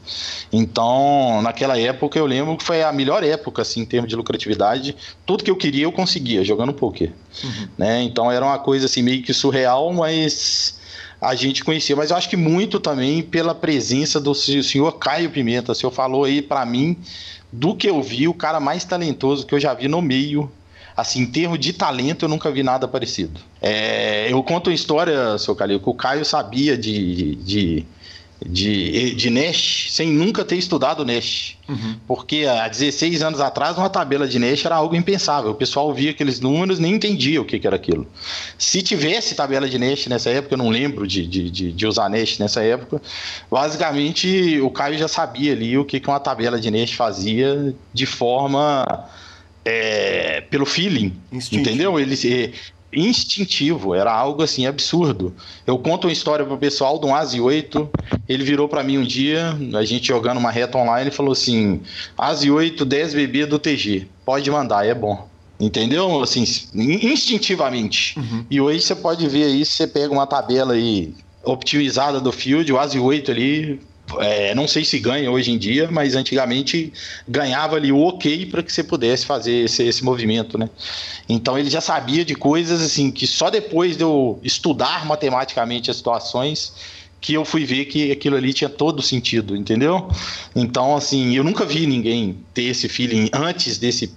Então, 0.52 1.42
naquela 1.42 1.78
época, 1.78 2.18
eu 2.18 2.26
lembro 2.26 2.56
que 2.56 2.64
foi 2.64 2.84
a 2.84 2.92
melhor 2.92 3.24
época, 3.24 3.62
assim, 3.62 3.82
em 3.82 3.86
termos 3.86 4.10
de 4.10 4.16
lucratividade. 4.16 4.96
Tudo 5.26 5.44
que 5.44 5.52
eu 5.52 5.58
queria, 5.58 5.84
eu 5.84 5.92
conseguia, 5.92 6.44
jogando 6.44 6.74
poker. 6.74 7.12
Uhum. 7.44 7.68
Né? 7.78 8.02
Então, 8.04 8.32
era 8.32 8.46
uma 8.46 8.60
coisa, 8.60 8.86
assim, 8.86 9.02
meio 9.02 9.22
que 9.22 9.34
surreal, 9.34 9.92
mas 9.92 10.80
a 11.20 11.36
gente 11.36 11.64
conhecia. 11.64 11.96
Mas 11.96 12.12
eu 12.12 12.18
acho 12.18 12.30
que 12.30 12.38
muito 12.38 12.80
também 12.80 13.22
pela 13.22 13.54
presença 13.54 14.22
do 14.22 14.34
senhor 14.34 14.94
Caio 14.94 15.30
Pimenta. 15.30 15.74
O 15.74 15.76
senhor 15.76 15.92
falou 15.92 16.24
aí 16.24 16.42
para 16.42 16.66
mim 16.66 16.98
do 17.52 17.76
que 17.76 17.90
eu 17.90 18.02
vi, 18.02 18.28
o 18.28 18.34
cara 18.34 18.60
mais 18.60 18.84
talentoso 18.84 19.46
que 19.46 19.56
eu 19.56 19.60
já 19.60 19.74
vi 19.74 19.88
no 19.88 20.02
meio 20.02 20.52
assim, 20.98 21.22
em 21.22 21.26
termos 21.28 21.60
de 21.60 21.72
talento, 21.72 22.26
eu 22.26 22.30
nunca 22.30 22.50
vi 22.50 22.64
nada 22.64 22.88
parecido. 22.88 23.40
É, 23.62 24.32
eu 24.32 24.42
conto 24.42 24.72
uma 24.72 24.74
história, 24.74 25.38
seu 25.38 25.56
Calil, 25.56 25.80
que 25.80 25.88
o 25.88 25.94
Caio 25.94 26.26
sabia 26.26 26.76
de, 26.76 27.36
de, 27.36 27.86
de, 28.44 29.14
de 29.14 29.30
Nash 29.30 29.90
sem 29.92 30.10
nunca 30.10 30.44
ter 30.44 30.56
estudado 30.56 31.06
Nash. 31.06 31.56
Uhum. 31.70 31.98
Porque 32.08 32.46
há 32.46 32.68
16 32.68 33.22
anos 33.22 33.40
atrás, 33.40 33.78
uma 33.78 33.92
tabela 33.92 34.28
de 34.28 34.40
Nash 34.40 34.66
era 34.66 34.76
algo 34.76 34.96
impensável. 34.96 35.52
O 35.52 35.56
pessoal 35.56 35.94
via 35.94 36.10
aqueles 36.10 36.40
números 36.40 36.80
nem 36.80 36.96
entendia 36.96 37.40
o 37.40 37.46
que, 37.46 37.60
que 37.60 37.68
era 37.68 37.76
aquilo. 37.76 38.08
Se 38.58 38.82
tivesse 38.82 39.36
tabela 39.36 39.70
de 39.70 39.78
Nash 39.78 40.08
nessa 40.08 40.32
época, 40.32 40.56
eu 40.56 40.58
não 40.58 40.70
lembro 40.70 41.06
de, 41.06 41.28
de, 41.28 41.52
de, 41.52 41.72
de 41.72 41.86
usar 41.86 42.10
Nash 42.10 42.40
nessa 42.40 42.64
época, 42.64 43.00
basicamente 43.52 44.60
o 44.62 44.72
Caio 44.72 44.98
já 44.98 45.08
sabia 45.08 45.54
ali 45.54 45.78
o 45.78 45.86
que, 45.86 46.00
que 46.00 46.08
uma 46.10 46.20
tabela 46.20 46.60
de 46.60 46.72
Nash 46.72 46.94
fazia 46.94 47.76
de 47.94 48.08
forma 48.08 48.84
é, 49.68 50.42
pelo 50.50 50.66
feeling, 50.66 51.22
Instintivo. 51.30 51.62
entendeu? 51.62 52.00
Ele 52.00 52.16
é, 52.26 52.54
instintivo, 52.94 53.94
era 53.94 54.12
algo 54.12 54.42
assim 54.42 54.66
absurdo. 54.66 55.36
Eu 55.66 55.78
conto 55.78 56.08
uma 56.08 56.14
história 56.14 56.46
pro 56.46 56.58
pessoal 56.58 56.98
de 56.98 57.06
um 57.06 57.14
Asi 57.14 57.42
8, 57.42 57.90
ele 58.30 58.46
virou 58.46 58.70
para 58.70 58.82
mim 58.82 58.98
um 58.98 59.04
dia, 59.04 59.58
a 59.76 59.84
gente 59.84 60.08
jogando 60.08 60.38
uma 60.38 60.52
reta 60.52 60.78
online, 60.78 61.10
ele 61.10 61.16
falou 61.16 61.34
assim: 61.34 61.82
Asi 62.18 62.50
8 62.50 62.86
10 62.86 63.14
BB 63.14 63.46
do 63.46 63.60
TG, 63.60 64.08
pode 64.26 64.50
mandar, 64.50 64.86
é 64.86 64.96
bom. 64.96 65.28
Entendeu? 65.60 66.22
Assim, 66.22 66.46
instintivamente. 66.74 68.18
Uhum. 68.18 68.46
E 68.50 68.62
hoje 68.62 68.82
você 68.82 68.96
pode 68.96 69.28
ver 69.28 69.46
aí, 69.46 69.66
você 69.66 69.88
pega 69.88 70.14
uma 70.14 70.28
tabela 70.28 70.74
aí 70.74 71.16
optimizada 71.44 72.22
do 72.22 72.32
field, 72.32 72.72
o 72.72 72.80
ASI 72.80 73.00
8 73.00 73.32
ali, 73.32 73.82
é, 74.20 74.56
não 74.56 74.68
sei 74.68 74.86
se 74.86 75.00
ganha 75.00 75.30
hoje 75.30 75.52
em 75.52 75.58
dia, 75.58 75.90
mas 75.92 76.16
antigamente 76.16 76.94
ganhava 77.28 77.76
ali 77.76 77.92
o 77.92 78.00
ok 78.00 78.46
para 78.46 78.64
que 78.64 78.72
você 78.72 78.84
pudesse 78.84 79.26
fazer 79.26 79.66
esse, 79.66 79.84
esse, 79.84 80.04
movimento, 80.04 80.58
né? 80.58 80.70
Então 81.28 81.58
ele 81.58 81.70
já 81.70 81.82
sabia 81.82 82.24
de 82.24 82.34
coisas 82.34 82.82
assim 82.82 83.12
que 83.12 83.28
só 83.28 83.50
depois 83.50 83.98
de 83.98 84.04
eu 84.04 84.40
estudar 84.42 85.06
matematicamente 85.06 85.92
as 85.92 85.98
situações 85.98 86.74
que 87.20 87.34
eu 87.34 87.44
fui 87.44 87.66
ver 87.66 87.86
que 87.86 88.12
aquilo 88.12 88.38
ali 88.38 88.54
tinha 88.54 88.70
todo 88.70 89.02
sentido, 89.02 89.56
entendeu? 89.56 90.10
Então 90.56 90.96
assim, 90.96 91.36
eu 91.36 91.44
nunca 91.44 91.66
vi 91.66 91.86
ninguém 91.86 92.38
ter 92.54 92.64
esse 92.64 92.88
feeling 92.88 93.30
antes 93.34 93.78
desse 93.78 94.14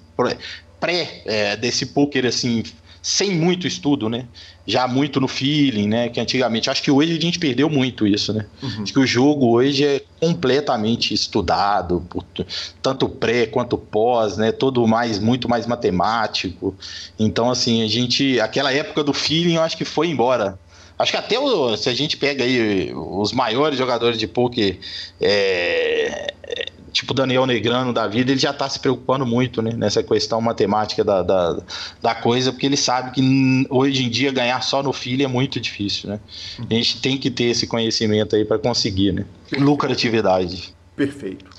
pré 0.78 1.22
é, 1.26 1.57
desse 1.57 1.86
poker 1.86 2.26
assim 2.26 2.62
sem 3.03 3.30
muito 3.30 3.66
estudo, 3.66 4.09
né? 4.09 4.26
Já 4.66 4.86
muito 4.86 5.20
no 5.20 5.28
feeling, 5.28 5.88
né? 5.88 6.09
Que 6.09 6.20
antigamente. 6.20 6.68
Acho 6.68 6.82
que 6.82 6.90
hoje 6.90 7.16
a 7.16 7.20
gente 7.20 7.38
perdeu 7.38 7.68
muito 7.68 8.07
isso, 8.07 8.32
né? 8.32 8.46
Uhum. 8.62 8.82
Acho 8.82 8.92
que 8.92 8.98
o 8.98 9.07
jogo 9.07 9.51
hoje 9.51 9.84
é 9.84 10.03
completamente 10.20 11.14
estudado, 11.14 12.07
por, 12.11 12.24
tanto 12.82 13.09
pré 13.09 13.46
quanto 13.46 13.78
pós, 13.78 14.36
né? 14.36 14.53
Todo 14.53 14.86
mais, 14.86 15.18
muito 15.18 15.48
mais 15.48 15.66
matemático. 15.66 16.74
Então, 17.18 17.51
assim, 17.51 17.82
a 17.82 17.88
gente. 17.88 18.38
Aquela 18.40 18.72
época 18.72 19.03
do 19.03 19.12
feeling, 19.12 19.55
eu 19.55 19.62
acho 19.62 19.76
que 19.76 19.84
foi 19.84 20.09
embora. 20.09 20.59
Acho 20.98 21.12
que 21.12 21.18
até 21.18 21.38
o, 21.38 21.74
se 21.78 21.88
a 21.88 21.94
gente 21.94 22.18
pega 22.18 22.44
aí 22.44 22.92
os 22.94 23.32
maiores 23.32 23.78
jogadores 23.78 24.18
de 24.18 24.26
poker 24.26 24.78
é, 25.18 26.34
tipo 26.93 27.14
Daniel 27.14 27.47
Negrano 27.47 27.93
da 27.93 28.07
vida, 28.07 28.30
ele 28.30 28.41
já 28.41 28.51
está 28.51 28.68
se 28.68 28.78
preocupando 28.78 29.24
muito 29.24 29.62
né, 29.62 29.72
nessa 29.74 30.03
questão 30.03 30.41
matemática 30.41 31.05
da, 31.05 31.22
da, 31.22 31.62
da, 32.01 32.14
coisa, 32.14 32.53
porque 32.53 32.66
ele 32.66 32.76
sabe 32.76 33.12
que 33.12 33.66
hoje 33.70 34.05
em 34.05 34.11
dia 34.11 34.32
ganhar 34.32 34.61
só 34.62 34.82
no 34.82 34.93
filho 34.93 35.24
é 35.24 35.28
muito 35.28 35.61
difícil. 35.61 36.11
Né? 36.11 36.20
A 36.59 36.74
gente 36.74 37.01
tem 37.01 37.16
que 37.16 37.30
ter 37.30 37.45
esse 37.45 37.66
conhecimento 37.66 38.36
aí 38.36 38.45
para 38.45 38.59
conseguir, 38.59 39.12
né? 39.12 39.24
Lucratividade. 39.59 40.74
Perfeito. 40.97 41.51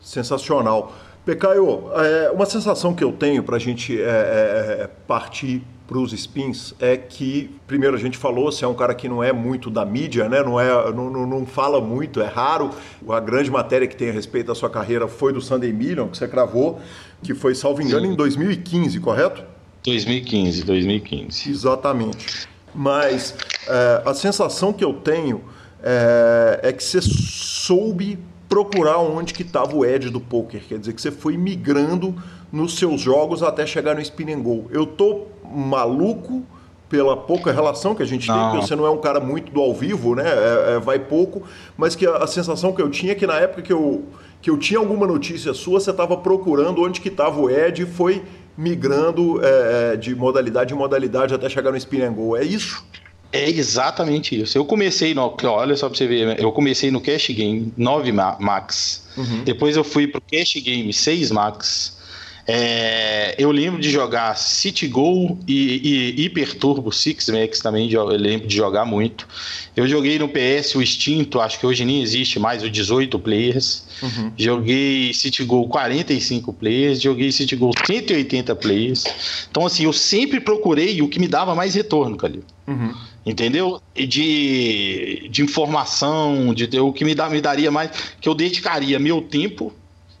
Sensacional. 0.00 0.94
Pecaio, 1.24 1.84
é, 1.94 2.30
uma 2.30 2.46
sensação 2.46 2.94
que 2.94 3.04
eu 3.04 3.12
tenho 3.12 3.42
para 3.44 3.56
a 3.56 3.58
gente 3.58 4.00
é, 4.00 4.04
é, 4.04 4.82
é 4.82 4.90
partir 5.06 5.62
para 5.92 6.00
os 6.00 6.12
spins 6.14 6.72
é 6.80 6.96
que, 6.96 7.50
primeiro, 7.66 7.94
a 7.94 7.98
gente 7.98 8.16
falou, 8.16 8.50
você 8.50 8.64
é 8.64 8.68
um 8.68 8.72
cara 8.72 8.94
que 8.94 9.06
não 9.10 9.22
é 9.22 9.30
muito 9.30 9.68
da 9.68 9.84
mídia, 9.84 10.26
né? 10.26 10.42
não, 10.42 10.58
é, 10.58 10.90
não, 10.90 11.10
não, 11.10 11.26
não 11.26 11.44
fala 11.44 11.82
muito, 11.82 12.18
é 12.18 12.26
raro. 12.26 12.70
A 13.06 13.20
grande 13.20 13.50
matéria 13.50 13.86
que 13.86 13.94
tem 13.94 14.08
a 14.08 14.12
respeito 14.12 14.46
da 14.46 14.54
sua 14.54 14.70
carreira 14.70 15.06
foi 15.06 15.34
do 15.34 15.40
Sunday 15.42 15.70
Million, 15.70 16.08
que 16.08 16.16
você 16.16 16.26
cravou, 16.26 16.80
que 17.22 17.34
foi, 17.34 17.54
salvo 17.54 17.82
engano, 17.82 18.06
Sim. 18.06 18.12
em 18.12 18.16
2015, 18.16 19.00
correto? 19.00 19.44
2015, 19.84 20.64
2015. 20.64 21.50
Exatamente. 21.50 22.48
Mas 22.74 23.34
é, 23.68 24.02
a 24.06 24.14
sensação 24.14 24.72
que 24.72 24.82
eu 24.82 24.94
tenho 24.94 25.42
é, 25.82 26.60
é 26.62 26.72
que 26.72 26.82
você 26.82 27.02
soube 27.02 28.18
procurar 28.48 28.96
onde 28.98 29.34
que 29.34 29.42
estava 29.42 29.76
o 29.76 29.84
edge 29.84 30.08
do 30.08 30.20
poker, 30.20 30.62
quer 30.66 30.78
dizer 30.78 30.94
que 30.94 31.02
você 31.02 31.10
foi 31.10 31.36
migrando 31.36 32.14
nos 32.52 32.76
seus 32.76 33.00
jogos 33.00 33.42
até 33.42 33.66
chegar 33.66 33.94
no 33.94 34.00
spin 34.02 34.30
and 34.30 34.42
go. 34.42 34.68
Eu 34.70 34.84
tô 34.84 35.26
maluco 35.54 36.42
pela 36.88 37.16
pouca 37.16 37.50
relação 37.50 37.94
que 37.94 38.02
a 38.02 38.06
gente 38.06 38.28
não. 38.28 38.34
tem, 38.34 38.50
porque 38.50 38.66
você 38.66 38.76
não 38.76 38.84
é 38.84 38.90
um 38.90 38.98
cara 38.98 39.18
muito 39.18 39.50
do 39.50 39.60
ao 39.60 39.72
vivo, 39.72 40.14
né? 40.14 40.24
É, 40.26 40.74
é, 40.74 40.78
vai 40.78 40.98
pouco, 40.98 41.42
mas 41.76 41.94
que 41.94 42.06
a, 42.06 42.18
a, 42.18 42.26
sensação 42.26 42.72
que 42.72 42.82
eu 42.82 42.90
tinha 42.90 43.12
é 43.12 43.14
que 43.14 43.26
na 43.26 43.36
época 43.36 43.62
que 43.62 43.72
eu, 43.72 44.04
que 44.42 44.50
eu 44.50 44.58
tinha 44.58 44.78
alguma 44.78 45.06
notícia 45.06 45.54
sua, 45.54 45.80
você 45.80 45.90
estava 45.90 46.18
procurando 46.18 46.82
onde 46.82 47.00
que 47.00 47.08
estava 47.08 47.40
o 47.40 47.48
Ed 47.48 47.82
e 47.82 47.86
foi 47.86 48.22
migrando 48.56 49.40
é, 49.42 49.92
é, 49.94 49.96
de 49.96 50.14
modalidade 50.14 50.74
em 50.74 50.76
modalidade 50.76 51.32
até 51.32 51.48
chegar 51.48 51.70
no 51.70 51.78
spin 51.78 52.02
and 52.02 52.12
go. 52.12 52.36
É 52.36 52.44
isso? 52.44 52.84
É 53.32 53.48
exatamente 53.48 54.38
isso. 54.38 54.58
Eu 54.58 54.64
comecei 54.66 55.14
no. 55.14 55.34
Olha 55.44 55.74
só 55.74 55.88
pra 55.88 55.96
você 55.96 56.06
ver, 56.06 56.38
eu 56.38 56.52
comecei 56.52 56.90
no 56.90 57.00
Cash 57.00 57.28
Game 57.30 57.72
9 57.74 58.12
Max. 58.12 59.08
Uhum. 59.16 59.42
Depois 59.44 59.76
eu 59.76 59.82
fui 59.82 60.06
pro 60.06 60.20
Cash 60.20 60.56
Game 60.62 60.92
6 60.92 61.30
Max. 61.30 62.01
É, 62.46 63.36
eu 63.38 63.52
lembro 63.52 63.80
de 63.80 63.88
jogar 63.88 64.36
City 64.36 64.88
Go 64.88 65.38
e, 65.46 66.14
e 66.16 66.22
Hyper 66.22 66.56
Turbo 66.56 66.90
Six 66.90 67.28
Max 67.28 67.60
também, 67.60 67.90
eu 67.90 68.04
lembro 68.06 68.48
de 68.48 68.56
jogar 68.56 68.84
muito. 68.84 69.28
Eu 69.76 69.86
joguei 69.86 70.18
no 70.18 70.28
PS 70.28 70.74
o 70.74 70.82
extinto, 70.82 71.40
acho 71.40 71.58
que 71.58 71.66
hoje 71.66 71.84
nem 71.84 72.02
existe 72.02 72.38
mais, 72.38 72.62
o 72.62 72.70
18 72.70 73.16
players. 73.20 73.84
Uhum. 74.02 74.32
Joguei 74.36 75.14
City 75.14 75.44
Go 75.44 75.68
45 75.68 76.52
players, 76.52 77.00
joguei 77.00 77.30
City 77.30 77.54
Go 77.54 77.70
180 77.86 78.54
players. 78.56 79.04
Então, 79.48 79.64
assim, 79.64 79.84
eu 79.84 79.92
sempre 79.92 80.40
procurei 80.40 81.00
o 81.00 81.08
que 81.08 81.20
me 81.20 81.28
dava 81.28 81.54
mais 81.54 81.74
retorno, 81.74 82.16
Calil. 82.16 82.42
Uhum. 82.66 82.92
Entendeu? 83.24 83.80
De, 83.94 85.28
de 85.30 85.42
informação, 85.42 86.52
de, 86.52 86.66
de 86.66 86.80
o 86.80 86.92
que 86.92 87.04
me, 87.04 87.14
dá, 87.14 87.30
me 87.30 87.40
daria 87.40 87.70
mais, 87.70 87.90
que 88.20 88.28
eu 88.28 88.34
dedicaria 88.34 88.98
meu 88.98 89.22
tempo 89.22 89.72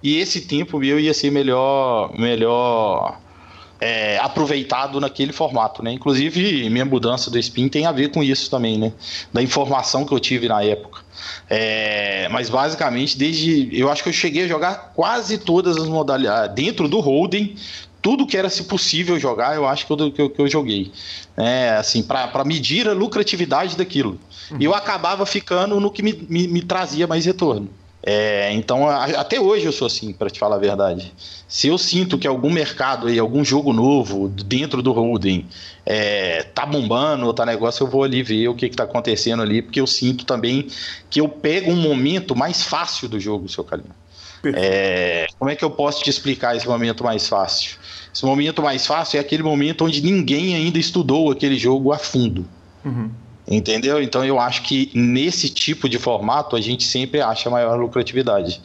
e 0.02 0.18
esse 0.18 0.42
tempo 0.42 0.78
meu 0.78 0.98
ia 0.98 1.14
ser 1.14 1.30
melhor, 1.30 2.12
melhor 2.18 3.18
é, 3.82 4.16
aproveitado 4.18 5.00
naquele 5.00 5.32
formato, 5.32 5.82
né? 5.82 5.92
Inclusive, 5.92 6.70
minha 6.70 6.84
mudança 6.84 7.28
do 7.28 7.38
spin 7.38 7.68
tem 7.68 7.84
a 7.84 7.90
ver 7.90 8.10
com 8.10 8.22
isso 8.22 8.48
também, 8.48 8.78
né? 8.78 8.92
Da 9.32 9.42
informação 9.42 10.04
que 10.04 10.12
eu 10.12 10.20
tive 10.20 10.48
na 10.48 10.62
época. 10.62 11.02
É, 11.50 12.28
mas 12.30 12.48
basicamente, 12.48 13.18
desde. 13.18 13.68
Eu 13.72 13.90
acho 13.90 14.02
que 14.02 14.08
eu 14.08 14.12
cheguei 14.12 14.44
a 14.44 14.48
jogar 14.48 14.92
quase 14.94 15.36
todas 15.38 15.76
as 15.76 15.88
modalidades. 15.88 16.54
Dentro 16.54 16.88
do 16.88 17.00
holding, 17.00 17.56
tudo 18.00 18.24
que 18.26 18.36
era 18.36 18.48
se 18.48 18.64
possível 18.64 19.18
jogar, 19.18 19.56
eu 19.56 19.66
acho 19.66 19.84
que 19.84 19.92
eu, 19.92 20.12
que 20.12 20.22
eu, 20.22 20.30
que 20.30 20.40
eu 20.40 20.48
joguei. 20.48 20.92
É, 21.36 21.70
assim, 21.70 22.04
para 22.04 22.44
medir 22.44 22.88
a 22.88 22.92
lucratividade 22.92 23.76
daquilo. 23.76 24.18
Uhum. 24.50 24.58
E 24.60 24.64
eu 24.64 24.74
acabava 24.74 25.26
ficando 25.26 25.80
no 25.80 25.90
que 25.90 26.02
me, 26.02 26.12
me, 26.28 26.46
me 26.46 26.62
trazia 26.62 27.08
mais 27.08 27.24
retorno. 27.24 27.68
É, 28.02 28.52
então, 28.52 28.88
a, 28.88 29.04
até 29.04 29.40
hoje 29.40 29.64
eu 29.64 29.72
sou 29.72 29.86
assim, 29.86 30.12
para 30.12 30.28
te 30.28 30.38
falar 30.38 30.56
a 30.56 30.58
verdade. 30.58 31.12
Se 31.46 31.68
eu 31.68 31.78
sinto 31.78 32.18
que 32.18 32.26
algum 32.26 32.50
mercado 32.50 33.06
aí, 33.06 33.18
algum 33.18 33.44
jogo 33.44 33.72
novo 33.72 34.28
dentro 34.28 34.82
do 34.82 34.92
holding 34.92 35.46
é, 35.86 36.42
tá 36.42 36.66
bombando 36.66 37.26
ou 37.26 37.32
tá 37.32 37.46
negócio, 37.46 37.84
eu 37.84 37.88
vou 37.88 38.02
ali 38.02 38.22
ver 38.22 38.48
o 38.48 38.54
que, 38.54 38.68
que 38.68 38.76
tá 38.76 38.84
acontecendo 38.84 39.42
ali, 39.42 39.62
porque 39.62 39.80
eu 39.80 39.86
sinto 39.86 40.24
também 40.24 40.66
que 41.08 41.20
eu 41.20 41.28
pego 41.28 41.70
um 41.70 41.76
momento 41.76 42.34
mais 42.34 42.62
fácil 42.62 43.08
do 43.08 43.20
jogo, 43.20 43.48
seu 43.48 43.62
Calino. 43.62 43.94
É, 44.44 45.28
como 45.38 45.50
é 45.50 45.54
que 45.54 45.64
eu 45.64 45.70
posso 45.70 46.02
te 46.02 46.10
explicar 46.10 46.56
esse 46.56 46.66
momento 46.66 47.04
mais 47.04 47.28
fácil? 47.28 47.78
Esse 48.12 48.24
momento 48.24 48.60
mais 48.60 48.84
fácil 48.84 49.18
é 49.18 49.20
aquele 49.20 49.42
momento 49.42 49.84
onde 49.84 50.02
ninguém 50.02 50.56
ainda 50.56 50.78
estudou 50.78 51.30
aquele 51.30 51.56
jogo 51.56 51.92
a 51.92 51.98
fundo. 51.98 52.44
Uhum. 52.84 53.10
Entendeu? 53.46 54.00
Então 54.00 54.24
eu 54.24 54.38
acho 54.38 54.62
que 54.62 54.90
nesse 54.94 55.48
tipo 55.48 55.88
de 55.88 55.98
formato 55.98 56.54
a 56.54 56.60
gente 56.60 56.84
sempre 56.84 57.20
acha 57.20 57.50
maior 57.50 57.76
lucratividade. 57.78 58.60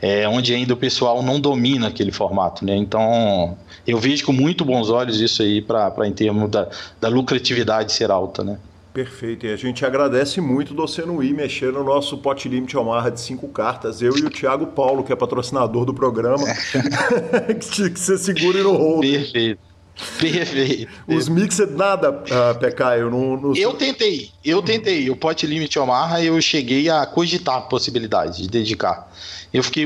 É 0.00 0.28
onde 0.28 0.54
ainda 0.54 0.72
o 0.72 0.76
pessoal 0.76 1.22
não 1.22 1.40
domina 1.40 1.88
aquele 1.88 2.12
formato, 2.12 2.64
né? 2.64 2.76
Então 2.76 3.56
eu 3.86 3.98
vejo 3.98 4.24
com 4.24 4.32
muito 4.32 4.64
bons 4.64 4.88
olhos 4.88 5.20
isso 5.20 5.42
aí 5.42 5.60
para 5.60 6.06
em 6.06 6.12
termos 6.12 6.48
da, 6.48 6.68
da 7.00 7.08
lucratividade 7.08 7.92
ser 7.92 8.10
alta, 8.10 8.44
né? 8.44 8.58
Perfeito, 8.92 9.46
e 9.46 9.52
a 9.52 9.56
gente 9.56 9.84
agradece 9.86 10.40
muito 10.40 10.74
você 10.74 11.02
não 11.02 11.22
ir 11.22 11.32
mexer 11.32 11.72
no 11.72 11.84
nosso 11.84 12.18
pot 12.18 12.48
limit 12.48 12.76
Omarra 12.76 13.10
de 13.10 13.20
cinco 13.20 13.46
cartas. 13.48 14.02
Eu 14.02 14.16
e 14.16 14.22
o 14.22 14.30
Thiago 14.30 14.66
Paulo, 14.66 15.04
que 15.04 15.12
é 15.12 15.16
patrocinador 15.16 15.84
do 15.84 15.94
programa, 15.94 16.44
que 17.54 17.98
você 17.98 18.18
segure 18.18 18.62
no 18.62 18.76
hold. 18.76 19.02
Perfeito. 19.02 19.69
Perfeito. 20.18 20.90
Os 21.06 21.28
mixed 21.28 21.66
nada, 21.72 22.10
uh, 22.10 22.58
Pecaio. 22.58 23.10
No, 23.10 23.36
no... 23.36 23.56
Eu 23.56 23.74
tentei, 23.74 24.30
eu 24.44 24.62
tentei. 24.62 25.10
O 25.10 25.16
Pot 25.16 25.46
Limit 25.46 25.78
Omaha 25.78 26.22
eu 26.22 26.40
cheguei 26.40 26.88
a 26.88 27.04
cogitar 27.06 27.56
a 27.56 27.60
possibilidade 27.62 28.42
de 28.42 28.48
dedicar. 28.48 29.10
Eu 29.52 29.62
fiquei 29.62 29.84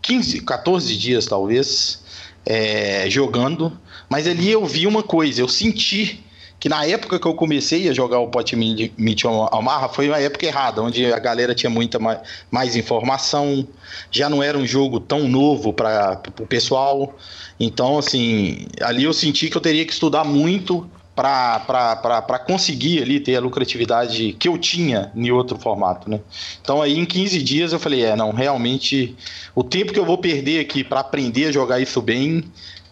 15, 0.00 0.40
14 0.42 0.96
dias 0.96 1.26
talvez 1.26 2.02
é, 2.46 3.08
jogando, 3.10 3.78
mas 4.08 4.26
ali 4.26 4.50
eu 4.50 4.64
vi 4.64 4.86
uma 4.86 5.02
coisa, 5.02 5.40
eu 5.40 5.48
senti 5.48 6.24
que 6.62 6.68
na 6.68 6.86
época 6.86 7.18
que 7.18 7.26
eu 7.26 7.34
comecei 7.34 7.88
a 7.88 7.92
jogar 7.92 8.20
o 8.20 8.28
Pot 8.28 8.54
Meet 8.54 9.24
Almarra 9.24 9.88
foi 9.88 10.06
uma 10.06 10.20
época 10.20 10.46
errada, 10.46 10.80
onde 10.80 11.12
a 11.12 11.18
galera 11.18 11.56
tinha 11.56 11.68
muita 11.68 11.98
mais, 11.98 12.20
mais 12.52 12.76
informação, 12.76 13.66
já 14.12 14.30
não 14.30 14.40
era 14.40 14.56
um 14.56 14.64
jogo 14.64 15.00
tão 15.00 15.26
novo 15.26 15.72
para 15.72 16.22
o 16.38 16.46
pessoal. 16.46 17.18
Então, 17.58 17.98
assim, 17.98 18.68
ali 18.80 19.02
eu 19.02 19.12
senti 19.12 19.50
que 19.50 19.56
eu 19.56 19.60
teria 19.60 19.84
que 19.84 19.92
estudar 19.92 20.22
muito 20.22 20.88
para 21.16 22.38
conseguir 22.46 23.02
ali 23.02 23.18
ter 23.18 23.34
a 23.34 23.40
lucratividade 23.40 24.32
que 24.34 24.46
eu 24.46 24.56
tinha 24.56 25.10
em 25.16 25.32
outro 25.32 25.58
formato, 25.58 26.08
né? 26.08 26.20
Então 26.60 26.80
aí 26.80 26.96
em 26.96 27.04
15 27.04 27.42
dias 27.42 27.72
eu 27.72 27.80
falei, 27.80 28.04
é, 28.04 28.14
não, 28.14 28.30
realmente 28.30 29.16
o 29.52 29.64
tempo 29.64 29.92
que 29.92 29.98
eu 29.98 30.06
vou 30.06 30.16
perder 30.16 30.60
aqui 30.60 30.84
para 30.84 31.00
aprender 31.00 31.46
a 31.46 31.52
jogar 31.52 31.80
isso 31.80 32.00
bem, 32.00 32.44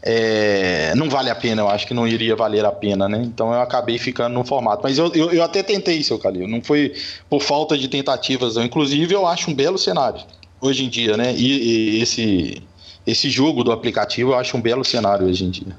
é, 0.02 0.94
não 0.94 1.10
vale 1.10 1.28
a 1.28 1.34
pena, 1.34 1.62
eu 1.62 1.68
acho 1.68 1.86
que 1.86 1.92
não 1.92 2.08
iria 2.08 2.34
valer 2.34 2.64
a 2.64 2.72
pena, 2.72 3.08
né? 3.08 3.22
Então 3.22 3.52
eu 3.52 3.60
acabei 3.60 3.98
ficando 3.98 4.32
no 4.32 4.44
formato. 4.44 4.82
Mas 4.82 4.96
eu, 4.96 5.12
eu, 5.12 5.30
eu 5.30 5.42
até 5.42 5.62
tentei, 5.62 6.02
seu 6.02 6.18
Calil, 6.18 6.48
não 6.48 6.62
foi 6.62 6.94
por 7.28 7.42
falta 7.42 7.76
de 7.76 7.86
tentativas, 7.86 8.56
não. 8.56 8.64
Inclusive 8.64 9.14
eu 9.14 9.26
acho 9.26 9.50
um 9.50 9.54
belo 9.54 9.76
cenário 9.76 10.22
hoje 10.60 10.84
em 10.84 10.88
dia, 10.88 11.16
né? 11.16 11.34
E, 11.34 11.98
e 11.98 12.02
esse, 12.02 12.62
esse 13.06 13.28
jogo 13.28 13.62
do 13.62 13.72
aplicativo 13.72 14.32
eu 14.32 14.38
acho 14.38 14.56
um 14.56 14.60
belo 14.60 14.84
cenário 14.84 15.26
hoje 15.26 15.44
em 15.44 15.50
dia. 15.50 15.76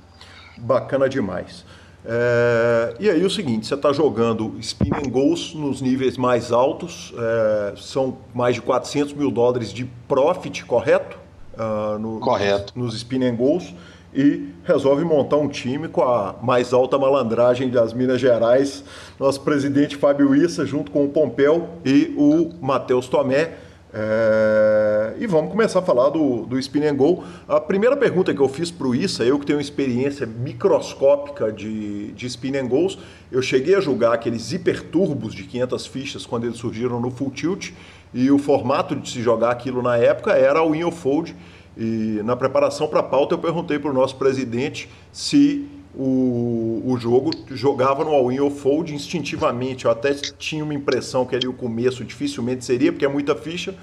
Bacana 0.58 1.10
demais. 1.10 1.66
É, 2.06 2.96
e 3.00 3.10
aí 3.10 3.24
o 3.24 3.30
seguinte, 3.30 3.66
você 3.66 3.76
está 3.76 3.92
jogando 3.92 4.56
spinning 4.60 5.10
goals 5.10 5.54
nos 5.56 5.82
níveis 5.82 6.18
mais 6.18 6.52
altos, 6.52 7.12
é, 7.18 7.74
são 7.78 8.18
mais 8.34 8.56
de 8.56 8.62
400 8.62 9.14
mil 9.14 9.32
dólares 9.32 9.74
de 9.74 9.86
profit, 10.08 10.64
correto? 10.66 11.20
Uh, 11.54 12.00
no, 12.00 12.20
correto. 12.20 12.72
Nos, 12.76 12.94
nos 12.94 12.96
spinning 12.96 13.36
goals 13.36 13.74
e 14.14 14.50
resolve 14.64 15.04
montar 15.04 15.38
um 15.38 15.48
time 15.48 15.88
com 15.88 16.02
a 16.02 16.36
mais 16.42 16.74
alta 16.74 16.98
malandragem 16.98 17.70
das 17.70 17.94
Minas 17.94 18.20
Gerais, 18.20 18.84
nosso 19.20 19.42
presidente 19.42 19.96
Fábio 19.96 20.36
Issa, 20.36 20.66
junto 20.66 20.92
com 20.92 21.06
o 21.06 21.10
Pompeu 21.10 21.70
e 21.86 22.14
o 22.18 22.52
Matheus 22.62 23.08
Tomé. 23.08 23.52
É... 23.94 25.16
E 25.20 25.28
vamos 25.28 25.52
começar 25.52 25.80
a 25.80 25.82
falar 25.82 26.10
do, 26.10 26.46
do 26.46 26.58
Spin 26.58 26.86
and 26.86 26.96
Go. 26.96 27.24
A 27.48 27.60
primeira 27.60 27.98
pergunta 27.98 28.34
que 28.34 28.40
eu 28.40 28.48
fiz 28.48 28.72
para 28.72 28.88
o 28.88 28.96
Issa, 28.96 29.24
eu 29.24 29.38
que 29.38 29.46
tenho 29.46 29.60
experiência 29.60 30.26
microscópica 30.26 31.52
de, 31.52 32.12
de 32.14 32.26
Spin 32.28 32.58
and 32.58 32.68
Goals, 32.68 32.98
eu 33.32 33.42
cheguei 33.42 33.76
a 33.76 33.82
julgar 33.82 34.14
aqueles 34.14 34.52
hiperturbos 34.52 35.34
de 35.34 35.44
500 35.44 35.88
fichas 35.88 36.26
quando 36.26 36.46
eles 36.46 36.58
surgiram 36.58 37.00
no 37.00 37.12
Full 37.12 37.32
Tilt, 37.32 37.72
e 38.14 38.30
o 38.30 38.38
formato 38.38 38.96
de 38.96 39.10
se 39.10 39.22
jogar 39.22 39.52
aquilo 39.52 39.82
na 39.82 39.98
época 39.98 40.34
era 40.34 40.62
o 40.62 40.72
Win 40.72 40.84
or 40.84 40.92
Fold, 40.92 41.36
e 41.78 42.22
na 42.24 42.36
preparação 42.36 42.88
para 42.88 43.00
a 43.00 43.04
pauta 43.04 43.36
eu 43.36 43.40
perguntei 43.40 43.80
para 43.80 43.90
o 43.90 43.94
nosso 43.94 44.16
presidente 44.18 44.90
se 45.12 45.66
o, 45.96 46.82
o 46.86 46.98
jogo 46.98 47.32
jogava 47.52 48.04
no 48.04 48.12
all-in 48.12 48.40
ou 48.40 48.52
fold 48.52 48.94
instintivamente. 48.94 49.86
Eu 49.86 49.92
até 49.92 50.14
tinha 50.14 50.64
uma 50.64 50.74
impressão 50.74 51.26
que 51.26 51.36
ali 51.36 51.48
o 51.48 51.54
começo 51.54 52.04
dificilmente 52.04 52.64
seria, 52.66 52.92
porque 52.92 53.06
é 53.06 53.10
muita 53.10 53.36
ficha, 53.36 53.76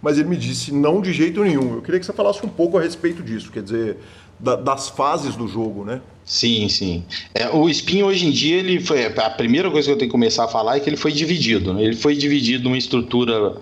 mas 0.00 0.18
ele 0.18 0.28
me 0.28 0.36
disse 0.36 0.72
não 0.72 1.00
de 1.00 1.12
jeito 1.12 1.42
nenhum. 1.42 1.74
Eu 1.74 1.82
queria 1.82 2.00
que 2.00 2.06
você 2.06 2.12
falasse 2.12 2.44
um 2.44 2.48
pouco 2.48 2.76
a 2.78 2.82
respeito 2.82 3.22
disso, 3.22 3.50
quer 3.50 3.62
dizer, 3.62 3.96
da, 4.38 4.56
das 4.56 4.88
fases 4.88 5.36
do 5.36 5.48
jogo, 5.48 5.84
né? 5.84 6.00
Sim, 6.24 6.68
sim. 6.68 7.04
É, 7.34 7.48
o 7.50 7.68
Spin 7.68 8.02
hoje 8.02 8.26
em 8.26 8.30
dia, 8.30 8.56
ele 8.56 8.80
foi. 8.80 9.04
A 9.04 9.30
primeira 9.30 9.70
coisa 9.70 9.86
que 9.86 9.92
eu 9.92 9.98
tenho 9.98 10.08
que 10.08 10.12
começar 10.12 10.44
a 10.44 10.48
falar 10.48 10.76
é 10.76 10.80
que 10.80 10.88
ele 10.88 10.96
foi 10.96 11.12
dividido. 11.12 11.74
Né? 11.74 11.84
Ele 11.84 11.96
foi 11.96 12.14
dividido 12.14 12.64
numa 12.64 12.78
estrutura 12.78 13.56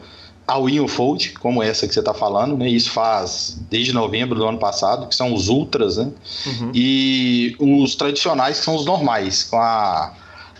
ao 0.47 0.66
Fold, 0.88 1.32
como 1.40 1.62
essa 1.62 1.86
que 1.86 1.95
você 1.95 2.01
está 2.01 2.12
falando, 2.12 2.57
né? 2.57 2.68
Isso 2.68 2.90
faz 2.90 3.59
desde 3.70 3.93
novembro 3.93 4.38
do 4.38 4.47
ano 4.47 4.59
passado, 4.59 5.07
que 5.07 5.14
são 5.14 5.32
os 5.32 5.49
ultras, 5.49 5.97
né? 5.97 6.11
Uhum. 6.47 6.70
E 6.74 7.57
os 7.59 7.95
tradicionais 7.95 8.59
que 8.59 8.64
são 8.64 8.74
os 8.74 8.84
normais, 8.84 9.45
com 9.45 9.57
a 9.57 10.14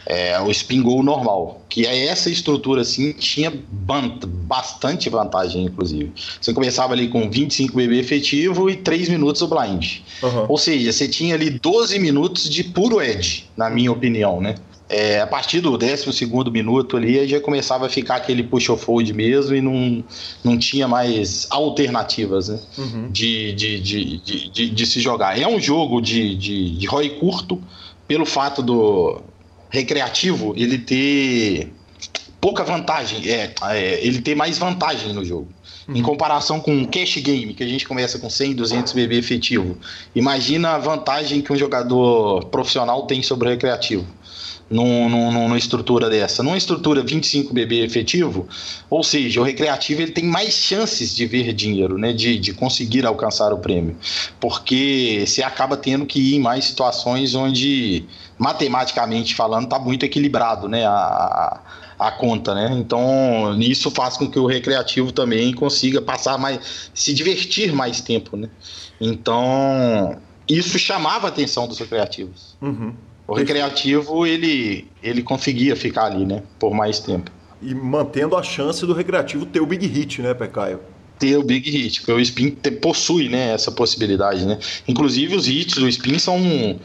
é, 0.07 0.39
o 0.41 0.51
spin 0.51 0.83
goal 0.83 1.03
normal, 1.03 1.62
que 1.68 1.87
é 1.87 2.07
essa 2.07 2.28
estrutura 2.28 2.83
assim, 2.83 3.12
tinha 3.12 3.53
bastante 3.70 5.09
vantagem, 5.09 5.64
inclusive. 5.64 6.12
Você 6.41 6.53
começava 6.53 6.93
ali 6.93 7.09
com 7.09 7.30
25 7.30 7.76
BB 7.76 8.01
efetivo 8.01 8.68
e 8.68 8.76
3 8.76 9.09
minutos 9.09 9.43
o 9.43 9.49
blind. 9.49 9.99
Uhum. 10.22 10.47
Ou 10.49 10.59
seja, 10.59 10.93
você 10.93 11.09
tinha 11.09 11.35
ali 11.35 11.51
12 11.51 11.99
minutos 11.99 12.49
de 12.49 12.64
puro 12.64 13.01
edge, 13.01 13.49
na 13.57 13.70
minha 13.70 13.93
opinião, 13.93 14.41
né? 14.41 14.57
É, 14.93 15.22
a 15.22 15.26
partir 15.26 15.61
do 15.62 15.78
12 15.78 16.51
minuto 16.53 16.99
ali, 16.99 17.26
já 17.26 17.40
começava 17.40 17.86
a 17.86 17.88
ficar 17.88 18.16
aquele 18.16 18.43
push 18.43 18.68
or 18.68 18.76
fold 18.76 19.11
mesmo 19.14 19.57
e 19.57 19.61
não, 19.62 20.05
não 20.45 20.59
tinha 20.59 20.86
mais 20.86 21.47
alternativas 21.49 22.51
né? 22.51 22.61
uhum. 22.76 23.11
de, 23.11 23.55
de, 23.55 23.80
de, 23.80 24.18
de, 24.51 24.68
de, 24.68 24.86
se 24.86 25.01
jogar. 25.01 25.40
É 25.40 25.49
um 25.49 25.59
jogo 25.59 25.99
de, 26.03 26.34
de, 26.34 26.76
de 26.76 26.86
ROI 26.86 27.09
curto, 27.18 27.59
pelo 28.07 28.26
fato 28.26 28.62
do 28.62 29.22
recreativo 29.70 30.53
ele 30.59 30.76
ter 30.76 31.72
pouca 32.38 32.62
vantagem, 32.62 33.26
é, 33.30 33.55
é 33.70 34.07
ele 34.07 34.20
ter 34.20 34.34
mais 34.34 34.59
vantagem 34.59 35.14
no 35.14 35.24
jogo. 35.24 35.49
Uhum. 35.88 35.97
Em 35.97 36.03
comparação 36.03 36.61
com 36.61 36.70
um 36.70 36.84
cash 36.84 37.16
game, 37.16 37.55
que 37.55 37.64
a 37.64 37.66
gente 37.66 37.88
começa 37.88 38.18
com 38.18 38.28
100, 38.28 38.57
200 38.57 38.93
BB 38.93 39.16
efetivo. 39.16 39.78
Imagina 40.14 40.72
a 40.72 40.78
vantagem 40.78 41.40
que 41.40 41.51
um 41.51 41.57
jogador 41.57 42.45
profissional 42.47 43.07
tem 43.07 43.22
sobre 43.22 43.49
o 43.49 43.51
recreativo 43.53 44.07
num, 44.70 45.08
num, 45.08 45.32
numa 45.32 45.58
estrutura 45.58 46.08
dessa. 46.08 46.42
Numa 46.42 46.56
estrutura 46.56 47.02
25 47.02 47.52
BB 47.52 47.84
efetivo, 47.84 48.48
ou 48.88 49.02
seja, 49.02 49.40
o 49.40 49.44
recreativo 49.44 50.02
ele 50.02 50.12
tem 50.12 50.24
mais 50.24 50.54
chances 50.54 51.14
de 51.14 51.26
ver 51.26 51.52
dinheiro, 51.52 51.98
né, 51.98 52.12
de, 52.12 52.38
de 52.38 52.52
conseguir 52.52 53.04
alcançar 53.06 53.52
o 53.52 53.58
prêmio, 53.58 53.96
porque 54.40 55.24
você 55.26 55.42
acaba 55.42 55.76
tendo 55.76 56.06
que 56.06 56.18
ir 56.18 56.36
em 56.36 56.40
mais 56.40 56.64
situações 56.64 57.34
onde, 57.34 58.04
matematicamente 58.38 59.34
falando, 59.34 59.64
está 59.64 59.78
muito 59.78 60.04
equilibrado 60.04 60.68
né, 60.68 60.84
a, 60.86 61.60
a 61.98 62.10
conta, 62.10 62.54
né? 62.54 62.70
Então, 62.72 63.56
isso 63.60 63.90
faz 63.90 64.16
com 64.16 64.28
que 64.28 64.38
o 64.38 64.46
recreativo 64.46 65.12
também 65.12 65.52
consiga 65.52 66.02
passar 66.02 66.36
mais, 66.38 66.90
se 66.92 67.14
divertir 67.14 67.72
mais 67.72 68.00
tempo, 68.00 68.36
né? 68.36 68.48
Então, 69.00 70.16
isso 70.48 70.78
chamava 70.78 71.26
a 71.26 71.28
atenção 71.28 71.66
dos 71.68 71.78
recreativos. 71.78 72.56
Uhum. 72.60 72.94
O 73.33 73.35
recreativo, 73.35 74.26
ele, 74.26 74.87
ele 75.03 75.22
conseguia 75.22 75.74
ficar 75.74 76.05
ali, 76.05 76.24
né? 76.24 76.43
Por 76.59 76.74
mais 76.74 76.99
tempo. 76.99 77.30
E 77.62 77.74
mantendo 77.74 78.37
a 78.37 78.43
chance 78.43 78.85
do 78.85 78.93
recreativo 78.93 79.47
ter 79.47 79.61
o 79.61 79.66
big 79.66 79.87
hit, 79.87 80.20
né, 80.20 80.35
Pecaio? 80.35 80.80
Ter 81.18 81.37
o 81.37 81.43
big 81.43 81.70
hit, 81.70 82.01
porque 82.01 82.12
o 82.12 82.20
Spin 82.20 82.51
possui, 82.80 83.28
né, 83.28 83.55
essa 83.55 83.70
possibilidade, 83.70 84.45
né? 84.45 84.59
Inclusive, 84.87 85.37
os 85.37 85.49
hits 85.49 85.76
do 85.76 85.89
Spin 85.89 86.18
são 86.18 86.78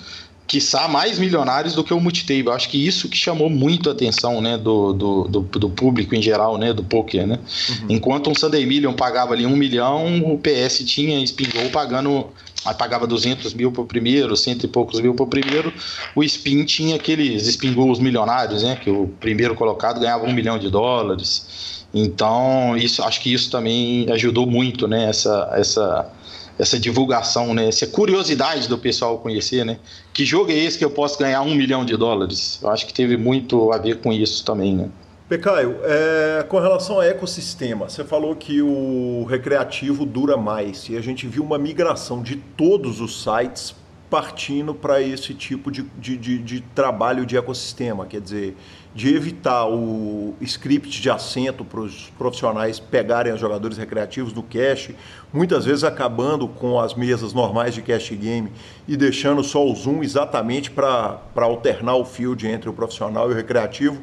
quiçá 0.47 0.87
mais 0.87 1.19
milionários 1.19 1.75
do 1.75 1.83
que 1.83 1.93
o 1.93 1.99
multitable. 1.99 2.49
Acho 2.49 2.69
que 2.69 2.87
isso 2.87 3.09
que 3.09 3.17
chamou 3.17 3.49
muito 3.49 3.89
a 3.89 3.91
atenção 3.91 4.39
né, 4.39 4.57
do, 4.57 4.93
do, 4.93 5.23
do, 5.27 5.41
do 5.41 5.69
público 5.69 6.15
em 6.15 6.21
geral, 6.21 6.57
né, 6.57 6.71
do 6.71 6.83
poker. 6.83 7.27
Né? 7.27 7.37
Uhum. 7.69 7.87
Enquanto 7.89 8.29
um 8.29 8.35
Sunday 8.35 8.65
Million 8.65 8.93
pagava 8.93 9.33
ali 9.33 9.45
um 9.45 9.57
milhão, 9.57 10.23
o 10.31 10.39
PS 10.39 10.85
tinha 10.85 11.21
Spin 11.23 11.49
Goal 11.53 11.69
pagando 11.69 12.27
Aí 12.67 12.75
pagava 12.75 13.07
200 13.07 13.53
mil 13.53 13.71
por 13.71 13.85
primeiro, 13.85 14.35
cento 14.35 14.65
e 14.65 14.67
poucos 14.67 14.99
mil 14.99 15.15
por 15.15 15.27
primeiro. 15.27 15.73
O 16.13 16.21
Spin 16.21 16.65
tinha 16.65 16.97
aqueles 16.97 17.47
Spin 17.47 17.73
Goals 17.73 17.97
milionários, 17.97 18.61
né? 18.61 18.75
Que 18.75 18.89
o 18.89 19.07
primeiro 19.21 19.55
colocado 19.55 20.01
ganhava 20.01 20.25
um 20.25 20.33
milhão 20.33 20.59
de 20.59 20.69
dólares. 20.69 21.85
Então, 21.93 22.75
isso, 22.75 23.01
acho 23.03 23.21
que 23.21 23.33
isso 23.33 23.49
também 23.49 24.05
ajudou 24.11 24.45
muito, 24.45 24.85
né? 24.85 25.09
Essa, 25.09 25.49
essa, 25.53 26.11
essa 26.59 26.77
divulgação, 26.77 27.53
né? 27.53 27.69
Essa 27.69 27.87
curiosidade 27.87 28.67
do 28.67 28.77
pessoal 28.77 29.17
conhecer, 29.19 29.63
né? 29.63 29.79
Que 30.13 30.25
jogo 30.25 30.51
é 30.51 30.55
esse 30.55 30.77
que 30.77 30.83
eu 30.83 30.91
posso 30.91 31.17
ganhar 31.17 31.41
um 31.43 31.55
milhão 31.55 31.85
de 31.85 31.95
dólares? 31.95 32.59
Eu 32.61 32.69
acho 32.69 32.85
que 32.85 32.93
teve 32.93 33.15
muito 33.15 33.71
a 33.71 33.77
ver 33.77 34.01
com 34.01 34.11
isso 34.11 34.43
também, 34.43 34.75
né? 34.75 34.89
Pecaio, 35.29 35.79
é, 35.83 36.43
com 36.43 36.57
relação 36.57 36.95
ao 36.95 37.03
ecossistema, 37.03 37.89
você 37.89 38.01
falou 38.05 38.33
que 38.33 38.61
o 38.61 39.25
recreativo 39.29 40.05
dura 40.05 40.37
mais 40.37 40.87
e 40.87 40.95
a 40.95 41.01
gente 41.01 41.27
viu 41.27 41.43
uma 41.43 41.57
migração 41.57 42.23
de 42.23 42.37
todos 42.37 43.01
os 43.01 43.23
sites 43.23 43.75
partindo 44.09 44.73
para 44.73 45.01
esse 45.01 45.33
tipo 45.33 45.69
de, 45.69 45.81
de, 45.97 46.15
de, 46.15 46.37
de, 46.37 46.61
trabalho 46.73 47.25
de 47.25 47.35
ecossistema, 47.35 48.05
quer 48.05 48.21
dizer, 48.21 48.55
de 48.95 49.13
evitar 49.13 49.67
o 49.67 50.33
script 50.39 51.01
de 51.01 51.09
assento 51.09 51.65
para 51.65 51.81
os 51.81 52.09
profissionais 52.17 52.79
pegarem 52.79 53.33
os 53.33 53.39
jogadores 53.41 53.77
recreativos 53.77 54.31
no 54.31 54.41
cache, 54.41 54.95
muitas 55.33 55.65
vezes 55.65 55.83
acabando 55.83 56.47
com 56.47 56.79
as 56.79 56.93
mesas 56.93 57.33
normais 57.33 57.73
de 57.73 57.81
cache 57.81 58.15
game 58.15 58.49
e 58.87 58.95
deixando 58.95 59.43
só 59.43 59.65
o 59.65 59.75
zoom 59.75 60.01
exatamente 60.01 60.71
para 60.71 61.19
alternar 61.35 61.95
o 61.95 62.05
field 62.05 62.47
entre 62.47 62.69
o 62.69 62.73
profissional 62.73 63.29
e 63.29 63.33
o 63.33 63.35
recreativo. 63.35 64.01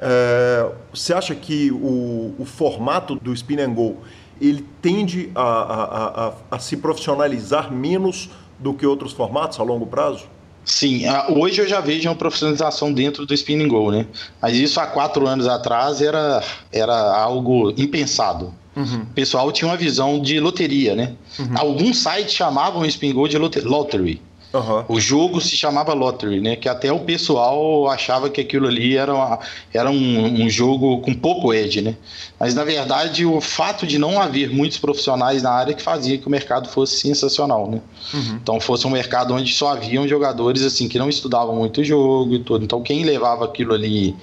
É, 0.00 0.66
você 0.92 1.14
acha 1.14 1.34
que 1.34 1.70
o, 1.70 2.34
o, 2.38 2.44
formato 2.44 3.14
do 3.14 3.32
Spin 3.32 3.60
and 3.60 3.72
Go 3.72 3.96
ele 4.40 4.66
tende 4.82 5.30
a, 5.34 5.42
a, 5.42 6.26
a, 6.26 6.32
a, 6.50 6.58
se 6.58 6.76
profissionalizar 6.76 7.72
menos 7.72 8.28
do 8.58 8.74
que 8.74 8.86
outros 8.86 9.12
formatos 9.12 9.58
a 9.58 9.62
longo 9.62 9.86
prazo? 9.86 10.26
Sim, 10.64 11.04
hoje 11.30 11.60
eu 11.60 11.68
já 11.68 11.80
vejo 11.80 12.08
uma 12.08 12.14
profissionalização 12.14 12.92
dentro 12.92 13.24
do 13.24 13.32
Spin 13.32 13.62
and 13.62 13.68
Go, 13.68 13.90
né? 13.92 14.04
Mas 14.42 14.56
isso 14.56 14.80
há 14.80 14.86
quatro 14.86 15.26
anos 15.26 15.46
atrás 15.46 16.02
era, 16.02 16.42
era 16.72 16.94
algo 17.16 17.72
impensado. 17.78 18.52
Uhum. 18.74 19.02
O 19.02 19.14
pessoal 19.14 19.50
tinha 19.52 19.70
uma 19.70 19.76
visão 19.76 20.20
de 20.20 20.38
loteria, 20.40 20.94
né? 20.94 21.14
Uhum. 21.38 21.56
Alguns 21.56 21.98
sites 22.02 22.34
chamavam 22.34 22.82
o 22.82 22.86
Spin 22.86 23.12
Go 23.14 23.28
de 23.28 23.38
lottery. 23.38 24.20
Uhum. 24.52 24.84
O 24.88 25.00
jogo 25.00 25.40
se 25.40 25.56
chamava 25.56 25.92
Lottery, 25.92 26.40
né? 26.40 26.56
Que 26.56 26.68
até 26.68 26.92
o 26.92 27.00
pessoal 27.00 27.88
achava 27.88 28.30
que 28.30 28.40
aquilo 28.40 28.66
ali 28.66 28.96
era, 28.96 29.14
uma, 29.14 29.38
era 29.72 29.90
um, 29.90 30.42
um, 30.44 30.48
jogo 30.48 31.00
com 31.00 31.12
pouco 31.12 31.52
edge, 31.52 31.82
né? 31.82 31.96
Mas 32.38 32.54
na 32.54 32.64
verdade 32.64 33.26
o 33.26 33.40
fato 33.40 33.86
de 33.86 33.98
não 33.98 34.20
haver 34.20 34.50
muitos 34.50 34.78
profissionais 34.78 35.42
na 35.42 35.50
área 35.50 35.74
que 35.74 35.82
fazia 35.82 36.16
que 36.16 36.26
o 36.26 36.30
mercado 36.30 36.68
fosse 36.68 36.96
sensacional, 37.00 37.70
né? 37.70 37.80
Uhum. 38.14 38.38
Então 38.42 38.60
fosse 38.60 38.86
um 38.86 38.90
mercado 38.90 39.34
onde 39.34 39.52
só 39.52 39.72
haviam 39.72 40.06
jogadores 40.06 40.62
assim 40.62 40.88
que 40.88 40.98
não 40.98 41.08
estudavam 41.08 41.56
muito 41.56 41.80
o 41.80 41.84
jogo 41.84 42.34
e 42.34 42.38
tudo. 42.38 42.64
Então 42.64 42.82
quem 42.82 43.04
levava 43.04 43.44
aquilo 43.44 43.74
ali 43.74 44.16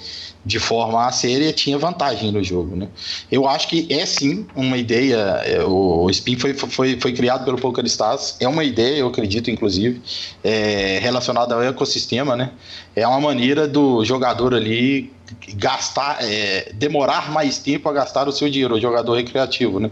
de 0.45 0.59
forma 0.59 1.07
a 1.07 1.11
séria 1.11 1.53
tinha 1.53 1.77
vantagem 1.77 2.31
no 2.31 2.43
jogo, 2.43 2.75
né? 2.75 2.89
Eu 3.31 3.47
acho 3.47 3.67
que 3.67 3.87
é 3.89 4.05
sim 4.05 4.45
uma 4.55 4.77
ideia. 4.77 5.15
É, 5.45 5.63
o 5.63 6.09
Spin 6.09 6.37
foi, 6.37 6.53
foi, 6.53 6.99
foi 6.99 7.13
criado 7.13 7.45
pelo 7.45 7.57
PokerStars, 7.57 8.35
é 8.39 8.47
uma 8.47 8.63
ideia, 8.63 8.97
eu 8.97 9.07
acredito, 9.07 9.49
inclusive, 9.49 10.01
é, 10.43 10.99
relacionada 11.01 11.55
ao 11.55 11.63
ecossistema, 11.63 12.35
né? 12.35 12.51
É 12.95 13.07
uma 13.07 13.21
maneira 13.21 13.67
do 13.67 14.03
jogador 14.03 14.53
ali 14.53 15.11
gastar, 15.55 16.17
é, 16.21 16.71
demorar 16.73 17.31
mais 17.31 17.57
tempo 17.57 17.87
a 17.89 17.93
gastar 17.93 18.27
o 18.27 18.31
seu 18.31 18.49
dinheiro, 18.49 18.75
o 18.75 18.79
jogador 18.81 19.15
recreativo, 19.15 19.79
né? 19.79 19.89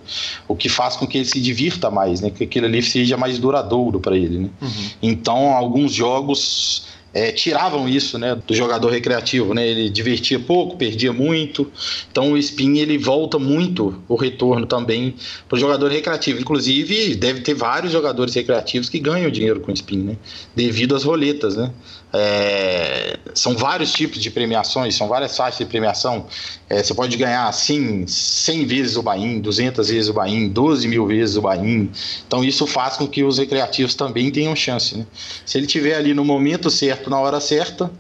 O 0.47 0.55
que 0.55 0.67
faz 0.67 0.95
com 0.95 1.07
que 1.07 1.19
ele 1.19 1.25
se 1.25 1.39
divirta 1.39 1.89
mais, 1.89 2.21
né? 2.21 2.29
Que 2.29 2.43
aquilo 2.43 2.65
ali 2.65 2.83
seja 2.83 3.15
mais 3.15 3.39
duradouro 3.39 3.99
para 3.99 4.17
ele, 4.17 4.37
né? 4.37 4.49
Uhum. 4.61 4.89
Então, 5.01 5.53
alguns 5.53 5.93
jogos 5.93 6.85
é, 7.13 7.31
tiravam 7.31 7.87
isso 7.87 8.17
né, 8.17 8.35
do 8.47 8.53
jogador 8.53 8.89
recreativo, 8.89 9.53
né? 9.53 9.67
Ele 9.67 9.89
divertia 9.89 10.39
pouco, 10.39 10.77
perdia 10.77 11.11
muito. 11.11 11.69
Então 12.11 12.31
o 12.31 12.37
spin 12.37 12.77
ele 12.77 12.97
volta 12.97 13.37
muito 13.37 14.01
o 14.07 14.15
retorno 14.15 14.65
também 14.65 15.15
para 15.47 15.57
o 15.57 15.59
jogador 15.59 15.91
recreativo. 15.91 16.39
Inclusive 16.39 17.15
deve 17.15 17.41
ter 17.41 17.53
vários 17.53 17.91
jogadores 17.91 18.33
recreativos 18.33 18.89
que 18.89 18.99
ganham 18.99 19.29
dinheiro 19.29 19.59
com 19.59 19.71
spin, 19.71 19.97
né? 19.97 20.17
Devido 20.55 20.95
às 20.95 21.03
roletas, 21.03 21.55
né? 21.55 21.71
É, 22.13 23.17
são 23.33 23.55
vários 23.55 23.93
tipos 23.93 24.21
de 24.21 24.29
premiações, 24.29 24.95
são 24.95 25.07
várias 25.07 25.35
faixas 25.35 25.59
de 25.59 25.65
premiação. 25.65 26.25
É, 26.69 26.83
você 26.83 26.93
pode 26.93 27.15
ganhar 27.15 27.47
assim 27.47 28.05
100 28.05 28.65
vezes 28.65 28.95
o 28.97 29.01
Bahia, 29.01 29.39
200 29.39 29.89
vezes 29.89 30.09
o 30.09 30.13
Bahia, 30.13 30.49
12 30.49 30.87
mil 30.87 31.07
vezes 31.07 31.37
o 31.37 31.41
Bahia. 31.41 31.89
Então 32.27 32.43
isso 32.43 32.67
faz 32.67 32.97
com 32.97 33.07
que 33.07 33.23
os 33.23 33.37
recreativos 33.37 33.95
também 33.95 34.29
tenham 34.29 34.55
chance. 34.55 34.97
Né? 34.97 35.05
Se 35.45 35.57
ele 35.57 35.67
tiver 35.67 35.95
ali 35.95 36.13
no 36.13 36.25
momento 36.25 36.69
certo, 36.69 37.09
na 37.09 37.19
hora 37.19 37.39
certa, 37.39 37.91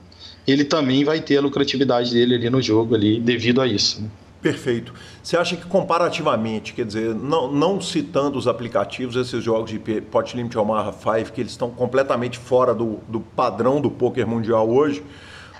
ele 0.47 0.65
também 0.65 1.03
vai 1.03 1.21
ter 1.21 1.37
a 1.37 1.41
lucratividade 1.41 2.11
dele 2.13 2.35
ali 2.35 2.49
no 2.49 2.61
jogo 2.61 2.95
ali 2.95 3.19
devido 3.19 3.61
a 3.61 3.67
isso. 3.67 4.01
Né? 4.01 4.09
Perfeito. 4.41 4.91
Você 5.21 5.37
acha 5.37 5.55
que 5.55 5.67
comparativamente, 5.67 6.73
quer 6.73 6.85
dizer, 6.85 7.13
não, 7.13 7.51
não 7.51 7.79
citando 7.79 8.39
os 8.39 8.47
aplicativos, 8.47 9.15
esses 9.15 9.43
jogos 9.43 9.69
de 9.69 9.79
Pot 9.79 10.35
Limit 10.35 10.57
Omaha 10.57 10.91
5, 10.91 11.31
que 11.31 11.41
eles 11.41 11.51
estão 11.51 11.69
completamente 11.69 12.39
fora 12.39 12.73
do, 12.73 12.99
do 13.07 13.19
padrão 13.19 13.79
do 13.79 13.91
poker 13.91 14.25
mundial 14.25 14.67
hoje, 14.67 15.03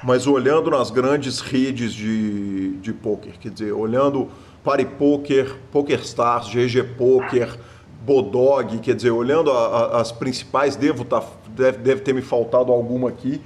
mas 0.03 0.25
olhando 0.25 0.71
nas 0.71 0.89
grandes 0.89 1.39
redes 1.41 1.93
de, 1.93 2.71
de 2.77 2.91
poker, 2.91 3.33
quer 3.39 3.51
dizer, 3.51 3.71
olhando 3.71 4.29
Party 4.63 4.85
Poker, 4.85 5.55
PokerStars, 5.71 6.47
GG 6.47 6.95
Poker, 6.97 7.55
Bodog, 8.03 8.79
quer 8.79 8.95
dizer, 8.95 9.11
olhando 9.11 9.51
a, 9.51 9.67
a, 9.67 10.01
as 10.01 10.11
principais, 10.11 10.75
devo 10.75 11.05
tá, 11.05 11.23
deve, 11.49 11.77
deve 11.77 12.01
ter 12.01 12.13
me 12.13 12.21
faltado 12.23 12.71
alguma 12.71 13.09
aqui. 13.09 13.39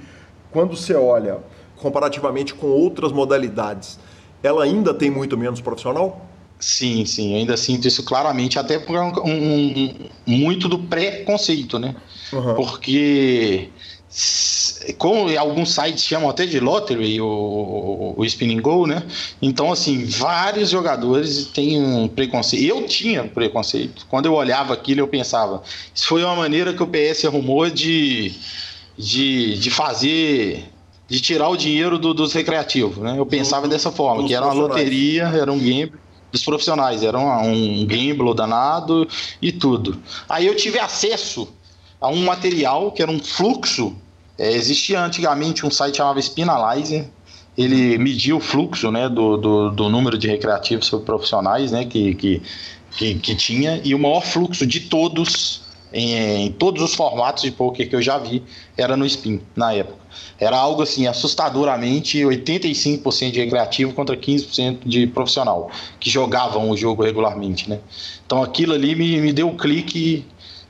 Quando 0.50 0.74
você 0.74 0.94
olha 0.94 1.40
comparativamente 1.76 2.54
com 2.54 2.68
outras 2.68 3.12
modalidades, 3.12 3.98
ela 4.46 4.64
ainda 4.64 4.94
tem 4.94 5.10
muito 5.10 5.36
menos 5.36 5.60
profissional? 5.60 6.24
Sim, 6.58 7.04
sim, 7.04 7.34
ainda 7.34 7.56
sinto 7.56 7.86
isso 7.86 8.02
claramente, 8.02 8.58
até 8.58 8.78
por 8.78 8.96
um, 8.96 9.12
um, 9.24 9.94
muito 10.26 10.68
do 10.68 10.78
preconceito, 10.78 11.78
né? 11.78 11.94
Uhum. 12.32 12.54
Porque 12.54 13.68
como 14.96 15.36
alguns 15.36 15.74
sites 15.74 16.04
chamam 16.04 16.30
até 16.30 16.46
de 16.46 16.58
lottery 16.58 17.20
o, 17.20 18.14
o 18.16 18.24
spinning 18.24 18.60
goal, 18.60 18.86
né? 18.86 19.02
Então 19.42 19.70
assim, 19.70 20.04
vários 20.04 20.70
jogadores 20.70 21.46
têm 21.46 21.82
um 21.82 22.08
preconceito. 22.08 22.64
Eu 22.64 22.86
tinha 22.86 23.24
preconceito. 23.24 24.06
Quando 24.08 24.26
eu 24.26 24.32
olhava 24.32 24.72
aquilo, 24.72 25.00
eu 25.00 25.08
pensava, 25.08 25.62
isso 25.94 26.06
foi 26.06 26.24
uma 26.24 26.36
maneira 26.36 26.72
que 26.72 26.82
o 26.82 26.86
PS 26.86 27.26
arrumou 27.26 27.68
de 27.68 28.32
de, 28.96 29.58
de 29.58 29.70
fazer 29.70 30.64
de 31.08 31.20
tirar 31.20 31.48
o 31.48 31.56
dinheiro 31.56 31.98
do, 31.98 32.12
dos 32.12 32.32
recreativos, 32.32 32.98
né? 32.98 33.14
Eu 33.18 33.26
pensava 33.26 33.68
dessa 33.68 33.92
forma, 33.92 34.26
que 34.26 34.34
era 34.34 34.44
uma 34.44 34.54
loteria, 34.54 35.24
era 35.24 35.52
um 35.52 35.58
game 35.58 35.92
dos 36.32 36.44
profissionais, 36.44 37.02
era 37.02 37.18
um, 37.18 37.82
um 37.82 37.86
gamble 37.86 38.34
danado 38.34 39.06
e 39.40 39.52
tudo. 39.52 40.00
Aí 40.28 40.46
eu 40.46 40.56
tive 40.56 40.78
acesso 40.78 41.48
a 42.00 42.08
um 42.08 42.24
material 42.24 42.90
que 42.90 43.02
era 43.02 43.10
um 43.10 43.20
fluxo. 43.20 43.94
É, 44.38 44.52
existia 44.52 45.00
antigamente 45.00 45.64
um 45.64 45.70
site 45.70 45.96
chamado 45.96 46.20
Spinalizer, 46.20 47.08
ele 47.56 47.96
media 47.96 48.36
o 48.36 48.40
fluxo 48.40 48.90
né, 48.90 49.08
do, 49.08 49.36
do, 49.36 49.70
do 49.70 49.88
número 49.88 50.18
de 50.18 50.28
recreativos 50.28 50.90
profissionais 50.90 51.72
né, 51.72 51.86
que, 51.86 52.14
que, 52.14 52.42
que, 52.90 53.14
que 53.14 53.34
tinha, 53.34 53.80
e 53.82 53.94
o 53.94 53.98
maior 53.98 54.22
fluxo 54.22 54.66
de 54.66 54.80
todos 54.80 55.62
em, 55.92 56.46
em, 56.46 56.52
todos 56.52 56.82
os 56.82 56.94
formatos 56.94 57.42
de 57.42 57.50
poker 57.50 57.88
que 57.88 57.96
eu 57.96 58.02
já 58.02 58.18
vi, 58.18 58.42
era 58.76 58.96
no 58.96 59.06
spin, 59.06 59.40
na 59.54 59.72
época. 59.72 59.98
Era 60.38 60.56
algo 60.56 60.82
assim, 60.82 61.06
assustadoramente 61.06 62.18
85% 62.18 63.30
de 63.30 63.40
recreativo 63.40 63.92
contra 63.92 64.16
15% 64.16 64.78
de 64.84 65.06
profissional, 65.06 65.70
que 65.98 66.10
jogavam 66.10 66.70
o 66.70 66.76
jogo 66.76 67.02
regularmente, 67.02 67.68
né? 67.68 67.80
Então 68.24 68.42
aquilo 68.42 68.74
ali 68.74 68.94
me, 68.94 69.20
me 69.20 69.32
deu 69.32 69.48
um 69.48 69.56
clique. 69.56 70.24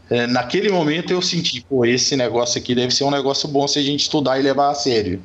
É, 0.08 0.26
naquele 0.26 0.70
momento 0.70 1.12
eu 1.12 1.20
senti, 1.20 1.60
pô, 1.62 1.84
esse 1.84 2.16
negócio 2.16 2.60
aqui 2.60 2.74
deve 2.74 2.94
ser 2.94 3.04
um 3.04 3.10
negócio 3.10 3.48
bom 3.48 3.66
se 3.66 3.78
a 3.78 3.82
gente 3.82 4.00
estudar 4.00 4.38
e 4.38 4.42
levar 4.42 4.70
a 4.70 4.74
sério. 4.74 5.20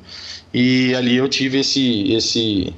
E 0.52 0.94
ali 0.94 1.16
eu 1.16 1.28
tive 1.28 1.60
esse, 1.60 2.12
esse, 2.12 2.74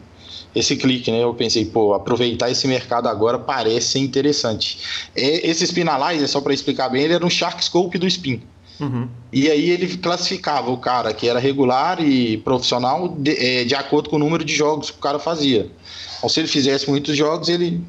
esse 0.54 0.76
clique, 0.76 1.10
né? 1.10 1.22
Eu 1.22 1.34
pensei, 1.34 1.64
pô, 1.64 1.94
aproveitar 1.94 2.50
esse 2.50 2.66
mercado 2.68 3.08
agora 3.08 3.38
parece 3.38 3.88
ser 3.88 3.98
interessante. 3.98 4.78
É, 5.14 5.48
esse 5.48 5.66
Spinalizer, 5.66 6.28
só 6.28 6.40
para 6.40 6.54
explicar 6.54 6.88
bem, 6.88 7.02
ele 7.02 7.14
era 7.14 7.26
um 7.26 7.30
Shark 7.30 7.64
Scope 7.64 7.98
do 7.98 8.06
Spin. 8.06 8.40
Uhum. 8.80 9.08
E 9.32 9.50
aí 9.50 9.70
ele 9.70 9.96
classificava 9.96 10.70
o 10.70 10.78
cara 10.78 11.12
que 11.12 11.28
era 11.28 11.38
regular 11.38 12.00
e 12.00 12.38
profissional 12.38 13.08
de, 13.08 13.30
é, 13.32 13.64
de 13.64 13.74
acordo 13.74 14.10
com 14.10 14.16
o 14.16 14.18
número 14.18 14.44
de 14.44 14.54
jogos 14.54 14.90
que 14.90 14.98
o 14.98 15.00
cara 15.00 15.18
fazia. 15.18 15.70
Então, 16.18 16.28
se 16.28 16.40
ele 16.40 16.48
fizesse 16.48 16.88
muitos 16.88 17.16
jogos, 17.16 17.48
ele, 17.48 17.80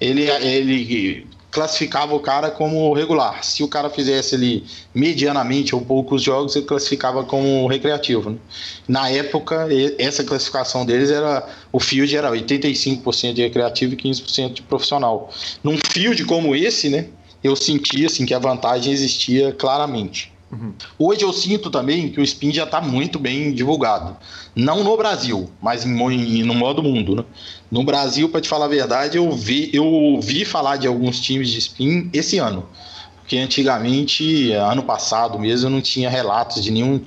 ele, 0.00 0.28
ele 0.28 1.26
classificava 1.54 2.16
o 2.16 2.20
cara 2.20 2.50
como 2.50 2.92
regular. 2.92 3.44
Se 3.44 3.62
o 3.62 3.68
cara 3.68 3.88
fizesse 3.88 4.34
ali 4.34 4.64
medianamente 4.92 5.72
ou 5.72 5.80
poucos 5.80 6.20
jogos, 6.20 6.56
ele 6.56 6.66
classificava 6.66 7.22
como 7.22 7.64
recreativo. 7.68 8.30
Né? 8.30 8.36
Na 8.88 9.08
época, 9.08 9.68
essa 9.96 10.24
classificação 10.24 10.84
deles 10.84 11.10
era 11.10 11.48
o 11.70 11.78
field 11.78 12.14
era 12.14 12.30
85% 12.32 13.34
de 13.34 13.42
recreativo 13.42 13.94
e 13.94 13.96
15% 13.96 14.54
de 14.54 14.62
profissional. 14.62 15.30
Num 15.62 15.78
field 15.92 16.24
como 16.24 16.56
esse, 16.56 16.88
né, 16.88 17.06
eu 17.42 17.54
sentia 17.54 18.06
assim 18.06 18.26
que 18.26 18.34
a 18.34 18.38
vantagem 18.40 18.92
existia 18.92 19.52
claramente. 19.52 20.32
Uhum. 20.50 20.72
Hoje 20.98 21.22
eu 21.22 21.32
sinto 21.32 21.70
também 21.70 22.08
que 22.08 22.20
o 22.20 22.24
spin 22.24 22.52
já 22.52 22.64
está 22.64 22.80
muito 22.80 23.18
bem 23.18 23.52
divulgado. 23.52 24.16
Não 24.54 24.84
no 24.84 24.96
Brasil, 24.96 25.50
mas 25.60 25.84
em, 25.84 25.90
em, 25.90 26.42
no 26.44 26.54
modo 26.54 26.82
mundo. 26.82 27.16
Né? 27.16 27.24
No 27.70 27.82
Brasil, 27.82 28.28
para 28.28 28.40
te 28.40 28.48
falar 28.48 28.66
a 28.66 28.68
verdade, 28.68 29.16
eu 29.18 29.30
vi, 29.32 29.70
eu 29.72 29.84
ouvi 29.84 30.44
falar 30.44 30.76
de 30.76 30.86
alguns 30.86 31.20
times 31.20 31.50
de 31.50 31.58
spin 31.58 32.08
esse 32.12 32.38
ano. 32.38 32.68
Porque 33.16 33.38
antigamente, 33.38 34.52
ano 34.52 34.82
passado 34.82 35.38
mesmo, 35.38 35.66
eu 35.66 35.70
não 35.70 35.80
tinha 35.80 36.10
relatos 36.10 36.62
de 36.62 36.70
nenhum 36.70 37.00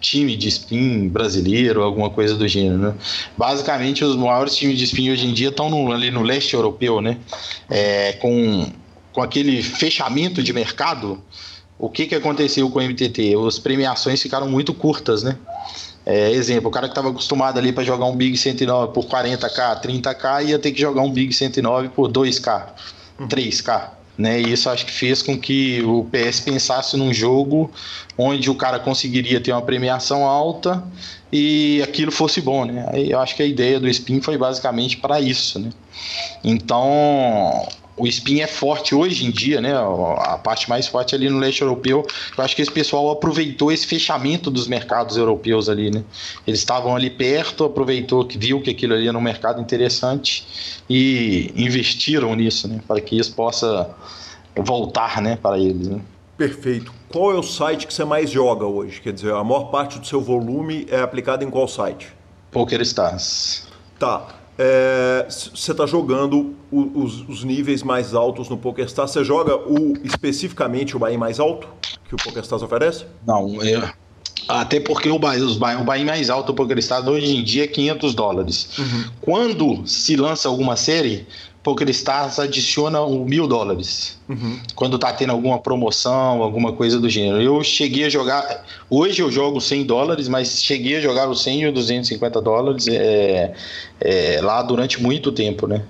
time 0.00 0.34
de 0.34 0.48
spin 0.48 1.06
brasileiro, 1.06 1.82
alguma 1.82 2.08
coisa 2.08 2.34
do 2.34 2.48
gênero. 2.48 2.78
Né? 2.78 2.94
Basicamente, 3.36 4.02
os 4.02 4.16
maiores 4.16 4.56
times 4.56 4.78
de 4.78 4.84
spin 4.84 5.10
hoje 5.10 5.26
em 5.26 5.34
dia 5.34 5.50
estão 5.50 5.68
no, 5.68 5.92
ali 5.92 6.10
no 6.10 6.22
leste 6.22 6.54
europeu, 6.54 7.02
né? 7.02 7.18
É, 7.68 8.14
com, 8.14 8.66
com 9.12 9.20
aquele 9.20 9.62
fechamento 9.62 10.42
de 10.42 10.52
mercado 10.52 11.22
o 11.80 11.88
que, 11.88 12.06
que 12.06 12.14
aconteceu 12.14 12.68
com 12.68 12.78
o 12.78 12.82
MTT? 12.82 13.34
As 13.46 13.58
premiações 13.58 14.20
ficaram 14.20 14.46
muito 14.46 14.74
curtas, 14.74 15.22
né? 15.22 15.38
É, 16.12 16.32
exemplo, 16.32 16.68
o 16.68 16.72
cara 16.72 16.88
que 16.88 16.92
estava 16.92 17.08
acostumado 17.08 17.56
ali 17.56 17.72
para 17.72 17.84
jogar 17.84 18.06
um 18.06 18.16
Big 18.16 18.36
109 18.36 18.92
por 18.92 19.04
40k, 19.04 19.80
30k, 19.80 20.44
ia 20.44 20.58
ter 20.58 20.72
que 20.72 20.80
jogar 20.80 21.02
um 21.02 21.12
Big 21.12 21.32
109 21.32 21.90
por 21.90 22.10
2k, 22.10 22.66
3k. 23.28 23.90
Né? 24.18 24.40
E 24.40 24.52
isso 24.52 24.68
acho 24.68 24.84
que 24.84 24.90
fez 24.90 25.22
com 25.22 25.38
que 25.38 25.80
o 25.82 26.04
PS 26.10 26.40
pensasse 26.40 26.96
num 26.96 27.14
jogo 27.14 27.70
onde 28.18 28.50
o 28.50 28.56
cara 28.56 28.80
conseguiria 28.80 29.40
ter 29.40 29.52
uma 29.52 29.62
premiação 29.62 30.26
alta 30.26 30.82
e 31.32 31.80
aquilo 31.82 32.10
fosse 32.10 32.40
bom, 32.40 32.64
né? 32.64 32.86
Eu 32.92 33.20
acho 33.20 33.36
que 33.36 33.42
a 33.42 33.46
ideia 33.46 33.78
do 33.78 33.88
Spin 33.88 34.20
foi 34.20 34.36
basicamente 34.36 34.96
para 34.96 35.20
isso, 35.20 35.60
né? 35.60 35.70
Então, 36.42 37.66
o 38.00 38.06
spin 38.06 38.40
é 38.40 38.46
forte 38.46 38.94
hoje 38.94 39.26
em 39.26 39.30
dia, 39.30 39.60
né? 39.60 39.74
A 39.74 40.38
parte 40.38 40.68
mais 40.70 40.86
forte 40.86 41.14
ali 41.14 41.28
no 41.28 41.38
leste 41.38 41.60
europeu. 41.60 42.06
Eu 42.36 42.42
acho 42.42 42.56
que 42.56 42.62
esse 42.62 42.70
pessoal 42.70 43.10
aproveitou 43.10 43.70
esse 43.70 43.86
fechamento 43.86 44.50
dos 44.50 44.66
mercados 44.66 45.18
europeus 45.18 45.68
ali, 45.68 45.90
né? 45.90 46.02
Eles 46.46 46.60
estavam 46.60 46.96
ali 46.96 47.10
perto, 47.10 47.64
aproveitou 47.64 48.24
que 48.24 48.38
viu 48.38 48.62
que 48.62 48.70
aquilo 48.70 48.94
ali 48.94 49.06
era 49.06 49.16
um 49.16 49.20
mercado 49.20 49.60
interessante 49.60 50.46
e 50.88 51.52
investiram 51.54 52.34
nisso, 52.34 52.66
né? 52.66 52.80
Para 52.88 53.00
que 53.02 53.18
isso 53.18 53.34
possa 53.34 53.90
voltar, 54.56 55.20
né? 55.20 55.36
Para 55.36 55.58
eles, 55.58 55.88
né? 55.88 56.00
Perfeito. 56.38 56.90
Qual 57.10 57.30
é 57.32 57.34
o 57.34 57.42
site 57.42 57.86
que 57.86 57.92
você 57.92 58.04
mais 58.04 58.30
joga 58.30 58.64
hoje? 58.64 58.98
Quer 59.02 59.12
dizer, 59.12 59.34
a 59.34 59.44
maior 59.44 59.64
parte 59.64 59.98
do 59.98 60.06
seu 60.06 60.22
volume 60.22 60.86
é 60.88 61.00
aplicado 61.00 61.44
em 61.44 61.50
qual 61.50 61.68
site? 61.68 62.08
PokerStars. 62.50 63.68
Tá 63.98 64.39
é, 64.62 65.26
você 65.26 65.70
está 65.70 65.86
jogando 65.86 66.54
o, 66.70 67.02
os, 67.02 67.26
os, 67.26 67.44
níveis 67.44 67.82
mais 67.82 68.14
altos 68.14 68.50
no 68.50 68.58
PokerStars. 68.58 69.10
Você 69.10 69.24
joga 69.24 69.56
o, 69.56 69.94
especificamente 70.04 70.94
o 70.94 70.98
buy 70.98 71.16
mais 71.16 71.40
alto 71.40 71.66
que 72.06 72.14
o 72.14 72.18
PokerStars 72.18 72.62
oferece? 72.62 73.06
Não, 73.26 73.62
eu, 73.64 73.82
até 74.46 74.78
porque 74.78 75.08
o 75.08 75.18
buy, 75.18 75.38
os 75.38 75.56
buy, 75.56 75.76
o 75.76 75.84
buy 75.84 76.04
mais 76.04 76.28
alto 76.28 76.48
do 76.48 76.54
PokerStars 76.54 77.06
hoje 77.06 77.38
em 77.38 77.42
dia 77.42 77.64
é 77.64 77.66
500 77.66 78.14
dólares. 78.14 78.78
Uhum. 78.78 79.04
Quando 79.22 79.86
se 79.86 80.14
lança 80.14 80.46
alguma 80.46 80.76
série, 80.76 81.26
PokerStars 81.62 82.38
adiciona 82.38 83.02
um 83.02 83.24
mil 83.24 83.46
dólares. 83.46 84.18
Uhum. 84.28 84.58
Quando 84.74 84.98
tá 84.98 85.12
tendo 85.12 85.30
alguma 85.30 85.58
promoção, 85.58 86.42
alguma 86.42 86.72
coisa 86.72 86.98
do 86.98 87.08
gênero. 87.08 87.40
Eu 87.40 87.62
cheguei 87.62 88.04
a 88.04 88.08
jogar. 88.08 88.64
Hoje 88.88 89.20
eu 89.20 89.30
jogo 89.30 89.60
100 89.60 89.84
dólares, 89.84 90.28
mas 90.28 90.62
cheguei 90.62 90.96
a 90.96 91.00
jogar 91.00 91.28
os 91.28 91.42
100 91.42 91.60
e 91.60 91.66
os 91.66 91.74
250 91.74 92.40
dólares 92.40 92.88
é, 92.88 93.52
é, 94.00 94.40
lá 94.42 94.62
durante 94.62 95.02
muito 95.02 95.30
tempo, 95.32 95.66
né? 95.66 95.82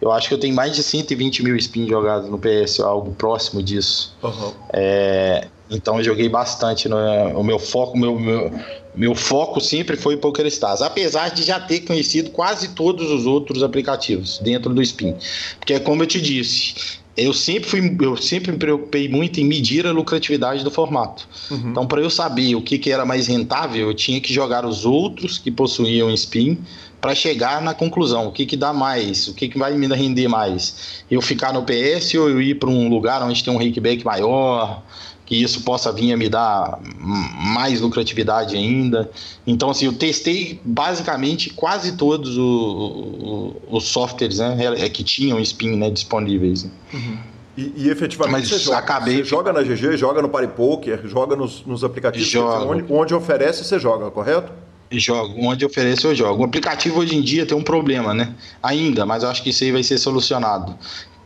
Eu 0.00 0.12
acho 0.12 0.28
que 0.28 0.34
eu 0.34 0.38
tenho 0.38 0.54
mais 0.54 0.76
de 0.76 0.82
120 0.82 1.42
mil 1.42 1.56
spins 1.56 1.88
jogados 1.88 2.28
no 2.28 2.38
PS, 2.38 2.80
algo 2.80 3.12
próximo 3.12 3.62
disso. 3.62 4.14
Uhum. 4.22 4.52
É, 4.72 5.48
então 5.70 5.98
eu 5.98 6.04
joguei 6.04 6.28
bastante. 6.28 6.88
Né? 6.88 7.32
O 7.34 7.42
meu 7.42 7.58
foco, 7.58 7.98
meu, 7.98 8.18
meu, 8.18 8.52
meu 8.94 9.14
foco 9.14 9.60
sempre 9.60 9.96
foi 9.96 10.16
PokerStars, 10.16 10.82
apesar 10.82 11.30
de 11.30 11.42
já 11.42 11.60
ter 11.60 11.80
conhecido 11.80 12.30
quase 12.30 12.68
todos 12.68 13.10
os 13.10 13.26
outros 13.26 13.62
aplicativos 13.62 14.38
dentro 14.38 14.72
do 14.72 14.82
Spin. 14.82 15.14
Porque 15.58 15.74
é 15.74 15.80
como 15.80 16.02
eu 16.02 16.06
te 16.06 16.20
disse, 16.20 16.74
eu 17.16 17.32
sempre 17.32 17.68
fui, 17.68 17.96
eu 18.00 18.16
sempre 18.16 18.52
me 18.52 18.58
preocupei 18.58 19.08
muito 19.08 19.40
em 19.40 19.44
medir 19.44 19.86
a 19.86 19.90
lucratividade 19.90 20.62
do 20.62 20.70
formato. 20.70 21.26
Uhum. 21.50 21.70
Então, 21.70 21.86
para 21.86 22.00
eu 22.00 22.10
saber 22.10 22.54
o 22.54 22.60
que, 22.60 22.78
que 22.78 22.92
era 22.92 23.06
mais 23.06 23.26
rentável, 23.26 23.88
eu 23.88 23.94
tinha 23.94 24.20
que 24.20 24.32
jogar 24.32 24.66
os 24.66 24.84
outros 24.84 25.38
que 25.38 25.50
possuíam 25.50 26.10
spin 26.10 26.58
para 27.00 27.14
chegar 27.14 27.62
na 27.62 27.72
conclusão, 27.72 28.26
o 28.26 28.32
que, 28.32 28.44
que 28.44 28.56
dá 28.56 28.72
mais, 28.72 29.28
o 29.28 29.34
que, 29.34 29.48
que 29.48 29.58
vai 29.58 29.74
me 29.76 29.86
render 29.86 30.28
mais. 30.28 31.04
Eu 31.10 31.22
ficar 31.22 31.52
no 31.52 31.62
PS 31.62 32.14
ou 32.14 32.28
eu 32.28 32.42
ir 32.42 32.58
para 32.58 32.68
um 32.68 32.88
lugar 32.88 33.22
onde 33.22 33.42
tem 33.42 33.52
um 33.52 33.58
rakeback 33.58 34.04
maior, 34.04 34.82
que 35.26 35.34
isso 35.34 35.62
possa 35.62 35.92
vir 35.92 36.12
a 36.12 36.16
me 36.16 36.28
dar 36.28 36.78
mais 37.00 37.80
lucratividade 37.80 38.56
ainda. 38.56 39.10
Então, 39.44 39.68
assim, 39.68 39.86
eu 39.86 39.92
testei 39.92 40.60
basicamente 40.64 41.50
quase 41.50 41.96
todos 41.96 42.36
os 42.38 43.84
softwares 43.84 44.38
né, 44.38 44.56
é, 44.78 44.88
que 44.88 45.02
tinham 45.02 45.40
Spin 45.40 45.76
né, 45.76 45.90
disponíveis. 45.90 46.70
Uhum. 46.94 47.18
E, 47.56 47.72
e, 47.74 47.90
efetivamente 47.90 48.42
Mas 48.42 48.48
você 48.48 48.58
joga, 48.58 48.78
acabei... 48.78 49.16
você 49.16 49.24
joga 49.24 49.52
na 49.52 49.62
GG, 49.62 49.96
joga 49.96 50.22
no 50.22 50.28
PariPoker, 50.28 51.08
joga 51.08 51.34
nos, 51.34 51.64
nos 51.64 51.82
aplicativos 51.82 52.32
onde, 52.34 52.84
onde 52.88 53.14
oferece 53.14 53.64
você 53.64 53.78
joga, 53.78 54.10
correto? 54.10 54.52
Jogo, 54.92 55.34
onde 55.40 55.64
oferece 55.64 56.04
eu 56.04 56.14
jogo. 56.14 56.42
O 56.42 56.44
aplicativo 56.44 57.00
hoje 57.00 57.16
em 57.16 57.20
dia 57.20 57.44
tem 57.44 57.56
um 57.56 57.62
problema, 57.62 58.14
né? 58.14 58.34
Ainda, 58.62 59.04
mas 59.04 59.24
eu 59.24 59.28
acho 59.30 59.42
que 59.42 59.50
isso 59.50 59.64
aí 59.64 59.72
vai 59.72 59.82
ser 59.82 59.98
solucionado. 59.98 60.76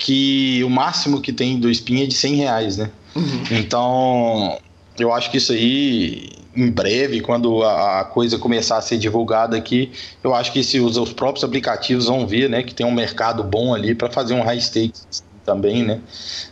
Que 0.00 0.64
o 0.64 0.70
máximo 0.70 1.20
que 1.20 1.30
tem 1.32 1.60
do 1.60 1.70
Spin 1.70 2.02
é 2.02 2.06
de 2.06 2.14
100 2.14 2.34
reais, 2.36 2.76
né? 2.78 2.90
Uhum. 3.14 3.42
Então, 3.50 4.58
eu 4.98 5.12
acho 5.12 5.30
que 5.30 5.36
isso 5.36 5.52
aí, 5.52 6.30
em 6.56 6.70
breve, 6.70 7.20
quando 7.20 7.62
a, 7.62 8.00
a, 8.00 8.04
coisa 8.04 8.38
começar 8.38 8.78
a 8.78 8.80
ser 8.80 8.96
divulgada 8.96 9.56
aqui, 9.56 9.92
eu 10.24 10.34
acho 10.34 10.52
que 10.52 10.64
se 10.64 10.80
os, 10.80 10.96
os 10.96 11.12
próprios 11.12 11.44
aplicativos 11.44 12.06
vão 12.06 12.26
ver, 12.26 12.48
né, 12.48 12.62
que 12.62 12.72
tem 12.72 12.86
um 12.86 12.92
mercado 12.92 13.44
bom 13.44 13.74
ali 13.74 13.94
para 13.94 14.10
fazer 14.10 14.32
um 14.32 14.42
high 14.42 14.60
stakes 14.60 15.22
também, 15.44 15.82
né? 15.82 16.00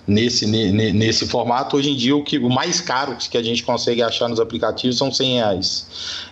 Nesse, 0.07 0.46
nesse 0.46 1.26
formato, 1.26 1.76
hoje 1.76 1.90
em 1.90 1.96
dia, 1.96 2.16
o, 2.16 2.24
que, 2.24 2.38
o 2.38 2.51
mais 2.51 2.80
caro 2.80 3.16
que 3.16 3.38
a 3.38 3.42
gente 3.42 3.62
consegue 3.62 4.03
achar 4.03 4.28
nos 4.28 4.40
aplicativos 4.40 4.99
são 4.99 5.12
100 5.12 5.34
reais. 5.36 5.86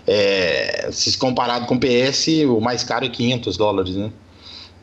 É, 0.06 0.88
se 0.90 1.16
comparado 1.16 1.66
com 1.66 1.76
o 1.76 1.80
PS, 1.80 2.28
o 2.48 2.60
mais 2.60 2.82
caro 2.82 3.04
é 3.04 3.08
500 3.08 3.56
dólares, 3.56 3.94
né? 3.94 4.10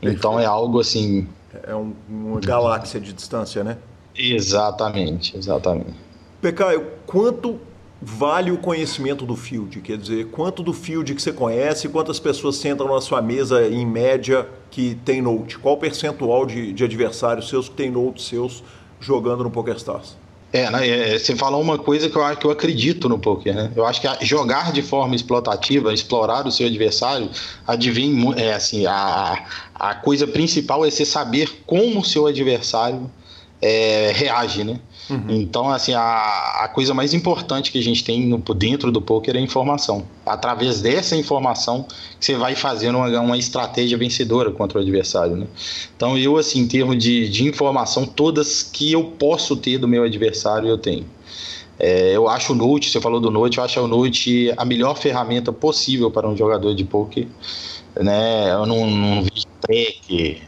Então 0.02 0.40
é 0.40 0.46
algo 0.46 0.80
assim. 0.80 1.28
É 1.62 1.76
um, 1.76 1.94
uma 2.10 2.40
galáxia 2.40 3.00
de 3.00 3.14
distância, 3.14 3.64
né? 3.64 3.78
Exatamente, 4.16 5.38
exatamente. 5.38 5.94
Pecaio, 6.42 6.88
quanto 7.06 7.60
vale 8.02 8.52
o 8.52 8.58
conhecimento 8.58 9.26
do 9.26 9.36
field? 9.36 9.80
Quer 9.82 9.98
dizer, 9.98 10.28
quanto 10.28 10.62
do 10.62 10.74
field 10.74 11.16
que 11.16 11.22
você 11.22 11.32
conhece, 11.32 11.88
quantas 11.88 12.20
pessoas 12.20 12.58
sentam 12.58 12.88
na 12.88 13.00
sua 13.00 13.22
mesa 13.22 13.66
em 13.66 13.86
média 13.86 14.48
que 14.70 14.96
tem 15.06 15.22
note? 15.22 15.58
Qual 15.58 15.76
o 15.76 15.78
percentual 15.78 16.46
de, 16.46 16.74
de 16.74 16.84
adversários 16.84 17.48
seus 17.48 17.70
que 17.70 17.76
tem 17.76 17.90
note 17.90 18.22
seus 18.22 18.64
jogando 19.00 19.44
no 19.44 19.52
PokerStars? 19.52 20.18
É, 20.54 20.70
né, 20.70 20.88
é, 20.88 21.18
você 21.18 21.36
falou 21.36 21.60
uma 21.60 21.80
coisa 21.80 22.08
que 22.08 22.16
eu, 22.16 22.38
que 22.38 22.46
eu 22.46 22.52
acredito 22.52 23.10
no 23.10 23.18
poker, 23.18 23.56
né? 23.56 23.72
Eu 23.76 23.88
acho 23.88 24.00
que 24.00 24.08
jogar 24.24 24.72
de 24.72 24.84
forma 24.84 25.16
explotativa, 25.16 25.92
explorar 25.92 26.46
o 26.46 26.52
seu 26.52 26.68
adversário, 26.68 27.28
adivinha, 27.66 28.36
é 28.38 28.54
assim, 28.54 28.86
a, 28.86 29.48
a 29.74 29.96
coisa 29.96 30.28
principal 30.28 30.86
é 30.86 30.92
você 30.92 31.06
saber 31.06 31.64
como 31.66 32.02
o 32.02 32.06
seu 32.06 32.28
adversário 32.28 33.10
é, 33.60 34.12
reage, 34.14 34.64
né? 34.64 34.80
Uhum. 35.10 35.26
Então, 35.30 35.70
assim, 35.70 35.94
a, 35.94 36.64
a 36.64 36.68
coisa 36.68 36.94
mais 36.94 37.14
importante 37.14 37.72
que 37.72 37.78
a 37.78 37.84
gente 37.84 38.04
tem 38.04 38.26
no, 38.26 38.38
dentro 38.54 38.92
do 38.92 39.02
poker 39.02 39.36
é 39.36 39.40
informação. 39.40 40.06
Através 40.26 40.82
dessa 40.82 41.16
informação, 41.16 41.86
você 42.20 42.36
vai 42.36 42.56
fazendo 42.56 42.98
uma, 42.98 43.20
uma 43.20 43.38
estratégia 43.38 43.98
vencedora 43.98 44.52
contra 44.52 44.78
o 44.78 44.82
adversário, 44.82 45.36
né? 45.36 45.48
Então, 45.96 46.18
eu, 46.18 46.38
assim, 46.38 46.60
em 46.60 46.68
termos 46.68 46.98
de, 46.98 47.28
de 47.28 47.44
informação, 47.46 48.06
todas 48.06 48.64
que 48.64 48.92
eu 48.92 49.04
posso 49.04 49.56
ter 49.56 49.78
do 49.78 49.88
meu 49.88 50.04
adversário, 50.04 50.70
eu 50.70 50.78
tenho. 50.78 51.06
É, 51.80 52.16
eu 52.16 52.30
acho 52.30 52.54
o 52.54 52.56
Note, 52.56 52.90
você 52.90 53.02
falou 53.02 53.20
do 53.20 53.32
Note, 53.32 53.58
eu 53.58 53.64
acho 53.64 53.80
o 53.82 53.88
Note 53.88 54.54
a 54.56 54.64
melhor 54.64 54.96
ferramenta 54.96 55.52
possível 55.52 56.10
para 56.10 56.30
um 56.30 56.38
jogador 56.38 56.74
de 56.74 56.86
poker. 56.86 57.28
Né? 58.00 58.52
Eu 58.54 58.66
não, 58.66 58.90
não 58.90 59.24
vi 59.24 59.44
track, 59.60 60.42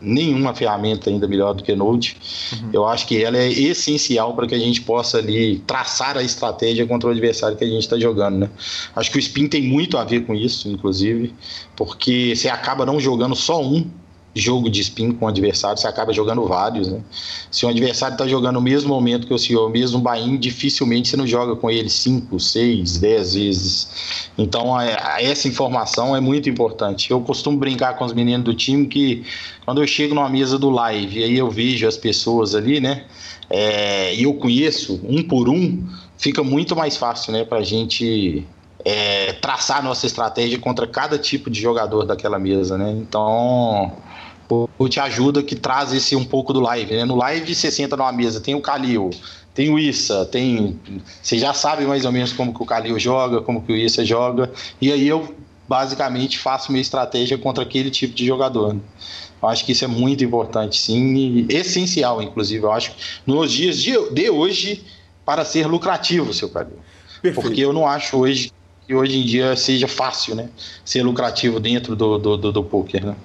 nenhuma 0.00 0.54
ferramenta 0.54 1.10
ainda 1.10 1.26
melhor 1.26 1.54
do 1.54 1.62
que 1.62 1.74
Node. 1.74 2.16
Uhum. 2.52 2.70
Eu 2.72 2.86
acho 2.86 3.06
que 3.06 3.22
ela 3.22 3.36
é 3.36 3.48
essencial 3.48 4.34
para 4.34 4.46
que 4.46 4.54
a 4.54 4.58
gente 4.58 4.82
possa 4.82 5.18
ali 5.18 5.58
traçar 5.66 6.16
a 6.16 6.22
estratégia 6.22 6.86
contra 6.86 7.08
o 7.08 7.12
adversário 7.12 7.56
que 7.56 7.64
a 7.64 7.68
gente 7.68 7.80
está 7.82 7.98
jogando, 7.98 8.38
né? 8.38 8.50
Acho 8.94 9.10
que 9.10 9.18
o 9.18 9.20
Spin 9.20 9.48
tem 9.48 9.62
muito 9.62 9.96
a 9.96 10.04
ver 10.04 10.26
com 10.26 10.34
isso, 10.34 10.68
inclusive, 10.68 11.34
porque 11.74 12.34
você 12.36 12.48
acaba 12.48 12.84
não 12.84 13.00
jogando 13.00 13.34
só 13.34 13.62
um 13.62 13.86
jogo 14.36 14.68
de 14.68 14.82
spin 14.82 15.12
com 15.12 15.24
o 15.24 15.28
adversário, 15.28 15.78
você 15.78 15.88
acaba 15.88 16.12
jogando 16.12 16.44
vários, 16.46 16.88
né? 16.88 17.00
Se 17.50 17.64
o 17.64 17.68
adversário 17.68 18.14
está 18.14 18.28
jogando 18.28 18.56
no 18.56 18.60
mesmo 18.60 18.90
momento 18.90 19.26
que 19.26 19.32
o 19.32 19.38
senhor, 19.38 19.70
mesmo 19.70 19.98
buy 19.98 20.36
dificilmente 20.36 21.08
você 21.08 21.16
não 21.16 21.26
joga 21.26 21.56
com 21.56 21.70
ele 21.70 21.88
5, 21.88 22.38
6, 22.38 22.98
10 22.98 23.34
vezes. 23.34 23.88
Então, 24.36 24.78
essa 24.80 25.48
informação 25.48 26.14
é 26.14 26.20
muito 26.20 26.50
importante. 26.50 27.10
Eu 27.10 27.20
costumo 27.22 27.56
brincar 27.56 27.96
com 27.96 28.04
os 28.04 28.12
meninos 28.12 28.44
do 28.44 28.54
time 28.54 28.86
que 28.86 29.24
quando 29.64 29.82
eu 29.82 29.86
chego 29.86 30.14
numa 30.14 30.28
mesa 30.28 30.58
do 30.58 30.68
live 30.68 31.24
aí 31.24 31.38
eu 31.38 31.50
vejo 31.50 31.88
as 31.88 31.96
pessoas 31.96 32.54
ali, 32.54 32.78
né? 32.78 33.04
É, 33.48 34.14
e 34.14 34.24
eu 34.24 34.34
conheço 34.34 35.00
um 35.04 35.22
por 35.22 35.48
um, 35.48 35.82
fica 36.18 36.42
muito 36.42 36.74
mais 36.76 36.96
fácil, 36.96 37.32
né, 37.32 37.44
pra 37.44 37.62
gente 37.62 38.44
é, 38.84 39.32
traçar 39.34 39.82
nossa 39.82 40.06
estratégia 40.06 40.58
contra 40.58 40.86
cada 40.86 41.18
tipo 41.18 41.50
de 41.50 41.60
jogador 41.60 42.04
daquela 42.04 42.38
mesa, 42.38 42.78
né? 42.78 42.92
Então, 42.92 43.92
o 44.48 44.88
Te 44.88 45.00
Ajuda 45.00 45.42
que 45.42 45.56
traz 45.56 45.92
esse 45.92 46.14
um 46.14 46.24
pouco 46.24 46.52
do 46.52 46.60
live. 46.60 46.94
Né? 46.94 47.04
No 47.04 47.16
live 47.16 47.54
você 47.54 47.70
senta 47.70 47.96
numa 47.96 48.12
mesa, 48.12 48.40
tem 48.40 48.54
o 48.54 48.60
Kalil, 48.60 49.10
tem 49.54 49.70
o 49.70 49.78
Issa, 49.78 50.24
tem. 50.26 50.78
Você 51.22 51.38
já 51.38 51.52
sabe 51.52 51.84
mais 51.84 52.04
ou 52.04 52.12
menos 52.12 52.32
como 52.32 52.54
que 52.54 52.62
o 52.62 52.66
Kalil 52.66 52.98
joga, 52.98 53.40
como 53.40 53.62
que 53.62 53.72
o 53.72 53.76
Issa 53.76 54.04
joga. 54.04 54.50
E 54.80 54.92
aí 54.92 55.08
eu 55.08 55.34
basicamente 55.68 56.38
faço 56.38 56.70
minha 56.70 56.82
estratégia 56.82 57.36
contra 57.36 57.64
aquele 57.64 57.90
tipo 57.90 58.14
de 58.14 58.26
jogador. 58.26 58.74
Né? 58.74 58.80
Eu 59.42 59.48
acho 59.48 59.64
que 59.64 59.72
isso 59.72 59.84
é 59.84 59.88
muito 59.88 60.24
importante, 60.24 60.80
sim, 60.80 61.14
e 61.14 61.46
essencial, 61.50 62.22
inclusive. 62.22 62.64
Eu 62.64 62.72
acho 62.72 62.92
nos 63.26 63.52
dias 63.52 63.82
de, 63.82 63.92
de 64.10 64.30
hoje 64.30 64.84
para 65.24 65.44
ser 65.44 65.66
lucrativo, 65.66 66.32
seu 66.32 66.48
Kalil. 66.48 66.78
Porque 67.34 67.60
eu 67.60 67.72
não 67.72 67.86
acho 67.86 68.16
hoje 68.16 68.52
que 68.86 68.94
hoje 68.94 69.18
em 69.18 69.24
dia 69.24 69.56
seja 69.56 69.88
fácil, 69.88 70.36
né? 70.36 70.48
Ser 70.84 71.02
lucrativo 71.02 71.58
dentro 71.58 71.96
do, 71.96 72.18
do, 72.18 72.36
do, 72.36 72.52
do 72.52 72.62
poker, 72.62 73.04
né? 73.04 73.16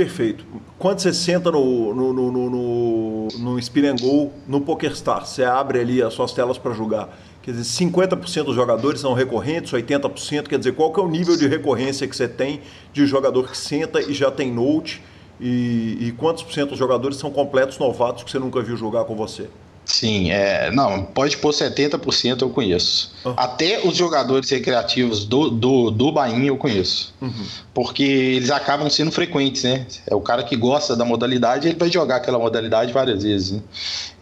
Perfeito. 0.00 0.46
Quando 0.78 0.98
você 1.00 1.12
senta 1.12 1.50
no, 1.50 1.94
no, 1.94 2.12
no, 2.14 2.32
no, 2.32 3.28
no 3.38 3.58
and 3.58 3.96
Go, 4.00 4.32
no 4.48 4.62
PokerStars, 4.62 5.28
você 5.28 5.44
abre 5.44 5.78
ali 5.78 6.02
as 6.02 6.14
suas 6.14 6.32
telas 6.32 6.56
para 6.56 6.72
jogar. 6.72 7.14
Quer 7.42 7.50
dizer, 7.50 7.84
50% 7.84 8.44
dos 8.44 8.54
jogadores 8.54 9.02
são 9.02 9.12
recorrentes, 9.12 9.70
80%. 9.74 10.48
Quer 10.48 10.56
dizer, 10.56 10.72
qual 10.72 10.90
que 10.90 10.98
é 10.98 11.02
o 11.02 11.06
nível 11.06 11.36
de 11.36 11.46
recorrência 11.46 12.08
que 12.08 12.16
você 12.16 12.26
tem 12.26 12.62
de 12.94 13.04
jogador 13.04 13.50
que 13.50 13.58
senta 13.58 14.00
e 14.00 14.14
já 14.14 14.30
tem 14.30 14.50
note? 14.50 15.02
E, 15.38 15.98
e 16.00 16.14
quantos 16.16 16.44
por 16.44 16.54
cento 16.54 16.70
dos 16.70 16.78
jogadores 16.78 17.18
são 17.18 17.30
completos 17.30 17.78
novatos 17.78 18.24
que 18.24 18.30
você 18.30 18.38
nunca 18.38 18.62
viu 18.62 18.78
jogar 18.78 19.04
com 19.04 19.14
você? 19.14 19.50
Sim, 19.90 20.30
é, 20.30 20.70
não, 20.70 21.02
pode 21.02 21.36
pôr 21.36 21.52
70% 21.52 22.42
eu 22.42 22.50
conheço. 22.50 23.12
Uhum. 23.24 23.34
Até 23.36 23.84
os 23.84 23.96
jogadores 23.96 24.48
recreativos 24.48 25.24
do, 25.24 25.50
do, 25.50 25.90
do 25.90 26.12
Bahia 26.12 26.46
eu 26.46 26.56
conheço. 26.56 27.12
Uhum. 27.20 27.44
Porque 27.74 28.04
eles 28.04 28.52
acabam 28.52 28.88
sendo 28.88 29.10
frequentes, 29.10 29.64
né? 29.64 29.84
É 30.06 30.14
o 30.14 30.20
cara 30.20 30.44
que 30.44 30.54
gosta 30.54 30.94
da 30.94 31.04
modalidade, 31.04 31.66
ele 31.66 31.76
vai 31.76 31.90
jogar 31.90 32.16
aquela 32.16 32.38
modalidade 32.38 32.92
várias 32.92 33.24
vezes. 33.24 33.50
Né? 33.50 33.62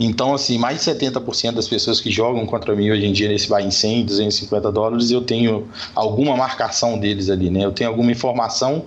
Então, 0.00 0.32
assim, 0.32 0.56
mais 0.56 0.82
de 0.82 0.90
70% 0.90 1.52
das 1.52 1.68
pessoas 1.68 2.00
que 2.00 2.10
jogam 2.10 2.46
contra 2.46 2.74
mim 2.74 2.90
hoje 2.90 3.04
em 3.04 3.12
dia 3.12 3.28
nesse 3.28 3.46
Bahia 3.46 3.70
100, 3.70 4.06
250 4.06 4.72
dólares, 4.72 5.10
eu 5.10 5.20
tenho 5.20 5.68
alguma 5.94 6.34
marcação 6.34 6.98
deles 6.98 7.28
ali, 7.28 7.50
né? 7.50 7.66
Eu 7.66 7.72
tenho 7.72 7.90
alguma 7.90 8.10
informação 8.10 8.82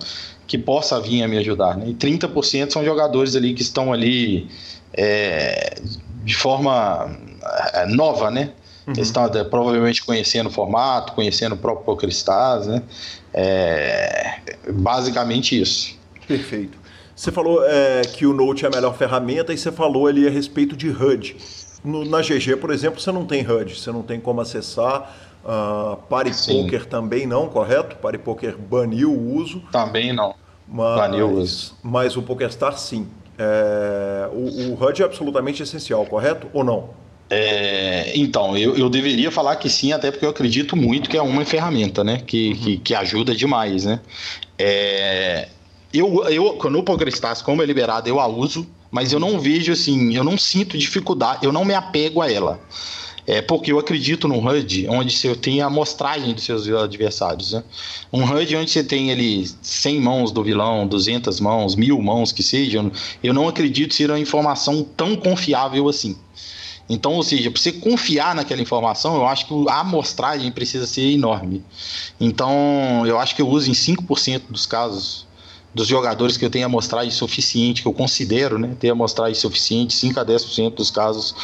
que 0.48 0.58
possa 0.58 1.00
vir 1.00 1.22
a 1.22 1.28
me 1.28 1.38
ajudar, 1.38 1.76
né? 1.76 1.90
E 1.90 1.94
30% 1.94 2.72
são 2.72 2.84
jogadores 2.84 3.36
ali 3.36 3.54
que 3.54 3.62
estão 3.62 3.92
ali. 3.92 4.48
É, 4.92 5.80
de 6.22 6.34
forma 6.34 7.10
eh, 7.74 7.86
nova, 7.86 8.30
né? 8.30 8.52
Uhum. 8.86 8.94
Eles 8.94 9.08
estão 9.08 9.28
provavelmente 9.48 10.04
conhecendo 10.04 10.48
o 10.48 10.52
formato, 10.52 11.12
conhecendo 11.12 11.54
o 11.54 11.58
próprio 11.58 11.84
PokerStars, 11.84 12.66
né? 12.66 12.82
É, 13.32 14.38
basicamente 14.72 15.60
isso. 15.60 15.96
Perfeito. 16.26 16.78
Você 17.14 17.30
falou 17.30 17.64
é, 17.64 18.02
que 18.02 18.26
o 18.26 18.32
Note 18.32 18.64
é 18.64 18.68
a 18.68 18.70
melhor 18.70 18.96
ferramenta 18.96 19.52
e 19.52 19.58
você 19.58 19.70
falou 19.70 20.06
ali 20.06 20.26
a 20.26 20.30
respeito 20.30 20.76
de 20.76 20.90
HUD. 20.90 21.36
No, 21.84 22.04
na 22.04 22.20
GG, 22.20 22.56
por 22.60 22.70
exemplo, 22.70 23.00
você 23.00 23.12
não 23.12 23.24
tem 23.24 23.46
HUD, 23.48 23.78
você 23.78 23.92
não 23.92 24.02
tem 24.02 24.20
como 24.20 24.40
acessar. 24.40 25.14
Uh, 25.44 25.96
Party 26.08 26.32
Sim. 26.32 26.62
Poker 26.62 26.86
também 26.86 27.26
não, 27.26 27.48
correto? 27.48 27.96
Party 27.96 28.18
Poker 28.18 28.56
baniu 28.56 29.12
o 29.12 29.34
uso. 29.36 29.60
Também 29.72 30.12
não. 30.12 30.34
Mas, 30.68 30.96
baniu 30.96 31.28
o 31.28 31.40
uso. 31.40 31.76
Mas 31.82 32.16
o 32.16 32.22
PokerStar 32.22 32.78
sim. 32.78 33.08
É, 33.38 34.28
o, 34.32 34.72
o 34.72 34.84
HUD 34.84 35.02
é 35.02 35.04
absolutamente 35.04 35.62
essencial, 35.62 36.04
correto? 36.06 36.46
Ou 36.52 36.62
não? 36.62 36.90
É, 37.34 38.12
então, 38.14 38.56
eu, 38.58 38.76
eu 38.76 38.90
deveria 38.90 39.30
falar 39.30 39.56
que 39.56 39.70
sim, 39.70 39.90
até 39.90 40.10
porque 40.10 40.26
eu 40.26 40.30
acredito 40.30 40.76
muito 40.76 41.08
que 41.08 41.16
é 41.16 41.22
uma 41.22 41.44
ferramenta, 41.46 42.04
né? 42.04 42.22
Que, 42.26 42.50
uhum. 42.50 42.56
que, 42.56 42.76
que, 42.78 42.94
ajuda 42.94 43.34
demais, 43.34 43.86
né? 43.86 44.00
É, 44.58 45.48
eu, 45.94 46.24
eu, 46.28 46.58
no 46.70 46.82
PokerStars, 46.82 47.40
como 47.40 47.62
é 47.62 47.66
liberado, 47.66 48.06
eu 48.06 48.20
a 48.20 48.26
uso, 48.26 48.66
mas 48.90 49.12
eu 49.14 49.18
não 49.18 49.40
vejo 49.40 49.72
assim, 49.72 50.14
eu 50.14 50.22
não 50.22 50.36
sinto 50.36 50.76
dificuldade, 50.76 51.46
eu 51.46 51.52
não 51.52 51.64
me 51.64 51.74
apego 51.74 52.20
a 52.20 52.30
ela. 52.30 52.60
É 53.26 53.40
porque 53.40 53.70
eu 53.70 53.78
acredito 53.78 54.26
num 54.26 54.44
HUD 54.44 54.88
onde 54.88 55.16
você 55.16 55.34
tem 55.36 55.60
a 55.60 55.66
amostragem 55.66 56.34
dos 56.34 56.44
seus 56.44 56.68
adversários. 56.68 57.52
Né? 57.52 57.62
Um 58.12 58.24
HUD 58.24 58.56
onde 58.56 58.70
você 58.70 58.82
tem 58.82 59.12
ali 59.12 59.48
100 59.62 60.00
mãos 60.00 60.32
do 60.32 60.42
vilão, 60.42 60.86
200 60.86 61.38
mãos, 61.38 61.76
mil 61.76 62.00
mãos 62.02 62.32
que 62.32 62.42
sejam, 62.42 62.90
eu 63.22 63.32
não 63.32 63.48
acredito 63.48 63.94
ser 63.94 64.10
uma 64.10 64.18
informação 64.18 64.84
tão 64.96 65.14
confiável 65.14 65.88
assim. 65.88 66.16
Então, 66.88 67.14
ou 67.14 67.22
seja, 67.22 67.50
para 67.50 67.60
você 67.60 67.72
confiar 67.72 68.34
naquela 68.34 68.60
informação, 68.60 69.14
eu 69.14 69.26
acho 69.26 69.46
que 69.46 69.54
a 69.68 69.80
amostragem 69.80 70.50
precisa 70.50 70.86
ser 70.86 71.12
enorme. 71.12 71.64
Então, 72.20 73.06
eu 73.06 73.18
acho 73.18 73.36
que 73.36 73.40
eu 73.40 73.48
uso 73.48 73.70
em 73.70 73.72
5% 73.72 74.42
dos 74.50 74.66
casos 74.66 75.26
dos 75.74 75.88
jogadores 75.88 76.36
que 76.36 76.44
eu 76.44 76.50
tenho 76.50 76.66
amostragem 76.66 77.10
suficiente, 77.10 77.82
que 77.82 77.88
eu 77.88 77.92
considero 77.92 78.58
né, 78.58 78.76
ter 78.78 78.90
amostragem 78.90 79.34
suficiente, 79.34 79.94
5 79.94 80.20
a 80.20 80.24
10% 80.24 80.74
dos 80.74 80.90
casos, 80.90 81.34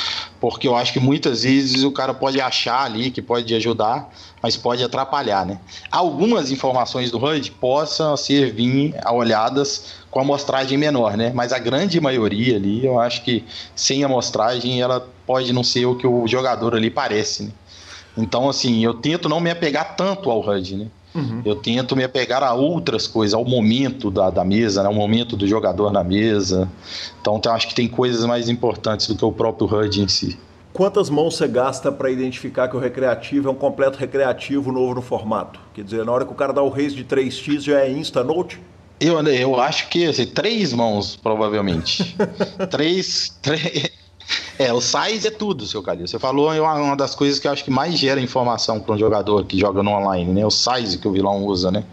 porque 0.41 0.69
eu 0.69 0.77
acho 0.77 0.93
que 0.93 1.01
muitas 1.01 1.45
vezes 1.45 1.83
o 1.83 1.91
cara 1.91 2.13
pode 2.13 2.41
achar 2.41 2.85
ali 2.85 3.11
que 3.11 3.23
pode 3.23 3.55
ajudar, 3.55 4.13
mas 4.43 4.57
pode 4.57 4.85
atrapalhar. 4.85 5.47
Né? 5.47 5.59
Algumas 5.91 6.51
informações 6.51 7.11
do 7.11 7.19
HUD 7.19 7.53
possam 7.53 8.17
servir 8.17 8.95
a 9.03 9.13
olhadas 9.13 9.95
com 10.11 10.21
amostragem 10.21 10.77
menor, 10.77 11.17
né? 11.17 11.33
mas 11.35 11.53
a 11.53 11.59
grande 11.59 12.01
maioria 12.01 12.57
ali, 12.57 12.85
eu 12.85 12.99
acho 12.99 13.25
que 13.25 13.45
sem 13.75 14.05
amostragem 14.05 14.81
ela 14.81 15.09
pode 15.27 15.53
não 15.53 15.65
ser 15.65 15.87
o 15.87 15.97
que 15.97 16.07
o 16.07 16.27
jogador 16.29 16.75
ali 16.75 16.91
parece. 16.91 17.45
Né? 17.45 17.51
Então, 18.17 18.49
assim, 18.49 18.85
eu 18.85 18.95
tento 18.95 19.29
não 19.29 19.41
me 19.41 19.51
apegar 19.51 19.97
tanto 19.97 20.31
ao 20.31 20.47
HUD, 20.47 20.77
né? 20.77 20.87
Uhum. 21.19 21.43
Eu 21.45 21.57
tento 21.57 21.97
me 21.97 22.05
apegar 22.05 22.43
a 22.43 22.55
outras 22.55 23.07
coisas, 23.07 23.35
ao 23.35 23.45
momento 23.45 24.11
da, 24.11 24.31
da 24.31 24.45
mesa, 24.45 24.83
né? 24.83 24.89
ao 24.89 24.95
momento 24.95 25.37
do 25.37 25.47
jogador 25.47 25.93
na 25.93 26.05
mesa. 26.05 26.69
Então, 27.21 27.41
eu 27.45 27.53
acho 27.53 27.69
que 27.69 27.75
tem 27.75 27.89
coisas 27.89 28.25
mais 28.25 28.49
importantes 28.49 29.07
do 29.09 29.17
que 29.17 29.25
o 29.25 29.33
próprio 29.33 29.67
HUD 29.67 30.03
em 30.03 30.09
si. 30.09 30.39
Quantas 30.73 31.11
mãos 31.11 31.37
você 31.37 31.49
gasta 31.49 31.91
para 31.91 32.11
identificar 32.11 32.69
que 32.69 32.77
o 32.77 32.79
recreativo 32.79 33.49
é 33.49 33.51
um 33.51 33.55
completo 33.55 33.99
recreativo 33.99 34.71
novo 34.71 34.95
no 34.95 35.03
formato? 35.03 35.59
Quer 35.75 35.83
dizer, 35.83 36.05
na 36.05 36.13
hora 36.13 36.25
que 36.25 36.31
o 36.31 36.37
cara 36.37 36.53
dá 36.53 36.63
o 36.63 36.69
raise 36.69 36.95
de 36.95 37.05
3x 37.05 37.63
já 37.63 37.81
é 37.81 37.91
insta 37.91 38.23
note? 38.23 38.61
Eu, 39.01 39.21
eu 39.27 39.61
acho 39.61 39.89
que 39.89 40.07
assim, 40.07 40.27
três 40.27 40.73
mãos, 40.73 41.17
provavelmente. 41.17 42.17
três, 42.71 43.37
três, 43.43 43.91
é, 44.59 44.73
o 44.73 44.81
size 44.81 45.29
é 45.29 45.31
tudo, 45.31 45.65
seu 45.67 45.83
Calil. 45.83 46.07
Você 46.07 46.19
falou 46.19 46.53
é 46.53 46.61
uma 46.61 46.97
das 46.97 47.15
coisas 47.15 47.39
que 47.39 47.47
eu 47.47 47.53
acho 47.53 47.65
que 47.65 47.71
mais 47.71 47.97
gera 47.97 48.21
informação 48.21 48.81
para 48.81 48.95
um 48.95 48.99
jogador 48.99 49.45
que 49.45 49.57
joga 49.57 49.83
no 49.83 49.93
online, 49.93 50.33
né? 50.33 50.45
O 50.45 50.51
size 50.51 50.99
que 50.99 51.07
o 51.07 51.13
vilão 51.13 51.45
usa, 51.45 51.71
né? 51.71 51.85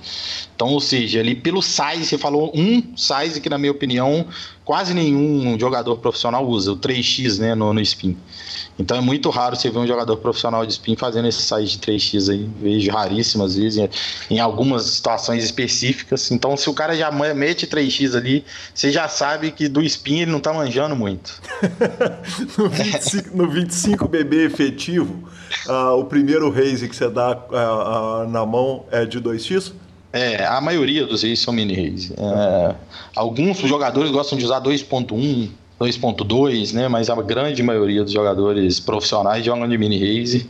Então, 0.55 0.69
ou 0.69 0.81
seja, 0.81 1.19
ali 1.19 1.35
pelo 1.35 1.61
size, 1.61 2.05
você 2.05 2.17
falou 2.17 2.51
um 2.55 2.81
size 2.95 3.39
que, 3.39 3.49
na 3.49 3.57
minha 3.57 3.71
opinião, 3.71 4.25
quase 4.65 4.95
nenhum 4.95 5.57
jogador 5.59 5.97
profissional 5.97 6.45
usa, 6.45 6.71
o 6.71 6.77
3x, 6.77 7.37
né, 7.37 7.53
no, 7.53 7.71
no 7.71 7.79
spin. 7.81 8.17
Então 8.77 8.97
é 8.97 9.01
muito 9.01 9.29
raro 9.29 9.55
você 9.55 9.69
ver 9.69 9.77
um 9.77 9.87
jogador 9.87 10.17
profissional 10.17 10.65
de 10.65 10.73
spin 10.73 10.95
fazendo 10.95 11.27
esse 11.27 11.41
size 11.41 11.77
de 11.77 11.79
3x 11.79 12.31
aí. 12.31 12.49
Vejo 12.59 12.91
raríssimas 12.91 13.55
vezes, 13.55 13.87
em 14.29 14.39
algumas 14.39 14.83
situações 14.85 15.43
específicas. 15.43 16.31
Então, 16.31 16.57
se 16.57 16.69
o 16.69 16.73
cara 16.73 16.95
já 16.95 17.11
mete 17.11 17.67
3x 17.67 18.17
ali, 18.17 18.43
você 18.73 18.91
já 18.91 19.07
sabe 19.07 19.51
que 19.51 19.69
do 19.69 19.81
spin 19.83 20.21
ele 20.21 20.31
não 20.31 20.39
tá 20.39 20.51
manjando 20.51 20.95
muito. 20.95 21.39
no, 22.57 22.69
25, 22.69 23.37
no 23.37 23.49
25 23.49 24.07
BB 24.07 24.45
efetivo, 24.45 25.29
uh, 25.67 25.97
o 25.97 26.05
primeiro 26.05 26.49
raise 26.49 26.89
que 26.89 26.95
você 26.95 27.09
dá 27.09 27.37
uh, 27.37 28.25
uh, 28.25 28.29
na 28.29 28.45
mão 28.45 28.85
é 28.91 29.05
de 29.05 29.21
2x? 29.21 29.71
É, 30.15 30.45
a 30.45 30.61
maioria 30.61 31.05
dos 31.05 31.23
reis 31.23 31.39
são 31.39 31.53
mini 31.53 31.73
reis. 31.73 32.09
É, 32.11 32.75
alguns 33.13 33.57
jogadores 33.57 34.09
gostam 34.11 34.37
de 34.37 34.45
usar 34.45 34.61
2.1, 34.61 35.49
2.2, 35.77 36.73
né? 36.73 36.87
Mas 36.87 37.09
a 37.09 37.21
grande 37.21 37.61
maioria 37.61 38.01
dos 38.01 38.13
jogadores 38.13 38.79
profissionais 38.79 39.43
jogam 39.43 39.67
de 39.67 39.77
mini 39.77 39.99
race. 39.99 40.49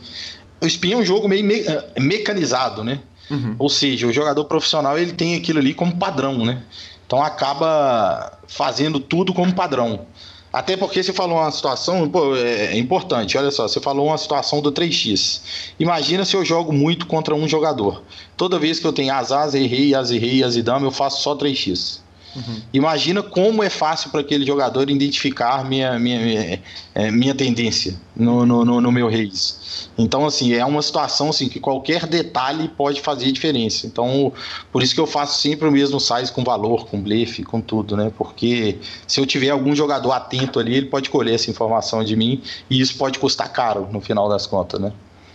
O 0.60 0.66
Spin 0.66 0.92
é 0.92 0.96
um 0.98 1.04
jogo 1.04 1.28
meio 1.28 1.44
me 1.44 1.64
mecanizado, 1.98 2.84
né? 2.84 3.00
Uhum. 3.28 3.56
Ou 3.58 3.68
seja, 3.68 4.06
o 4.06 4.12
jogador 4.12 4.44
profissional 4.44 4.96
ele 4.96 5.12
tem 5.12 5.34
aquilo 5.34 5.58
ali 5.58 5.74
como 5.74 5.96
padrão, 5.96 6.44
né? 6.44 6.62
Então 7.04 7.20
acaba 7.20 8.38
fazendo 8.46 9.00
tudo 9.00 9.34
como 9.34 9.52
padrão. 9.52 10.06
Até 10.52 10.76
porque 10.76 11.02
você 11.02 11.12
falou 11.12 11.38
uma 11.38 11.50
situação 11.50 12.08
pô, 12.08 12.34
é, 12.36 12.74
é 12.74 12.78
importante, 12.78 13.36
olha 13.36 13.50
só, 13.50 13.68
você 13.68 13.80
falou 13.80 14.06
uma 14.06 14.18
situação 14.18 14.60
do 14.60 14.72
3x. 14.72 15.40
Imagina 15.78 16.24
se 16.24 16.34
eu 16.34 16.44
jogo 16.44 16.72
muito 16.72 17.06
contra 17.06 17.34
um 17.34 17.48
jogador. 17.48 18.02
Toda 18.36 18.58
vez 18.58 18.78
que 18.78 18.86
eu 18.86 18.92
tenho 18.92 19.12
as 19.12 19.32
as 19.32 19.54
e 19.54 19.66
rei, 19.66 19.94
as 19.94 20.10
e 20.10 20.18
rei, 20.18 20.42
as 20.42 20.56
dama, 20.62 20.86
eu 20.86 20.90
faço 20.90 21.22
só 21.22 21.36
3x. 21.36 22.05
Uhum. 22.36 22.60
Imagina 22.70 23.22
como 23.22 23.62
é 23.62 23.70
fácil 23.70 24.10
para 24.10 24.20
aquele 24.20 24.44
jogador 24.44 24.90
identificar 24.90 25.64
minha, 25.64 25.98
minha, 25.98 26.20
minha, 26.20 26.62
é, 26.94 27.10
minha 27.10 27.34
tendência 27.34 27.96
no, 28.14 28.44
no, 28.44 28.62
no, 28.62 28.80
no, 28.80 28.92
meu 28.92 29.08
raise. 29.08 29.88
Então, 29.96 30.26
assim, 30.26 30.52
é 30.52 30.64
uma 30.64 30.82
situação 30.82 31.30
assim, 31.30 31.48
que 31.48 31.58
qualquer 31.58 32.06
detalhe 32.06 32.68
pode 32.68 33.00
fazer 33.00 33.32
diferença. 33.32 33.86
Então, 33.86 34.32
por 34.70 34.82
isso 34.82 34.94
que 34.94 35.00
eu 35.00 35.06
faço 35.06 35.40
sempre 35.40 35.66
o 35.66 35.72
mesmo 35.72 35.98
size 35.98 36.30
com 36.30 36.44
valor, 36.44 36.86
com 36.86 37.00
blefe, 37.00 37.42
com 37.42 37.60
tudo, 37.60 37.96
né? 37.96 38.12
Porque 38.16 38.78
se 39.06 39.18
eu 39.18 39.24
tiver 39.24 39.48
algum 39.48 39.74
jogador 39.74 40.12
atento 40.12 40.60
ali, 40.60 40.74
ele 40.74 40.86
pode 40.86 41.08
colher 41.08 41.34
essa 41.34 41.50
informação 41.50 42.04
de 42.04 42.14
mim 42.14 42.42
e 42.68 42.80
isso 42.80 42.98
pode 42.98 43.18
custar 43.18 43.50
caro 43.50 43.88
no 43.90 44.00
final 44.00 44.28
das 44.28 44.46
contas, 44.46 44.78
né? 44.78 44.92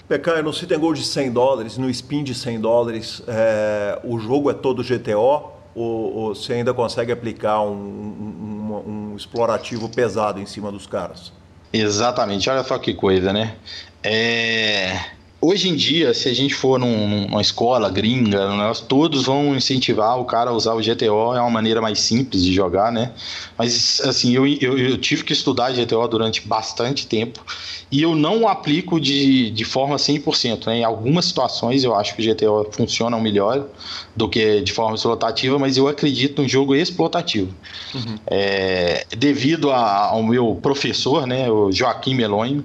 PK, 0.07 0.43
no 0.43 0.53
sit 0.53 0.71
and 0.71 0.79
go 0.79 0.93
de 0.93 1.03
100 1.03 1.31
dólares, 1.31 1.77
no 1.77 1.89
spin 1.89 2.23
de 2.23 2.35
100 2.35 2.59
dólares, 2.59 3.23
é, 3.27 3.99
o 4.03 4.19
jogo 4.19 4.51
é 4.51 4.53
todo 4.53 4.83
GTO 4.83 5.60
ou, 5.75 6.13
ou 6.15 6.35
você 6.35 6.53
ainda 6.53 6.73
consegue 6.73 7.11
aplicar 7.11 7.61
um, 7.61 7.73
um, 7.73 8.83
um, 8.87 9.15
explorativo 9.15 9.89
pesado 9.89 10.39
em 10.39 10.45
cima 10.45 10.71
dos 10.71 10.87
caras? 10.87 11.31
Exatamente, 11.73 12.49
olha 12.49 12.63
só 12.63 12.77
que 12.77 12.93
coisa, 12.93 13.31
né? 13.31 13.55
É... 14.03 15.20
Hoje 15.43 15.69
em 15.69 15.75
dia, 15.75 16.13
se 16.13 16.29
a 16.29 16.33
gente 16.35 16.53
for 16.53 16.79
num, 16.79 17.25
numa 17.27 17.41
escola 17.41 17.89
gringa, 17.89 18.47
nós, 18.49 18.79
todos 18.79 19.23
vão 19.23 19.55
incentivar 19.55 20.19
o 20.19 20.25
cara 20.25 20.51
a 20.51 20.53
usar 20.53 20.75
o 20.75 20.79
GTO, 20.79 21.33
é 21.35 21.41
uma 21.41 21.49
maneira 21.49 21.81
mais 21.81 21.99
simples 21.99 22.43
de 22.43 22.53
jogar, 22.53 22.91
né? 22.91 23.11
Mas, 23.57 23.99
assim, 24.01 24.35
eu, 24.35 24.45
eu, 24.45 24.77
eu 24.77 24.97
tive 24.99 25.23
que 25.23 25.33
estudar 25.33 25.73
GTO 25.73 26.07
durante 26.07 26.47
bastante 26.47 27.07
tempo 27.07 27.43
e 27.91 28.03
eu 28.03 28.15
não 28.15 28.47
aplico 28.47 28.99
de, 28.99 29.49
de 29.49 29.65
forma 29.65 29.95
100%. 29.95 30.67
Né? 30.67 30.77
Em 30.77 30.83
algumas 30.83 31.25
situações 31.25 31.83
eu 31.83 31.95
acho 31.95 32.15
que 32.15 32.21
o 32.21 32.35
GTO 32.35 32.71
funciona 32.71 33.19
melhor 33.19 33.67
do 34.15 34.29
que 34.29 34.61
de 34.61 34.71
forma 34.71 34.95
explotativa, 34.95 35.57
mas 35.57 35.75
eu 35.75 35.87
acredito 35.87 36.43
no 36.43 36.47
jogo 36.47 36.75
explotativo. 36.75 37.51
Uhum. 37.95 38.15
É, 38.27 39.07
devido 39.17 39.71
a, 39.71 40.05
ao 40.05 40.21
meu 40.21 40.59
professor, 40.61 41.25
né, 41.25 41.49
o 41.49 41.71
Joaquim 41.71 42.13
Melonho, 42.13 42.63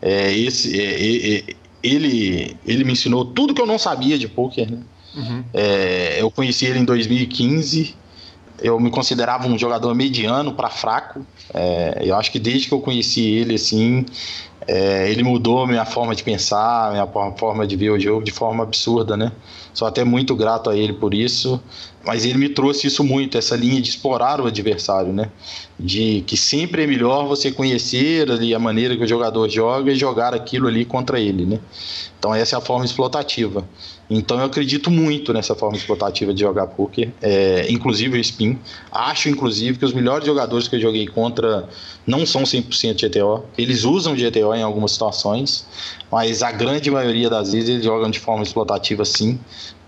é, 0.00 0.32
esse, 0.32 0.80
é, 0.80 1.38
é 1.38 1.61
ele, 1.82 2.56
ele 2.66 2.84
me 2.84 2.92
ensinou 2.92 3.24
tudo 3.24 3.54
que 3.54 3.60
eu 3.60 3.66
não 3.66 3.78
sabia 3.78 4.18
de 4.18 4.28
poker. 4.28 4.70
Né? 4.70 4.78
Uhum. 5.14 5.44
É, 5.52 6.20
eu 6.20 6.30
conheci 6.30 6.66
ele 6.66 6.78
em 6.78 6.84
2015. 6.84 7.94
Eu 8.60 8.78
me 8.78 8.90
considerava 8.90 9.48
um 9.48 9.58
jogador 9.58 9.94
mediano 9.94 10.52
para 10.54 10.70
fraco. 10.70 11.26
É, 11.52 12.02
eu 12.02 12.16
acho 12.16 12.30
que 12.30 12.38
desde 12.38 12.68
que 12.68 12.74
eu 12.74 12.80
conheci 12.80 13.22
ele, 13.22 13.54
assim, 13.54 14.06
é, 14.66 15.10
ele 15.10 15.22
mudou 15.22 15.66
minha 15.66 15.84
forma 15.84 16.14
de 16.14 16.22
pensar, 16.22 16.92
minha 16.92 17.06
forma 17.36 17.66
de 17.66 17.76
ver 17.76 17.90
o 17.90 17.98
jogo 17.98 18.24
de 18.24 18.30
forma 18.30 18.62
absurda, 18.62 19.16
né? 19.16 19.32
Sou 19.74 19.88
até 19.88 20.04
muito 20.04 20.36
grato 20.36 20.70
a 20.70 20.76
ele 20.76 20.92
por 20.92 21.14
isso, 21.14 21.60
mas 22.04 22.24
ele 22.24 22.38
me 22.38 22.48
trouxe 22.48 22.86
isso 22.86 23.04
muito, 23.04 23.38
essa 23.38 23.54
linha 23.56 23.80
de 23.80 23.88
explorar 23.88 24.40
o 24.40 24.46
adversário, 24.46 25.12
né? 25.12 25.30
De 25.78 26.22
que 26.26 26.36
sempre 26.36 26.82
é 26.82 26.86
melhor 26.86 27.26
você 27.26 27.50
conhecer 27.52 28.30
ali 28.30 28.54
a 28.54 28.58
maneira 28.58 28.96
que 28.96 29.04
o 29.04 29.06
jogador 29.06 29.48
joga 29.48 29.92
e 29.92 29.94
jogar 29.94 30.34
aquilo 30.34 30.66
ali 30.66 30.84
contra 30.84 31.20
ele, 31.20 31.46
né? 31.46 31.60
Então 32.18 32.34
essa 32.34 32.56
é 32.56 32.58
a 32.58 32.60
forma 32.60 32.84
explotativa. 32.84 33.64
Então 34.10 34.38
eu 34.38 34.44
acredito 34.44 34.90
muito 34.90 35.32
nessa 35.32 35.54
forma 35.54 35.76
explotativa 35.76 36.34
de 36.34 36.40
jogar 36.40 36.66
poker, 36.66 37.10
é, 37.22 37.66
inclusive 37.70 38.18
o 38.18 38.20
spin. 38.20 38.58
Acho 38.90 39.28
inclusive 39.28 39.78
que 39.78 39.84
os 39.84 39.92
melhores 39.92 40.26
jogadores 40.26 40.68
que 40.68 40.76
eu 40.76 40.80
joguei 40.80 41.06
contra 41.06 41.68
não 42.06 42.26
são 42.26 42.42
100% 42.42 43.08
GTO. 43.08 43.44
Eles 43.56 43.84
usam 43.84 44.14
GTO 44.14 44.54
em 44.54 44.62
algumas 44.62 44.92
situações, 44.92 45.66
mas 46.10 46.42
a 46.42 46.52
grande 46.52 46.90
maioria 46.90 47.30
das 47.30 47.52
vezes 47.52 47.70
eles 47.70 47.84
jogam 47.84 48.10
de 48.10 48.18
forma 48.18 48.42
explotativa 48.42 49.04
sim, 49.04 49.38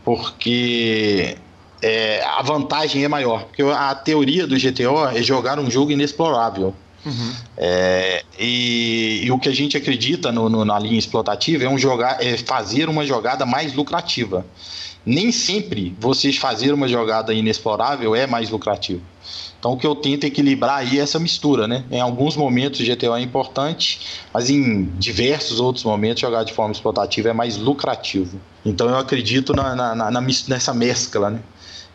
porque 0.05 1.36
é, 1.85 2.24
a 2.24 2.40
vantagem 2.40 3.05
é 3.05 3.09
maior. 3.09 3.44
Porque 3.44 3.62
a 3.62 3.94
teoria 3.94 4.47
do 4.47 4.56
GTO 4.56 5.06
é 5.15 5.23
jogar 5.23 5.59
um 5.59 5.70
jogo 5.70 5.93
inexplorável. 5.93 6.74
Uhum. 7.05 7.32
É, 7.59 8.24
e, 8.39 9.20
e, 9.24 9.31
o 9.31 9.39
que 9.39 9.51
a 9.51 9.52
gente 9.52 9.77
acredita 9.77 10.32
no, 10.32 10.48
no, 10.48 10.65
na 10.65 10.78
linha 10.78 10.98
explotativa 10.98 11.65
é, 11.65 11.69
um 11.69 11.77
jogar, 11.77 12.24
é 12.24 12.39
fazer 12.39 12.89
uma 12.89 13.05
jogada 13.05 13.44
mais 13.44 13.74
lucrativa. 13.74 14.47
Nem 15.05 15.31
sempre 15.31 15.94
vocês 16.01 16.39
fazer 16.39 16.73
uma 16.73 16.89
jogada 16.89 17.35
inexplorável 17.35 18.16
é 18.16 18.27
mais 18.27 18.48
lucrativo. 18.48 19.02
Então 19.59 19.73
o 19.73 19.77
que 19.77 19.86
eu 19.86 19.94
tento 19.94 20.24
equilibrar 20.24 20.78
aí 20.78 20.98
é 20.98 21.02
essa 21.02 21.19
mistura, 21.19 21.69
né? 21.69 21.85
Em 21.90 22.01
alguns 22.01 22.35
momentos 22.35 22.81
o 22.81 22.85
GTO 22.85 23.15
é 23.15 23.20
importante, 23.20 24.01
mas 24.32 24.48
em 24.48 24.85
diversos 24.98 25.61
outros 25.61 25.85
momentos 25.85 26.23
jogar 26.23 26.44
de 26.44 26.55
forma 26.55 26.73
explotativa 26.73 27.28
é 27.28 27.32
mais 27.35 27.59
lucrativo. 27.59 28.40
Então 28.65 28.89
eu 28.89 28.97
acredito 28.97 29.52
na, 29.52 29.74
na, 29.74 30.11
na, 30.11 30.20
nessa 30.20 30.73
mescla, 30.73 31.28
né? 31.28 31.40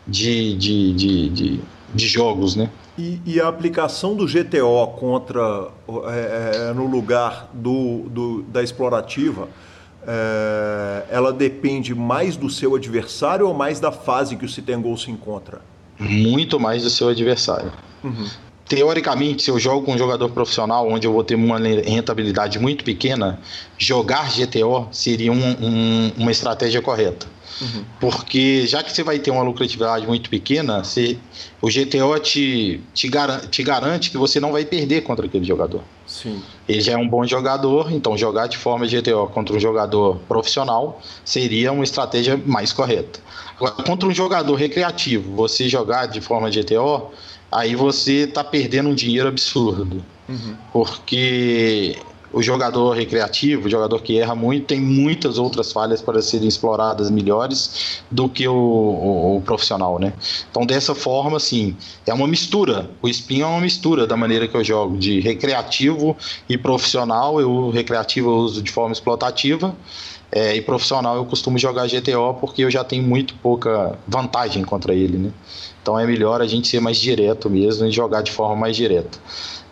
De, 0.06 0.54
de, 0.56 0.92
de, 0.94 1.28
de, 1.28 1.60
de 1.94 2.08
jogos, 2.08 2.56
né? 2.56 2.70
E, 2.98 3.20
e, 3.24 3.40
a 3.40 3.48
aplicação 3.48 4.14
do 4.14 4.26
GTO 4.26 4.86
contra 4.98 5.68
é, 6.08 6.68
é, 6.68 6.72
no 6.74 6.86
lugar 6.86 7.48
do, 7.54 8.00
do 8.10 8.42
da 8.42 8.62
explorativa, 8.62 9.48
é, 10.06 11.04
ela 11.10 11.32
depende 11.32 11.94
mais 11.94 12.36
do 12.36 12.50
seu 12.50 12.74
adversário 12.74 13.46
ou 13.46 13.54
mais 13.54 13.80
da 13.80 13.92
fase 13.92 14.36
que 14.36 14.44
o 14.44 14.48
Citengol 14.48 14.96
se 14.96 15.10
encontra? 15.10 15.60
muito 16.00 16.58
mais 16.58 16.82
do 16.82 16.90
seu 16.90 17.08
adversário. 17.08 17.70
Uhum. 18.02 18.26
Teoricamente, 18.70 19.42
se 19.42 19.50
eu 19.50 19.58
jogo 19.58 19.84
com 19.84 19.94
um 19.94 19.98
jogador 19.98 20.28
profissional 20.28 20.88
onde 20.88 21.04
eu 21.04 21.12
vou 21.12 21.24
ter 21.24 21.34
uma 21.34 21.58
rentabilidade 21.58 22.56
muito 22.60 22.84
pequena, 22.84 23.40
jogar 23.76 24.30
GTO 24.30 24.86
seria 24.92 25.32
um, 25.32 25.56
um, 25.60 26.12
uma 26.16 26.30
estratégia 26.30 26.80
correta. 26.80 27.26
Uhum. 27.60 27.84
Porque 27.98 28.64
já 28.68 28.80
que 28.80 28.92
você 28.92 29.02
vai 29.02 29.18
ter 29.18 29.32
uma 29.32 29.42
lucratividade 29.42 30.06
muito 30.06 30.30
pequena, 30.30 30.84
você, 30.84 31.18
o 31.60 31.66
GTO 31.66 32.16
te, 32.20 32.80
te, 32.94 33.08
garante, 33.08 33.48
te 33.48 33.62
garante 33.64 34.08
que 34.08 34.16
você 34.16 34.38
não 34.38 34.52
vai 34.52 34.64
perder 34.64 35.00
contra 35.00 35.26
aquele 35.26 35.44
jogador. 35.44 35.82
Sim. 36.06 36.40
Ele 36.68 36.80
já 36.80 36.92
é 36.92 36.96
um 36.96 37.08
bom 37.08 37.26
jogador, 37.26 37.92
então 37.92 38.16
jogar 38.16 38.46
de 38.46 38.56
forma 38.56 38.86
GTO 38.86 39.26
contra 39.34 39.56
um 39.56 39.58
jogador 39.58 40.20
profissional 40.28 41.02
seria 41.24 41.72
uma 41.72 41.82
estratégia 41.82 42.40
mais 42.46 42.72
correta. 42.72 43.18
Agora, 43.56 43.72
contra 43.82 44.08
um 44.08 44.14
jogador 44.14 44.54
recreativo, 44.54 45.34
você 45.34 45.68
jogar 45.68 46.06
de 46.06 46.20
forma 46.20 46.48
GTO, 46.48 47.10
aí 47.50 47.74
você 47.74 48.24
está 48.24 48.44
perdendo 48.44 48.88
um 48.88 48.94
dinheiro 48.94 49.28
absurdo. 49.28 50.04
Uhum. 50.28 50.56
Porque 50.72 51.96
o 52.32 52.42
jogador 52.42 52.92
recreativo, 52.92 53.66
o 53.66 53.70
jogador 53.70 54.00
que 54.02 54.18
erra 54.18 54.34
muito, 54.34 54.66
tem 54.66 54.80
muitas 54.80 55.38
outras 55.38 55.72
falhas 55.72 56.00
para 56.00 56.22
serem 56.22 56.46
exploradas 56.46 57.10
melhores 57.10 58.02
do 58.10 58.28
que 58.28 58.46
o, 58.46 58.54
o, 58.54 59.36
o, 59.36 59.42
profissional, 59.42 59.98
né? 59.98 60.12
Então, 60.50 60.64
dessa 60.64 60.94
forma, 60.94 61.36
assim, 61.36 61.76
é 62.06 62.14
uma 62.14 62.28
mistura. 62.28 62.88
O 63.02 63.08
spin 63.08 63.40
é 63.40 63.46
uma 63.46 63.60
mistura 63.60 64.06
da 64.06 64.16
maneira 64.16 64.46
que 64.46 64.56
eu 64.56 64.62
jogo, 64.62 64.96
de 64.96 65.20
recreativo 65.20 66.16
e 66.48 66.56
profissional. 66.56 67.40
Eu, 67.40 67.70
recreativo, 67.70 68.30
eu 68.30 68.36
uso 68.36 68.62
de 68.62 68.70
forma 68.70 68.92
explotativa. 68.92 69.74
É, 70.32 70.54
e 70.54 70.60
profissional 70.60 71.16
eu 71.16 71.24
costumo 71.24 71.58
jogar 71.58 71.88
GTO 71.88 72.34
porque 72.40 72.62
eu 72.62 72.70
já 72.70 72.84
tenho 72.84 73.02
muito 73.02 73.34
pouca 73.34 73.98
vantagem 74.06 74.62
contra 74.62 74.94
ele, 74.94 75.18
né? 75.18 75.32
Então 75.82 75.98
é 75.98 76.06
melhor 76.06 76.40
a 76.40 76.46
gente 76.46 76.68
ser 76.68 76.80
mais 76.80 76.98
direto 76.98 77.48
mesmo 77.48 77.86
e 77.86 77.90
jogar 77.90 78.22
de 78.22 78.30
forma 78.30 78.56
mais 78.56 78.76
direta. 78.76 79.18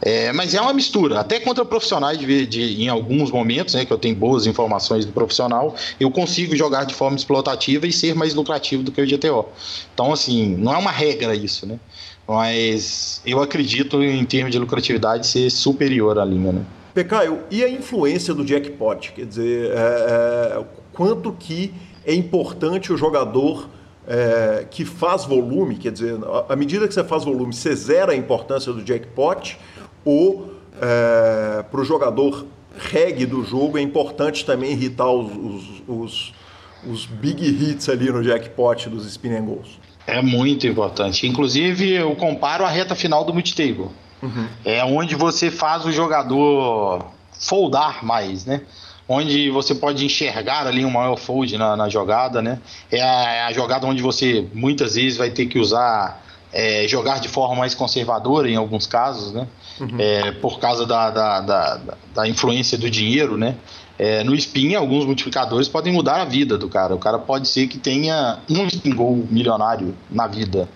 É, 0.01 0.33
mas 0.33 0.55
é 0.55 0.61
uma 0.61 0.73
mistura, 0.73 1.19
até 1.19 1.41
contra 1.41 1.65
profissionais 1.65 2.19
de, 2.19 2.47
de, 2.47 2.83
em 2.83 2.89
alguns 2.89 3.31
momentos, 3.31 3.75
né, 3.75 3.85
que 3.85 3.93
eu 3.93 3.99
tenho 3.99 4.15
boas 4.15 4.47
informações 4.47 5.05
do 5.05 5.13
profissional, 5.13 5.75
eu 5.99 6.11
consigo 6.11 6.55
jogar 6.55 6.85
de 6.85 6.95
forma 6.95 7.17
explotativa 7.17 7.87
e 7.87 7.93
ser 7.93 8.15
mais 8.15 8.33
lucrativo 8.33 8.83
do 8.83 8.93
que 8.93 9.03
o 9.03 9.07
GTO. 9.07 9.47
Então, 9.93 10.13
assim, 10.13 10.55
não 10.57 10.73
é 10.73 10.79
uma 10.79 10.93
regra 10.93 11.35
isso, 11.35 11.67
né? 11.67 11.81
Mas 12.27 13.23
eu 13.27 13.43
acredito 13.43 14.03
em 14.03 14.25
termos 14.25 14.53
de 14.53 14.59
lucratividade 14.59 15.27
ser 15.27 15.51
superior 15.51 16.19
à 16.19 16.25
linha, 16.25 16.53
né? 16.53 16.63
Pecaio, 16.95 17.41
e 17.51 17.65
a 17.65 17.69
influência 17.69 18.35
do 18.35 18.45
jackpot? 18.45 19.13
Quer 19.13 19.25
dizer, 19.25 19.71
é, 19.71 20.59
é, 20.59 20.65
quanto 20.93 21.33
que 21.33 21.73
é 22.05 22.15
importante 22.15 22.93
o 22.93 22.97
jogador 22.97 23.69
é, 24.09 24.67
que 24.71 24.87
faz 24.87 25.27
volume, 25.27 25.77
quer 25.77 25.93
dizer, 25.93 26.19
à 26.49 26.57
medida 26.57 26.89
que 26.89 26.95
você 26.95 27.05
faz 27.05 27.25
volume, 27.25 27.53
você 27.53 27.75
zera 27.77 28.13
a 28.13 28.17
importância 28.17 28.73
do 28.73 28.83
jackpot 28.83 29.59
ou 30.05 30.55
é, 30.81 31.63
para 31.63 31.81
o 31.81 31.85
jogador 31.85 32.47
reggae 32.79 33.27
do 33.27 33.45
jogo 33.45 33.77
é 33.77 33.83
importante 33.83 34.45
também 34.45 34.73
irritar 34.73 35.11
os, 35.11 35.31
os, 35.37 35.83
os, 35.87 36.35
os, 36.87 37.07
big 37.07 37.45
hits 37.45 37.89
ali 37.89 38.11
no 38.11 38.23
jackpot 38.23 38.89
dos 38.89 39.05
spin 39.05 39.35
and 39.35 39.45
goals? 39.45 39.79
É 40.07 40.23
muito 40.23 40.67
importante. 40.67 41.27
Inclusive, 41.27 41.93
eu 41.93 42.15
comparo 42.17 42.65
a 42.65 42.69
reta 42.69 42.95
final 42.95 43.25
do 43.25 43.35
multitable. 43.35 43.89
Uhum. 44.23 44.47
É 44.65 44.83
onde 44.85 45.15
você 45.15 45.51
faz 45.51 45.85
o 45.85 45.93
jogador 45.93 47.05
foldar 47.33 48.05
mais, 48.05 48.47
né? 48.47 48.63
Onde 49.09 49.51
você 49.51 49.75
pode 49.75 50.05
enxergar 50.05 50.67
ali 50.67 50.85
um 50.85 50.91
maior 50.91 51.17
fold 51.17 51.57
na, 51.57 51.75
na 51.77 51.89
jogada, 51.89 52.43
né? 52.43 52.61
É 52.91 53.01
a, 53.01 53.33
é 53.33 53.43
a 53.45 53.53
jogada 53.53 53.87
onde 53.87 54.03
você 54.03 54.47
muitas 54.53 54.97
vezes 54.97 55.17
vai 55.17 55.31
ter 55.31 55.47
que 55.47 55.59
usar 55.59 56.23
é, 56.53 56.87
jogar 56.87 57.21
de 57.21 57.29
forma 57.29 57.55
mais 57.55 57.75
conservadora 57.75 58.51
em 58.51 58.57
alguns 58.57 58.87
casos, 58.87 59.33
né? 59.33 59.47
Uhum. 59.81 59.97
É, 59.99 60.33
por 60.33 60.59
causa 60.59 60.85
da, 60.87 61.11
da, 61.11 61.41
da, 61.41 61.81
da, 62.15 62.29
influência 62.29 62.77
do 62.77 62.91
dinheiro, 62.91 63.37
né? 63.37 63.57
É, 63.99 64.23
no 64.25 64.35
spin, 64.35 64.75
alguns 64.75 65.05
multiplicadores 65.05 65.69
podem 65.69 65.93
mudar 65.93 66.23
a 66.23 66.25
vida 66.25 66.57
do 66.57 66.69
cara. 66.69 66.95
O 66.95 66.99
cara 66.99 67.19
pode 67.19 67.49
ser 67.49 67.67
que 67.67 67.79
tenha 67.79 68.39
um 68.49 68.67
spin 68.67 68.95
goal 68.95 69.17
milionário 69.31 69.95
na 70.11 70.27
vida. 70.27 70.69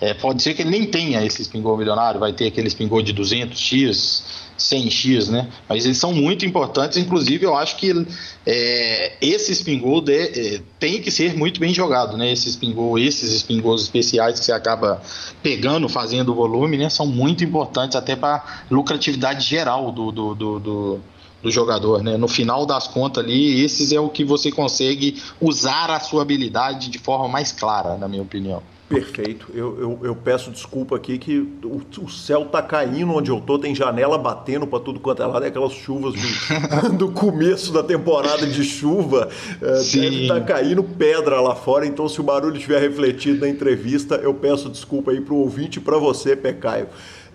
É, 0.00 0.12
pode 0.12 0.42
ser 0.42 0.54
que 0.54 0.62
ele 0.62 0.70
nem 0.70 0.84
tenha 0.84 1.24
esse 1.24 1.42
spin 1.42 1.62
goal 1.62 1.76
milionário, 1.76 2.20
vai 2.20 2.32
ter 2.32 2.46
aquele 2.46 2.68
spin 2.68 2.86
goal 2.86 3.02
de 3.02 3.14
200x, 3.14 4.22
100x, 4.58 5.28
né? 5.28 5.48
Mas 5.68 5.84
eles 5.84 5.98
são 5.98 6.12
muito 6.12 6.44
importantes, 6.44 6.98
inclusive 6.98 7.44
eu 7.44 7.56
acho 7.56 7.76
que 7.76 8.06
é, 8.46 9.16
esse 9.20 9.52
spin 9.52 9.78
goal 9.78 10.00
de, 10.00 10.14
é, 10.14 10.60
tem 10.78 11.00
que 11.00 11.10
ser 11.10 11.36
muito 11.36 11.60
bem 11.60 11.72
jogado, 11.72 12.16
né? 12.16 12.32
Esse 12.32 12.48
spin 12.48 12.72
goal, 12.72 12.98
esses 12.98 13.32
spin 13.32 13.60
goals 13.60 13.82
especiais 13.82 14.38
que 14.38 14.44
você 14.44 14.52
acaba 14.52 15.00
pegando, 15.42 15.88
fazendo 15.88 16.32
o 16.32 16.34
volume, 16.34 16.76
né? 16.76 16.88
São 16.88 17.06
muito 17.06 17.44
importantes 17.44 17.96
até 17.96 18.16
para 18.16 18.64
lucratividade 18.70 19.46
geral 19.46 19.92
do, 19.92 20.10
do, 20.10 20.34
do, 20.34 20.60
do 20.60 21.00
do 21.42 21.50
jogador, 21.50 22.02
né? 22.02 22.16
No 22.16 22.26
final 22.26 22.66
das 22.66 22.88
contas 22.88 23.22
ali, 23.22 23.60
esses 23.60 23.92
é 23.92 24.00
o 24.00 24.08
que 24.08 24.24
você 24.24 24.50
consegue 24.50 25.22
usar 25.40 25.90
a 25.90 26.00
sua 26.00 26.22
habilidade 26.22 26.90
de 26.90 26.98
forma 26.98 27.28
mais 27.28 27.52
clara, 27.52 27.96
na 27.96 28.08
minha 28.08 28.22
opinião. 28.22 28.62
Perfeito. 28.88 29.48
Eu, 29.52 29.80
eu, 29.80 29.98
eu, 30.04 30.14
peço 30.14 30.50
desculpa 30.50 30.94
aqui 30.94 31.18
que 31.18 31.38
o, 31.64 31.82
o, 32.04 32.08
céu 32.08 32.44
tá 32.44 32.62
caindo 32.62 33.12
onde 33.12 33.32
eu 33.32 33.40
tô, 33.40 33.58
tem 33.58 33.74
janela 33.74 34.16
batendo 34.16 34.64
para 34.64 34.78
tudo 34.78 35.00
quanto 35.00 35.22
é 35.22 35.26
lado, 35.26 35.44
é 35.44 35.48
aquelas 35.48 35.72
chuvas 35.72 36.14
do, 36.14 36.92
do 36.96 37.10
começo 37.10 37.72
da 37.72 37.82
temporada 37.82 38.46
de 38.46 38.62
chuva. 38.62 39.28
Sim. 39.82 40.00
Deve 40.00 40.22
estar 40.22 40.40
tá 40.40 40.46
caindo 40.46 40.84
pedra 40.84 41.40
lá 41.40 41.56
fora, 41.56 41.84
então 41.84 42.08
se 42.08 42.20
o 42.20 42.24
barulho 42.24 42.56
estiver 42.56 42.80
refletido 42.80 43.40
na 43.40 43.48
entrevista, 43.48 44.16
eu 44.16 44.32
peço 44.32 44.68
desculpa 44.68 45.10
aí 45.10 45.20
pro 45.20 45.34
ouvinte 45.34 45.78
e 45.78 45.82
para 45.82 45.98
você, 45.98 46.36
Pecaio. 46.36 46.86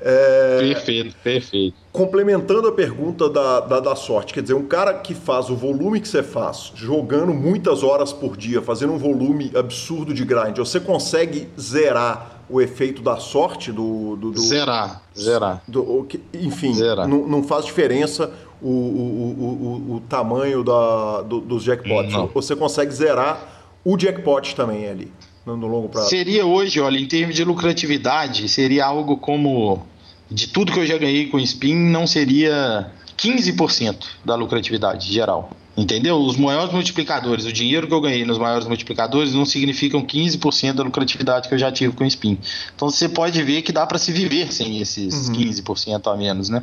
É... 0.01 0.57
Perfeito, 0.59 1.15
perfeito. 1.23 1.77
Complementando 1.91 2.67
a 2.67 2.71
pergunta 2.71 3.29
da, 3.29 3.59
da, 3.59 3.79
da, 3.79 3.95
sorte, 3.95 4.33
quer 4.33 4.41
dizer, 4.41 4.55
um 4.55 4.65
cara 4.65 4.95
que 4.95 5.13
faz 5.13 5.49
o 5.49 5.55
volume 5.55 5.99
que 5.99 6.07
você 6.07 6.23
faz, 6.23 6.71
jogando 6.73 7.33
muitas 7.33 7.83
horas 7.83 8.11
por 8.11 8.35
dia, 8.35 8.61
fazendo 8.61 8.93
um 8.93 8.97
volume 8.97 9.51
absurdo 9.55 10.13
de 10.13 10.25
grind, 10.25 10.57
você 10.57 10.79
consegue 10.79 11.47
zerar 11.59 12.43
o 12.49 12.59
efeito 12.59 13.01
da 13.01 13.17
sorte 13.17 13.71
do. 13.71 14.15
do, 14.15 14.31
do 14.31 14.41
zerar, 14.41 15.03
zerar. 15.17 15.61
Do, 15.67 16.07
enfim, 16.33 16.73
zerar. 16.73 17.07
Não, 17.07 17.27
não 17.27 17.43
faz 17.43 17.65
diferença 17.65 18.31
o, 18.61 18.69
o, 18.69 19.91
o, 19.91 19.95
o 19.95 19.99
tamanho 20.01 20.63
da, 20.63 21.21
do, 21.21 21.39
dos 21.39 21.63
jackpots. 21.63 22.11
Não. 22.11 22.27
Você 22.27 22.55
consegue 22.55 22.91
zerar 22.91 23.79
o 23.85 23.97
jackpot 23.97 24.55
também 24.55 24.87
ali 24.87 25.11
no, 25.45 25.57
no 25.57 25.67
longo 25.67 25.89
prazo. 25.89 26.09
Seria 26.09 26.45
hoje, 26.45 26.79
olha, 26.79 26.97
em 26.97 27.07
termos 27.07 27.35
de 27.35 27.43
lucratividade, 27.43 28.47
seria 28.47 28.85
algo 28.85 29.17
como 29.17 29.85
de 30.31 30.47
tudo 30.47 30.71
que 30.71 30.79
eu 30.79 30.85
já 30.85 30.97
ganhei 30.97 31.27
com 31.27 31.37
spin, 31.39 31.75
não 31.75 32.07
seria 32.07 32.89
15% 33.17 34.05
da 34.23 34.35
lucratividade 34.35 35.11
geral. 35.11 35.51
Entendeu? 35.75 36.17
Os 36.17 36.35
maiores 36.35 36.73
multiplicadores, 36.73 37.45
o 37.45 37.53
dinheiro 37.53 37.87
que 37.87 37.93
eu 37.93 38.01
ganhei 38.01 38.25
nos 38.25 38.37
maiores 38.37 38.67
multiplicadores 38.67 39.33
não 39.33 39.45
significam 39.45 40.01
15% 40.01 40.73
da 40.73 40.83
lucratividade 40.83 41.47
que 41.47 41.53
eu 41.53 41.57
já 41.57 41.71
tive 41.71 41.95
com 41.95 42.03
o 42.03 42.07
Spin. 42.07 42.37
Então 42.75 42.89
você 42.89 43.07
pode 43.07 43.41
ver 43.41 43.61
que 43.61 43.71
dá 43.71 43.87
para 43.87 43.97
se 43.97 44.11
viver 44.11 44.51
sem 44.51 44.81
esses 44.81 45.29
uhum. 45.29 45.35
15% 45.35 46.11
a 46.11 46.17
menos, 46.17 46.49
né? 46.49 46.61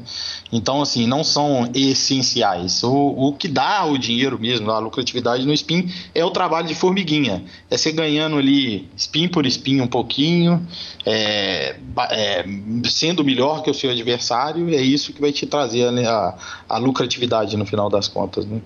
Então, 0.53 0.83
assim, 0.83 1.07
não 1.07 1.25
são 1.25 1.71
essenciais. 1.75 2.83
O, 2.85 2.93
o 2.93 3.33
que 3.33 3.49
dá 3.49 3.87
o 3.87 3.97
dinheiro 3.97 4.39
mesmo, 4.39 4.71
a 4.71 4.79
lucratividade 4.79 5.47
no 5.47 5.55
Spin, 5.55 5.91
é 6.15 6.23
o 6.23 6.31
trabalho 6.31 6.69
de 6.69 6.75
formiguinha. 6.75 7.43
É 7.71 7.79
você 7.79 7.91
ganhando 7.93 8.37
ali 8.37 8.91
Spin 8.95 9.27
por 9.29 9.47
Spin 9.47 9.81
um 9.81 9.87
pouquinho, 9.87 10.67
é, 11.07 11.77
é, 12.11 12.45
sendo 12.91 13.25
melhor 13.25 13.63
que 13.63 13.71
o 13.71 13.75
seu 13.75 13.91
adversário, 13.91 14.69
é 14.69 14.83
isso 14.83 15.15
que 15.15 15.21
vai 15.21 15.33
te 15.33 15.47
trazer 15.47 15.89
a, 16.07 16.35
a 16.69 16.77
lucratividade 16.77 17.57
no 17.57 17.65
final 17.65 17.89
das 17.89 18.07
contas, 18.07 18.45
né? 18.45 18.61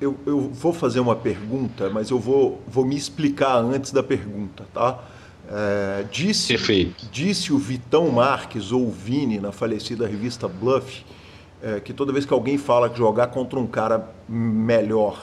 Eu, 0.00 0.16
eu 0.26 0.40
vou 0.40 0.72
fazer 0.72 1.00
uma 1.00 1.16
pergunta, 1.16 1.90
mas 1.90 2.10
eu 2.10 2.18
vou, 2.18 2.60
vou 2.66 2.84
me 2.84 2.96
explicar 2.96 3.56
antes 3.56 3.92
da 3.92 4.02
pergunta, 4.02 4.64
tá? 4.72 4.98
É, 5.50 6.04
disse, 6.10 6.48
Perfeito. 6.48 7.06
disse 7.10 7.52
o 7.52 7.58
Vitão 7.58 8.10
Marques 8.10 8.70
ou 8.70 8.86
o 8.86 8.90
Vini 8.90 9.40
na 9.40 9.50
falecida 9.50 10.06
revista 10.06 10.46
Bluff 10.46 11.04
é, 11.62 11.80
que 11.80 11.92
toda 11.92 12.12
vez 12.12 12.26
que 12.26 12.32
alguém 12.32 12.58
fala 12.58 12.90
que 12.90 12.98
jogar 12.98 13.28
contra 13.28 13.58
um 13.58 13.66
cara 13.66 14.10
melhor 14.28 15.18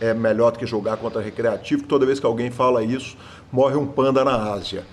é 0.00 0.12
melhor 0.12 0.52
do 0.52 0.58
que 0.58 0.66
jogar 0.66 0.96
contra 0.98 1.22
recreativo, 1.22 1.82
que 1.82 1.88
toda 1.88 2.04
vez 2.04 2.20
que 2.20 2.26
alguém 2.26 2.50
fala 2.50 2.82
isso, 2.82 3.16
morre 3.50 3.76
um 3.76 3.86
panda 3.86 4.24
na 4.24 4.52
Ásia. 4.52 4.84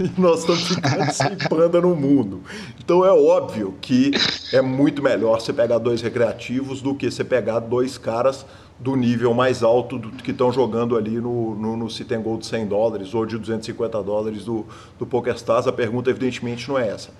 E 0.00 0.12
nós 0.20 0.40
estamos 0.40 0.68
ficando 0.68 1.12
sem 1.12 1.36
panda 1.48 1.80
no 1.80 1.94
mundo. 1.94 2.42
Então 2.82 3.04
é 3.04 3.12
óbvio 3.12 3.74
que 3.80 4.12
é 4.52 4.60
muito 4.60 5.02
melhor 5.02 5.40
você 5.40 5.52
pegar 5.52 5.78
dois 5.78 6.00
recreativos 6.00 6.80
do 6.80 6.94
que 6.94 7.10
você 7.10 7.24
pegar 7.24 7.60
dois 7.60 7.98
caras 7.98 8.46
do 8.78 8.94
nível 8.94 9.34
mais 9.34 9.62
alto 9.62 9.98
do, 9.98 10.10
que 10.10 10.30
estão 10.30 10.52
jogando 10.52 10.96
ali 10.96 11.20
no, 11.20 11.54
no, 11.54 11.76
no 11.76 11.90
sit 11.90 12.10
and 12.12 12.20
goal 12.20 12.38
de 12.38 12.46
100 12.46 12.66
dólares 12.66 13.12
ou 13.12 13.26
de 13.26 13.36
250 13.36 14.02
dólares 14.02 14.44
do, 14.44 14.64
do 14.98 15.04
PokerStars. 15.04 15.66
A 15.66 15.72
pergunta, 15.72 16.10
evidentemente, 16.10 16.68
não 16.68 16.78
é 16.78 16.88
essa. 16.88 17.10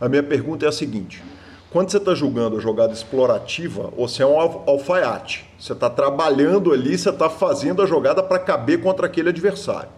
A 0.00 0.08
minha 0.08 0.22
pergunta 0.22 0.66
é 0.66 0.68
a 0.68 0.72
seguinte: 0.72 1.22
quando 1.70 1.90
você 1.90 1.96
está 1.96 2.14
jogando 2.14 2.58
a 2.58 2.60
jogada 2.60 2.92
explorativa, 2.92 3.90
você 3.96 4.22
é 4.22 4.26
um 4.26 4.38
alfaiate. 4.38 5.46
Você 5.58 5.72
está 5.72 5.88
trabalhando 5.88 6.72
ali, 6.72 6.96
você 6.96 7.08
está 7.08 7.30
fazendo 7.30 7.82
a 7.82 7.86
jogada 7.86 8.22
para 8.22 8.38
caber 8.38 8.82
contra 8.82 9.06
aquele 9.06 9.30
adversário. 9.30 9.88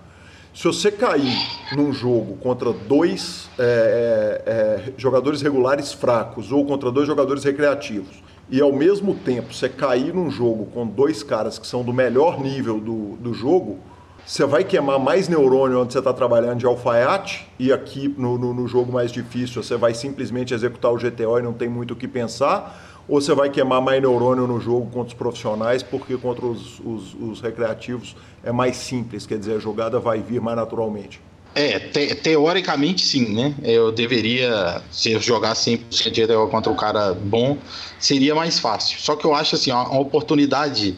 Se 0.59 0.65
você 0.65 0.91
cair 0.91 1.39
num 1.77 1.93
jogo 1.93 2.35
contra 2.39 2.73
dois 2.73 3.49
é, 3.57 4.43
é, 4.45 4.91
é, 4.91 4.93
jogadores 4.97 5.41
regulares 5.41 5.93
fracos 5.93 6.51
ou 6.51 6.67
contra 6.67 6.91
dois 6.91 7.07
jogadores 7.07 7.45
recreativos, 7.45 8.21
e 8.51 8.61
ao 8.61 8.73
mesmo 8.73 9.15
tempo 9.15 9.55
você 9.55 9.69
cair 9.69 10.13
num 10.13 10.29
jogo 10.29 10.67
com 10.75 10.85
dois 10.85 11.23
caras 11.23 11.61
que 11.61 11.67
são 11.69 11.85
do 11.85 11.93
melhor 11.93 12.41
nível 12.41 12.81
do, 12.81 13.17
do 13.19 13.33
jogo, 13.33 13.79
você 14.27 14.45
vai 14.45 14.65
queimar 14.65 14.99
mais 14.99 15.29
neurônio 15.29 15.81
onde 15.81 15.93
você 15.93 16.01
está 16.01 16.13
trabalhando 16.13 16.59
de 16.59 16.67
alfaiate, 16.67 17.47
e 17.57 17.73
aqui 17.73 18.13
no, 18.19 18.37
no, 18.37 18.53
no, 18.53 18.67
jogo 18.67 18.91
mais 18.93 19.13
difícil 19.13 19.63
você 19.63 19.77
vai 19.77 19.95
simplesmente 19.95 20.53
executar 20.53 20.93
o 20.93 20.97
GTO 20.97 21.39
e 21.39 21.43
não 21.43 21.53
tem 21.53 21.69
muito 21.69 21.93
o 21.93 21.97
que 21.97 22.09
pensar, 22.09 22.88
ou 23.09 23.21
você 23.21 23.35
vai 23.35 23.49
queimar 23.49 23.81
mais 23.81 24.03
neurônio 24.03 24.47
no 24.47 24.61
jogo 24.61 24.87
contra 24.87 25.09
os 25.09 25.15
profissionais, 25.15 25.83
porque 25.83 26.17
contra 26.17 26.45
os, 26.45 26.79
os, 26.81 27.15
os 27.15 27.41
recreativos 27.41 28.15
é 28.45 28.53
mais 28.53 28.77
simples, 28.77 29.27
quer 29.27 29.39
dizer, 29.39 29.57
a 29.57 29.59
jogada 29.59 29.99
vai 29.99 30.21
vir 30.21 30.41
mais 30.41 30.57
naturalmente. 30.57 31.21
É, 31.55 31.79
te, 31.79 32.15
teoricamente 32.15 33.05
sim, 33.05 33.35
né? 33.35 33.55
Eu 33.63 33.91
deveria, 33.91 34.83
se 34.91 35.13
eu 35.13 35.21
jogar 35.21 35.55
100% 35.55 36.11
de 36.11 36.23
ETO 36.23 36.47
contra 36.49 36.71
um 36.71 36.77
cara 36.77 37.15
bom, 37.15 37.57
seria 37.99 38.35
mais 38.35 38.61
fácil. 38.61 39.01
Só 39.01 39.17
que 39.17 39.25
eu 39.25 39.35
acho 39.35 39.57
assim, 39.57 39.73
uma 39.73 39.99
oportunidade 39.99 40.97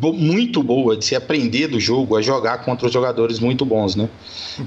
muito 0.00 0.62
boa 0.62 0.96
de 0.96 1.04
se 1.04 1.16
aprender 1.16 1.66
do 1.66 1.80
jogo 1.80 2.16
a 2.16 2.22
jogar 2.22 2.58
contra 2.58 2.86
os 2.86 2.92
jogadores 2.92 3.38
muito 3.38 3.64
bons, 3.64 3.96
né? 3.96 4.08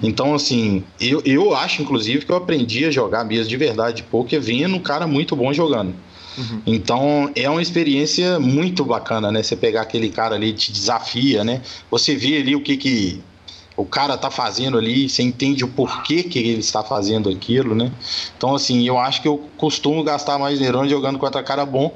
Então, 0.02 0.34
assim, 0.34 0.84
eu, 1.00 1.22
eu 1.26 1.56
acho, 1.56 1.82
inclusive, 1.82 2.26
que 2.26 2.32
eu 2.32 2.36
aprendi 2.36 2.86
a 2.86 2.92
jogar 2.92 3.24
mesmo 3.24 3.48
de 3.48 3.58
verdade 3.58 4.04
porque 4.10 4.40
vendo 4.40 4.76
um 4.76 4.80
cara 4.80 5.08
muito 5.08 5.36
bom 5.36 5.54
jogando. 5.54 5.94
Uhum. 6.38 6.62
Então 6.66 7.32
é 7.36 7.50
uma 7.50 7.62
experiência 7.62 8.40
muito 8.40 8.86
bacana, 8.86 9.32
né? 9.32 9.42
Você 9.42 9.56
pegar 9.56 9.82
aquele 9.82 10.10
cara 10.10 10.36
ali 10.36 10.54
te 10.54 10.72
desafia, 10.72 11.44
né? 11.44 11.62
Você 11.90 12.16
vê 12.16 12.38
ali 12.38 12.56
o 12.56 12.62
que 12.62 12.78
que 12.78 13.22
o 13.76 13.86
cara 13.86 14.18
tá 14.18 14.32
fazendo 14.32 14.78
ali, 14.78 15.08
você 15.08 15.22
entende 15.22 15.64
o 15.64 15.68
porquê 15.68 16.24
que 16.24 16.40
ele 16.40 16.60
está 16.60 16.84
fazendo 16.84 17.30
aquilo, 17.30 17.76
né? 17.76 17.92
Então 18.38 18.56
assim, 18.56 18.88
eu 18.88 18.98
acho 18.98 19.22
que 19.22 19.28
eu 19.28 19.48
costumo 19.58 20.04
gastar 20.04 20.38
mais 20.38 20.60
neurônio 20.60 20.90
jogando 20.90 21.20
contra 21.20 21.44
cara 21.44 21.66
bom, 21.66 21.96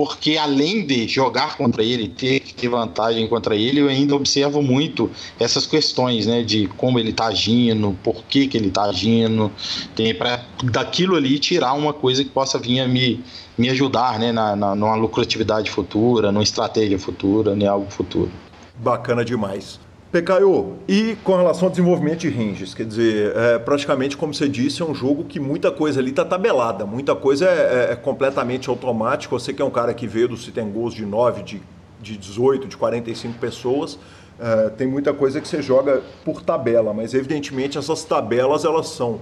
porque 0.00 0.38
além 0.38 0.86
de 0.86 1.06
jogar 1.06 1.58
contra 1.58 1.84
ele, 1.84 2.08
ter, 2.08 2.40
ter 2.40 2.68
vantagem 2.68 3.28
contra 3.28 3.54
ele, 3.54 3.80
eu 3.80 3.88
ainda 3.88 4.16
observo 4.16 4.62
muito 4.62 5.10
essas 5.38 5.66
questões, 5.66 6.26
né, 6.26 6.42
de 6.42 6.68
como 6.68 6.98
ele 6.98 7.10
está 7.10 7.26
agindo, 7.26 7.94
por 8.02 8.24
que, 8.24 8.46
que 8.46 8.56
ele 8.56 8.68
está 8.68 8.84
agindo, 8.84 9.52
tem 9.94 10.14
para 10.14 10.42
daquilo 10.64 11.16
ali 11.16 11.38
tirar 11.38 11.74
uma 11.74 11.92
coisa 11.92 12.24
que 12.24 12.30
possa 12.30 12.58
vir 12.58 12.80
a 12.80 12.88
me, 12.88 13.22
me 13.60 13.68
ajudar, 13.68 14.18
né, 14.18 14.32
na, 14.32 14.56
na, 14.56 14.74
numa 14.74 14.94
lucratividade 14.94 15.70
futura, 15.70 16.32
numa 16.32 16.42
estratégia 16.42 16.98
futura, 16.98 17.52
em 17.52 17.66
algo 17.66 17.90
futuro. 17.90 18.30
Bacana 18.78 19.22
demais. 19.22 19.78
Pecaio, 20.10 20.78
e 20.88 21.16
com 21.22 21.36
relação 21.36 21.66
ao 21.66 21.70
desenvolvimento 21.70 22.20
de 22.20 22.30
ranges, 22.30 22.74
quer 22.74 22.84
dizer, 22.84 23.36
é, 23.36 23.58
praticamente 23.58 24.16
como 24.16 24.34
você 24.34 24.48
disse, 24.48 24.82
é 24.82 24.84
um 24.84 24.94
jogo 24.94 25.24
que 25.24 25.38
muita 25.38 25.70
coisa 25.70 26.00
ali 26.00 26.10
está 26.10 26.24
tabelada, 26.24 26.84
muita 26.84 27.14
coisa 27.14 27.44
é, 27.44 27.90
é, 27.90 27.92
é, 27.92 27.96
completamente 27.96 28.68
automática. 28.68 29.32
Você 29.38 29.52
que 29.52 29.62
é 29.62 29.64
um 29.64 29.70
cara 29.70 29.94
que 29.94 30.08
veio 30.08 30.26
do 30.26 30.36
Sit 30.36 30.58
Goals 30.60 30.94
de 30.94 31.04
9, 31.04 31.42
de, 31.42 31.62
de 32.00 32.16
18, 32.16 32.66
de 32.66 32.76
45 32.76 33.38
pessoas, 33.38 33.98
é, 34.40 34.70
tem 34.70 34.86
muita 34.86 35.12
coisa 35.12 35.40
que 35.40 35.46
você 35.46 35.62
joga 35.62 36.02
por 36.24 36.42
tabela, 36.42 36.92
mas 36.92 37.14
evidentemente 37.14 37.78
essas 37.78 38.02
tabelas 38.02 38.64
elas 38.64 38.88
são 38.88 39.20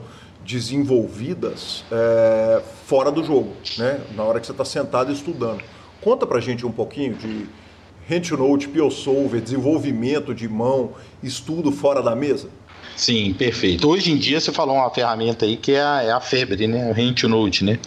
desenvolvidas 0.48 1.84
é, 1.92 2.62
fora 2.86 3.12
do 3.12 3.22
jogo, 3.22 3.52
né? 3.76 4.00
na 4.16 4.24
hora 4.24 4.40
que 4.40 4.46
você 4.46 4.52
está 4.52 4.64
sentado 4.64 5.12
estudando. 5.12 5.62
Conta 6.00 6.26
pra 6.26 6.40
gente 6.40 6.64
um 6.64 6.72
pouquinho 6.72 7.14
de 7.14 7.46
HandNote, 8.10 8.66
PioSolver, 8.68 9.42
desenvolvimento 9.42 10.34
de 10.34 10.48
mão, 10.48 10.92
estudo 11.22 11.70
fora 11.70 12.02
da 12.02 12.16
mesa? 12.16 12.48
Sim, 12.96 13.34
perfeito. 13.34 13.86
Hoje 13.86 14.10
em 14.10 14.16
dia 14.16 14.40
você 14.40 14.50
falou 14.50 14.76
uma 14.76 14.88
ferramenta 14.88 15.44
aí 15.44 15.58
que 15.58 15.72
é 15.72 15.82
a, 15.82 16.02
é 16.02 16.10
a 16.10 16.20
febre, 16.20 16.66
né? 16.66 16.90
O 16.90 16.98
HandNote, 16.98 17.62
né? 17.62 17.78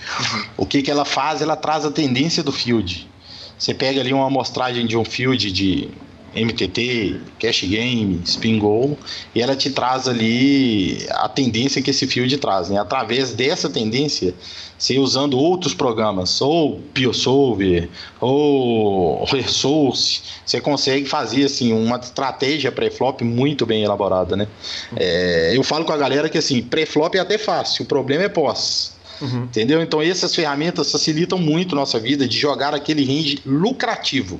O 0.55 0.63
que, 0.63 0.83
que 0.83 0.91
ela 0.91 1.03
faz? 1.03 1.41
Ela 1.41 1.55
traz 1.55 1.83
a 1.83 1.89
tendência 1.89 2.43
do 2.43 2.51
field. 2.51 3.09
Você 3.57 3.73
pega 3.73 3.99
ali 3.99 4.13
uma 4.13 4.27
amostragem 4.27 4.85
de 4.85 4.95
um 4.95 5.03
field 5.03 5.51
de 5.51 5.89
MTT, 6.35 7.19
Cash 7.39 7.63
Game, 7.63 8.21
Spin 8.25 8.59
Goal, 8.59 8.97
e 9.35 9.41
ela 9.41 9.55
te 9.55 9.69
traz 9.69 10.07
ali 10.07 11.05
a 11.11 11.27
tendência 11.27 11.81
que 11.81 11.89
esse 11.89 12.07
field 12.07 12.37
traz. 12.37 12.69
Né? 12.69 12.79
Através 12.79 13.33
dessa 13.33 13.69
tendência, 13.69 14.33
você 14.77 14.97
usando 14.97 15.37
outros 15.37 15.73
programas, 15.73 16.41
ou 16.41 16.79
PioSolver, 16.93 17.89
ou 18.19 19.23
Resource, 19.25 20.21
você 20.45 20.59
consegue 20.59 21.05
fazer 21.05 21.45
assim 21.45 21.73
uma 21.73 21.97
estratégia 21.97 22.71
pré-flop 22.71 23.21
muito 23.21 23.65
bem 23.65 23.83
elaborada. 23.83 24.35
Né? 24.35 24.47
É, 24.95 25.51
eu 25.55 25.63
falo 25.63 25.85
com 25.85 25.91
a 25.91 25.97
galera 25.97 26.29
que 26.29 26.37
assim, 26.37 26.61
pré-flop 26.61 27.15
é 27.15 27.19
até 27.19 27.37
fácil, 27.37 27.83
o 27.83 27.87
problema 27.87 28.23
é 28.23 28.29
pós. 28.29 28.99
Uhum. 29.21 29.43
Entendeu? 29.43 29.81
Então 29.83 30.01
essas 30.01 30.33
ferramentas 30.33 30.91
facilitam 30.91 31.37
muito 31.37 31.75
nossa 31.75 31.99
vida 31.99 32.27
de 32.27 32.39
jogar 32.39 32.73
aquele 32.73 33.05
range 33.05 33.39
lucrativo, 33.45 34.39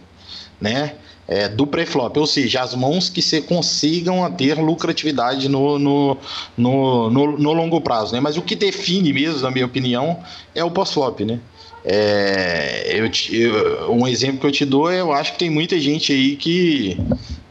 né? 0.59 0.95
É, 1.32 1.48
do 1.48 1.66
pré-flop, 1.66 2.18
ou 2.18 2.28
seja, 2.28 2.62
as 2.62 2.76
mãos 2.76 3.08
que 3.08 3.22
se 3.22 3.41
consigam 3.41 4.30
ter 4.34 4.60
lucratividade 4.60 5.48
no, 5.48 5.80
no, 5.80 6.18
no, 6.58 7.10
no, 7.10 7.38
no 7.38 7.53
longo 7.53 7.80
prazo. 7.80 8.14
Né? 8.14 8.20
Mas 8.20 8.36
o 8.36 8.41
que 8.41 8.53
define 8.53 9.14
mesmo, 9.14 9.40
na 9.40 9.49
minha 9.49 9.66
opinião, 9.66 10.20
é 10.53 10.62
o 10.62 10.70
pós-flop. 10.70 11.22
Né? 11.22 11.40
É, 11.86 12.98
eu, 12.98 13.10
eu, 13.32 13.94
um 13.94 14.06
exemplo 14.06 14.41
que 14.41 14.45
eu 14.45 14.52
te 14.52 14.66
dou, 14.66 14.91
eu 14.91 15.14
acho 15.14 15.32
que 15.32 15.40
tem 15.40 15.49
muita 15.49 15.80
gente 15.80 16.12
aí 16.12 16.36
que 16.36 16.98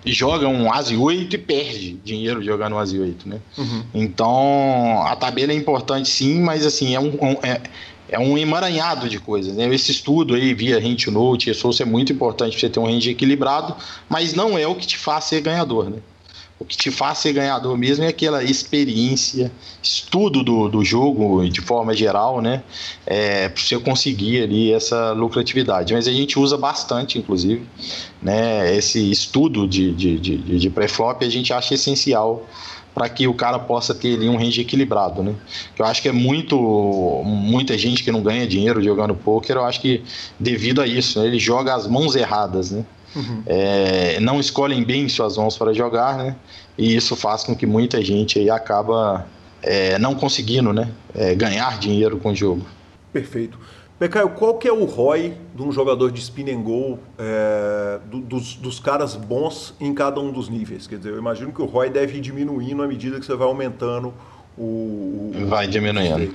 joga 0.04 0.46
um 0.46 0.70
Asi 0.70 0.94
8 0.94 1.34
e 1.34 1.38
perde 1.38 1.92
dinheiro 2.04 2.42
jogando 2.42 2.74
um 2.74 2.78
Asi 2.78 2.98
8, 2.98 3.26
né? 3.26 3.38
Uhum. 3.56 3.82
Então, 3.94 5.02
a 5.06 5.16
tabela 5.16 5.52
é 5.52 5.54
importante 5.54 6.08
sim, 6.08 6.40
mas 6.40 6.66
assim, 6.66 6.94
é 6.94 7.00
um, 7.00 7.12
é, 7.42 7.60
é 8.10 8.18
um 8.18 8.36
emaranhado 8.36 9.08
de 9.08 9.18
coisas. 9.18 9.54
Né? 9.56 9.72
Esse 9.74 9.92
estudo 9.92 10.34
aí 10.34 10.52
via 10.52 10.78
Rent 10.78 11.06
Note, 11.06 11.50
isso 11.50 11.82
é 11.82 11.84
muito 11.84 12.12
importante 12.12 12.52
para 12.52 12.60
você 12.60 12.68
ter 12.68 12.80
um 12.80 12.86
range 12.86 13.10
equilibrado, 13.10 13.74
mas 14.08 14.34
não 14.34 14.58
é 14.58 14.66
o 14.66 14.74
que 14.74 14.86
te 14.86 14.98
faz 14.98 15.24
ser 15.24 15.40
ganhador. 15.40 15.88
Né? 15.88 15.98
O 16.58 16.64
que 16.64 16.76
te 16.76 16.90
faz 16.90 17.18
ser 17.18 17.32
ganhador 17.32 17.78
mesmo 17.78 18.04
é 18.04 18.08
aquela 18.08 18.44
experiência, 18.44 19.50
estudo 19.82 20.42
do, 20.42 20.68
do 20.68 20.84
jogo 20.84 21.48
de 21.48 21.62
forma 21.62 21.94
geral, 21.94 22.42
né? 22.42 22.62
É, 23.06 23.48
para 23.48 23.62
você 23.62 23.78
conseguir 23.78 24.42
ali 24.42 24.70
essa 24.70 25.12
lucratividade. 25.12 25.94
Mas 25.94 26.06
a 26.06 26.12
gente 26.12 26.38
usa 26.38 26.58
bastante, 26.58 27.18
inclusive, 27.18 27.66
né? 28.20 28.76
Esse 28.76 29.10
estudo 29.10 29.66
de, 29.66 29.94
de, 29.94 30.18
de, 30.18 30.58
de 30.58 30.68
pré-flop 30.68 31.24
a 31.24 31.30
gente 31.30 31.50
acha 31.50 31.72
essencial 31.72 32.46
para 33.00 33.08
que 33.08 33.26
o 33.26 33.32
cara 33.32 33.58
possa 33.58 33.94
ter 33.94 34.12
ali 34.14 34.28
um 34.28 34.36
range 34.36 34.60
equilibrado, 34.60 35.22
né? 35.22 35.34
Eu 35.78 35.86
acho 35.86 36.02
que 36.02 36.08
é 36.10 36.12
muito 36.12 37.22
muita 37.24 37.78
gente 37.78 38.04
que 38.04 38.12
não 38.12 38.22
ganha 38.22 38.46
dinheiro 38.46 38.82
jogando 38.82 39.14
poker, 39.14 39.56
eu 39.56 39.64
acho 39.64 39.80
que 39.80 40.04
devido 40.38 40.82
a 40.82 40.86
isso, 40.86 41.18
né? 41.18 41.26
ele 41.26 41.38
joga 41.38 41.74
as 41.74 41.86
mãos 41.86 42.14
erradas, 42.14 42.70
né? 42.70 42.84
Uhum. 43.16 43.42
É, 43.46 44.20
não 44.20 44.38
escolhem 44.38 44.84
bem 44.84 45.08
suas 45.08 45.38
mãos 45.38 45.56
para 45.56 45.72
jogar, 45.72 46.18
né? 46.18 46.36
E 46.76 46.94
isso 46.94 47.16
faz 47.16 47.42
com 47.42 47.56
que 47.56 47.64
muita 47.64 48.04
gente 48.04 48.38
aí 48.38 48.50
acaba 48.50 49.26
é, 49.62 49.98
não 49.98 50.14
conseguindo, 50.14 50.70
né? 50.70 50.90
É, 51.14 51.34
ganhar 51.34 51.78
dinheiro 51.78 52.18
com 52.18 52.32
o 52.32 52.36
jogo. 52.36 52.66
Perfeito. 53.10 53.58
Becaio, 54.00 54.30
qual 54.30 54.54
que 54.54 54.66
é 54.66 54.72
o 54.72 54.86
ROI 54.86 55.36
de 55.54 55.62
um 55.62 55.70
jogador 55.70 56.10
de 56.10 56.18
spin 56.20 56.50
and 56.50 56.62
go, 56.62 56.98
é, 57.18 58.00
do, 58.06 58.20
dos, 58.20 58.54
dos, 58.54 58.80
caras 58.80 59.14
bons 59.14 59.74
em 59.78 59.92
cada 59.92 60.18
um 60.18 60.32
dos 60.32 60.48
níveis? 60.48 60.86
Quer 60.86 60.96
dizer, 60.96 61.10
eu 61.10 61.18
imagino 61.18 61.52
que 61.52 61.60
o 61.60 61.66
ROI 61.66 61.90
deve 61.90 62.16
ir 62.16 62.22
diminuindo 62.22 62.82
à 62.82 62.88
medida 62.88 63.20
que 63.20 63.26
você 63.26 63.36
vai 63.36 63.46
aumentando 63.46 64.14
o... 64.56 65.32
o 65.36 65.46
vai 65.46 65.66
diminuindo. 65.66 66.32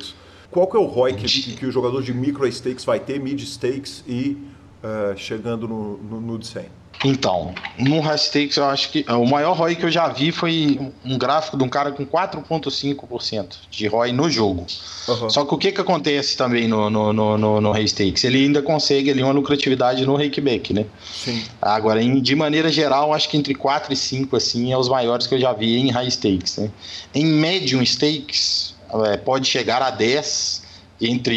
Qual 0.52 0.68
que 0.68 0.78
é 0.78 0.80
o 0.80 0.86
ROI 0.86 1.14
que, 1.16 1.26
que, 1.26 1.56
que, 1.56 1.66
o 1.66 1.72
jogador 1.72 2.04
de 2.04 2.14
micro 2.14 2.48
stakes 2.52 2.86
vai 2.86 3.00
ter, 3.00 3.20
mid 3.20 3.42
stakes 3.42 4.04
e 4.08 4.38
uh, 4.84 5.18
chegando 5.18 5.68
no, 5.68 5.98
no, 5.98 6.22
no 6.22 6.38
de 6.38 6.46
100? 6.46 6.66
Então, 7.06 7.54
no 7.78 8.00
High 8.00 8.18
Stakes 8.18 8.58
eu 8.58 8.66
acho 8.66 8.90
que 8.90 9.06
o 9.08 9.28
maior 9.28 9.56
ROI 9.56 9.76
que 9.76 9.86
eu 9.86 9.92
já 9.92 10.08
vi 10.08 10.32
foi 10.32 10.92
um 11.06 11.20
gráfico 11.20 11.56
de 11.56 11.64
um 11.64 11.70
cara 11.70 11.92
com 11.92 12.04
4,5% 12.04 13.58
de 13.70 13.86
ROI 13.86 14.12
no 14.12 14.28
jogo. 14.28 14.66
Uhum. 15.08 15.30
Só 15.30 15.46
que 15.46 15.54
o 15.54 15.58
que, 15.60 15.72
que 15.72 15.80
acontece 15.80 16.36
também 16.36 16.68
no, 16.68 16.90
no, 16.90 17.14
no, 17.14 17.38
no, 17.38 17.62
no 17.62 17.72
High 17.72 17.88
Stakes? 17.88 18.24
Ele 18.24 18.46
ainda 18.46 18.64
consegue 18.64 19.12
ali 19.12 19.22
uma 19.22 19.34
lucratividade 19.34 20.04
no 20.04 20.16
rakeback, 20.16 20.74
né? 20.74 20.88
Sim. 21.14 21.44
Agora, 21.62 22.02
em, 22.02 22.20
de 22.20 22.36
maneira 22.36 22.72
geral, 22.72 23.14
acho 23.14 23.30
que 23.30 23.38
entre 23.38 23.54
4 23.54 23.94
e 23.94 23.96
5 23.96 24.36
assim, 24.36 24.74
é 24.74 24.78
os 24.78 24.90
maiores 24.90 25.28
que 25.28 25.36
eu 25.36 25.40
já 25.40 25.54
vi 25.54 25.78
em 25.78 25.92
High 25.92 26.10
Stakes. 26.10 26.58
Né? 26.58 26.72
Em 27.14 27.24
Medium 27.24 27.86
Stakes, 27.86 28.74
é, 29.06 29.18
pode 29.18 29.48
chegar 29.48 29.80
a 29.84 29.92
10 29.92 30.64
entre 31.00 31.36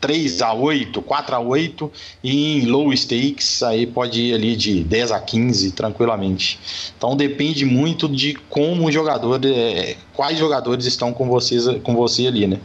3 0.00 0.42
a 0.42 0.52
8, 0.52 1.02
4 1.02 1.36
a 1.36 1.40
8 1.40 1.90
e 2.22 2.58
em 2.58 2.66
low 2.66 2.92
stakes 2.92 3.62
aí 3.62 3.86
pode 3.86 4.20
ir 4.20 4.34
ali 4.34 4.56
de 4.56 4.84
10 4.84 5.12
a 5.12 5.20
15 5.20 5.72
tranquilamente. 5.72 6.58
Então 6.96 7.16
depende 7.16 7.64
muito 7.64 8.08
de 8.08 8.34
como 8.48 8.86
o 8.86 8.92
jogador, 8.92 9.40
é, 9.44 9.96
quais 10.14 10.38
jogadores 10.38 10.86
estão 10.86 11.12
com 11.12 11.28
vocês, 11.28 11.64
com 11.82 11.94
você 11.94 12.26
ali, 12.26 12.46
né? 12.46 12.60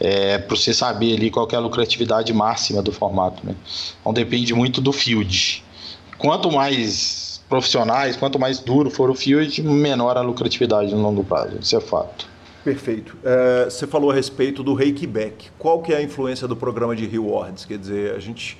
É, 0.00 0.38
para 0.38 0.56
você 0.56 0.74
saber 0.74 1.16
ali 1.16 1.30
qual 1.30 1.48
é 1.50 1.56
a 1.56 1.60
lucratividade 1.60 2.32
máxima 2.32 2.82
do 2.82 2.92
formato, 2.92 3.44
né? 3.46 3.54
Então 4.00 4.12
depende 4.12 4.54
muito 4.54 4.80
do 4.80 4.92
field. 4.92 5.62
Quanto 6.18 6.50
mais 6.50 7.40
profissionais, 7.48 8.16
quanto 8.16 8.38
mais 8.38 8.60
duro 8.60 8.90
for 8.90 9.10
o 9.10 9.14
field, 9.14 9.62
menor 9.62 10.16
a 10.16 10.22
lucratividade 10.22 10.94
no 10.94 11.02
longo 11.02 11.22
prazo. 11.22 11.58
Isso 11.60 11.76
é 11.76 11.80
fato. 11.80 12.31
Perfeito. 12.64 13.16
É, 13.24 13.64
você 13.64 13.86
falou 13.86 14.10
a 14.10 14.14
respeito 14.14 14.62
do 14.62 14.74
Rakeback. 14.74 15.50
Qual 15.58 15.82
que 15.82 15.92
é 15.92 15.96
a 15.96 16.02
influência 16.02 16.46
do 16.46 16.54
programa 16.54 16.94
de 16.94 17.06
rewards? 17.06 17.64
Quer 17.64 17.78
dizer, 17.78 18.14
a 18.14 18.20
gente 18.20 18.56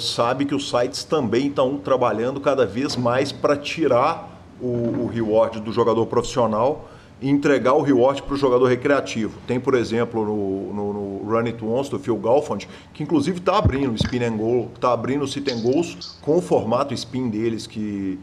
sabe 0.00 0.44
que 0.44 0.54
os 0.54 0.68
sites 0.68 1.04
também 1.04 1.46
estão 1.46 1.78
trabalhando 1.78 2.40
cada 2.40 2.66
vez 2.66 2.96
mais 2.96 3.30
para 3.30 3.56
tirar 3.56 4.42
o, 4.60 5.04
o, 5.04 5.06
reward 5.06 5.60
do 5.60 5.72
jogador 5.72 6.04
profissional 6.06 6.88
e 7.20 7.28
entregar 7.28 7.74
o 7.74 7.82
reward 7.82 8.22
para 8.22 8.34
o 8.34 8.36
jogador 8.36 8.66
recreativo. 8.66 9.38
Tem, 9.46 9.60
por 9.60 9.74
exemplo, 9.74 10.24
no, 10.24 10.74
no, 10.74 10.92
no 10.92 11.30
Run 11.30 11.46
It 11.46 11.64
Once 11.64 11.90
do 11.90 11.98
Phil 11.98 12.16
Galfond, 12.16 12.68
que 12.92 13.02
inclusive 13.04 13.38
está 13.38 13.56
abrindo 13.56 13.92
o 13.92 13.94
Spin 13.94 14.24
and 14.24 14.36
Goal, 14.36 14.70
está 14.74 14.92
abrindo 14.92 15.22
o 15.22 15.28
Sit 15.28 15.48
and 15.48 15.60
Goals 15.60 16.18
com 16.22 16.38
o 16.38 16.40
formato 16.40 16.92
spin 16.94 17.28
deles 17.28 17.66
que 17.66 18.18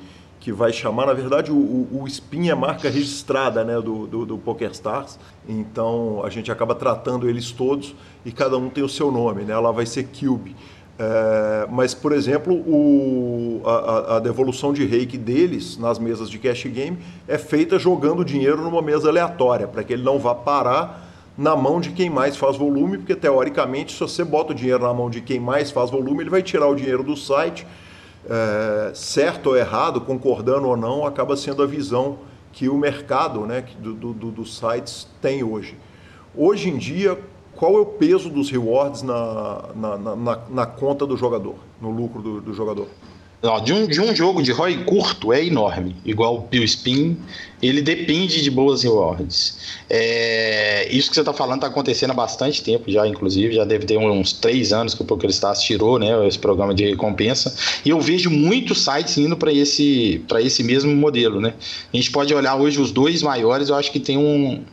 que 0.46 0.52
vai 0.52 0.72
chamar, 0.72 1.08
na 1.08 1.14
verdade, 1.14 1.52
o, 1.52 1.88
o, 1.92 2.08
Spin 2.08 2.50
é 2.50 2.54
marca 2.54 2.88
registrada 2.88 3.64
né, 3.64 3.82
do, 3.82 4.06
do, 4.06 4.26
do 4.28 4.38
PokerStars, 4.38 5.18
então 5.50 6.22
a 6.24 6.30
gente 6.30 6.52
acaba 6.52 6.76
tratando 6.76 7.28
eles 7.28 7.50
todos 7.50 7.96
e 8.24 8.32
cada 8.32 8.56
um 8.56 8.70
tem 8.70 8.84
o 8.84 8.88
seu 8.88 9.12
nome, 9.12 9.42
né? 9.42 9.54
ela 9.54 9.72
vai 9.72 9.88
ser 9.88 10.04
Cube. 10.04 10.56
É, 11.00 11.68
mas, 11.72 11.96
por 11.96 12.12
exemplo, 12.12 12.54
o, 12.54 13.60
a, 13.66 14.18
a, 14.18 14.20
devolução 14.20 14.72
de 14.72 14.86
reiki 14.86 15.18
deles 15.18 15.80
nas 15.80 15.98
mesas 15.98 16.30
de 16.30 16.38
cash 16.38 16.68
game 16.68 17.00
é 17.28 17.40
feita 17.40 17.80
jogando 17.80 18.24
dinheiro 18.24 18.62
numa 18.62 18.84
mesa 18.84 19.10
aleatória, 19.10 19.68
para 19.68 19.84
que 19.84 19.94
ele 19.94 20.04
não 20.04 20.20
vá 20.20 20.36
parar 20.36 21.10
na 21.36 21.56
mão 21.56 21.82
de 21.82 21.90
quem 21.90 22.08
mais 22.08 22.38
faz 22.38 22.56
volume, 22.56 23.00
porque 23.00 23.16
teoricamente, 23.16 23.94
se 23.94 24.00
você 24.00 24.24
bota 24.24 24.54
o 24.54 24.56
dinheiro 24.56 24.84
na 24.84 24.94
mão 24.94 25.10
de 25.10 25.22
quem 25.22 25.40
mais 25.40 25.72
faz 25.72 25.90
volume, 25.90 26.22
ele 26.22 26.30
vai 26.30 26.44
tirar 26.44 26.68
o 26.68 26.76
dinheiro 26.76 27.02
do 27.02 27.18
site 27.18 27.66
é, 28.30 28.92
certo 28.94 29.48
ou 29.48 29.58
errado, 29.58 30.02
concordando 30.02 30.68
ou 30.68 30.78
não, 30.78 31.06
acaba 31.06 31.36
sendo 31.38 31.62
a 31.64 31.66
visão 31.66 32.20
que 32.52 32.70
o 32.70 32.78
mercado 32.78 33.42
né, 33.42 33.66
do, 33.80 33.94
do, 33.94 34.32
dos 34.32 34.58
sites 34.58 35.08
tem 35.22 35.44
hoje. 35.44 35.78
Hoje 36.36 36.70
em 36.70 36.78
dia, 36.78 37.20
qual 37.56 37.78
é 37.78 37.80
o 37.80 37.86
peso 37.86 38.30
dos 38.30 38.50
rewards 38.50 39.02
na, 39.02 39.70
na, 39.76 40.16
na, 40.16 40.40
na 40.50 40.66
conta 40.66 41.06
do 41.06 41.16
jogador, 41.16 41.56
no 41.82 41.90
lucro 41.90 42.22
do, 42.22 42.42
do 42.42 42.54
jogador? 42.54 42.88
De, 43.64 43.74
um, 43.74 43.88
de 43.88 44.02
um 44.02 44.16
jogo 44.16 44.42
de 44.42 44.52
ROI 44.52 44.84
curto 44.86 45.32
é 45.32 45.46
enorme, 45.46 45.96
igual 46.04 46.36
o 46.36 46.40
Bill 46.42 46.64
Spin, 46.64 47.18
ele 47.62 47.82
depende 47.82 48.42
de 48.42 48.50
boas 48.50 48.84
rewards. 48.84 49.58
É, 49.90 50.88
isso 50.92 51.10
que 51.10 51.16
você 51.16 51.22
está 51.22 51.34
falando 51.34 51.58
está 51.58 51.68
acontecendo 51.68 52.12
há 52.12 52.14
bastante 52.14 52.64
tempo 52.64 52.90
já, 52.92 53.08
inclusive, 53.08 53.54
já 53.54 53.64
deve 53.64 53.86
ter 53.86 53.98
uns 53.98 54.34
três 54.34 54.74
anos 54.74 54.94
que 54.94 55.02
o 55.02 55.06
PokerStars 55.06 55.62
tirou 55.62 56.00
né, 56.00 56.28
esse 56.28 56.40
programa 56.40 56.74
de 56.74 56.86
recompensa, 56.86 57.56
e 57.84 57.90
eu 57.90 58.00
vejo 58.00 58.30
muitos 58.30 58.84
sites 58.84 59.18
indo 59.18 59.38
para 59.38 59.52
esse, 59.52 60.24
esse 60.40 60.64
mesmo 60.64 60.96
modelo. 60.96 61.40
Né? 61.40 61.54
A 61.94 61.96
gente 61.96 62.12
pode 62.12 62.34
olhar 62.34 62.56
hoje 62.56 62.80
os 62.80 62.92
dois 62.92 63.22
maiores, 63.22 63.70
eu 63.70 63.76
acho 63.76 63.92
que 63.92 64.00
tem 64.00 64.18
um, 64.18 64.64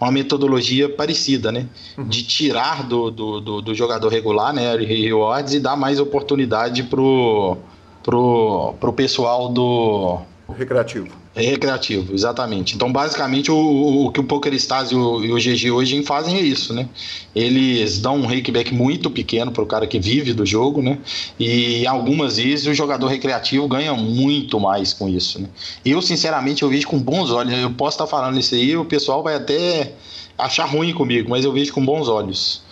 uma 0.00 0.10
metodologia 0.10 0.88
parecida, 0.88 1.52
né? 1.52 1.66
Uhum. 1.96 2.08
De 2.08 2.22
tirar 2.22 2.86
do, 2.86 3.10
do, 3.10 3.40
do, 3.40 3.62
do 3.62 3.74
jogador 3.74 4.08
regular 4.08 4.52
né, 4.52 4.74
rewards 4.76 5.54
e 5.54 5.60
dar 5.60 5.76
mais 5.76 6.00
oportunidade 6.00 6.82
pro 6.84 7.56
pro, 8.02 8.74
pro 8.80 8.92
pessoal 8.92 9.48
do. 9.48 10.20
Recreativo. 10.56 11.22
Recreativo, 11.34 12.12
exatamente. 12.12 12.74
Então, 12.74 12.92
basicamente, 12.92 13.50
o, 13.50 14.04
o 14.04 14.12
que 14.12 14.20
o 14.20 14.24
PokerStars 14.24 14.90
e 14.90 14.94
o, 14.94 15.24
e 15.24 15.32
o 15.32 15.36
GG 15.36 15.70
hoje 15.70 16.02
fazem 16.02 16.36
é 16.36 16.40
isso, 16.42 16.74
né? 16.74 16.86
Eles 17.34 17.98
dão 17.98 18.16
um 18.16 18.26
rakeback 18.26 18.74
muito 18.74 19.10
pequeno 19.10 19.50
para 19.50 19.62
o 19.62 19.66
cara 19.66 19.86
que 19.86 19.98
vive 19.98 20.34
do 20.34 20.44
jogo, 20.44 20.82
né? 20.82 20.98
E 21.40 21.86
algumas 21.86 22.36
vezes 22.36 22.66
o 22.66 22.74
jogador 22.74 23.06
recreativo 23.06 23.66
ganha 23.66 23.94
muito 23.94 24.60
mais 24.60 24.92
com 24.92 25.08
isso, 25.08 25.40
né? 25.40 25.48
Eu, 25.82 26.02
sinceramente, 26.02 26.64
eu 26.64 26.68
vejo 26.68 26.86
com 26.86 26.98
bons 26.98 27.30
olhos. 27.30 27.54
Eu 27.54 27.70
posso 27.70 27.94
estar 27.94 28.06
falando 28.06 28.38
isso 28.38 28.54
aí, 28.54 28.76
o 28.76 28.84
pessoal 28.84 29.22
vai 29.22 29.36
até 29.36 29.94
achar 30.36 30.66
ruim 30.66 30.92
comigo, 30.92 31.30
mas 31.30 31.46
eu 31.46 31.52
vejo 31.52 31.72
com 31.72 31.82
bons 31.82 32.08
olhos. 32.08 32.62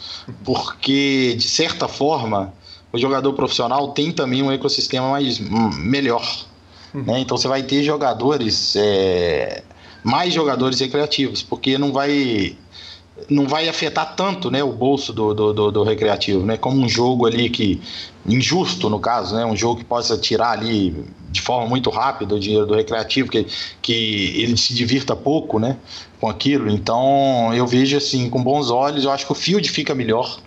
Porque, 0.45 1.35
de 1.35 1.49
certa 1.49 1.89
forma, 1.89 2.53
o 2.93 2.99
jogador 2.99 3.33
profissional 3.33 3.89
tem 3.89 4.13
também 4.13 4.43
um 4.43 4.51
ecossistema 4.51 5.11
mais 5.11 5.41
hum, 5.41 5.71
melhor. 5.79 6.27
Uhum. 6.93 7.03
Né? 7.03 7.21
Então 7.21 7.37
você 7.37 7.49
vai 7.49 7.63
ter 7.63 7.83
jogadores, 7.83 8.75
é, 8.77 9.63
mais 10.03 10.35
jogadores 10.35 10.81
recreativos, 10.81 11.43
porque 11.43 11.79
não 11.79 11.93
vai 11.93 12.57
não 13.29 13.47
vai 13.47 13.69
afetar 13.69 14.15
tanto 14.15 14.51
né, 14.51 14.63
o 14.63 14.73
bolso 14.73 15.13
do, 15.13 15.35
do, 15.35 15.53
do, 15.53 15.71
do, 15.71 15.83
recreativo, 15.83 16.45
né? 16.47 16.57
Como 16.57 16.81
um 16.81 16.89
jogo 16.89 17.27
ali 17.27 17.51
que. 17.51 17.81
injusto, 18.27 18.89
no 18.89 18.99
caso, 18.99 19.35
né? 19.37 19.45
Um 19.45 19.57
jogo 19.57 19.81
que 19.81 19.85
possa 19.85 20.17
tirar 20.17 20.53
ali 20.53 21.05
de 21.31 21.41
forma 21.41 21.69
muito 21.69 21.91
rápida 21.91 22.35
o 22.35 22.41
dinheiro 22.41 22.67
do 22.67 22.75
recreativo, 22.75 23.31
que, 23.31 23.47
que 23.83 24.41
ele 24.41 24.57
se 24.57 24.75
divirta 24.75 25.15
pouco, 25.15 25.59
né? 25.59 25.77
Com 26.21 26.29
aquilo. 26.29 26.71
Então 26.71 27.53
eu 27.55 27.67
vejo 27.67 27.97
assim, 27.97 28.31
com 28.31 28.43
bons 28.43 28.71
olhos, 28.71 29.05
eu 29.05 29.11
acho 29.11 29.27
que 29.27 29.33
o 29.33 29.35
field 29.35 29.69
fica 29.71 29.95
melhor. 29.95 30.39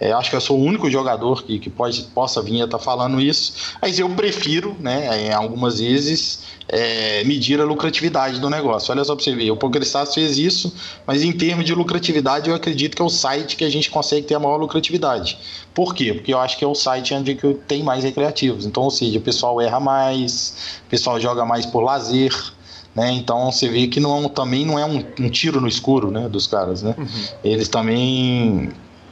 É, 0.00 0.12
acho 0.12 0.30
que 0.30 0.36
eu 0.36 0.40
sou 0.40 0.58
o 0.58 0.62
único 0.62 0.90
jogador 0.90 1.42
que, 1.44 1.58
que 1.58 1.68
pode, 1.68 2.02
possa 2.14 2.40
vir 2.40 2.62
a 2.62 2.64
estar 2.64 2.78
tá 2.78 2.82
falando 2.82 3.20
isso, 3.20 3.76
mas 3.82 3.98
eu 3.98 4.08
prefiro, 4.08 4.74
né, 4.80 5.26
em 5.26 5.32
algumas 5.32 5.78
vezes, 5.78 6.40
é, 6.66 7.22
medir 7.24 7.60
a 7.60 7.64
lucratividade 7.64 8.40
do 8.40 8.48
negócio. 8.48 8.92
Olha 8.92 9.04
só 9.04 9.14
para 9.14 9.22
você 9.22 9.34
ver, 9.34 9.50
o 9.50 9.56
PokerStars 9.56 10.14
fez 10.14 10.38
isso, 10.38 10.74
mas 11.06 11.22
em 11.22 11.32
termos 11.32 11.66
de 11.66 11.74
lucratividade, 11.74 12.48
eu 12.48 12.54
acredito 12.56 12.96
que 12.96 13.02
é 13.02 13.04
o 13.04 13.10
site 13.10 13.56
que 13.56 13.64
a 13.64 13.70
gente 13.70 13.90
consegue 13.90 14.26
ter 14.26 14.36
a 14.36 14.38
maior 14.38 14.56
lucratividade. 14.56 15.36
Por 15.74 15.94
quê? 15.94 16.14
Porque 16.14 16.32
eu 16.32 16.38
acho 16.38 16.56
que 16.56 16.64
é 16.64 16.68
o 16.68 16.74
site 16.74 17.12
onde 17.12 17.34
tem 17.68 17.82
mais 17.82 18.02
recreativos. 18.02 18.64
Então, 18.64 18.84
ou 18.84 18.90
seja, 18.90 19.18
o 19.18 19.22
pessoal 19.22 19.60
erra 19.60 19.80
mais, 19.80 20.80
o 20.86 20.90
pessoal 20.90 21.20
joga 21.20 21.44
mais 21.44 21.66
por 21.66 21.80
lazer. 21.82 22.32
Né? 22.94 23.12
Então 23.12 23.52
você 23.52 23.68
vê 23.68 23.86
que 23.86 24.00
não, 24.00 24.28
também 24.28 24.64
não 24.64 24.78
é 24.78 24.84
um, 24.84 25.04
um 25.20 25.30
tiro 25.30 25.60
no 25.60 25.68
escuro 25.68 26.10
né, 26.10 26.28
dos 26.28 26.46
caras. 26.46 26.82
Né? 26.82 26.94
Uhum. 26.96 27.06
Eles 27.44 27.68
também 27.68 28.70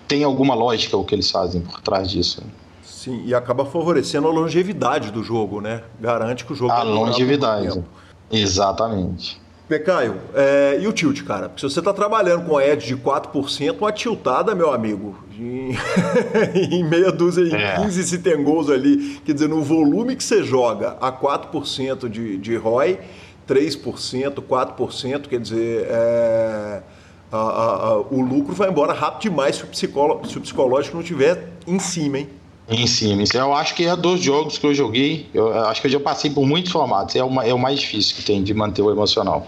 tem 0.08 0.24
alguma 0.24 0.54
lógica 0.54 0.96
o 0.96 1.04
que 1.04 1.14
eles 1.14 1.30
fazem 1.30 1.60
por 1.60 1.80
trás 1.80 2.10
disso. 2.10 2.42
Sim, 2.82 3.22
e 3.24 3.34
acaba 3.34 3.64
favorecendo 3.64 4.26
a 4.26 4.30
longevidade 4.30 5.12
do 5.12 5.22
jogo, 5.22 5.60
né? 5.60 5.82
Garante 6.00 6.44
que 6.44 6.52
o 6.52 6.56
jogo... 6.56 6.72
A 6.72 6.82
longevidade, 6.82 7.84
exatamente. 8.30 9.40
Pecaio, 9.68 10.16
é, 10.34 10.78
e 10.80 10.88
o 10.88 10.92
tilt, 10.92 11.22
cara? 11.24 11.50
Porque 11.50 11.60
se 11.60 11.72
você 11.72 11.78
está 11.78 11.92
trabalhando 11.92 12.46
com 12.46 12.56
a 12.56 12.66
edge 12.66 12.86
de 12.86 12.96
4%, 12.96 13.76
uma 13.78 13.92
tiltada, 13.92 14.54
meu 14.54 14.72
amigo, 14.72 15.18
em, 15.38 15.76
em 16.72 16.82
meia 16.82 17.12
dúzia, 17.12 17.42
em 17.42 17.54
é. 17.54 17.76
15 17.76 18.02
se 18.02 18.18
tem 18.18 18.42
gols 18.42 18.70
ali, 18.70 19.20
quer 19.26 19.34
dizer, 19.34 19.48
no 19.48 19.62
volume 19.62 20.16
que 20.16 20.24
você 20.24 20.42
joga 20.42 20.96
a 21.00 21.12
4% 21.12 22.08
de, 22.08 22.38
de 22.38 22.56
ROI, 22.56 22.98
3%, 23.46 24.42
4%, 24.42 25.28
quer 25.28 25.38
dizer, 25.38 25.86
é 25.88 26.82
a, 27.30 27.36
a, 27.36 27.98
o 27.98 28.20
lucro 28.20 28.54
vai 28.54 28.70
embora 28.70 28.92
rápido 28.92 29.30
demais 29.30 29.56
se 29.56 29.64
o, 29.64 29.66
psicolo, 29.66 30.26
se 30.26 30.38
o 30.38 30.40
psicológico 30.40 30.96
não 30.96 31.02
estiver 31.02 31.52
em 31.66 31.78
cima, 31.78 32.18
hein? 32.18 32.28
Em 32.70 32.86
cima. 32.86 33.24
Eu 33.32 33.54
acho 33.54 33.74
que 33.74 33.84
é 33.84 33.96
dos 33.96 34.20
jogos 34.20 34.58
que 34.58 34.66
eu 34.66 34.74
joguei. 34.74 35.26
Eu 35.32 35.54
acho 35.66 35.80
que 35.80 35.86
eu 35.86 35.90
já 35.90 36.00
passei 36.00 36.30
por 36.30 36.44
muitos 36.44 36.70
formatos. 36.70 37.16
É, 37.16 37.24
uma, 37.24 37.42
é 37.42 37.54
o 37.54 37.58
mais 37.58 37.80
difícil 37.80 38.14
que 38.14 38.22
tem 38.22 38.42
de 38.42 38.52
manter 38.52 38.82
o 38.82 38.90
emocional. 38.90 39.46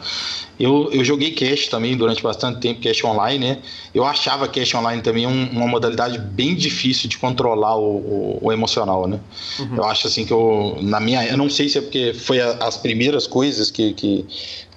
Eu, 0.58 0.90
eu 0.90 1.04
joguei 1.04 1.32
cash 1.32 1.68
também 1.68 1.96
durante 1.96 2.22
bastante 2.22 2.60
tempo, 2.60 2.80
cash 2.82 3.04
online, 3.04 3.46
né? 3.46 3.58
Eu 3.94 4.04
achava 4.04 4.48
cash 4.48 4.74
online 4.74 5.02
também 5.02 5.26
um, 5.26 5.50
uma 5.50 5.66
modalidade 5.66 6.18
bem 6.18 6.54
difícil 6.54 7.10
de 7.10 7.18
controlar 7.18 7.76
o, 7.76 7.96
o, 7.96 8.38
o 8.40 8.52
emocional, 8.52 9.06
né? 9.06 9.20
Uhum. 9.58 9.76
Eu 9.76 9.84
acho 9.84 10.06
assim 10.06 10.24
que 10.24 10.32
eu, 10.32 10.78
na 10.80 10.98
minha. 10.98 11.22
Eu 11.26 11.36
não 11.36 11.50
sei 11.50 11.68
se 11.68 11.76
é 11.76 11.80
porque 11.82 12.14
foi 12.14 12.40
a, 12.40 12.52
as 12.60 12.78
primeiras 12.78 13.26
coisas 13.26 13.70
que, 13.70 13.92
que. 13.92 14.26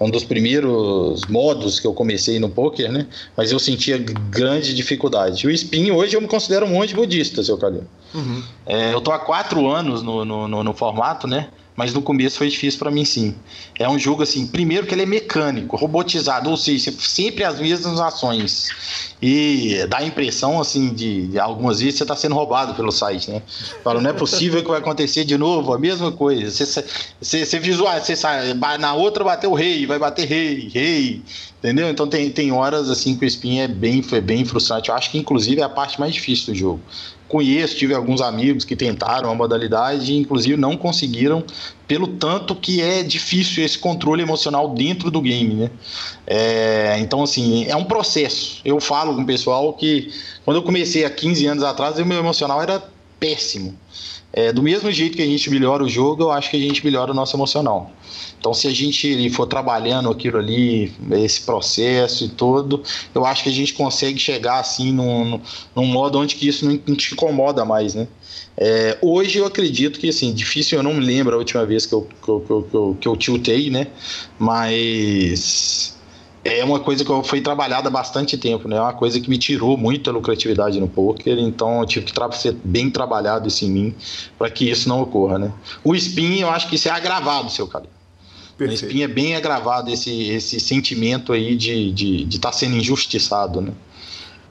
Um 0.03 0.09
dos 0.09 0.23
primeiros 0.23 1.21
modos 1.25 1.79
que 1.79 1.87
eu 1.87 1.93
comecei 1.93 2.39
no 2.39 2.49
poker, 2.49 2.91
né? 2.91 3.07
Mas 3.35 3.51
eu 3.51 3.59
sentia 3.59 3.97
grande 3.97 4.73
dificuldade. 4.73 5.47
O 5.47 5.51
spin 5.51 5.91
hoje 5.91 6.15
eu 6.15 6.21
me 6.21 6.27
considero 6.27 6.65
um 6.65 6.69
monte 6.69 6.93
budista, 6.93 7.43
seu 7.43 7.57
Calil. 7.57 7.83
Uhum. 8.13 8.43
É, 8.65 8.93
eu 8.93 9.01
tô 9.01 9.11
há 9.11 9.19
quatro 9.19 9.67
anos 9.69 10.03
no, 10.03 10.25
no, 10.25 10.47
no, 10.47 10.63
no 10.63 10.73
formato, 10.73 11.27
né? 11.27 11.47
mas 11.75 11.93
no 11.93 12.01
começo 12.01 12.37
foi 12.37 12.49
difícil 12.49 12.79
para 12.79 12.91
mim 12.91 13.05
sim. 13.05 13.35
É 13.77 13.89
um 13.89 13.97
jogo 13.97 14.23
assim, 14.23 14.45
primeiro 14.45 14.85
que 14.85 14.93
ele 14.93 15.03
é 15.03 15.05
mecânico, 15.05 15.75
robotizado, 15.75 16.49
ou 16.49 16.57
seja, 16.57 16.91
sempre 16.91 17.43
as 17.43 17.59
mesmas 17.59 17.99
ações. 17.99 19.12
E 19.25 19.85
dá 19.87 19.99
a 19.99 20.03
impressão 20.03 20.59
assim 20.59 20.93
de, 20.93 21.27
de 21.27 21.39
algumas 21.39 21.79
vezes 21.79 21.95
você 21.95 22.03
está 22.03 22.13
sendo 22.13 22.35
roubado 22.35 22.73
pelo 22.73 22.91
site, 22.91 23.31
né? 23.31 23.41
Fala, 23.81 24.01
não 24.01 24.09
é 24.09 24.13
possível 24.13 24.61
que 24.61 24.67
vai 24.67 24.79
acontecer 24.79 25.23
de 25.23 25.37
novo 25.37 25.71
a 25.71 25.79
mesma 25.79 26.11
coisa. 26.11 26.51
Você, 26.51 26.83
você, 27.21 27.45
você 27.45 27.57
visual, 27.57 27.97
você 28.01 28.17
sai, 28.17 28.53
na 28.53 28.93
outra 28.93 29.23
bateu 29.23 29.51
o 29.51 29.53
rei, 29.53 29.85
vai 29.85 29.97
bater 29.97 30.27
rei, 30.27 30.67
rei, 30.67 31.21
entendeu? 31.57 31.89
Então 31.89 32.05
tem, 32.05 32.29
tem 32.31 32.51
horas 32.51 32.89
assim 32.89 33.15
que 33.15 33.23
o 33.23 33.27
spin 33.29 33.59
é 33.59 33.67
bem, 33.69 34.01
foi 34.01 34.19
bem 34.19 34.43
frustrante. 34.43 34.89
Eu 34.89 34.95
acho 34.95 35.09
que 35.09 35.17
inclusive 35.17 35.61
é 35.61 35.63
a 35.63 35.69
parte 35.69 35.97
mais 36.01 36.13
difícil 36.13 36.47
do 36.47 36.59
jogo 36.59 36.81
conheço, 37.33 37.75
tive 37.75 37.95
alguns 37.95 38.21
amigos 38.21 38.63
que 38.63 38.75
tentaram 38.75 39.31
a 39.31 39.33
modalidade 39.33 40.11
e 40.11 40.17
inclusive 40.17 40.55
não 40.55 40.77
conseguiram, 40.77 41.43
pelo 41.93 42.07
tanto 42.07 42.55
que 42.55 42.81
é 42.81 43.03
difícil 43.03 43.63
esse 43.63 43.77
controle 43.77 44.23
emocional 44.23 44.67
dentro 44.73 45.11
do 45.11 45.21
game, 45.21 45.53
né? 45.53 45.69
É, 46.25 46.95
então, 46.97 47.21
assim, 47.21 47.67
é 47.67 47.75
um 47.75 47.83
processo. 47.83 48.59
Eu 48.65 48.81
falo 48.81 49.13
com 49.13 49.21
o 49.21 49.25
pessoal 49.27 49.71
que 49.73 50.11
quando 50.43 50.57
eu 50.57 50.63
comecei 50.63 51.05
há 51.05 51.09
15 51.11 51.45
anos 51.45 51.63
atrás, 51.63 51.99
o 51.99 52.03
meu 52.03 52.17
emocional 52.17 52.59
era 52.59 52.83
péssimo. 53.19 53.77
É, 54.35 54.51
do 54.51 54.63
mesmo 54.63 54.91
jeito 54.91 55.15
que 55.15 55.21
a 55.21 55.27
gente 55.27 55.47
melhora 55.51 55.83
o 55.83 55.87
jogo, 55.87 56.23
eu 56.23 56.31
acho 56.31 56.49
que 56.49 56.57
a 56.57 56.59
gente 56.59 56.83
melhora 56.83 57.11
o 57.11 57.13
nosso 57.13 57.35
emocional. 57.35 57.91
Então, 58.39 58.51
se 58.51 58.67
a 58.67 58.71
gente 58.71 59.29
for 59.29 59.45
trabalhando 59.45 60.09
aquilo 60.09 60.39
ali, 60.39 60.91
esse 61.11 61.41
processo 61.41 62.25
e 62.25 62.29
tudo, 62.29 62.81
eu 63.13 63.25
acho 63.25 63.43
que 63.43 63.49
a 63.49 63.53
gente 63.53 63.73
consegue 63.73 64.17
chegar 64.17 64.59
assim 64.59 64.91
num, 64.91 65.39
num 65.75 65.85
modo 65.85 66.17
onde 66.17 66.35
que 66.35 66.47
isso 66.47 66.65
não, 66.65 66.95
te 66.95 67.13
incomoda 67.13 67.63
mais, 67.63 67.93
né? 67.93 68.07
É, 68.57 68.97
hoje 69.01 69.37
eu 69.37 69.45
acredito 69.45 69.99
que, 69.99 70.09
assim, 70.09 70.33
difícil, 70.33 70.79
eu 70.79 70.83
não 70.83 70.95
me 70.95 71.05
lembro 71.05 71.35
a 71.35 71.37
última 71.37 71.65
vez 71.65 71.85
que 71.85 71.93
eu, 71.93 72.07
que 72.21 72.29
eu, 72.29 72.39
que 72.41 72.75
eu, 72.75 72.97
que 72.99 73.07
eu 73.07 73.15
tiltei, 73.15 73.69
né? 73.69 73.87
Mas 74.39 75.95
é 76.43 76.63
uma 76.63 76.79
coisa 76.79 77.05
que 77.05 77.23
foi 77.23 77.39
trabalhada 77.39 77.87
há 77.87 77.91
bastante 77.91 78.37
tempo, 78.37 78.67
né? 78.67 78.75
É 78.75 78.81
uma 78.81 78.93
coisa 78.93 79.19
que 79.19 79.29
me 79.29 79.37
tirou 79.37 79.77
muita 79.77 80.11
lucratividade 80.11 80.79
no 80.79 80.89
poker, 80.89 81.39
então 81.39 81.79
eu 81.79 81.85
tive 81.85 82.05
que 82.05 82.37
ser 82.37 82.53
bem 82.63 82.89
trabalhado 82.89 83.47
isso 83.47 83.63
em 83.63 83.69
mim 83.69 83.95
para 84.37 84.49
que 84.49 84.69
isso 84.69 84.89
não 84.89 85.01
ocorra, 85.01 85.39
né? 85.39 85.53
O 85.83 85.95
spin, 85.95 86.39
eu 86.39 86.49
acho 86.49 86.67
que 86.67 86.75
isso 86.75 86.89
é 86.89 86.91
agravado, 86.91 87.49
seu 87.49 87.65
cara. 87.67 87.85
O 88.59 88.63
spin 88.65 89.01
é 89.01 89.07
bem 89.07 89.35
agravado 89.35 89.89
esse, 89.89 90.29
esse 90.29 90.59
sentimento 90.59 91.31
aí 91.31 91.55
de 91.55 91.71
estar 91.71 91.95
de, 91.95 92.25
de 92.25 92.39
tá 92.39 92.51
sendo 92.51 92.75
injustiçado, 92.75 93.61
né? 93.61 93.71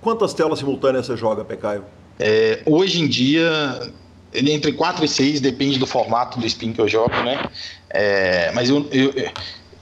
Quantas 0.01 0.33
telas 0.35 0.59
simultâneas 0.59 1.07
você 1.07 1.17
joga, 1.17 1.45
Pecaio? 1.45 1.85
É, 2.19 2.63
hoje 2.67 3.01
em 3.01 3.07
dia, 3.07 3.93
entre 4.35 4.73
4 4.73 5.05
e 5.05 5.09
6, 5.09 5.41
depende 5.41 5.79
do 5.79 5.87
formato 5.87 6.41
do 6.41 6.47
spin 6.47 6.73
que 6.73 6.81
eu 6.81 6.89
jogo, 6.89 7.15
né? 7.23 7.45
É, 7.91 8.51
mas 8.53 8.71
eu, 8.71 8.87
eu, 8.91 9.13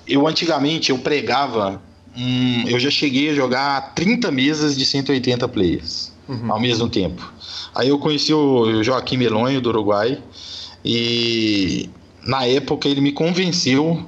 eu 0.06 0.26
antigamente 0.26 0.90
eu 0.90 0.98
pregava 0.98 1.80
Hum, 2.16 2.64
eu 2.66 2.78
já 2.78 2.90
cheguei 2.90 3.30
a 3.30 3.34
jogar 3.34 3.94
30 3.94 4.30
mesas 4.30 4.76
de 4.76 4.84
180 4.84 5.46
players 5.48 6.12
uhum. 6.28 6.52
ao 6.52 6.60
mesmo 6.60 6.88
tempo. 6.88 7.32
Aí 7.74 7.88
eu 7.88 7.98
conheci 7.98 8.32
o 8.32 8.82
Joaquim 8.82 9.16
Melonho 9.16 9.60
do 9.60 9.68
Uruguai 9.68 10.18
e 10.84 11.88
na 12.24 12.44
época 12.46 12.88
ele 12.88 13.00
me 13.00 13.12
convenceu 13.12 14.06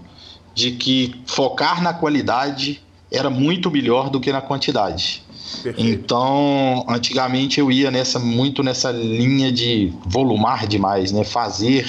de 0.54 0.72
que 0.72 1.14
focar 1.26 1.82
na 1.82 1.94
qualidade 1.94 2.82
era 3.10 3.30
muito 3.30 3.70
melhor 3.70 4.10
do 4.10 4.20
que 4.20 4.32
na 4.32 4.40
quantidade. 4.40 5.22
Perfeito. 5.62 5.90
Então, 5.90 6.84
antigamente 6.88 7.60
eu 7.60 7.70
ia 7.70 7.90
nessa 7.90 8.18
muito 8.18 8.62
nessa 8.62 8.90
linha 8.90 9.52
de 9.52 9.92
volumar 10.06 10.66
demais, 10.66 11.12
né? 11.12 11.24
Fazer 11.24 11.86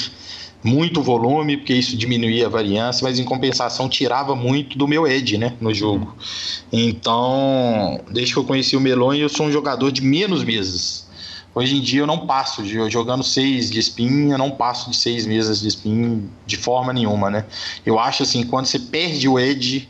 muito 0.63 1.01
volume, 1.01 1.57
porque 1.57 1.73
isso 1.73 1.97
diminuía 1.97 2.45
a 2.45 2.49
variância, 2.49 3.03
mas 3.03 3.19
em 3.19 3.23
compensação 3.23 3.89
tirava 3.89 4.35
muito 4.35 4.77
do 4.77 4.87
meu 4.87 5.05
edge, 5.05 5.37
né, 5.37 5.53
no 5.59 5.73
jogo. 5.73 6.15
Então, 6.71 7.99
desde 8.09 8.33
que 8.33 8.39
eu 8.39 8.45
conheci 8.45 8.77
o 8.77 8.79
Melon, 8.79 9.13
eu 9.13 9.29
sou 9.29 9.47
um 9.47 9.51
jogador 9.51 9.91
de 9.91 10.01
menos 10.01 10.43
mesas. 10.43 11.05
Hoje 11.55 11.77
em 11.77 11.81
dia 11.81 12.01
eu 12.01 12.07
não 12.07 12.25
passo, 12.25 12.63
de, 12.63 12.89
jogando 12.89 13.23
seis 13.23 13.69
de 13.69 13.79
spin, 13.79 14.31
eu 14.31 14.37
não 14.39 14.49
passo 14.49 14.89
de 14.89 14.95
seis 14.95 15.25
mesas 15.25 15.61
de 15.61 15.67
spin 15.67 16.27
de 16.47 16.57
forma 16.57 16.91
nenhuma, 16.91 17.29
né? 17.29 17.45
Eu 17.85 17.99
acho 17.99 18.23
assim, 18.23 18.43
quando 18.43 18.65
você 18.65 18.79
perde 18.79 19.27
o 19.27 19.37
edge, 19.37 19.87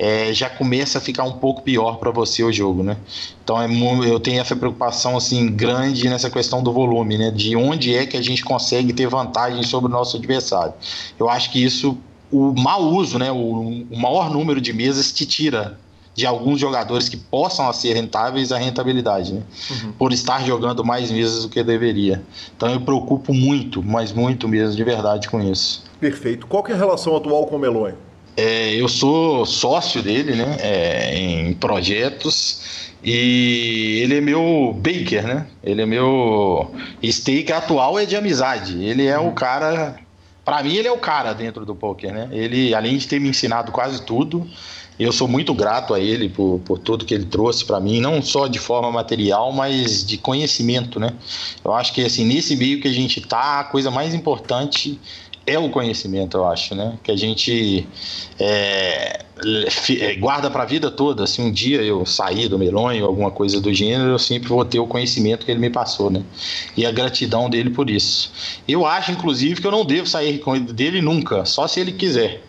é, 0.00 0.32
já 0.32 0.48
começa 0.48 0.96
a 0.96 1.00
ficar 1.00 1.24
um 1.24 1.32
pouco 1.32 1.60
pior 1.60 1.98
para 1.98 2.10
você 2.10 2.42
o 2.42 2.50
jogo, 2.50 2.82
né? 2.82 2.96
Então 3.44 3.60
é, 3.60 3.66
eu 4.08 4.18
tenho 4.18 4.40
essa 4.40 4.56
preocupação 4.56 5.14
assim 5.14 5.52
grande 5.52 6.08
nessa 6.08 6.30
questão 6.30 6.62
do 6.62 6.72
volume, 6.72 7.18
né? 7.18 7.30
De 7.30 7.54
onde 7.54 7.94
é 7.94 8.06
que 8.06 8.16
a 8.16 8.22
gente 8.22 8.42
consegue 8.42 8.94
ter 8.94 9.06
vantagem 9.08 9.62
sobre 9.62 9.90
o 9.90 9.92
nosso 9.92 10.16
adversário. 10.16 10.72
Eu 11.18 11.28
acho 11.28 11.52
que 11.52 11.62
isso, 11.62 11.98
o 12.32 12.54
mau 12.58 12.82
uso, 12.82 13.18
né? 13.18 13.30
O, 13.30 13.84
o 13.90 13.98
maior 13.98 14.30
número 14.30 14.58
de 14.58 14.72
mesas 14.72 15.12
te 15.12 15.26
tira 15.26 15.78
de 16.14 16.24
alguns 16.24 16.58
jogadores 16.58 17.06
que 17.06 17.18
possam 17.18 17.70
ser 17.70 17.92
rentáveis 17.92 18.52
a 18.52 18.58
rentabilidade, 18.58 19.34
né? 19.34 19.42
Uhum. 19.70 19.92
Por 19.92 20.14
estar 20.14 20.42
jogando 20.46 20.82
mais 20.82 21.10
mesas 21.10 21.42
do 21.42 21.50
que 21.50 21.62
deveria. 21.62 22.22
Então 22.56 22.70
eu 22.70 22.80
preocupo 22.80 23.34
muito, 23.34 23.82
mas 23.82 24.12
muito 24.12 24.48
mesmo, 24.48 24.74
de 24.74 24.82
verdade, 24.82 25.28
com 25.28 25.42
isso. 25.42 25.84
Perfeito. 26.00 26.46
Qual 26.46 26.62
que 26.62 26.72
é 26.72 26.74
a 26.74 26.78
relação 26.78 27.14
atual 27.14 27.46
com 27.46 27.56
o 27.56 27.58
Melonho? 27.58 27.96
É, 28.36 28.74
eu 28.74 28.88
sou 28.88 29.44
sócio 29.44 30.02
dele, 30.02 30.34
né? 30.34 30.56
É, 30.60 31.18
em 31.18 31.52
projetos. 31.54 32.90
E 33.02 34.00
ele 34.02 34.18
é 34.18 34.20
meu 34.20 34.76
baker, 34.78 35.26
né? 35.26 35.46
Ele 35.64 35.82
é 35.82 35.86
meu 35.86 36.70
stake 37.02 37.52
atual 37.52 37.98
é 37.98 38.04
de 38.04 38.14
amizade. 38.14 38.82
Ele 38.84 39.06
é 39.06 39.18
o 39.18 39.32
cara, 39.32 39.98
para 40.44 40.62
mim 40.62 40.74
ele 40.74 40.88
é 40.88 40.92
o 40.92 40.98
cara 40.98 41.32
dentro 41.32 41.64
do 41.64 41.74
poker, 41.74 42.12
né? 42.12 42.28
Ele 42.30 42.74
além 42.74 42.98
de 42.98 43.08
ter 43.08 43.18
me 43.18 43.30
ensinado 43.30 43.72
quase 43.72 44.02
tudo, 44.02 44.46
eu 44.98 45.12
sou 45.12 45.26
muito 45.26 45.54
grato 45.54 45.94
a 45.94 45.98
ele 45.98 46.28
por, 46.28 46.60
por 46.62 46.78
tudo 46.78 47.06
que 47.06 47.14
ele 47.14 47.24
trouxe 47.24 47.64
para 47.64 47.80
mim, 47.80 48.00
não 48.02 48.20
só 48.20 48.46
de 48.46 48.58
forma 48.58 48.92
material, 48.92 49.50
mas 49.50 50.04
de 50.04 50.18
conhecimento, 50.18 51.00
né? 51.00 51.14
Eu 51.64 51.72
acho 51.72 51.94
que 51.94 52.02
assim 52.04 52.26
nesse 52.26 52.54
meio 52.54 52.82
que 52.82 52.88
a 52.88 52.92
gente 52.92 53.18
tá, 53.22 53.60
a 53.60 53.64
coisa 53.64 53.90
mais 53.90 54.12
importante 54.12 55.00
é 55.46 55.58
o 55.58 55.70
conhecimento, 55.70 56.36
eu 56.36 56.46
acho, 56.46 56.74
né? 56.74 56.98
Que 57.02 57.10
a 57.10 57.16
gente 57.16 57.86
é, 58.38 59.24
é 60.00 60.14
guarda 60.16 60.50
para 60.50 60.62
a 60.62 60.66
vida 60.66 60.90
toda. 60.90 61.26
Se 61.26 61.40
um 61.40 61.50
dia 61.50 61.82
eu 61.82 62.04
sair 62.06 62.48
do 62.48 62.58
Melonho, 62.58 63.04
alguma 63.04 63.30
coisa 63.30 63.60
do 63.60 63.72
gênero, 63.72 64.10
eu 64.10 64.18
sempre 64.18 64.48
vou 64.48 64.64
ter 64.64 64.78
o 64.78 64.86
conhecimento 64.86 65.44
que 65.44 65.50
ele 65.50 65.60
me 65.60 65.70
passou, 65.70 66.10
né? 66.10 66.22
E 66.76 66.84
a 66.84 66.92
gratidão 66.92 67.48
dele 67.48 67.70
por 67.70 67.88
isso. 67.90 68.32
Eu 68.68 68.86
acho, 68.86 69.12
inclusive, 69.12 69.60
que 69.60 69.66
eu 69.66 69.72
não 69.72 69.84
devo 69.84 70.06
sair 70.06 70.40
dele 70.72 71.00
nunca, 71.00 71.44
só 71.44 71.66
se 71.66 71.80
ele 71.80 71.92
quiser. 71.92 72.42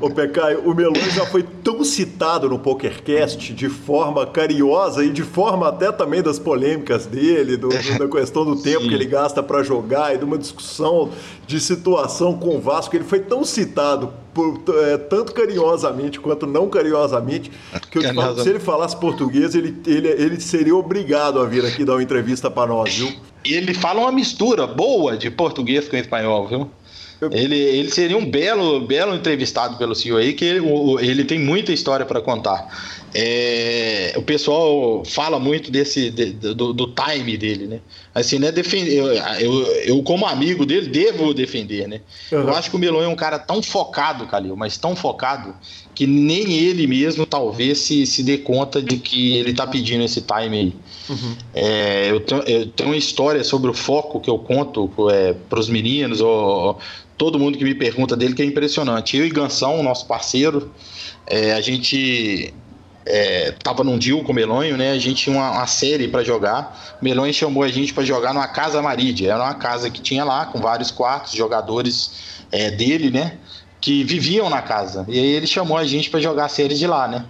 Ô 0.00 0.10
Pecaio, 0.10 0.60
o 0.68 0.74
Melon 0.74 0.94
já 1.14 1.26
foi 1.26 1.42
tão 1.42 1.82
citado 1.84 2.48
no 2.48 2.58
PokerCast 2.58 3.52
de 3.52 3.68
forma 3.68 4.26
carinhosa 4.26 5.04
e 5.04 5.10
de 5.10 5.22
forma 5.22 5.68
até 5.68 5.90
também 5.92 6.22
das 6.22 6.38
polêmicas 6.38 7.06
dele, 7.06 7.56
do, 7.56 7.68
do, 7.68 7.98
da 7.98 8.08
questão 8.08 8.44
do 8.44 8.56
tempo 8.56 8.82
Sim. 8.82 8.88
que 8.88 8.94
ele 8.94 9.06
gasta 9.06 9.42
para 9.42 9.62
jogar 9.62 10.14
e 10.14 10.18
de 10.18 10.24
uma 10.24 10.38
discussão 10.38 11.10
de 11.46 11.60
situação 11.60 12.36
com 12.36 12.56
o 12.56 12.60
Vasco. 12.60 12.94
Ele 12.94 13.04
foi 13.04 13.20
tão 13.20 13.44
citado 13.44 14.12
por, 14.34 14.62
é, 14.84 14.96
tanto 14.96 15.32
carinhosamente 15.32 16.20
quanto 16.20 16.46
não 16.46 16.68
carinhosamente 16.68 17.50
que 17.90 17.98
eu 17.98 18.02
te 18.02 18.14
falo, 18.14 18.40
se 18.40 18.48
ele 18.48 18.60
falasse 18.60 18.96
português, 18.96 19.54
ele, 19.54 19.76
ele, 19.86 20.08
ele 20.08 20.40
seria 20.40 20.74
obrigado 20.74 21.40
a 21.40 21.44
vir 21.44 21.64
aqui 21.64 21.84
dar 21.84 21.94
uma 21.94 22.02
entrevista 22.02 22.50
para 22.50 22.68
nós, 22.68 22.94
viu? 22.94 23.12
Ele 23.44 23.72
fala 23.72 24.00
uma 24.00 24.12
mistura 24.12 24.66
boa 24.66 25.16
de 25.16 25.30
português 25.30 25.88
com 25.88 25.96
espanhol, 25.96 26.46
viu? 26.46 26.70
Ele, 27.30 27.56
ele 27.56 27.90
seria 27.90 28.16
um 28.16 28.24
belo, 28.24 28.80
belo 28.80 29.14
entrevistado 29.14 29.76
pelo 29.76 29.94
senhor 29.94 30.18
aí, 30.18 30.32
que 30.32 30.44
ele, 30.44 30.64
ele 31.00 31.24
tem 31.24 31.38
muita 31.38 31.72
história 31.72 32.06
para 32.06 32.20
contar. 32.20 32.66
É, 33.14 34.14
o 34.16 34.22
pessoal 34.22 35.04
fala 35.04 35.38
muito 35.38 35.70
desse 35.70 36.10
de, 36.10 36.26
do, 36.32 36.72
do, 36.72 36.94
time 36.94 37.36
dele, 37.36 37.66
né? 37.66 37.80
Assim, 38.14 38.38
né? 38.38 38.52
Defender, 38.52 38.92
eu, 38.92 39.06
eu, 39.12 39.66
eu, 39.82 40.02
como 40.02 40.24
amigo 40.24 40.64
dele, 40.64 40.88
devo 40.88 41.34
defender, 41.34 41.88
né? 41.88 42.00
Uhum. 42.30 42.40
Eu 42.40 42.54
acho 42.54 42.70
que 42.70 42.76
o 42.76 42.78
Melon 42.78 43.02
é 43.02 43.08
um 43.08 43.16
cara 43.16 43.38
tão 43.38 43.62
focado, 43.62 44.26
Calil, 44.26 44.56
mas 44.56 44.78
tão 44.78 44.94
focado 44.94 45.54
que 46.00 46.06
nem 46.06 46.54
ele 46.54 46.86
mesmo 46.86 47.26
talvez 47.26 47.80
se, 47.80 48.06
se 48.06 48.22
dê 48.22 48.38
conta 48.38 48.80
de 48.80 48.96
que 48.96 49.36
ele 49.36 49.52
tá 49.52 49.66
pedindo 49.66 50.02
esse 50.02 50.22
time 50.22 50.58
aí. 50.58 50.74
Uhum. 51.10 51.36
É, 51.52 52.10
eu, 52.10 52.20
tenho, 52.20 52.42
eu, 52.44 52.66
tenho, 52.68 52.88
uma 52.88 52.96
história 52.96 53.44
sobre 53.44 53.70
o 53.70 53.74
foco 53.74 54.18
que 54.18 54.30
eu 54.30 54.38
conto 54.38 54.90
é, 55.10 55.34
para 55.34 55.60
os 55.60 55.68
meninos, 55.68 56.22
ou, 56.22 56.78
todo 57.18 57.38
mundo 57.38 57.58
que 57.58 57.64
me 57.64 57.74
pergunta 57.74 58.16
dele, 58.16 58.32
que 58.32 58.40
é 58.40 58.46
impressionante. 58.46 59.14
Eu 59.14 59.26
e 59.26 59.28
Gansão, 59.28 59.82
nosso 59.82 60.06
parceiro, 60.06 60.72
é, 61.26 61.52
a 61.52 61.60
gente 61.60 62.54
é, 63.04 63.52
tava 63.62 63.84
num 63.84 63.98
deal 63.98 64.24
com 64.24 64.32
o 64.32 64.34
Melonho, 64.34 64.78
né? 64.78 64.92
A 64.92 64.98
gente 64.98 65.24
tinha 65.24 65.36
uma, 65.36 65.50
uma 65.50 65.66
série 65.66 66.08
para 66.08 66.24
jogar. 66.24 66.96
O 66.98 67.04
Melonho 67.04 67.34
chamou 67.34 67.62
a 67.62 67.68
gente 67.68 67.92
para 67.92 68.04
jogar 68.04 68.32
numa 68.32 68.48
casa 68.48 68.80
Marídia. 68.80 69.32
Era 69.32 69.42
uma 69.42 69.54
casa 69.54 69.90
que 69.90 70.00
tinha 70.00 70.24
lá, 70.24 70.46
com 70.46 70.60
vários 70.60 70.90
quartos, 70.90 71.34
jogadores 71.34 72.40
é, 72.50 72.70
dele, 72.70 73.10
né? 73.10 73.36
Que 73.80 74.04
viviam 74.04 74.50
na 74.50 74.60
casa. 74.60 75.04
E 75.08 75.18
aí 75.18 75.26
ele 75.26 75.46
chamou 75.46 75.76
a 75.76 75.84
gente 75.84 76.10
para 76.10 76.20
jogar 76.20 76.46
a 76.46 76.48
série 76.48 76.74
de 76.74 76.86
lá, 76.86 77.08
né? 77.08 77.24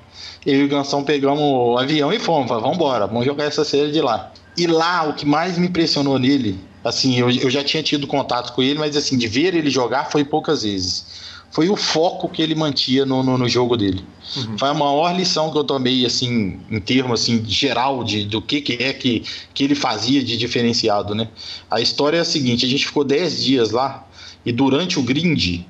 Eu 0.44 0.54
e 0.54 0.64
o 0.64 0.68
Gansão 0.68 1.04
pegamos 1.04 1.42
o 1.42 1.78
avião 1.78 2.12
e 2.12 2.18
fomos, 2.18 2.48
vamos 2.48 2.74
embora, 2.74 3.06
vamos 3.06 3.24
jogar 3.24 3.44
essa 3.44 3.64
série 3.64 3.92
de 3.92 4.00
lá. 4.00 4.32
E 4.56 4.66
lá, 4.66 5.08
o 5.08 5.14
que 5.14 5.26
mais 5.26 5.58
me 5.58 5.68
impressionou 5.68 6.18
nele, 6.18 6.58
assim, 6.82 7.18
eu, 7.18 7.30
eu 7.30 7.50
já 7.50 7.62
tinha 7.62 7.82
tido 7.82 8.06
contato 8.06 8.52
com 8.52 8.62
ele, 8.62 8.78
mas 8.78 8.96
assim, 8.96 9.16
de 9.16 9.28
ver 9.28 9.54
ele 9.54 9.70
jogar 9.70 10.10
foi 10.10 10.24
poucas 10.24 10.62
vezes. 10.62 11.30
Foi 11.50 11.68
o 11.68 11.76
foco 11.76 12.28
que 12.28 12.40
ele 12.40 12.54
mantinha 12.54 13.04
no, 13.04 13.22
no, 13.22 13.36
no 13.36 13.48
jogo 13.48 13.76
dele. 13.76 14.04
Uhum. 14.36 14.56
Foi 14.56 14.68
a 14.68 14.74
maior 14.74 15.14
lição 15.16 15.50
que 15.50 15.58
eu 15.58 15.64
tomei, 15.64 16.06
assim, 16.06 16.60
em 16.70 16.78
termos 16.78 17.22
assim, 17.22 17.44
geral 17.44 18.04
de, 18.04 18.24
do 18.24 18.40
que, 18.40 18.60
que 18.60 18.82
é 18.82 18.92
que, 18.92 19.24
que 19.52 19.64
ele 19.64 19.74
fazia 19.74 20.22
de 20.22 20.36
diferenciado, 20.36 21.14
né? 21.14 21.28
A 21.68 21.80
história 21.80 22.18
é 22.18 22.20
a 22.20 22.24
seguinte, 22.24 22.64
a 22.64 22.68
gente 22.68 22.86
ficou 22.86 23.04
10 23.04 23.42
dias 23.42 23.70
lá 23.72 24.06
e 24.46 24.52
durante 24.52 24.98
o 24.98 25.02
grind 25.02 25.64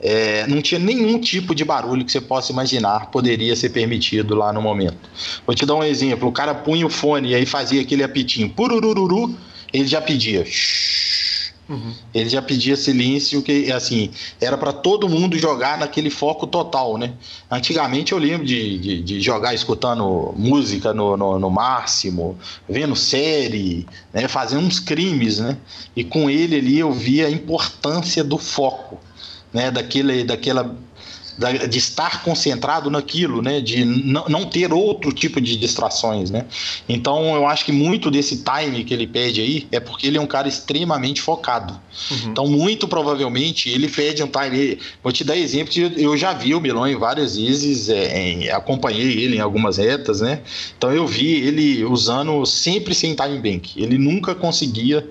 é, 0.00 0.46
não 0.46 0.60
tinha 0.60 0.78
nenhum 0.78 1.18
tipo 1.18 1.54
de 1.54 1.64
barulho 1.64 2.04
que 2.04 2.12
você 2.12 2.20
possa 2.20 2.52
imaginar 2.52 3.10
poderia 3.10 3.56
ser 3.56 3.70
permitido 3.70 4.34
lá 4.34 4.52
no 4.52 4.60
momento. 4.60 4.98
Vou 5.46 5.54
te 5.54 5.64
dar 5.64 5.74
um 5.74 5.84
exemplo: 5.84 6.28
o 6.28 6.32
cara 6.32 6.54
punha 6.54 6.86
o 6.86 6.90
fone 6.90 7.30
e 7.30 7.34
aí 7.34 7.46
fazia 7.46 7.80
aquele 7.80 8.02
apitinho, 8.02 8.50
purururu, 8.50 9.34
ele 9.72 9.86
já 9.86 10.00
pedia. 10.00 10.44
Uhum. 11.68 11.92
Ele 12.14 12.28
já 12.28 12.40
pedia 12.40 12.76
silêncio, 12.76 13.42
que 13.42 13.72
assim, 13.72 14.10
era 14.40 14.56
para 14.56 14.72
todo 14.72 15.08
mundo 15.08 15.36
jogar 15.36 15.76
naquele 15.76 16.10
foco 16.10 16.46
total, 16.46 16.96
né? 16.96 17.14
Antigamente 17.50 18.12
eu 18.12 18.18
lembro 18.18 18.46
de, 18.46 18.78
de, 18.78 19.02
de 19.02 19.20
jogar 19.20 19.52
escutando 19.52 20.32
música 20.36 20.94
no, 20.94 21.16
no, 21.16 21.40
no, 21.40 21.50
máximo, 21.50 22.38
vendo 22.68 22.94
série, 22.94 23.84
né? 24.12 24.28
fazendo 24.28 24.64
uns 24.64 24.78
crimes, 24.78 25.40
né? 25.40 25.56
E 25.96 26.04
com 26.04 26.30
ele 26.30 26.54
ali 26.54 26.78
eu 26.78 26.92
via 26.92 27.26
a 27.26 27.30
importância 27.30 28.22
do 28.22 28.38
foco 28.38 29.00
né, 29.52 29.70
daquele, 29.70 30.24
daquela 30.24 30.76
de 31.68 31.78
estar 31.78 32.22
concentrado 32.22 32.90
naquilo, 32.90 33.42
né? 33.42 33.60
De 33.60 33.84
não 33.84 34.46
ter 34.46 34.72
outro 34.72 35.12
tipo 35.12 35.40
de 35.40 35.56
distrações, 35.56 36.30
né? 36.30 36.46
Então 36.88 37.34
eu 37.34 37.46
acho 37.46 37.64
que 37.64 37.72
muito 37.72 38.10
desse 38.10 38.42
time 38.42 38.84
que 38.84 38.94
ele 38.94 39.06
pede 39.06 39.40
aí 39.40 39.68
é 39.70 39.78
porque 39.78 40.06
ele 40.06 40.16
é 40.16 40.20
um 40.20 40.26
cara 40.26 40.48
extremamente 40.48 41.20
focado. 41.20 41.78
Uhum. 42.10 42.30
Então, 42.30 42.46
muito 42.46 42.88
provavelmente, 42.88 43.68
ele 43.68 43.88
pede 43.88 44.22
um 44.22 44.28
time. 44.28 44.78
Vou 45.02 45.12
te 45.12 45.24
dar 45.24 45.36
exemplo 45.36 45.72
que 45.72 45.92
eu 45.96 46.16
já 46.16 46.32
vi 46.32 46.54
o 46.54 46.60
Milon 46.60 46.98
várias 46.98 47.36
vezes, 47.36 47.88
é, 47.88 48.18
em, 48.18 48.48
acompanhei 48.50 49.18
ele 49.18 49.36
em 49.36 49.40
algumas 49.40 49.76
retas, 49.76 50.20
né? 50.20 50.40
Então 50.76 50.90
eu 50.92 51.06
vi 51.06 51.32
ele 51.32 51.84
usando 51.84 52.44
sempre 52.46 52.94
sem 52.94 53.14
time 53.14 53.38
bank. 53.38 53.72
Ele 53.76 53.98
nunca 53.98 54.34
conseguia 54.34 55.06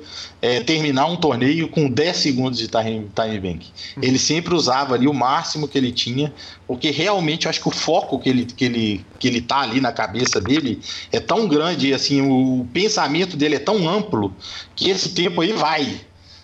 é, 0.45 0.59
terminar 0.59 1.07
um 1.07 1.15
torneio 1.15 1.67
com 1.67 1.89
10 1.89 2.15
segundos 2.15 2.59
de 2.59 2.67
time, 2.67 3.09
time 3.15 3.39
bank. 3.39 3.67
Uhum. 3.97 4.03
Ele 4.03 4.19
sempre 4.19 4.53
usava 4.53 4.93
ali 4.93 5.07
o 5.07 5.13
máximo 5.13 5.67
que 5.67 5.75
ele 5.75 5.91
tinha, 5.91 6.31
porque 6.67 6.91
realmente 6.91 7.45
eu 7.45 7.49
acho 7.49 7.59
que 7.59 7.67
o 7.67 7.71
foco 7.71 8.19
que 8.19 8.29
ele, 8.29 8.45
que 8.45 8.65
ele, 8.65 9.05
que 9.17 9.27
ele 9.27 9.41
tá 9.41 9.61
ali 9.61 9.81
na 9.81 9.91
cabeça 9.91 10.39
dele 10.39 10.79
é 11.11 11.19
tão 11.19 11.47
grande, 11.47 11.95
assim, 11.95 12.21
o 12.21 12.63
pensamento 12.71 13.35
dele 13.35 13.55
é 13.55 13.59
tão 13.59 13.89
amplo 13.89 14.35
que 14.75 14.91
esse 14.91 15.15
tempo 15.15 15.41
aí 15.41 15.51
vai. 15.51 15.99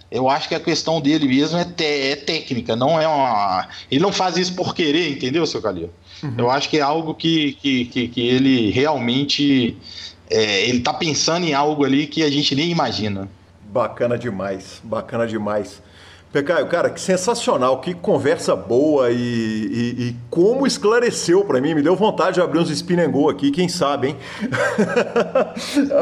Eu 0.10 0.28
acho 0.28 0.50
que 0.50 0.56
a 0.56 0.60
questão 0.60 1.00
dele 1.00 1.28
mesmo 1.28 1.60
é, 1.60 1.68
é 2.12 2.16
técnica, 2.16 2.76
não 2.76 3.00
é 3.00 3.08
uma. 3.08 3.68
Ele 3.90 4.02
não 4.02 4.12
faz 4.12 4.36
isso 4.36 4.56
por 4.56 4.74
querer, 4.74 5.12
entendeu, 5.12 5.46
seu 5.46 5.62
Calil? 5.62 5.92
Uhum. 6.24 6.34
Eu 6.40 6.50
acho 6.50 6.68
que 6.70 6.80
é 6.80 6.82
algo 6.82 7.14
que, 7.14 7.54
que, 7.62 7.86
que, 7.86 8.08
que 8.08 8.22
ele 8.22 8.72
realmente. 8.72 9.78
É, 10.28 10.68
ele 10.68 10.80
tá 10.80 10.92
pensando 10.92 11.46
em 11.46 11.54
algo 11.54 11.86
ali 11.86 12.08
que 12.08 12.24
a 12.24 12.32
gente 12.32 12.56
nem 12.56 12.72
imagina. 12.72 13.30
Bacana 13.72 14.18
demais, 14.18 14.82
bacana 14.84 15.26
demais. 15.26 15.82
Pecaio, 16.32 16.66
cara, 16.68 16.90
que 16.90 17.02
sensacional, 17.02 17.82
que 17.82 17.94
conversa 17.94 18.56
boa 18.56 19.12
e, 19.12 19.16
e, 19.18 20.04
e 20.08 20.16
como 20.30 20.66
esclareceu 20.66 21.44
para 21.44 21.60
mim, 21.60 21.74
me 21.74 21.82
deu 21.82 21.94
vontade 21.94 22.36
de 22.36 22.42
abrir 22.42 22.60
uns 22.60 22.70
spin 22.70 23.02
and 23.02 23.12
go 23.12 23.30
aqui, 23.30 23.52
quem 23.52 23.68
sabe, 23.68 24.10
hein? 24.10 24.18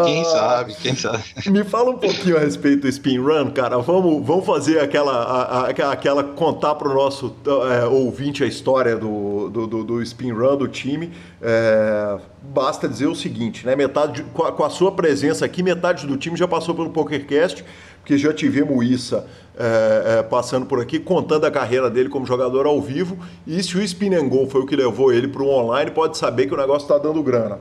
Quem 0.06 0.22
ah, 0.22 0.26
sabe, 0.26 0.76
quem 0.76 0.96
sabe. 0.96 1.24
Me 1.50 1.64
fala 1.64 1.92
um 1.92 1.98
pouquinho 1.98 2.38
a 2.38 2.40
respeito 2.40 2.82
do 2.82 2.88
spin 2.88 3.18
run, 3.20 3.52
cara, 3.52 3.78
vamos, 3.80 4.26
vamos 4.26 4.46
fazer 4.46 4.80
aquela, 4.80 5.12
a, 5.12 5.62
a, 5.62 5.92
aquela 5.92 6.24
contar 6.24 6.76
para 6.76 6.88
o 6.88 6.94
nosso 6.94 7.36
é, 7.72 7.86
ouvinte 7.86 8.44
a 8.44 8.48
história 8.48 8.96
do, 8.96 9.50
do, 9.50 9.68
do, 9.68 9.84
do 9.84 10.02
spin 10.04 10.32
run 10.32 10.58
do 10.58 10.68
time. 10.68 11.12
É, 11.42 12.18
basta 12.42 12.88
dizer 12.88 13.08
o 13.08 13.16
seguinte, 13.16 13.66
né, 13.66 13.76
metade, 13.76 14.24
com 14.34 14.44
a, 14.44 14.52
com 14.52 14.64
a 14.64 14.70
sua 14.70 14.92
presença 14.92 15.46
aqui, 15.46 15.62
metade 15.64 16.06
do 16.06 16.18
time 16.18 16.38
já 16.38 16.48
passou 16.48 16.74
pelo 16.76 16.90
PokerCast, 16.90 17.64
porque 18.00 18.18
já 18.18 18.34
tivemos 18.34 18.86
Issa 18.86 19.26
é, 19.58 20.20
é, 20.20 20.24
passando 20.24 20.66
por 20.66 20.80
aqui, 20.80 21.00
contando 21.00 21.46
a 21.46 21.52
carreira 21.52 21.90
dele 21.90 22.10
como 22.10 22.26
jogador 22.26 22.66
ao 22.66 22.82
vivo. 22.82 23.18
E 23.46 23.62
se 23.62 23.78
o 23.78 23.82
Spin 23.84 24.16
and 24.16 24.30
Go 24.30 24.48
foi 24.48 24.62
o 24.62 24.66
que 24.66 24.76
levou 24.76 25.12
ele 25.14 25.28
para 25.28 25.44
o 25.44 25.50
online, 25.50 25.92
pode 25.92 26.18
saber 26.18 26.48
que 26.48 26.54
o 26.54 26.58
negócio 26.58 26.86
está 26.86 26.98
dando 26.98 27.22
grana. 27.22 27.60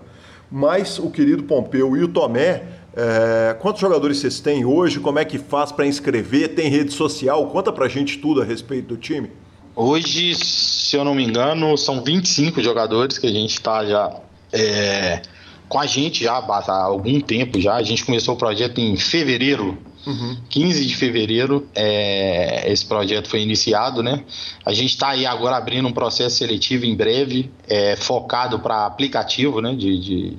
Mas 0.50 0.98
o 0.98 1.10
querido 1.10 1.42
Pompeu 1.42 1.96
e 1.96 2.02
o 2.02 2.08
Tomé, 2.08 2.62
é, 2.96 3.56
quantos 3.60 3.80
jogadores 3.80 4.18
vocês 4.18 4.40
têm 4.40 4.64
hoje? 4.64 5.00
Como 5.00 5.18
é 5.18 5.24
que 5.24 5.38
faz 5.38 5.72
para 5.72 5.86
inscrever? 5.86 6.54
Tem 6.54 6.68
rede 6.68 6.92
social? 6.92 7.46
Conta 7.48 7.72
para 7.72 7.88
gente 7.88 8.18
tudo 8.18 8.40
a 8.40 8.44
respeito 8.44 8.88
do 8.88 8.96
time. 8.96 9.30
Hoje, 9.74 10.34
se 10.34 10.96
eu 10.96 11.04
não 11.04 11.14
me 11.14 11.24
engano, 11.24 11.76
são 11.76 12.02
25 12.02 12.62
jogadores 12.62 13.18
que 13.18 13.26
a 13.26 13.30
gente 13.30 13.52
está 13.52 13.84
já 13.84 14.20
é, 14.52 15.20
com 15.68 15.78
a 15.78 15.86
gente 15.86 16.24
já 16.24 16.32
há 16.32 16.82
algum 16.84 17.20
tempo 17.20 17.60
já. 17.60 17.74
A 17.74 17.82
gente 17.82 18.04
começou 18.04 18.34
o 18.34 18.38
projeto 18.38 18.78
em 18.78 18.96
fevereiro 18.96 19.76
Uhum. 20.08 20.38
15 20.48 20.86
de 20.86 20.96
fevereiro 20.96 21.68
é, 21.74 22.72
esse 22.72 22.86
projeto 22.86 23.28
foi 23.28 23.42
iniciado, 23.42 24.02
né? 24.02 24.24
A 24.64 24.72
gente 24.72 24.88
está 24.88 25.10
aí 25.10 25.26
agora 25.26 25.58
abrindo 25.58 25.86
um 25.86 25.92
processo 25.92 26.38
seletivo 26.38 26.86
em 26.86 26.96
breve, 26.96 27.50
é, 27.68 27.94
focado 27.94 28.58
para 28.58 28.86
aplicativo, 28.86 29.60
né? 29.60 29.74
De, 29.74 30.00
de, 30.00 30.36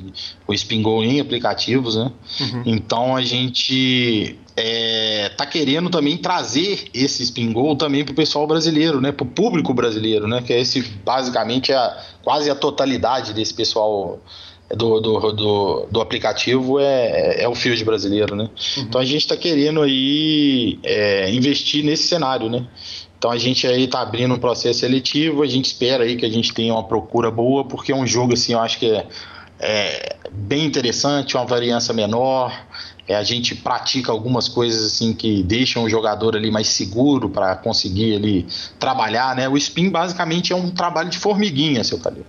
o 0.48 0.58
Spingol 0.58 1.04
em 1.04 1.20
aplicativos, 1.20 1.96
né? 1.96 2.12
Uhum. 2.42 2.64
Então 2.66 3.16
a 3.16 3.22
gente 3.22 4.40
é, 4.58 5.30
tá 5.38 5.46
querendo 5.46 5.88
também 5.92 6.18
trazer 6.18 6.90
esse 6.92 7.24
Spingol 7.28 7.76
também 7.76 8.04
para 8.04 8.14
o 8.14 8.16
pessoal 8.16 8.48
brasileiro, 8.48 9.00
né? 9.00 9.12
Para 9.12 9.24
o 9.24 9.30
público 9.30 9.72
brasileiro, 9.72 10.28
né? 10.28 10.42
Que 10.42 10.52
é 10.52 10.62
esse 10.62 10.82
basicamente 10.82 11.72
a, 11.72 11.96
quase 12.24 12.50
a 12.50 12.56
totalidade 12.56 13.34
desse 13.34 13.54
pessoal 13.54 14.20
do, 14.76 15.00
do, 15.00 15.32
do, 15.32 15.88
do, 15.92 16.02
aplicativo 16.02 16.80
é, 16.80 17.42
é 17.42 17.48
o 17.48 17.56
field 17.56 17.84
brasileiro, 17.84 18.36
né? 18.36 18.50
Uhum. 18.78 18.84
Então 18.84 19.02
a 19.02 19.06
gente 19.06 19.22
está 19.22 19.36
querendo 19.36 19.82
aí 19.82 20.80
é, 20.84 21.32
investir 21.32 21.84
nesse 21.84 22.08
cenário, 22.08 22.50
né? 22.50 22.66
Então 23.18 23.32
a 23.32 23.38
gente 23.38 23.68
aí 23.68 23.84
está 23.84 24.02
abrindo 24.02 24.34
um 24.34 24.40
processo 24.40 24.80
seletivo, 24.80 25.44
a 25.44 25.48
gente 25.48 25.66
espera 25.66 26.04
aí 26.04 26.16
que 26.16 26.26
a 26.26 26.30
gente 26.30 26.54
tenha 26.54 26.74
uma 26.74 26.84
procura 26.84 27.30
boa, 27.30 27.66
porque 27.66 27.92
é 27.92 27.96
um 27.96 28.08
jogo 28.08 28.34
assim, 28.34 28.54
eu 28.54 28.60
acho 28.60 28.80
que 28.80 28.86
é, 28.92 29.08
é 29.60 30.18
bem 30.32 30.66
interessante, 30.66 31.36
uma 31.36 31.46
variância 31.46 31.94
menor, 31.94 32.54
é, 33.08 33.16
a 33.16 33.24
gente 33.24 33.56
pratica 33.56 34.12
algumas 34.12 34.48
coisas 34.48 34.86
assim 34.86 35.14
que 35.14 35.42
deixam 35.42 35.84
o 35.84 35.90
jogador 35.90 36.36
ali 36.38 36.52
mais 36.52 36.68
seguro 36.68 37.28
para 37.28 37.56
conseguir 37.56 38.16
ali 38.16 38.48
trabalhar, 38.80 39.36
né? 39.36 39.50
O 39.50 39.58
spin 39.58 39.90
basicamente 39.90 40.54
é 40.54 40.56
um 40.56 40.70
trabalho 40.70 41.10
de 41.10 41.18
formiguinha, 41.18 41.84
seu 41.84 42.00
Calil 42.00 42.26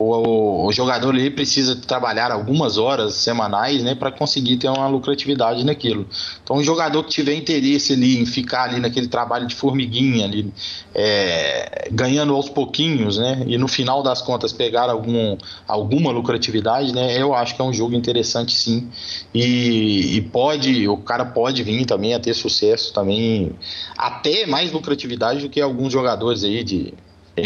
o, 0.00 0.66
o 0.66 0.72
jogador 0.72 1.14
ele 1.14 1.30
precisa 1.30 1.76
trabalhar 1.76 2.32
algumas 2.32 2.78
horas 2.78 3.14
semanais 3.14 3.82
né, 3.82 3.94
para 3.94 4.10
conseguir 4.10 4.56
ter 4.56 4.68
uma 4.68 4.88
lucratividade 4.88 5.62
naquilo. 5.62 6.06
Então, 6.42 6.56
o 6.56 6.62
jogador 6.62 7.04
que 7.04 7.10
tiver 7.10 7.34
interesse 7.34 7.92
ali 7.92 8.18
em 8.18 8.24
ficar 8.24 8.64
ali 8.64 8.80
naquele 8.80 9.08
trabalho 9.08 9.46
de 9.46 9.54
formiguinha, 9.54 10.24
ali, 10.24 10.50
é, 10.94 11.88
ganhando 11.92 12.34
aos 12.34 12.48
pouquinhos, 12.48 13.18
né, 13.18 13.44
e 13.46 13.58
no 13.58 13.68
final 13.68 14.02
das 14.02 14.22
contas 14.22 14.54
pegar 14.54 14.88
algum, 14.88 15.36
alguma 15.68 16.10
lucratividade, 16.10 16.94
né, 16.94 17.20
eu 17.20 17.34
acho 17.34 17.54
que 17.54 17.60
é 17.60 17.64
um 17.64 17.72
jogo 17.72 17.94
interessante 17.94 18.52
sim. 18.52 18.88
E, 19.34 20.16
e 20.16 20.20
pode, 20.22 20.88
o 20.88 20.96
cara 20.96 21.26
pode 21.26 21.62
vir 21.62 21.84
também 21.84 22.14
a 22.14 22.20
ter 22.20 22.32
sucesso 22.32 22.94
também, 22.94 23.52
até 23.98 24.46
mais 24.46 24.72
lucratividade 24.72 25.42
do 25.42 25.50
que 25.50 25.60
alguns 25.60 25.92
jogadores 25.92 26.42
aí 26.42 26.64
de 26.64 26.94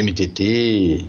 MTT, 0.03 1.07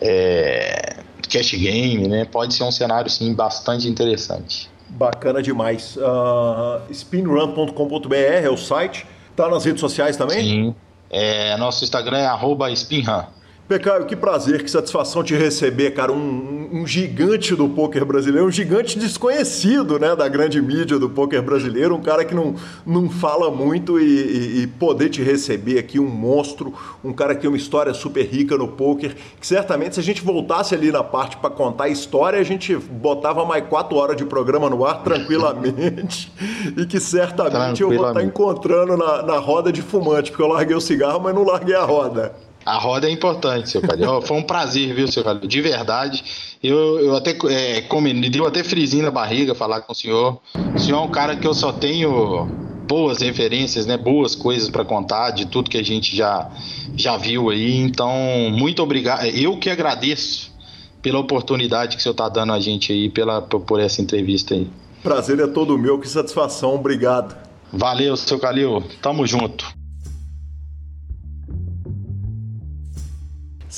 é, 0.00 0.96
cash 1.28 1.52
game, 1.52 2.08
né? 2.08 2.24
Pode 2.24 2.54
ser 2.54 2.64
um 2.64 2.72
cenário 2.72 3.10
sim 3.10 3.34
bastante 3.34 3.88
interessante. 3.88 4.70
Bacana 4.88 5.42
demais. 5.42 5.96
Uh, 5.96 6.90
spinrun.com.br 6.90 8.14
é 8.14 8.48
o 8.48 8.56
site. 8.56 9.06
Tá 9.36 9.48
nas 9.48 9.64
redes 9.64 9.80
sociais 9.80 10.16
também? 10.16 10.40
Sim. 10.40 10.74
É, 11.10 11.56
nosso 11.56 11.84
Instagram 11.84 12.18
é 12.18 12.72
spinrun. 12.74 13.24
Pecaio, 13.68 14.06
que 14.06 14.16
prazer, 14.16 14.64
que 14.64 14.70
satisfação 14.70 15.22
te 15.22 15.36
receber, 15.36 15.90
cara. 15.90 16.10
Um, 16.10 16.70
um, 16.72 16.86
gigante 16.86 17.54
do 17.54 17.68
poker 17.68 18.02
brasileiro, 18.02 18.46
um 18.46 18.50
gigante 18.50 18.98
desconhecido, 18.98 19.98
né, 19.98 20.16
da 20.16 20.26
grande 20.26 20.60
mídia 20.60 20.98
do 20.98 21.10
poker 21.10 21.42
brasileiro, 21.42 21.94
um 21.94 22.00
cara 22.00 22.24
que 22.24 22.34
não, 22.34 22.54
não 22.86 23.10
fala 23.10 23.50
muito 23.50 24.00
e, 24.00 24.04
e, 24.04 24.62
e 24.62 24.66
poder 24.66 25.10
te 25.10 25.22
receber 25.22 25.78
aqui, 25.78 26.00
um 26.00 26.08
monstro, 26.08 26.72
um 27.04 27.12
cara 27.12 27.34
que 27.34 27.42
tem 27.42 27.50
uma 27.50 27.58
história 27.58 27.92
super 27.92 28.24
rica 28.24 28.56
no 28.56 28.68
poker, 28.68 29.14
que 29.38 29.46
certamente 29.46 29.96
se 29.96 30.00
a 30.00 30.04
gente 30.04 30.22
voltasse 30.22 30.74
ali 30.74 30.90
na 30.90 31.04
parte 31.04 31.36
para 31.36 31.50
contar 31.50 31.84
a 31.84 31.88
história, 31.90 32.38
a 32.38 32.44
gente 32.44 32.74
botava 32.74 33.44
mais 33.44 33.66
quatro 33.66 33.98
horas 33.98 34.16
de 34.16 34.24
programa 34.24 34.70
no 34.70 34.82
ar 34.86 35.02
tranquilamente 35.04 36.32
e 36.74 36.86
que 36.86 36.98
certamente 36.98 37.82
eu 37.82 37.90
vou 37.90 38.08
estar 38.08 38.24
encontrando 38.24 38.96
na, 38.96 39.22
na 39.22 39.38
roda 39.38 39.70
de 39.70 39.82
fumante, 39.82 40.30
porque 40.30 40.42
eu 40.42 40.48
larguei 40.48 40.74
o 40.74 40.80
cigarro, 40.80 41.20
mas 41.20 41.34
não 41.34 41.44
larguei 41.44 41.74
a 41.74 41.84
roda. 41.84 42.47
A 42.68 42.76
roda 42.76 43.08
é 43.08 43.10
importante, 43.10 43.70
seu 43.70 43.80
Calil. 43.80 44.20
Foi 44.20 44.36
um 44.36 44.42
prazer, 44.42 44.94
viu, 44.94 45.08
seu 45.08 45.24
Calil? 45.24 45.48
De 45.48 45.60
verdade. 45.62 46.22
Eu, 46.62 47.00
eu 47.00 47.16
até 47.16 47.34
é, 47.48 48.00
me 48.02 48.28
deu 48.28 48.46
até 48.46 48.62
frisinho 48.62 49.04
na 49.04 49.10
barriga 49.10 49.54
falar 49.54 49.80
com 49.80 49.92
o 49.92 49.96
senhor. 49.96 50.38
O 50.74 50.78
senhor 50.78 50.98
é 50.98 51.00
um 51.00 51.10
cara 51.10 51.34
que 51.34 51.46
eu 51.46 51.54
só 51.54 51.72
tenho 51.72 52.46
boas 52.86 53.22
referências, 53.22 53.86
né? 53.86 53.96
Boas 53.96 54.34
coisas 54.34 54.68
para 54.68 54.84
contar 54.84 55.30
de 55.30 55.46
tudo 55.46 55.70
que 55.70 55.78
a 55.78 55.82
gente 55.82 56.14
já, 56.14 56.50
já 56.94 57.16
viu 57.16 57.48
aí. 57.48 57.80
Então, 57.80 58.12
muito 58.52 58.82
obrigado. 58.82 59.24
Eu 59.24 59.56
que 59.56 59.70
agradeço 59.70 60.52
pela 61.00 61.18
oportunidade 61.18 61.96
que 61.96 62.00
o 62.00 62.02
senhor 62.02 62.12
está 62.12 62.28
dando 62.28 62.52
a 62.52 62.60
gente 62.60 62.92
aí, 62.92 63.08
pela, 63.08 63.40
por 63.40 63.80
essa 63.80 64.02
entrevista 64.02 64.52
aí. 64.52 64.68
Prazer 65.02 65.40
é 65.40 65.46
todo 65.46 65.78
meu, 65.78 65.98
que 65.98 66.06
satisfação. 66.06 66.74
Obrigado. 66.74 67.34
Valeu, 67.72 68.14
seu 68.14 68.38
Calil. 68.38 68.84
Tamo 69.00 69.26
junto. 69.26 69.77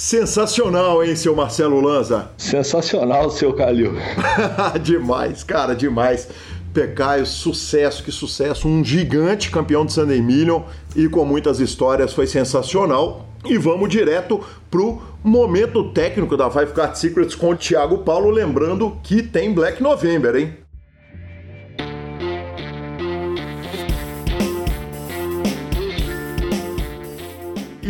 Sensacional, 0.02 1.04
hein, 1.04 1.14
seu 1.14 1.36
Marcelo 1.36 1.78
Lanza? 1.78 2.30
Sensacional, 2.38 3.30
seu 3.30 3.52
Calil. 3.52 3.92
demais, 4.82 5.44
cara, 5.44 5.74
demais. 5.74 6.26
Pecaio, 6.72 7.26
sucesso, 7.26 8.02
que 8.02 8.10
sucesso. 8.10 8.66
Um 8.66 8.82
gigante 8.82 9.50
campeão 9.50 9.84
de 9.84 9.92
Sunday 9.92 10.22
Million 10.22 10.62
e 10.96 11.06
com 11.06 11.26
muitas 11.26 11.60
histórias, 11.60 12.14
foi 12.14 12.26
sensacional. 12.26 13.26
E 13.44 13.58
vamos 13.58 13.90
direto 13.90 14.40
pro 14.70 15.02
momento 15.22 15.92
técnico 15.92 16.34
da 16.34 16.50
Five 16.50 16.72
Card 16.72 16.98
Secrets 16.98 17.34
com 17.34 17.50
o 17.50 17.56
Thiago 17.56 17.98
Paulo, 17.98 18.30
lembrando 18.30 18.96
que 19.02 19.22
tem 19.22 19.52
Black 19.52 19.82
November, 19.82 20.34
hein? 20.34 20.54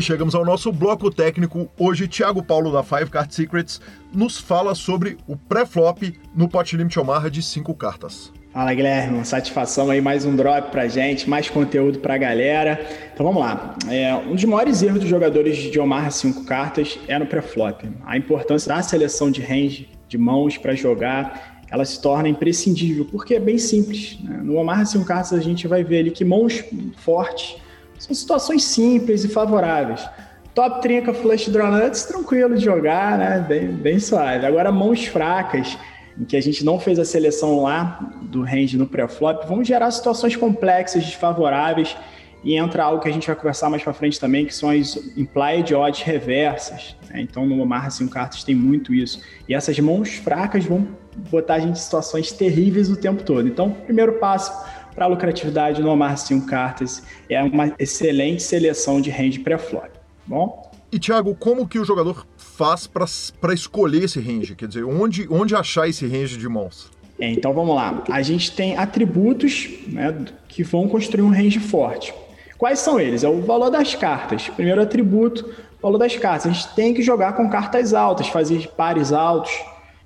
Chegamos 0.00 0.34
ao 0.34 0.44
nosso 0.44 0.72
bloco 0.72 1.10
técnico. 1.10 1.68
Hoje, 1.78 2.08
Thiago 2.08 2.42
Paulo 2.42 2.72
da 2.72 2.82
Five 2.82 3.10
Card 3.10 3.34
Secrets 3.34 3.80
nos 4.12 4.38
fala 4.38 4.74
sobre 4.74 5.18
o 5.26 5.36
pré-flop 5.36 6.18
no 6.34 6.48
Pot 6.48 6.74
Limit 6.74 6.98
Omaha 6.98 7.30
de 7.30 7.42
5 7.42 7.74
cartas. 7.74 8.32
Fala 8.52 8.72
Guilherme, 8.74 9.24
satisfação 9.24 9.90
aí, 9.90 10.00
mais 10.00 10.24
um 10.24 10.34
drop 10.34 10.70
pra 10.70 10.88
gente, 10.88 11.28
mais 11.28 11.48
conteúdo 11.50 11.98
pra 12.00 12.16
galera. 12.16 12.84
Então 13.12 13.24
vamos 13.24 13.42
lá. 13.42 13.76
É, 13.88 14.14
um 14.14 14.34
dos 14.34 14.44
maiores 14.44 14.82
erros 14.82 15.00
dos 15.00 15.08
jogadores 15.08 15.56
de 15.56 15.78
Omaha 15.78 16.10
5 16.10 16.44
cartas 16.44 16.98
é 17.06 17.18
no 17.18 17.26
pré-flop. 17.26 17.84
A 18.04 18.16
importância 18.16 18.74
da 18.74 18.82
seleção 18.82 19.30
de 19.30 19.42
range, 19.42 19.90
de 20.08 20.16
mãos 20.16 20.56
para 20.56 20.74
jogar, 20.74 21.60
ela 21.70 21.84
se 21.84 22.00
torna 22.00 22.28
imprescindível, 22.28 23.04
porque 23.04 23.34
é 23.34 23.40
bem 23.40 23.58
simples. 23.58 24.18
Né? 24.24 24.40
No 24.42 24.56
Omaha 24.56 24.84
5 24.84 25.04
cartas 25.04 25.32
a 25.32 25.40
gente 25.40 25.68
vai 25.68 25.84
ver 25.84 25.98
ali 25.98 26.10
que 26.10 26.24
mãos 26.24 26.64
fortes 26.96 27.56
são 28.00 28.14
situações 28.14 28.64
simples 28.64 29.24
e 29.24 29.28
favoráveis. 29.28 30.08
Top 30.54 30.80
trinca 30.80 31.12
flush 31.12 31.50
draw 31.50 31.70
nuts, 31.70 32.04
tranquilo 32.04 32.56
de 32.56 32.64
jogar, 32.64 33.18
né? 33.18 33.44
Bem, 33.46 33.68
bem 33.68 34.00
suave. 34.00 34.46
Agora, 34.46 34.72
mãos 34.72 35.04
fracas, 35.04 35.76
em 36.18 36.24
que 36.24 36.34
a 36.34 36.40
gente 36.40 36.64
não 36.64 36.80
fez 36.80 36.98
a 36.98 37.04
seleção 37.04 37.62
lá 37.62 38.10
do 38.22 38.42
range 38.42 38.78
no 38.78 38.86
pré-flop, 38.86 39.46
vão 39.46 39.62
gerar 39.62 39.90
situações 39.90 40.34
complexas, 40.34 41.04
desfavoráveis, 41.04 41.94
e 42.42 42.56
entra 42.56 42.84
algo 42.84 43.02
que 43.02 43.08
a 43.08 43.12
gente 43.12 43.26
vai 43.26 43.36
conversar 43.36 43.68
mais 43.68 43.82
para 43.82 43.92
frente 43.92 44.18
também, 44.18 44.46
que 44.46 44.54
são 44.54 44.70
as 44.70 44.96
implied 45.14 45.74
odds 45.74 46.02
reversas. 46.02 46.96
Né? 47.10 47.20
Então, 47.20 47.44
no 47.44 47.60
Omaha 47.60 47.90
5 47.90 48.10
cartas 48.10 48.42
tem 48.42 48.54
muito 48.54 48.94
isso. 48.94 49.20
E 49.46 49.54
essas 49.54 49.78
mãos 49.78 50.14
fracas 50.14 50.64
vão 50.64 50.88
botar 51.30 51.56
a 51.56 51.58
gente 51.58 51.72
em 51.72 51.74
situações 51.74 52.32
terríveis 52.32 52.88
o 52.88 52.96
tempo 52.96 53.22
todo. 53.22 53.46
Então, 53.46 53.70
primeiro 53.70 54.14
passo, 54.14 54.50
para 54.94 55.06
lucratividade 55.06 55.80
no 55.80 55.90
Omar 55.90 56.16
5 56.16 56.46
cartas 56.46 57.02
é 57.28 57.42
uma 57.42 57.72
excelente 57.78 58.42
seleção 58.42 59.00
de 59.00 59.10
range 59.10 59.38
pré-flop. 59.40 59.90
Bom? 60.26 60.70
E 60.92 60.98
Thiago, 60.98 61.34
como 61.34 61.68
que 61.68 61.78
o 61.78 61.84
jogador 61.84 62.26
faz 62.36 62.86
para 62.86 63.54
escolher 63.54 64.04
esse 64.04 64.20
range? 64.20 64.56
Quer 64.56 64.66
dizer, 64.66 64.84
onde, 64.84 65.26
onde 65.30 65.54
achar 65.54 65.88
esse 65.88 66.06
range 66.06 66.36
de 66.36 66.48
mãos? 66.48 66.90
É, 67.18 67.30
então 67.30 67.52
vamos 67.52 67.76
lá. 67.76 68.02
A 68.10 68.22
gente 68.22 68.50
tem 68.52 68.76
atributos 68.76 69.68
né, 69.86 70.24
que 70.48 70.62
vão 70.62 70.88
construir 70.88 71.22
um 71.22 71.30
range 71.30 71.60
forte. 71.60 72.12
Quais 72.58 72.78
são 72.80 72.98
eles? 72.98 73.22
É 73.22 73.28
o 73.28 73.40
valor 73.40 73.70
das 73.70 73.94
cartas. 73.94 74.48
Primeiro 74.48 74.82
atributo, 74.82 75.48
valor 75.80 75.98
das 75.98 76.16
cartas. 76.16 76.46
A 76.46 76.50
gente 76.50 76.74
tem 76.74 76.92
que 76.92 77.02
jogar 77.02 77.34
com 77.34 77.48
cartas 77.48 77.94
altas, 77.94 78.28
fazer 78.28 78.68
pares 78.76 79.12
altos, 79.12 79.52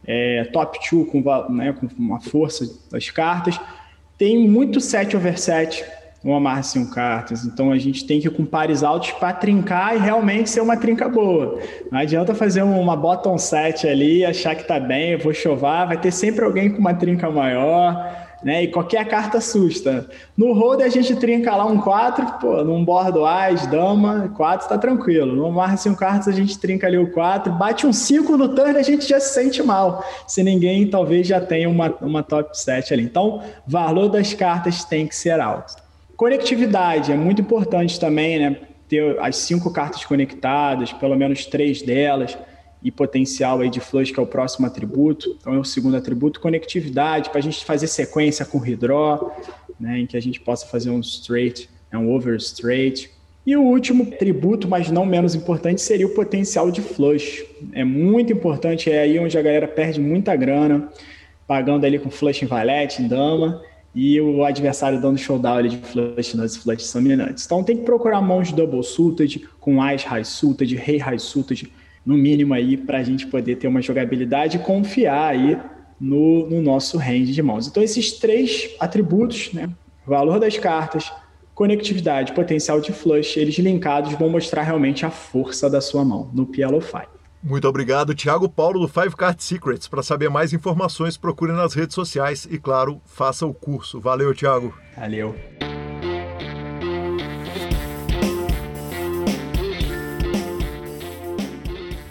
é, 0.06 0.44
top 0.52 0.78
2 0.90 1.09
com, 1.09 1.23
né, 1.52 1.73
com 1.73 1.89
uma 1.98 2.20
força 2.20 2.69
das 2.90 3.11
cartas. 3.11 3.59
Tem 4.16 4.49
muito 4.49 4.81
7 4.81 5.16
over 5.16 5.39
7 5.39 5.85
no 6.23 6.35
amarra 6.35 6.62
5 6.62 6.95
cartas, 6.95 7.45
então 7.45 7.70
a 7.70 7.77
gente 7.77 8.07
tem 8.07 8.19
que 8.19 8.28
ir 8.28 8.31
com 8.31 8.47
pares 8.47 8.82
altos 8.82 9.11
para 9.12 9.32
trincar 9.35 9.95
e 9.95 9.99
realmente 9.99 10.49
ser 10.49 10.62
uma 10.62 10.77
trinca 10.77 11.07
boa. 11.07 11.61
Não 11.91 11.99
adianta 11.99 12.35
fazer 12.35 12.62
uma 12.62 12.97
bottom 12.97 13.36
set 13.36 13.86
ali, 13.86 14.24
achar 14.24 14.55
que 14.55 14.65
tá 14.65 14.81
bem, 14.81 15.12
eu 15.12 15.19
vou 15.19 15.35
chovar, 15.35 15.86
vai 15.86 16.01
ter 16.01 16.11
sempre 16.11 16.45
alguém 16.45 16.70
com 16.70 16.78
uma 16.78 16.95
trinca 16.95 17.31
maior 17.31 18.23
né? 18.44 18.64
E 18.64 18.68
qualquer 18.68 19.06
carta 19.06 19.38
assusta. 19.38 20.08
No 20.36 20.52
road 20.52 20.82
a 20.82 20.88
gente 20.88 21.16
trinca 21.16 21.56
lá 21.56 21.64
um 21.64 21.80
4, 21.80 22.38
pô, 22.38 22.62
num 22.62 22.84
bordo 22.84 23.24
as, 23.24 23.66
dama, 23.66 24.30
4 24.36 24.68
tá 24.68 24.76
tranquilo. 24.76 25.34
No 25.34 25.50
mar 25.50 25.78
5 25.78 25.96
cartas 25.98 26.28
a 26.28 26.32
gente 26.32 26.58
trinca 26.58 26.86
ali 26.86 26.98
o 26.98 27.10
4, 27.10 27.52
bate 27.52 27.86
um 27.86 27.92
5 27.92 28.36
no 28.36 28.54
turn 28.54 28.76
a 28.76 28.82
gente 28.82 29.08
já 29.08 29.18
se 29.18 29.32
sente 29.32 29.62
mal. 29.62 30.04
Se 30.28 30.42
ninguém 30.42 30.86
talvez 30.86 31.26
já 31.26 31.40
tenha 31.40 31.68
uma, 31.68 31.92
uma 32.02 32.22
top 32.22 32.56
7 32.56 32.92
ali. 32.92 33.02
Então, 33.02 33.42
valor 33.66 34.08
das 34.08 34.34
cartas 34.34 34.84
tem 34.84 35.06
que 35.06 35.16
ser 35.16 35.40
alto. 35.40 35.82
Conectividade 36.16 37.10
é 37.10 37.16
muito 37.16 37.40
importante 37.40 37.98
também, 37.98 38.38
né? 38.38 38.56
Ter 38.88 39.18
as 39.20 39.36
cinco 39.36 39.72
cartas 39.72 40.04
conectadas, 40.04 40.92
pelo 40.92 41.16
menos 41.16 41.46
três 41.46 41.80
delas 41.80 42.36
e 42.85 42.90
potencial 42.90 43.61
aí 43.61 43.70
de 43.70 43.81
flush, 43.81 44.12
que 44.12 44.20
é 44.20 44.23
o 44.23 44.27
próximo 44.27 44.66
atributo. 44.66 45.35
Então 45.40 45.55
é 45.55 45.59
o 45.59 45.65
segundo 45.65 45.97
atributo, 45.97 46.39
conectividade, 46.39 47.31
para 47.31 47.39
a 47.39 47.43
gente 47.43 47.65
fazer 47.65 47.86
sequência 47.86 48.44
com 48.44 48.59
redraw, 48.59 49.35
né, 49.81 50.01
em 50.01 50.06
que 50.06 50.19
a 50.19 50.20
gente 50.20 50.39
possa 50.39 50.66
fazer 50.66 50.90
um 50.90 51.01
straight, 51.01 51.70
né, 51.90 51.98
um 51.98 52.12
over 52.12 52.36
straight. 52.36 53.11
E 53.47 53.56
o 53.56 53.62
último 53.62 54.05
atributo, 54.05 54.69
mas 54.69 54.90
não 54.90 55.06
menos 55.06 55.35
importante, 55.35 55.81
seria 55.81 56.06
o 56.06 56.11
potencial 56.11 56.70
de 56.70 56.82
flush. 56.82 57.44
É 57.73 57.85
muito 57.85 58.32
importante, 58.32 58.90
é 58.90 59.01
aí 59.01 59.19
onde 59.19 59.36
a 59.39 59.43
galera 59.43 59.66
perde 59.66 59.98
muita 59.98 60.36
grana, 60.36 60.89
pagando 61.47 61.86
ali 61.86 61.98
com 61.98 62.11
flush 62.11 62.43
em 62.43 62.47
valete, 62.47 63.02
em 63.02 63.09
dama, 63.09 63.62
e 63.94 64.20
o 64.20 64.44
adversário 64.44 65.01
dando 65.01 65.16
showdown 65.16 65.56
ali 65.56 65.69
de 65.70 65.77
flush 65.78 66.35
nas 66.35 66.56
flush 66.56 66.93
dominantes. 66.93 67.47
Então 67.47 67.62
tem 67.62 67.77
que 67.77 67.85
procurar 67.85 68.20
mãos 68.20 68.51
double 68.52 68.82
suited, 68.82 69.47
com 69.61 69.81
as 69.81 70.02
high 70.02 70.24
suited, 70.24 70.74
rei 70.74 70.98
high 70.98 71.19
suited, 71.19 71.70
no 72.05 72.16
mínimo 72.16 72.55
aí, 72.55 72.76
para 72.76 72.98
a 72.98 73.02
gente 73.02 73.26
poder 73.26 73.56
ter 73.56 73.66
uma 73.66 73.81
jogabilidade 73.81 74.56
e 74.56 74.60
confiar 74.60 75.28
aí 75.28 75.59
no, 76.01 76.48
no 76.48 76.60
nosso 76.60 76.98
range 76.98 77.32
de 77.32 77.43
mãos. 77.43 77.66
Então, 77.66 77.82
esses 77.82 78.12
três 78.12 78.70
atributos, 78.78 79.52
né? 79.52 79.70
Valor 80.06 80.39
das 80.39 80.59
cartas, 80.59 81.10
conectividade, 81.55 82.32
potencial 82.32 82.81
de 82.81 82.93
flush, 82.93 83.39
eles 83.39 83.56
linkados 83.56 84.12
vão 84.14 84.28
mostrar 84.28 84.62
realmente 84.62 85.06
a 85.06 85.10
força 85.10 85.70
da 85.70 85.81
sua 85.81 86.05
mão 86.05 86.31
no 86.35 86.44
PLO 86.44 86.81
5. 86.81 87.14
Muito 87.43 87.68
obrigado, 87.68 88.14
Thiago 88.14 88.48
Paulo 88.48 88.81
do 88.81 88.89
Five 88.89 89.14
Card 89.14 89.43
Secrets. 89.43 89.86
Para 89.86 90.02
saber 90.02 90.31
mais 90.31 90.55
informações, 90.55 91.18
procure 91.18 91.52
nas 91.52 91.74
redes 91.74 91.94
sociais 91.94 92.48
e, 92.51 92.59
claro, 92.59 93.01
faça 93.05 93.47
o 93.47 93.52
curso. 93.52 94.01
Valeu, 94.01 94.35
Thiago. 94.35 94.74
Valeu. 94.97 95.35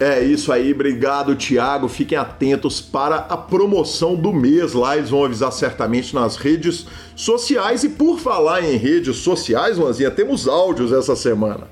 É 0.04 0.22
isso 0.22 0.52
aí, 0.52 0.74
obrigado 0.74 1.34
Thiago. 1.34 1.88
Fiquem 1.88 2.18
atentos 2.18 2.82
para 2.82 3.16
a 3.16 3.38
promoção 3.38 4.16
do 4.16 4.34
mês 4.34 4.74
lá, 4.74 4.98
eles 4.98 5.12
vão 5.12 5.24
avisar 5.24 5.50
certamente 5.54 6.14
nas 6.14 6.36
redes 6.36 6.86
sociais. 7.16 7.86
E 7.86 7.90
por 7.90 8.20
falar 8.20 8.62
em 8.66 8.76
redes 8.76 9.16
sociais, 9.16 9.78
Lanzinha, 9.78 10.12
temos 10.12 10.46
áudios 10.46 10.92
essa 10.92 11.16
semana. 11.16 11.70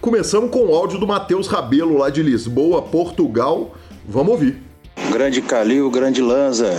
Começamos 0.00 0.48
com 0.52 0.66
o 0.66 0.74
áudio 0.76 0.96
do 0.96 1.08
Matheus 1.08 1.48
Rabelo, 1.48 1.98
lá 1.98 2.08
de 2.08 2.22
Lisboa, 2.22 2.82
Portugal. 2.82 3.74
Vamos 4.08 4.30
ouvir. 4.30 4.62
Grande 5.10 5.42
Calil, 5.42 5.90
grande 5.90 6.22
Lanza. 6.22 6.70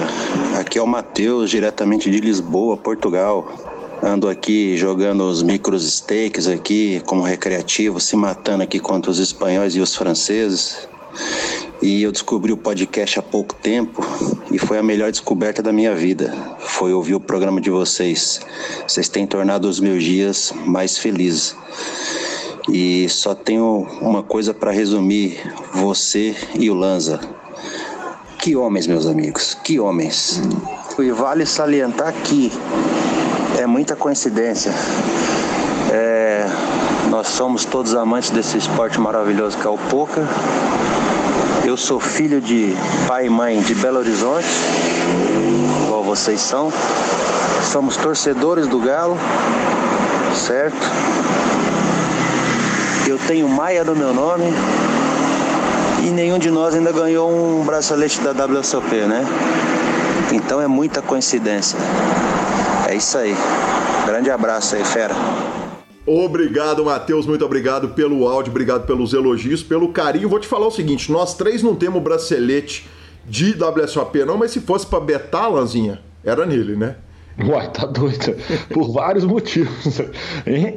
Aqui 0.58 0.80
é 0.80 0.82
o 0.82 0.88
Matheus, 0.88 1.50
diretamente 1.50 2.10
de 2.10 2.22
Lisboa, 2.22 2.78
Portugal. 2.78 3.83
Ando 4.06 4.28
aqui 4.28 4.76
jogando 4.76 5.24
os 5.24 5.42
micros 5.42 5.86
stakes 5.86 6.46
aqui 6.46 7.02
como 7.06 7.24
recreativo, 7.24 8.02
se 8.02 8.18
matando 8.18 8.62
aqui 8.62 8.78
contra 8.78 9.10
os 9.10 9.18
espanhóis 9.18 9.78
e 9.78 9.80
os 9.80 9.96
franceses. 9.96 10.90
E 11.82 12.04
eu 12.04 12.12
descobri 12.12 12.52
o 12.52 12.58
podcast 12.58 13.20
há 13.20 13.22
pouco 13.22 13.56
tempo 13.56 14.06
e 14.52 14.58
foi 14.58 14.78
a 14.78 14.84
melhor 14.84 15.10
descoberta 15.10 15.64
da 15.64 15.72
minha 15.72 15.96
vida. 15.96 16.36
Foi 16.60 16.92
ouvir 16.92 17.16
o 17.16 17.20
programa 17.20 17.62
de 17.62 17.70
vocês. 17.70 18.42
Vocês 18.86 19.08
têm 19.08 19.26
tornado 19.26 19.70
os 19.70 19.80
meus 19.80 20.04
dias 20.04 20.54
mais 20.66 20.98
felizes. 20.98 21.56
E 22.70 23.08
só 23.08 23.34
tenho 23.34 23.88
uma 24.02 24.22
coisa 24.22 24.54
para 24.54 24.72
resumir: 24.72 25.40
você 25.74 26.36
e 26.60 26.70
o 26.70 26.74
Lanza. 26.74 27.22
Que 28.38 28.54
homens, 28.54 28.86
meus 28.86 29.06
amigos, 29.06 29.58
que 29.64 29.80
homens. 29.80 30.42
E 31.00 31.10
vale 31.12 31.46
salientar 31.46 32.14
que 32.24 32.52
muita 33.74 33.96
coincidência. 33.96 34.72
É, 35.92 36.46
Nós 37.10 37.28
somos 37.28 37.66
todos 37.66 37.96
amantes 37.96 38.30
desse 38.30 38.56
esporte 38.56 39.00
maravilhoso 39.00 39.58
que 39.58 39.66
é 39.66 39.70
o 39.70 39.80
poker. 39.90 40.24
Eu 41.66 41.76
sou 41.76 42.00
filho 42.00 42.40
de 42.40 42.76
pai 43.08 43.26
e 43.26 43.30
mãe 43.32 43.60
de 43.62 43.74
Belo 43.74 43.98
Horizonte, 43.98 44.48
igual 45.86 46.04
vocês 46.04 46.40
são. 46.40 46.72
Somos 47.64 47.98
torcedores 47.98 48.68
do 48.68 48.78
Galo, 48.78 49.18
certo? 50.36 50.78
Eu 53.08 53.18
tenho 53.28 53.50
Maia 53.50 53.84
no 53.84 53.96
meu 53.96 54.14
nome 54.14 54.54
e 56.04 56.12
nenhum 56.12 56.38
de 56.38 56.52
nós 56.52 56.76
ainda 56.76 56.92
ganhou 56.92 57.28
um 57.32 57.64
bracelete 57.66 58.22
da 58.22 58.46
WSOP, 58.46 58.94
né? 59.08 59.26
Então 60.32 60.62
é 60.62 60.68
muita 60.68 61.02
coincidência. 61.02 61.80
É 62.94 62.96
isso 62.96 63.18
aí. 63.18 63.34
Grande 64.06 64.30
abraço 64.30 64.76
aí, 64.76 64.86
fera. 64.86 65.16
Obrigado, 66.06 66.86
Matheus. 66.86 67.26
Muito 67.26 67.44
obrigado 67.44 67.90
pelo 67.90 68.28
áudio, 68.28 68.52
obrigado 68.52 68.86
pelos 68.86 69.14
elogios, 69.14 69.64
pelo 69.64 69.92
carinho. 69.92 70.30
Vou 70.30 70.40
te 70.40 70.48
falar 70.48 70.68
o 70.68 70.72
seguinte: 70.72 71.12
nós 71.12 71.34
três 71.34 71.64
não 71.64 71.76
temos 71.76 72.04
bracelete 72.04 72.88
de 73.26 73.56
WSOP, 73.56 74.24
não, 74.26 74.38
mas 74.38 74.52
se 74.52 74.62
fosse 74.62 74.86
pra 74.86 75.00
betar, 75.00 75.52
Lanzinha, 75.52 76.02
era 76.24 76.46
nele, 76.46 76.76
né? 76.76 76.98
Uai, 77.42 77.70
tá 77.72 77.86
doido. 77.86 78.36
Por 78.70 78.92
vários 78.92 79.26
motivos. 79.26 80.02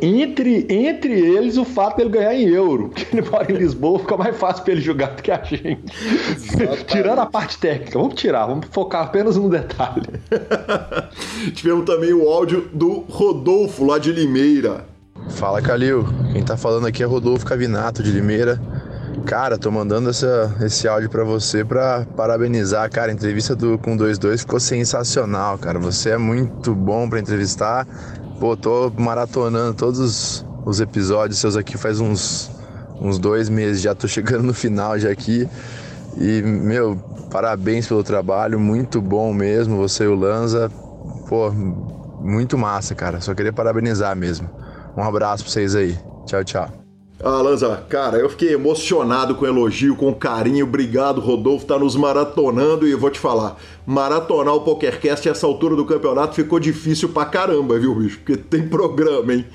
Entre, 0.00 0.66
entre 0.70 1.12
eles, 1.12 1.56
o 1.56 1.64
fato 1.64 1.98
dele 1.98 2.10
ganhar 2.10 2.34
em 2.34 2.48
euro. 2.48 2.88
Porque 2.88 3.16
ele 3.16 3.28
mora 3.28 3.52
em 3.52 3.56
Lisboa, 3.56 3.98
fica 3.98 4.16
mais 4.16 4.36
fácil 4.36 4.64
pra 4.64 4.72
ele 4.72 4.80
jogar 4.80 5.08
do 5.08 5.22
que 5.22 5.30
a 5.30 5.42
gente. 5.42 5.84
Exatamente. 6.30 6.84
Tirando 6.84 7.18
a 7.18 7.26
parte 7.26 7.58
técnica, 7.58 7.98
vamos 7.98 8.14
tirar, 8.14 8.46
vamos 8.46 8.66
focar 8.70 9.04
apenas 9.04 9.36
no 9.36 9.50
detalhe. 9.50 10.02
Tivemos 11.54 11.84
também 11.84 12.12
o 12.12 12.28
áudio 12.28 12.68
do 12.72 13.04
Rodolfo, 13.08 13.84
lá 13.84 13.98
de 13.98 14.12
Limeira. 14.12 14.86
Fala, 15.30 15.60
Calil. 15.60 16.06
Quem 16.32 16.42
tá 16.42 16.56
falando 16.56 16.86
aqui 16.86 17.02
é 17.02 17.06
Rodolfo 17.06 17.44
Cavinato, 17.44 18.02
de 18.02 18.10
Limeira. 18.10 18.60
Cara, 19.24 19.58
tô 19.58 19.70
mandando 19.70 20.10
essa, 20.10 20.54
esse 20.60 20.86
áudio 20.86 21.10
para 21.10 21.24
você 21.24 21.64
para 21.64 22.06
parabenizar, 22.16 22.88
cara. 22.90 23.10
A 23.10 23.14
entrevista 23.14 23.56
do 23.56 23.78
com 23.78 23.96
22 23.96 24.42
ficou 24.42 24.60
sensacional, 24.60 25.58
cara. 25.58 25.78
Você 25.78 26.10
é 26.10 26.18
muito 26.18 26.74
bom 26.74 27.08
para 27.08 27.18
entrevistar. 27.18 27.86
Pô, 28.38 28.56
tô 28.56 28.92
maratonando 28.96 29.74
todos 29.74 29.98
os, 29.98 30.46
os, 30.64 30.80
episódios 30.80 31.38
seus 31.38 31.56
aqui 31.56 31.76
faz 31.78 31.98
uns, 31.98 32.50
uns 33.00 33.18
dois 33.18 33.48
meses. 33.48 33.80
Já 33.80 33.94
tô 33.94 34.06
chegando 34.06 34.44
no 34.44 34.54
final 34.54 34.98
já 34.98 35.10
aqui. 35.10 35.48
E, 36.18 36.42
meu, 36.42 36.96
parabéns 37.30 37.86
pelo 37.88 38.04
trabalho. 38.04 38.60
Muito 38.60 39.00
bom 39.00 39.32
mesmo. 39.32 39.76
Você 39.78 40.04
e 40.04 40.08
o 40.08 40.14
Lanza. 40.14 40.70
Pô, 41.28 41.50
muito 42.20 42.56
massa, 42.56 42.94
cara. 42.94 43.20
Só 43.20 43.34
queria 43.34 43.52
parabenizar 43.52 44.14
mesmo. 44.14 44.48
Um 44.96 45.02
abraço 45.02 45.42
pra 45.42 45.52
vocês 45.52 45.74
aí. 45.74 45.98
Tchau, 46.26 46.44
tchau. 46.44 46.85
Ah, 47.22 47.40
Lanza, 47.40 47.82
cara, 47.88 48.18
eu 48.18 48.28
fiquei 48.28 48.52
emocionado 48.52 49.34
com 49.34 49.44
o 49.46 49.48
elogio, 49.48 49.96
com 49.96 50.10
o 50.10 50.14
carinho. 50.14 50.66
Obrigado, 50.66 51.20
Rodolfo, 51.20 51.64
tá 51.64 51.78
nos 51.78 51.96
maratonando 51.96 52.86
e 52.86 52.90
eu 52.90 52.98
vou 52.98 53.10
te 53.10 53.18
falar, 53.18 53.56
maratonar 53.86 54.54
o 54.54 54.60
PokerCast 54.60 55.26
a 55.28 55.32
essa 55.32 55.46
altura 55.46 55.74
do 55.74 55.86
campeonato 55.86 56.34
ficou 56.34 56.60
difícil 56.60 57.08
pra 57.08 57.24
caramba, 57.24 57.78
viu, 57.78 57.94
bicho? 57.94 58.18
Porque 58.18 58.36
tem 58.36 58.68
programa, 58.68 59.32
hein? 59.32 59.46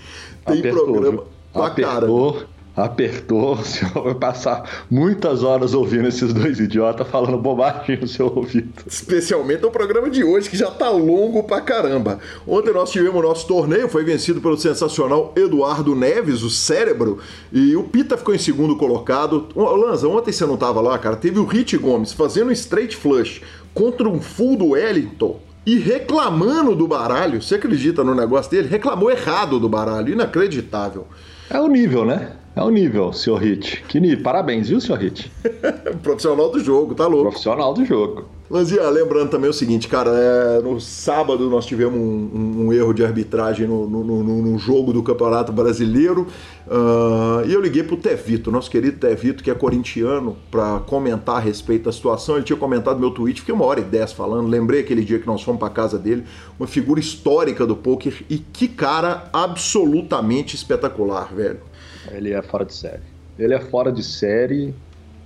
Tem 0.46 0.60
Apertou, 0.60 0.86
programa 0.86 1.12
viu? 1.12 1.24
pra 1.54 1.68
Apertou. 1.68 2.34
caramba 2.34 2.46
apertou, 2.76 3.54
o 3.54 3.64
senhor 3.64 4.04
vai 4.04 4.16
passar 4.16 4.86
muitas 4.90 5.44
horas 5.44 5.74
ouvindo 5.74 6.08
esses 6.08 6.34
dois 6.34 6.60
idiotas 6.60 7.08
falando 7.08 7.38
bobagem 7.38 8.00
no 8.00 8.08
seu 8.08 8.28
ouvido. 8.28 8.84
Especialmente 8.88 9.62
no 9.62 9.72
programa 9.72 10.10
de 10.10 10.24
hoje, 10.24 10.50
que 10.50 10.58
já 10.58 10.72
tá 10.72 10.90
longo 10.90 11.44
pra 11.44 11.62
caramba. 11.62 12.20
Ontem 12.48 12.74
nós 12.74 12.92
tivemos 12.92 13.20
o 13.20 13.28
nosso 13.28 13.48
torneio, 13.48 13.90
foi 13.90 14.04
vencido 14.04 14.42
pelo 14.42 14.58
sensacional 14.58 15.34
Eduardo 15.36 15.96
Neves, 15.96 16.44
o 16.44 16.50
cérebro, 16.50 17.20
e 17.52 17.76
o 17.76 17.84
Pita 17.84 18.18
ficou 18.18 18.34
em 18.34 18.40
segundo 18.40 18.76
colocado. 18.78 19.48
Lanza, 19.56 20.08
ontem 20.08 20.32
você 20.32 20.46
não 20.46 20.58
tava 20.58 20.80
lá, 20.82 20.98
cara, 20.98 21.16
teve 21.16 21.40
o 21.40 21.46
Hit 21.46 21.78
Gomes 21.78 22.14
fazendo 22.14 22.50
um 22.50 22.54
straight 22.54 22.96
flush 22.96 23.42
contra 23.74 24.08
um 24.08 24.22
full 24.22 24.56
do 24.56 24.70
Wellington. 24.70 25.40
E 25.64 25.78
reclamando 25.78 26.76
do 26.76 26.88
baralho, 26.88 27.40
você 27.40 27.56
acredita 27.56 28.04
no 28.04 28.16
negócio 28.16 28.50
dele? 28.50 28.68
Reclamou 28.68 29.12
errado 29.12 29.60
do 29.60 29.70
baralho, 29.70 30.12
inacreditável. 30.12 31.06
É 31.48 31.60
o 31.60 31.68
nível, 31.68 32.04
né? 32.04 32.38
É 32.54 32.62
o 32.62 32.70
nível, 32.70 33.14
senhor 33.14 33.38
Hit. 33.38 33.84
Que 33.88 34.00
nível. 34.00 34.24
Parabéns, 34.24 34.68
viu, 34.68 34.82
senhor 34.82 35.00
Hit? 35.00 35.32
Profissional 36.04 36.50
do 36.50 36.60
jogo, 36.60 36.94
tá 36.94 37.08
louco. 37.08 37.30
Profissional 37.30 37.74
do 37.74 37.86
jogo. 37.86 38.26
Lanzia, 38.52 38.90
lembrando 38.90 39.30
também 39.30 39.50
o 39.50 39.54
seguinte, 39.54 39.88
cara, 39.88 40.10
é, 40.10 40.62
no 40.62 40.78
sábado 40.82 41.50
nós 41.50 41.66
tivemos 41.66 41.98
um, 41.98 42.66
um, 42.66 42.74
erro 42.74 42.94
de 42.94 43.02
arbitragem 43.02 43.66
no, 43.66 43.90
no, 43.90 44.04
no, 44.04 44.42
no, 44.42 44.60
jogo 44.60 44.92
do 44.92 45.02
Campeonato 45.02 45.54
Brasileiro 45.54 46.28
uh, 46.68 47.48
e 47.48 47.54
eu 47.54 47.62
liguei 47.62 47.82
pro 47.82 47.96
Tevito, 47.96 48.52
nosso 48.52 48.70
querido 48.70 48.98
Tevito, 48.98 49.42
que 49.42 49.50
é 49.50 49.54
corintiano, 49.54 50.36
para 50.52 50.82
comentar 50.82 51.38
a 51.38 51.40
respeito 51.40 51.86
da 51.86 51.94
situação. 51.94 52.36
Ele 52.36 52.44
tinha 52.44 52.58
comentado 52.58 53.00
meu 53.00 53.12
tweet, 53.12 53.40
fiquei 53.40 53.56
uma 53.56 53.64
hora 53.64 53.80
e 53.80 53.84
dez 53.84 54.12
falando, 54.12 54.50
lembrei 54.50 54.82
aquele 54.82 55.06
dia 55.06 55.18
que 55.18 55.28
nós 55.28 55.42
fomos 55.42 55.58
para 55.58 55.70
casa 55.70 55.98
dele, 55.98 56.26
uma 56.60 56.68
figura 56.68 57.00
histórica 57.00 57.66
do 57.66 57.78
poker 57.78 58.26
e 58.30 58.38
que 58.38 58.68
cara 58.68 59.30
absolutamente 59.32 60.58
espetacular, 60.58 61.34
velho. 61.34 61.71
Ele 62.14 62.34
é 62.34 62.42
fora 62.42 62.66
de 62.66 62.74
série. 62.74 63.02
Ele 63.40 63.54
é 63.54 63.60
fora 63.60 63.92
de 63.92 64.04
série, 64.04 64.74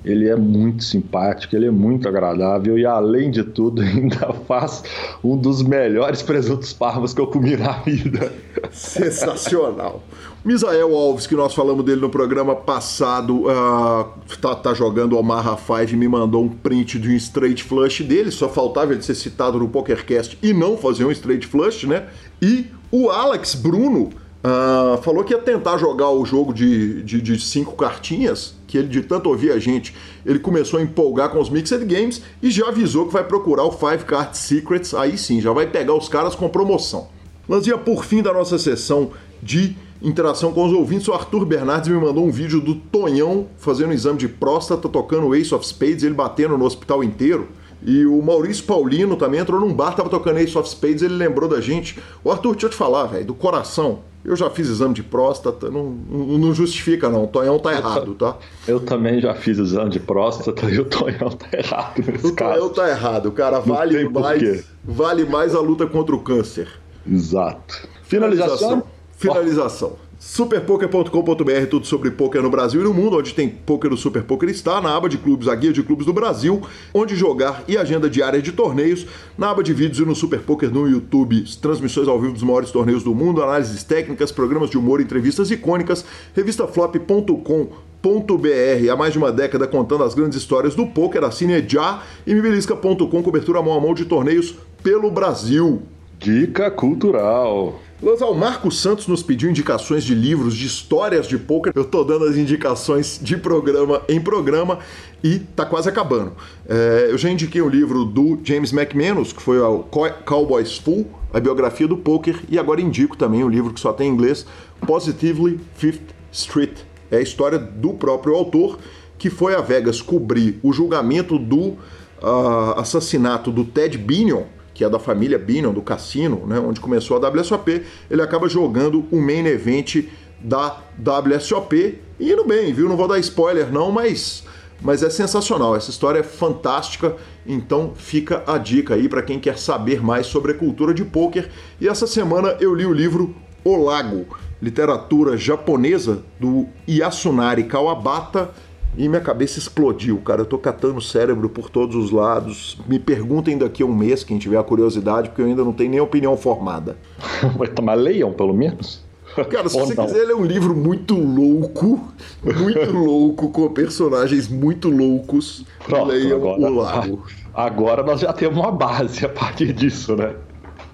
ele 0.05 0.29
é 0.29 0.35
muito 0.35 0.83
simpático, 0.83 1.55
ele 1.55 1.65
é 1.65 1.71
muito 1.71 2.07
agradável 2.07 2.77
e, 2.77 2.85
além 2.85 3.31
de 3.31 3.43
tudo, 3.43 3.81
ainda 3.83 4.31
faz 4.47 4.83
um 5.23 5.35
dos 5.35 5.63
melhores 5.63 6.21
presuntos 6.21 6.71
parmas 6.71 7.13
que 7.13 7.19
eu 7.19 7.27
comi 7.27 7.57
na 7.57 7.71
vida. 7.79 8.31
Sensacional. 8.71 10.03
Misael 10.45 10.95
Alves, 10.95 11.25
que 11.25 11.35
nós 11.35 11.55
falamos 11.55 11.83
dele 11.83 12.01
no 12.01 12.09
programa 12.09 12.55
passado, 12.55 13.45
uh, 13.47 14.07
tá, 14.39 14.53
tá, 14.53 14.73
jogando 14.75 15.17
Omaha 15.17 15.57
5 15.57 15.97
me 15.97 16.07
mandou 16.07 16.43
um 16.43 16.49
print 16.49 16.99
de 16.99 17.09
um 17.09 17.15
straight 17.15 17.63
flush 17.63 18.03
dele, 18.03 18.29
só 18.29 18.47
faltava 18.47 18.93
ele 18.93 19.01
ser 19.01 19.15
citado 19.15 19.57
no 19.57 19.67
PokerCast 19.67 20.37
e 20.43 20.53
não 20.53 20.77
fazer 20.77 21.03
um 21.03 21.11
straight 21.11 21.47
flush, 21.47 21.87
né? 21.87 22.05
E 22.39 22.67
o 22.91 23.09
Alex 23.09 23.55
Bruno 23.55 24.11
Uh, 24.45 25.01
falou 25.01 25.23
que 25.23 25.33
ia 25.33 25.39
tentar 25.39 25.75
jogar 25.79 26.11
o 26.11 26.23
jogo 26.23 26.53
de, 26.53 27.01
de, 27.01 27.19
de, 27.19 27.39
cinco 27.39 27.75
cartinhas, 27.75 28.53
que 28.67 28.77
ele 28.77 28.87
de 28.87 29.01
tanto 29.01 29.27
ouvir 29.27 29.51
a 29.51 29.57
gente, 29.57 29.95
ele 30.23 30.37
começou 30.37 30.79
a 30.79 30.83
empolgar 30.83 31.29
com 31.29 31.39
os 31.39 31.49
Mixed 31.49 31.83
Games 31.83 32.21
e 32.43 32.51
já 32.51 32.67
avisou 32.67 33.07
que 33.07 33.13
vai 33.13 33.23
procurar 33.23 33.63
o 33.63 33.71
Five 33.71 34.05
Card 34.05 34.37
Secrets, 34.37 34.93
aí 34.93 35.17
sim, 35.17 35.41
já 35.41 35.51
vai 35.51 35.65
pegar 35.65 35.95
os 35.95 36.07
caras 36.07 36.35
com 36.35 36.47
promoção. 36.47 37.07
Lanzinha, 37.49 37.75
por 37.75 38.05
fim 38.05 38.21
da 38.21 38.31
nossa 38.31 38.59
sessão 38.59 39.13
de 39.41 39.75
interação 39.99 40.53
com 40.53 40.67
os 40.67 40.73
ouvintes, 40.73 41.07
o 41.07 41.13
Arthur 41.13 41.43
Bernardes 41.43 41.89
me 41.89 41.99
mandou 41.99 42.23
um 42.23 42.31
vídeo 42.31 42.61
do 42.61 42.75
Tonhão 42.75 43.47
fazendo 43.57 43.89
um 43.89 43.93
exame 43.93 44.19
de 44.19 44.27
próstata, 44.27 44.87
tocando 44.87 45.33
Ace 45.33 45.55
of 45.55 45.65
Spades, 45.65 46.03
ele 46.03 46.13
batendo 46.13 46.55
no 46.55 46.65
hospital 46.65 47.03
inteiro. 47.03 47.47
E 47.83 48.05
o 48.05 48.21
Maurício 48.21 48.63
Paulino 48.65 49.15
também 49.15 49.39
entrou 49.39 49.59
num 49.59 49.73
bar, 49.73 49.95
tava 49.95 50.09
tocando 50.09 50.37
Ace 50.37 50.55
of 50.55 50.69
Spades, 50.69 51.01
ele 51.01 51.15
lembrou 51.15 51.49
da 51.49 51.59
gente. 51.59 51.97
O 52.23 52.29
Arthur, 52.29 52.51
deixa 52.51 52.67
eu 52.67 52.69
te 52.69 52.75
falar, 52.75 53.07
velho, 53.07 53.25
do 53.25 53.33
coração. 53.33 54.01
Eu 54.25 54.35
já 54.35 54.49
fiz 54.49 54.67
exame 54.67 54.93
de 54.95 55.03
próstata, 55.03 55.69
não, 55.69 55.91
não 55.91 56.51
justifica 56.51 57.07
não, 57.09 57.25
o 57.25 57.27
Tonhão 57.27 57.59
tá 57.59 57.71
errado, 57.73 58.15
tá? 58.15 58.35
Eu 58.67 58.79
também 58.79 59.21
já 59.21 59.35
fiz 59.35 59.59
exame 59.59 59.91
de 59.91 59.99
próstata 59.99 60.67
e 60.69 60.79
o 60.79 60.85
Tonhão 60.85 61.29
tá 61.29 61.47
errado 61.55 62.03
nesse 62.05 62.25
o 62.25 62.33
caso. 62.33 62.53
Tonhão 62.53 62.69
tá 62.69 62.89
errado, 62.89 63.31
cara, 63.31 63.59
vale 63.59 64.09
mais, 64.09 64.65
vale 64.83 65.25
mais 65.25 65.53
a 65.53 65.59
luta 65.59 65.85
contra 65.85 66.15
o 66.15 66.19
câncer. 66.19 66.67
Exato. 67.07 67.87
Finalização? 68.01 68.83
Finalização. 69.11 69.93
Superpoker.com.br, 70.27 71.67
tudo 71.69 71.85
sobre 71.85 72.09
poker 72.09 72.41
no 72.41 72.49
Brasil 72.49 72.81
e 72.81 72.83
no 72.83 72.91
mundo, 72.91 73.15
onde 73.15 73.31
tem 73.31 73.47
poker 73.47 73.91
do 73.91 73.95
Super 73.95 74.23
Poker 74.23 74.49
está, 74.49 74.81
na 74.81 74.93
aba 74.93 75.07
de 75.07 75.19
clubes, 75.19 75.47
a 75.47 75.53
guia 75.53 75.71
de 75.71 75.83
clubes 75.83 76.07
do 76.07 76.11
Brasil, 76.11 76.63
onde 76.91 77.15
jogar 77.15 77.63
e 77.67 77.77
agenda 77.77 78.09
diária 78.09 78.41
de 78.41 78.51
torneios, 78.51 79.05
na 79.37 79.51
aba 79.51 79.61
de 79.61 79.71
vídeos 79.71 79.99
e 79.99 80.01
no 80.01 80.15
Super 80.15 80.41
Poker 80.41 80.73
no 80.73 80.89
YouTube, 80.89 81.45
transmissões 81.61 82.07
ao 82.07 82.19
vivo 82.19 82.33
dos 82.33 82.41
maiores 82.41 82.71
torneios 82.71 83.03
do 83.03 83.13
mundo, 83.13 83.41
análises 83.43 83.83
técnicas, 83.83 84.31
programas 84.31 84.71
de 84.71 84.79
humor, 84.79 84.99
entrevistas 84.99 85.51
icônicas, 85.51 86.03
revistaflop.com 86.33 87.69
br 88.01 88.89
há 88.91 88.95
mais 88.95 89.13
de 89.13 89.19
uma 89.19 89.31
década 89.31 89.67
contando 89.67 90.03
as 90.03 90.15
grandes 90.15 90.39
histórias 90.39 90.73
do 90.73 90.87
poker, 90.87 91.23
assine 91.23 91.63
já 91.67 92.01
e 92.25 92.33
mibelisca.com, 92.33 93.23
cobertura 93.23 93.61
mão 93.61 93.77
a 93.77 93.79
mão 93.79 93.93
de 93.93 94.05
torneios 94.05 94.55
pelo 94.81 95.11
Brasil. 95.11 95.83
Dica 96.19 96.71
cultural. 96.71 97.79
Lanzal, 98.03 98.33
Marco 98.33 98.69
Santos 98.69 99.07
nos 99.07 99.23
pediu 99.23 99.49
indicações 99.49 100.03
de 100.03 100.13
livros, 100.13 100.53
de 100.53 100.65
histórias 100.65 101.27
de 101.27 101.37
poker. 101.37 101.71
Eu 101.73 101.85
tô 101.85 102.03
dando 102.03 102.25
as 102.25 102.35
indicações 102.35 103.17
de 103.21 103.37
programa 103.37 104.01
em 104.09 104.19
programa 104.19 104.79
e 105.23 105.39
tá 105.39 105.65
quase 105.65 105.87
acabando. 105.87 106.33
É, 106.67 107.07
eu 107.09 107.17
já 107.17 107.29
indiquei 107.29 107.61
o 107.61 107.69
livro 107.69 108.03
do 108.03 108.37
James 108.43 108.73
McManus, 108.73 109.31
que 109.31 109.41
foi 109.41 109.59
o 109.59 109.85
Cowboys 110.25 110.77
Full, 110.77 111.07
a 111.33 111.39
biografia 111.39 111.87
do 111.87 111.95
poker, 111.95 112.37
e 112.49 112.59
agora 112.59 112.81
indico 112.81 113.15
também 113.15 113.45
o 113.45 113.49
livro 113.49 113.73
que 113.73 113.79
só 113.79 113.93
tem 113.93 114.09
em 114.09 114.13
inglês, 114.13 114.45
Positively 114.85 115.61
Fifth 115.75 116.13
Street. 116.33 116.79
É 117.09 117.17
a 117.17 117.21
história 117.21 117.57
do 117.57 117.93
próprio 117.93 118.35
autor 118.35 118.77
que 119.17 119.29
foi 119.29 119.55
a 119.55 119.61
Vegas 119.61 120.01
cobrir 120.01 120.59
o 120.61 120.73
julgamento 120.73 121.39
do 121.39 121.77
uh, 122.21 122.77
assassinato 122.77 123.51
do 123.51 123.63
Ted 123.63 123.97
Binion, 123.97 124.43
que 124.75 124.83
é 124.83 124.89
da 124.89 124.99
família 124.99 125.39
Binion, 125.39 125.73
do 125.73 125.81
cassino, 125.81 126.45
né, 126.45 126.59
onde 126.59 126.81
começou 126.81 127.17
a 127.17 127.29
WSOP, 127.29 127.81
ele 128.11 128.21
acaba 128.21 128.49
jogando 128.49 129.05
o 129.09 129.21
main 129.21 129.47
event 129.47 130.03
da 130.39 130.81
WSOP. 130.99 132.01
E 132.19 132.31
indo 132.31 132.43
bem, 132.43 132.73
viu? 132.73 132.89
Não 132.89 132.97
vou 132.97 133.07
dar 133.07 133.17
spoiler 133.19 133.71
não, 133.71 133.89
mas, 133.89 134.43
mas 134.81 135.01
é 135.01 135.09
sensacional. 135.09 135.77
Essa 135.77 135.89
história 135.89 136.19
é 136.19 136.23
fantástica, 136.23 137.15
então 137.47 137.93
fica 137.95 138.43
a 138.45 138.57
dica 138.57 138.95
aí 138.95 139.07
para 139.07 139.23
quem 139.23 139.39
quer 139.39 139.57
saber 139.57 140.03
mais 140.03 140.27
sobre 140.27 140.51
a 140.51 140.55
cultura 140.55 140.93
de 140.93 141.05
pôquer. 141.05 141.49
E 141.79 141.87
essa 141.87 142.05
semana 142.05 142.57
eu 142.59 142.75
li 142.75 142.85
o 142.85 142.93
livro 142.93 143.33
O 143.63 143.77
Lago, 143.77 144.27
literatura 144.61 145.37
japonesa 145.37 146.21
do 146.37 146.67
Yasunari 146.85 147.63
Kawabata 147.63 148.51
e 148.97 149.07
minha 149.09 149.21
cabeça 149.21 149.59
explodiu, 149.59 150.17
cara. 150.17 150.41
Eu 150.41 150.45
tô 150.45 150.57
catando 150.57 150.97
o 150.97 151.01
cérebro 151.01 151.49
por 151.49 151.69
todos 151.69 151.95
os 151.95 152.11
lados. 152.11 152.77
Me 152.87 152.99
perguntem 152.99 153.57
daqui 153.57 153.83
a 153.83 153.85
um 153.85 153.93
mês, 153.93 154.23
quem 154.23 154.37
tiver 154.37 154.57
a 154.57 154.63
curiosidade, 154.63 155.29
porque 155.29 155.41
eu 155.41 155.45
ainda 155.45 155.63
não 155.63 155.73
tenho 155.73 155.91
nem 155.91 155.99
opinião 155.99 156.35
formada. 156.37 156.97
Tomar 157.75 157.95
leiam, 157.95 158.31
pelo 158.31 158.53
menos. 158.53 159.03
Cara, 159.49 159.67
se 159.67 159.77
você 159.77 159.95
quiser, 159.95 160.21
ele 160.21 160.31
é 160.31 160.35
um 160.35 160.45
livro 160.45 160.73
muito 160.73 161.13
louco, 161.13 162.07
muito 162.41 162.91
louco, 162.93 163.49
com 163.49 163.67
personagens 163.69 164.47
muito 164.47 164.89
loucos. 164.89 165.65
Pronto, 165.85 166.07
leiam 166.07 166.37
agora, 166.37 166.61
o 166.61 166.75
lago. 166.75 167.23
Agora 167.53 168.03
nós 168.03 168.21
já 168.21 168.31
temos 168.31 168.57
uma 168.57 168.71
base 168.71 169.25
a 169.25 169.29
partir 169.29 169.73
disso, 169.73 170.15
né? 170.15 170.35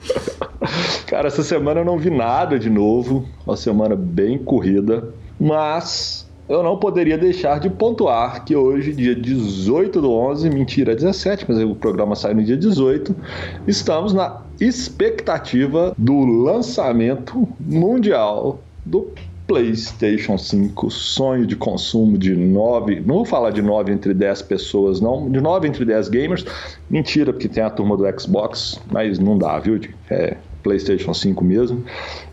Cara, 1.06 1.28
essa 1.28 1.44
semana 1.44 1.82
eu 1.82 1.86
não 1.86 1.99
vi 1.99 2.10
nada 2.10 2.57
de 2.57 2.69
novo, 2.69 3.28
uma 3.45 3.56
semana 3.56 3.95
bem 3.95 4.40
corrida, 4.40 5.14
mas 5.40 6.28
eu 6.52 6.61
não 6.61 6.78
poderia 6.78 7.18
deixar 7.18 7.60
de 7.60 7.69
pontuar 7.69 8.44
que 8.44 8.56
hoje, 8.56 8.91
dia 8.91 9.15
18 9.15 10.02
do 10.02 10.11
11, 10.11 10.49
mentira, 10.49 10.94
17, 10.94 11.45
mas 11.48 11.64
o 11.64 11.73
programa 11.76 12.15
sai 12.15 12.34
no 12.34 12.44
dia 12.44 12.57
18, 12.57 13.15
estamos 13.68 14.14
na 14.14 14.41
expectativa 14.60 15.94
do 15.98 16.26
lançamento 16.44 17.48
mundial 17.60 18.60
do 18.86 19.07
PlayStation 19.48 20.38
5, 20.38 20.91
sonho 20.91 21.45
de 21.45 21.56
consumo 21.56 22.18
de 22.18 22.36
9, 22.36 23.02
não 23.06 23.15
vou 23.15 23.26
falar 23.26 23.52
de 23.52 23.61
9 23.61 23.91
entre 23.91 24.14
10 24.14 24.41
pessoas, 24.44 24.99
não, 24.99 25.30
de 25.30 25.41
9 25.41 25.68
entre 25.68 25.86
10 25.86 26.10
gamers. 26.10 26.45
Mentira, 26.90 27.32
porque 27.34 27.48
tem 27.49 27.64
a 27.64 27.69
turma 27.69 27.95
do 27.98 28.19
Xbox, 28.19 28.80
mas 28.91 29.19
não 29.19 29.38
dá, 29.38 29.57
viu? 29.60 29.80
É 30.10 30.36
PlayStation 30.64 31.14
5 31.14 31.44
mesmo. 31.44 31.84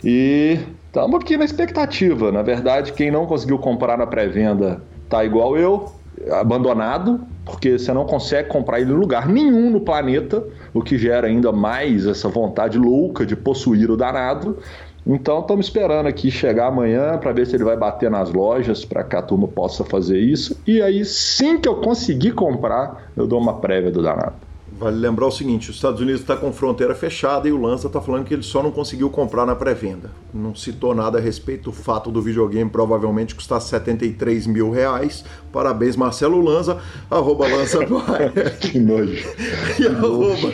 E 0.05 0.59
estamos 0.89 1.21
aqui 1.21 1.37
na 1.37 1.45
expectativa. 1.45 2.33
Na 2.33 2.43
verdade, 2.43 2.93
quem 2.93 3.11
não 3.11 3.27
conseguiu 3.27 3.59
comprar 3.59 3.97
na 3.97 4.07
pré-venda 4.07 4.83
tá 5.09 5.25
igual 5.25 5.57
eu, 5.57 5.93
abandonado, 6.33 7.21
porque 7.45 7.79
você 7.79 7.93
não 7.93 8.05
consegue 8.05 8.49
comprar 8.49 8.81
ele 8.81 8.93
em 8.93 8.97
lugar 8.97 9.29
nenhum 9.29 9.71
no 9.71 9.81
planeta, 9.81 10.45
o 10.75 10.83
que 10.83 10.99
gera 10.99 11.27
ainda 11.27 11.53
mais 11.53 12.07
essa 12.07 12.29
vontade 12.29 12.77
louca 12.77 13.25
de 13.25 13.37
possuir 13.37 13.91
o 13.91 13.97
danado. 13.97 14.59
Então 15.07 15.41
estamos 15.41 15.67
esperando 15.67 16.07
aqui 16.07 16.31
chegar 16.31 16.67
amanhã 16.67 17.17
para 17.17 17.33
ver 17.33 17.47
se 17.47 17.57
ele 17.57 17.65
vai 17.65 17.77
bater 17.77 18.11
nas 18.11 18.31
lojas 18.31 18.85
para 18.85 19.03
que 19.03 19.17
a 19.17 19.23
turma 19.23 19.49
possa 19.49 19.83
fazer 19.85 20.19
isso. 20.19 20.61
E 20.67 20.83
aí, 20.83 21.05
sim 21.05 21.59
que 21.59 21.69
eu 21.69 21.77
conseguir 21.77 22.33
comprar, 22.33 23.11
eu 23.17 23.27
dou 23.27 23.41
uma 23.41 23.55
prévia 23.55 23.91
do 23.91 24.03
danado. 24.03 24.48
Vale 24.79 24.97
lembrar 24.97 25.27
o 25.27 25.31
seguinte: 25.31 25.71
os 25.71 25.77
Estados 25.77 26.01
Unidos 26.01 26.21
está 26.21 26.37
com 26.37 26.53
fronteira 26.53 26.95
fechada 26.95 27.49
e 27.49 27.53
o 27.53 27.61
Lança 27.61 27.89
está 27.89 28.01
falando 28.01 28.25
que 28.25 28.33
ele 28.33 28.45
só 28.45 28.63
não 28.63 28.71
conseguiu 28.71 29.11
comprar 29.11 29.45
na 29.45 29.57
pré-venda. 29.57 30.11
Não 30.33 30.55
citou 30.55 30.95
nada 30.95 31.19
a 31.19 31.21
respeito 31.21 31.65
do 31.65 31.73
fato 31.73 32.13
do 32.13 32.23
videogame 32.23 32.71
provavelmente 32.71 33.35
custar 33.35 33.61
73 33.61 34.47
mil 34.47 34.71
reais. 34.71 35.25
Parabéns, 35.53 35.97
Marcelo 35.97 36.41
Lanza, 36.41 36.79
arroba 37.11 37.49
Lança 37.49 37.79
Que 38.61 38.79
nojo. 38.79 39.27
e, 39.81 39.87
arroba, 39.87 40.53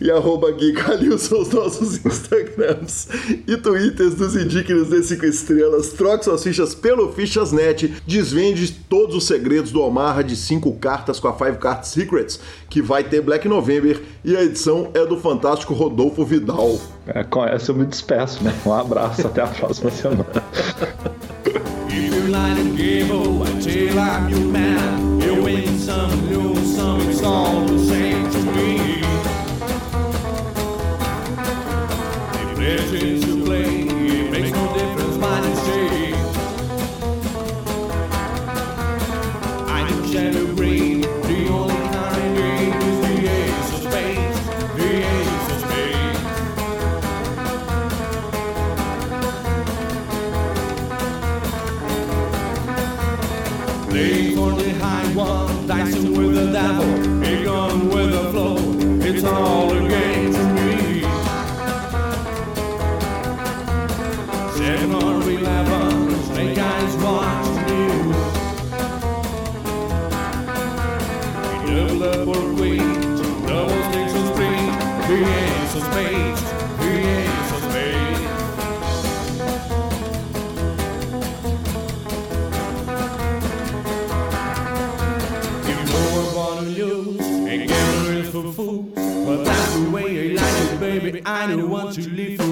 e 0.00 0.10
arroba 0.10 0.50
Gui 0.50 0.72
Calil 0.74 1.16
são 1.16 1.40
os 1.40 1.48
nossos 1.50 2.04
Instagrams 2.04 3.08
e 3.46 3.56
Twitters 3.56 4.16
dos 4.16 4.36
Indígenas 4.36 4.90
de 4.90 5.02
5 5.02 5.24
estrelas. 5.24 5.92
Troque 5.92 6.24
suas 6.24 6.42
fichas 6.42 6.74
pelo 6.74 7.10
Fichasnet. 7.12 7.94
Desvende 8.06 8.70
todos 8.70 9.16
os 9.16 9.24
segredos 9.24 9.72
do 9.72 9.80
Omaha 9.80 10.22
de 10.22 10.36
5 10.36 10.70
cartas 10.74 11.18
com 11.18 11.28
a 11.28 11.32
5 11.32 11.58
Card 11.58 11.88
Secrets, 11.88 12.38
que 12.68 12.82
vai 12.82 13.04
ter 13.04 13.22
Black 13.22 13.48
November 13.48 13.61
e 14.24 14.36
a 14.36 14.42
edição 14.42 14.90
é 14.94 15.04
do 15.04 15.16
fantástico 15.16 15.74
Rodolfo 15.74 16.24
Vidal. 16.24 16.78
É, 17.06 17.24
com 17.24 17.44
essa 17.44 17.70
eu 17.70 17.76
me 17.76 17.86
despeço, 17.86 18.42
né? 18.44 18.54
Um 18.64 18.72
abraço, 18.72 19.26
até 19.26 19.42
a 19.42 19.46
próxima 19.46 19.90
semana. 19.90 20.26
If 32.64 33.22
kind 91.46 91.60
who 91.60 91.66
want 91.68 91.94
to 91.94 92.08
live 92.10 92.51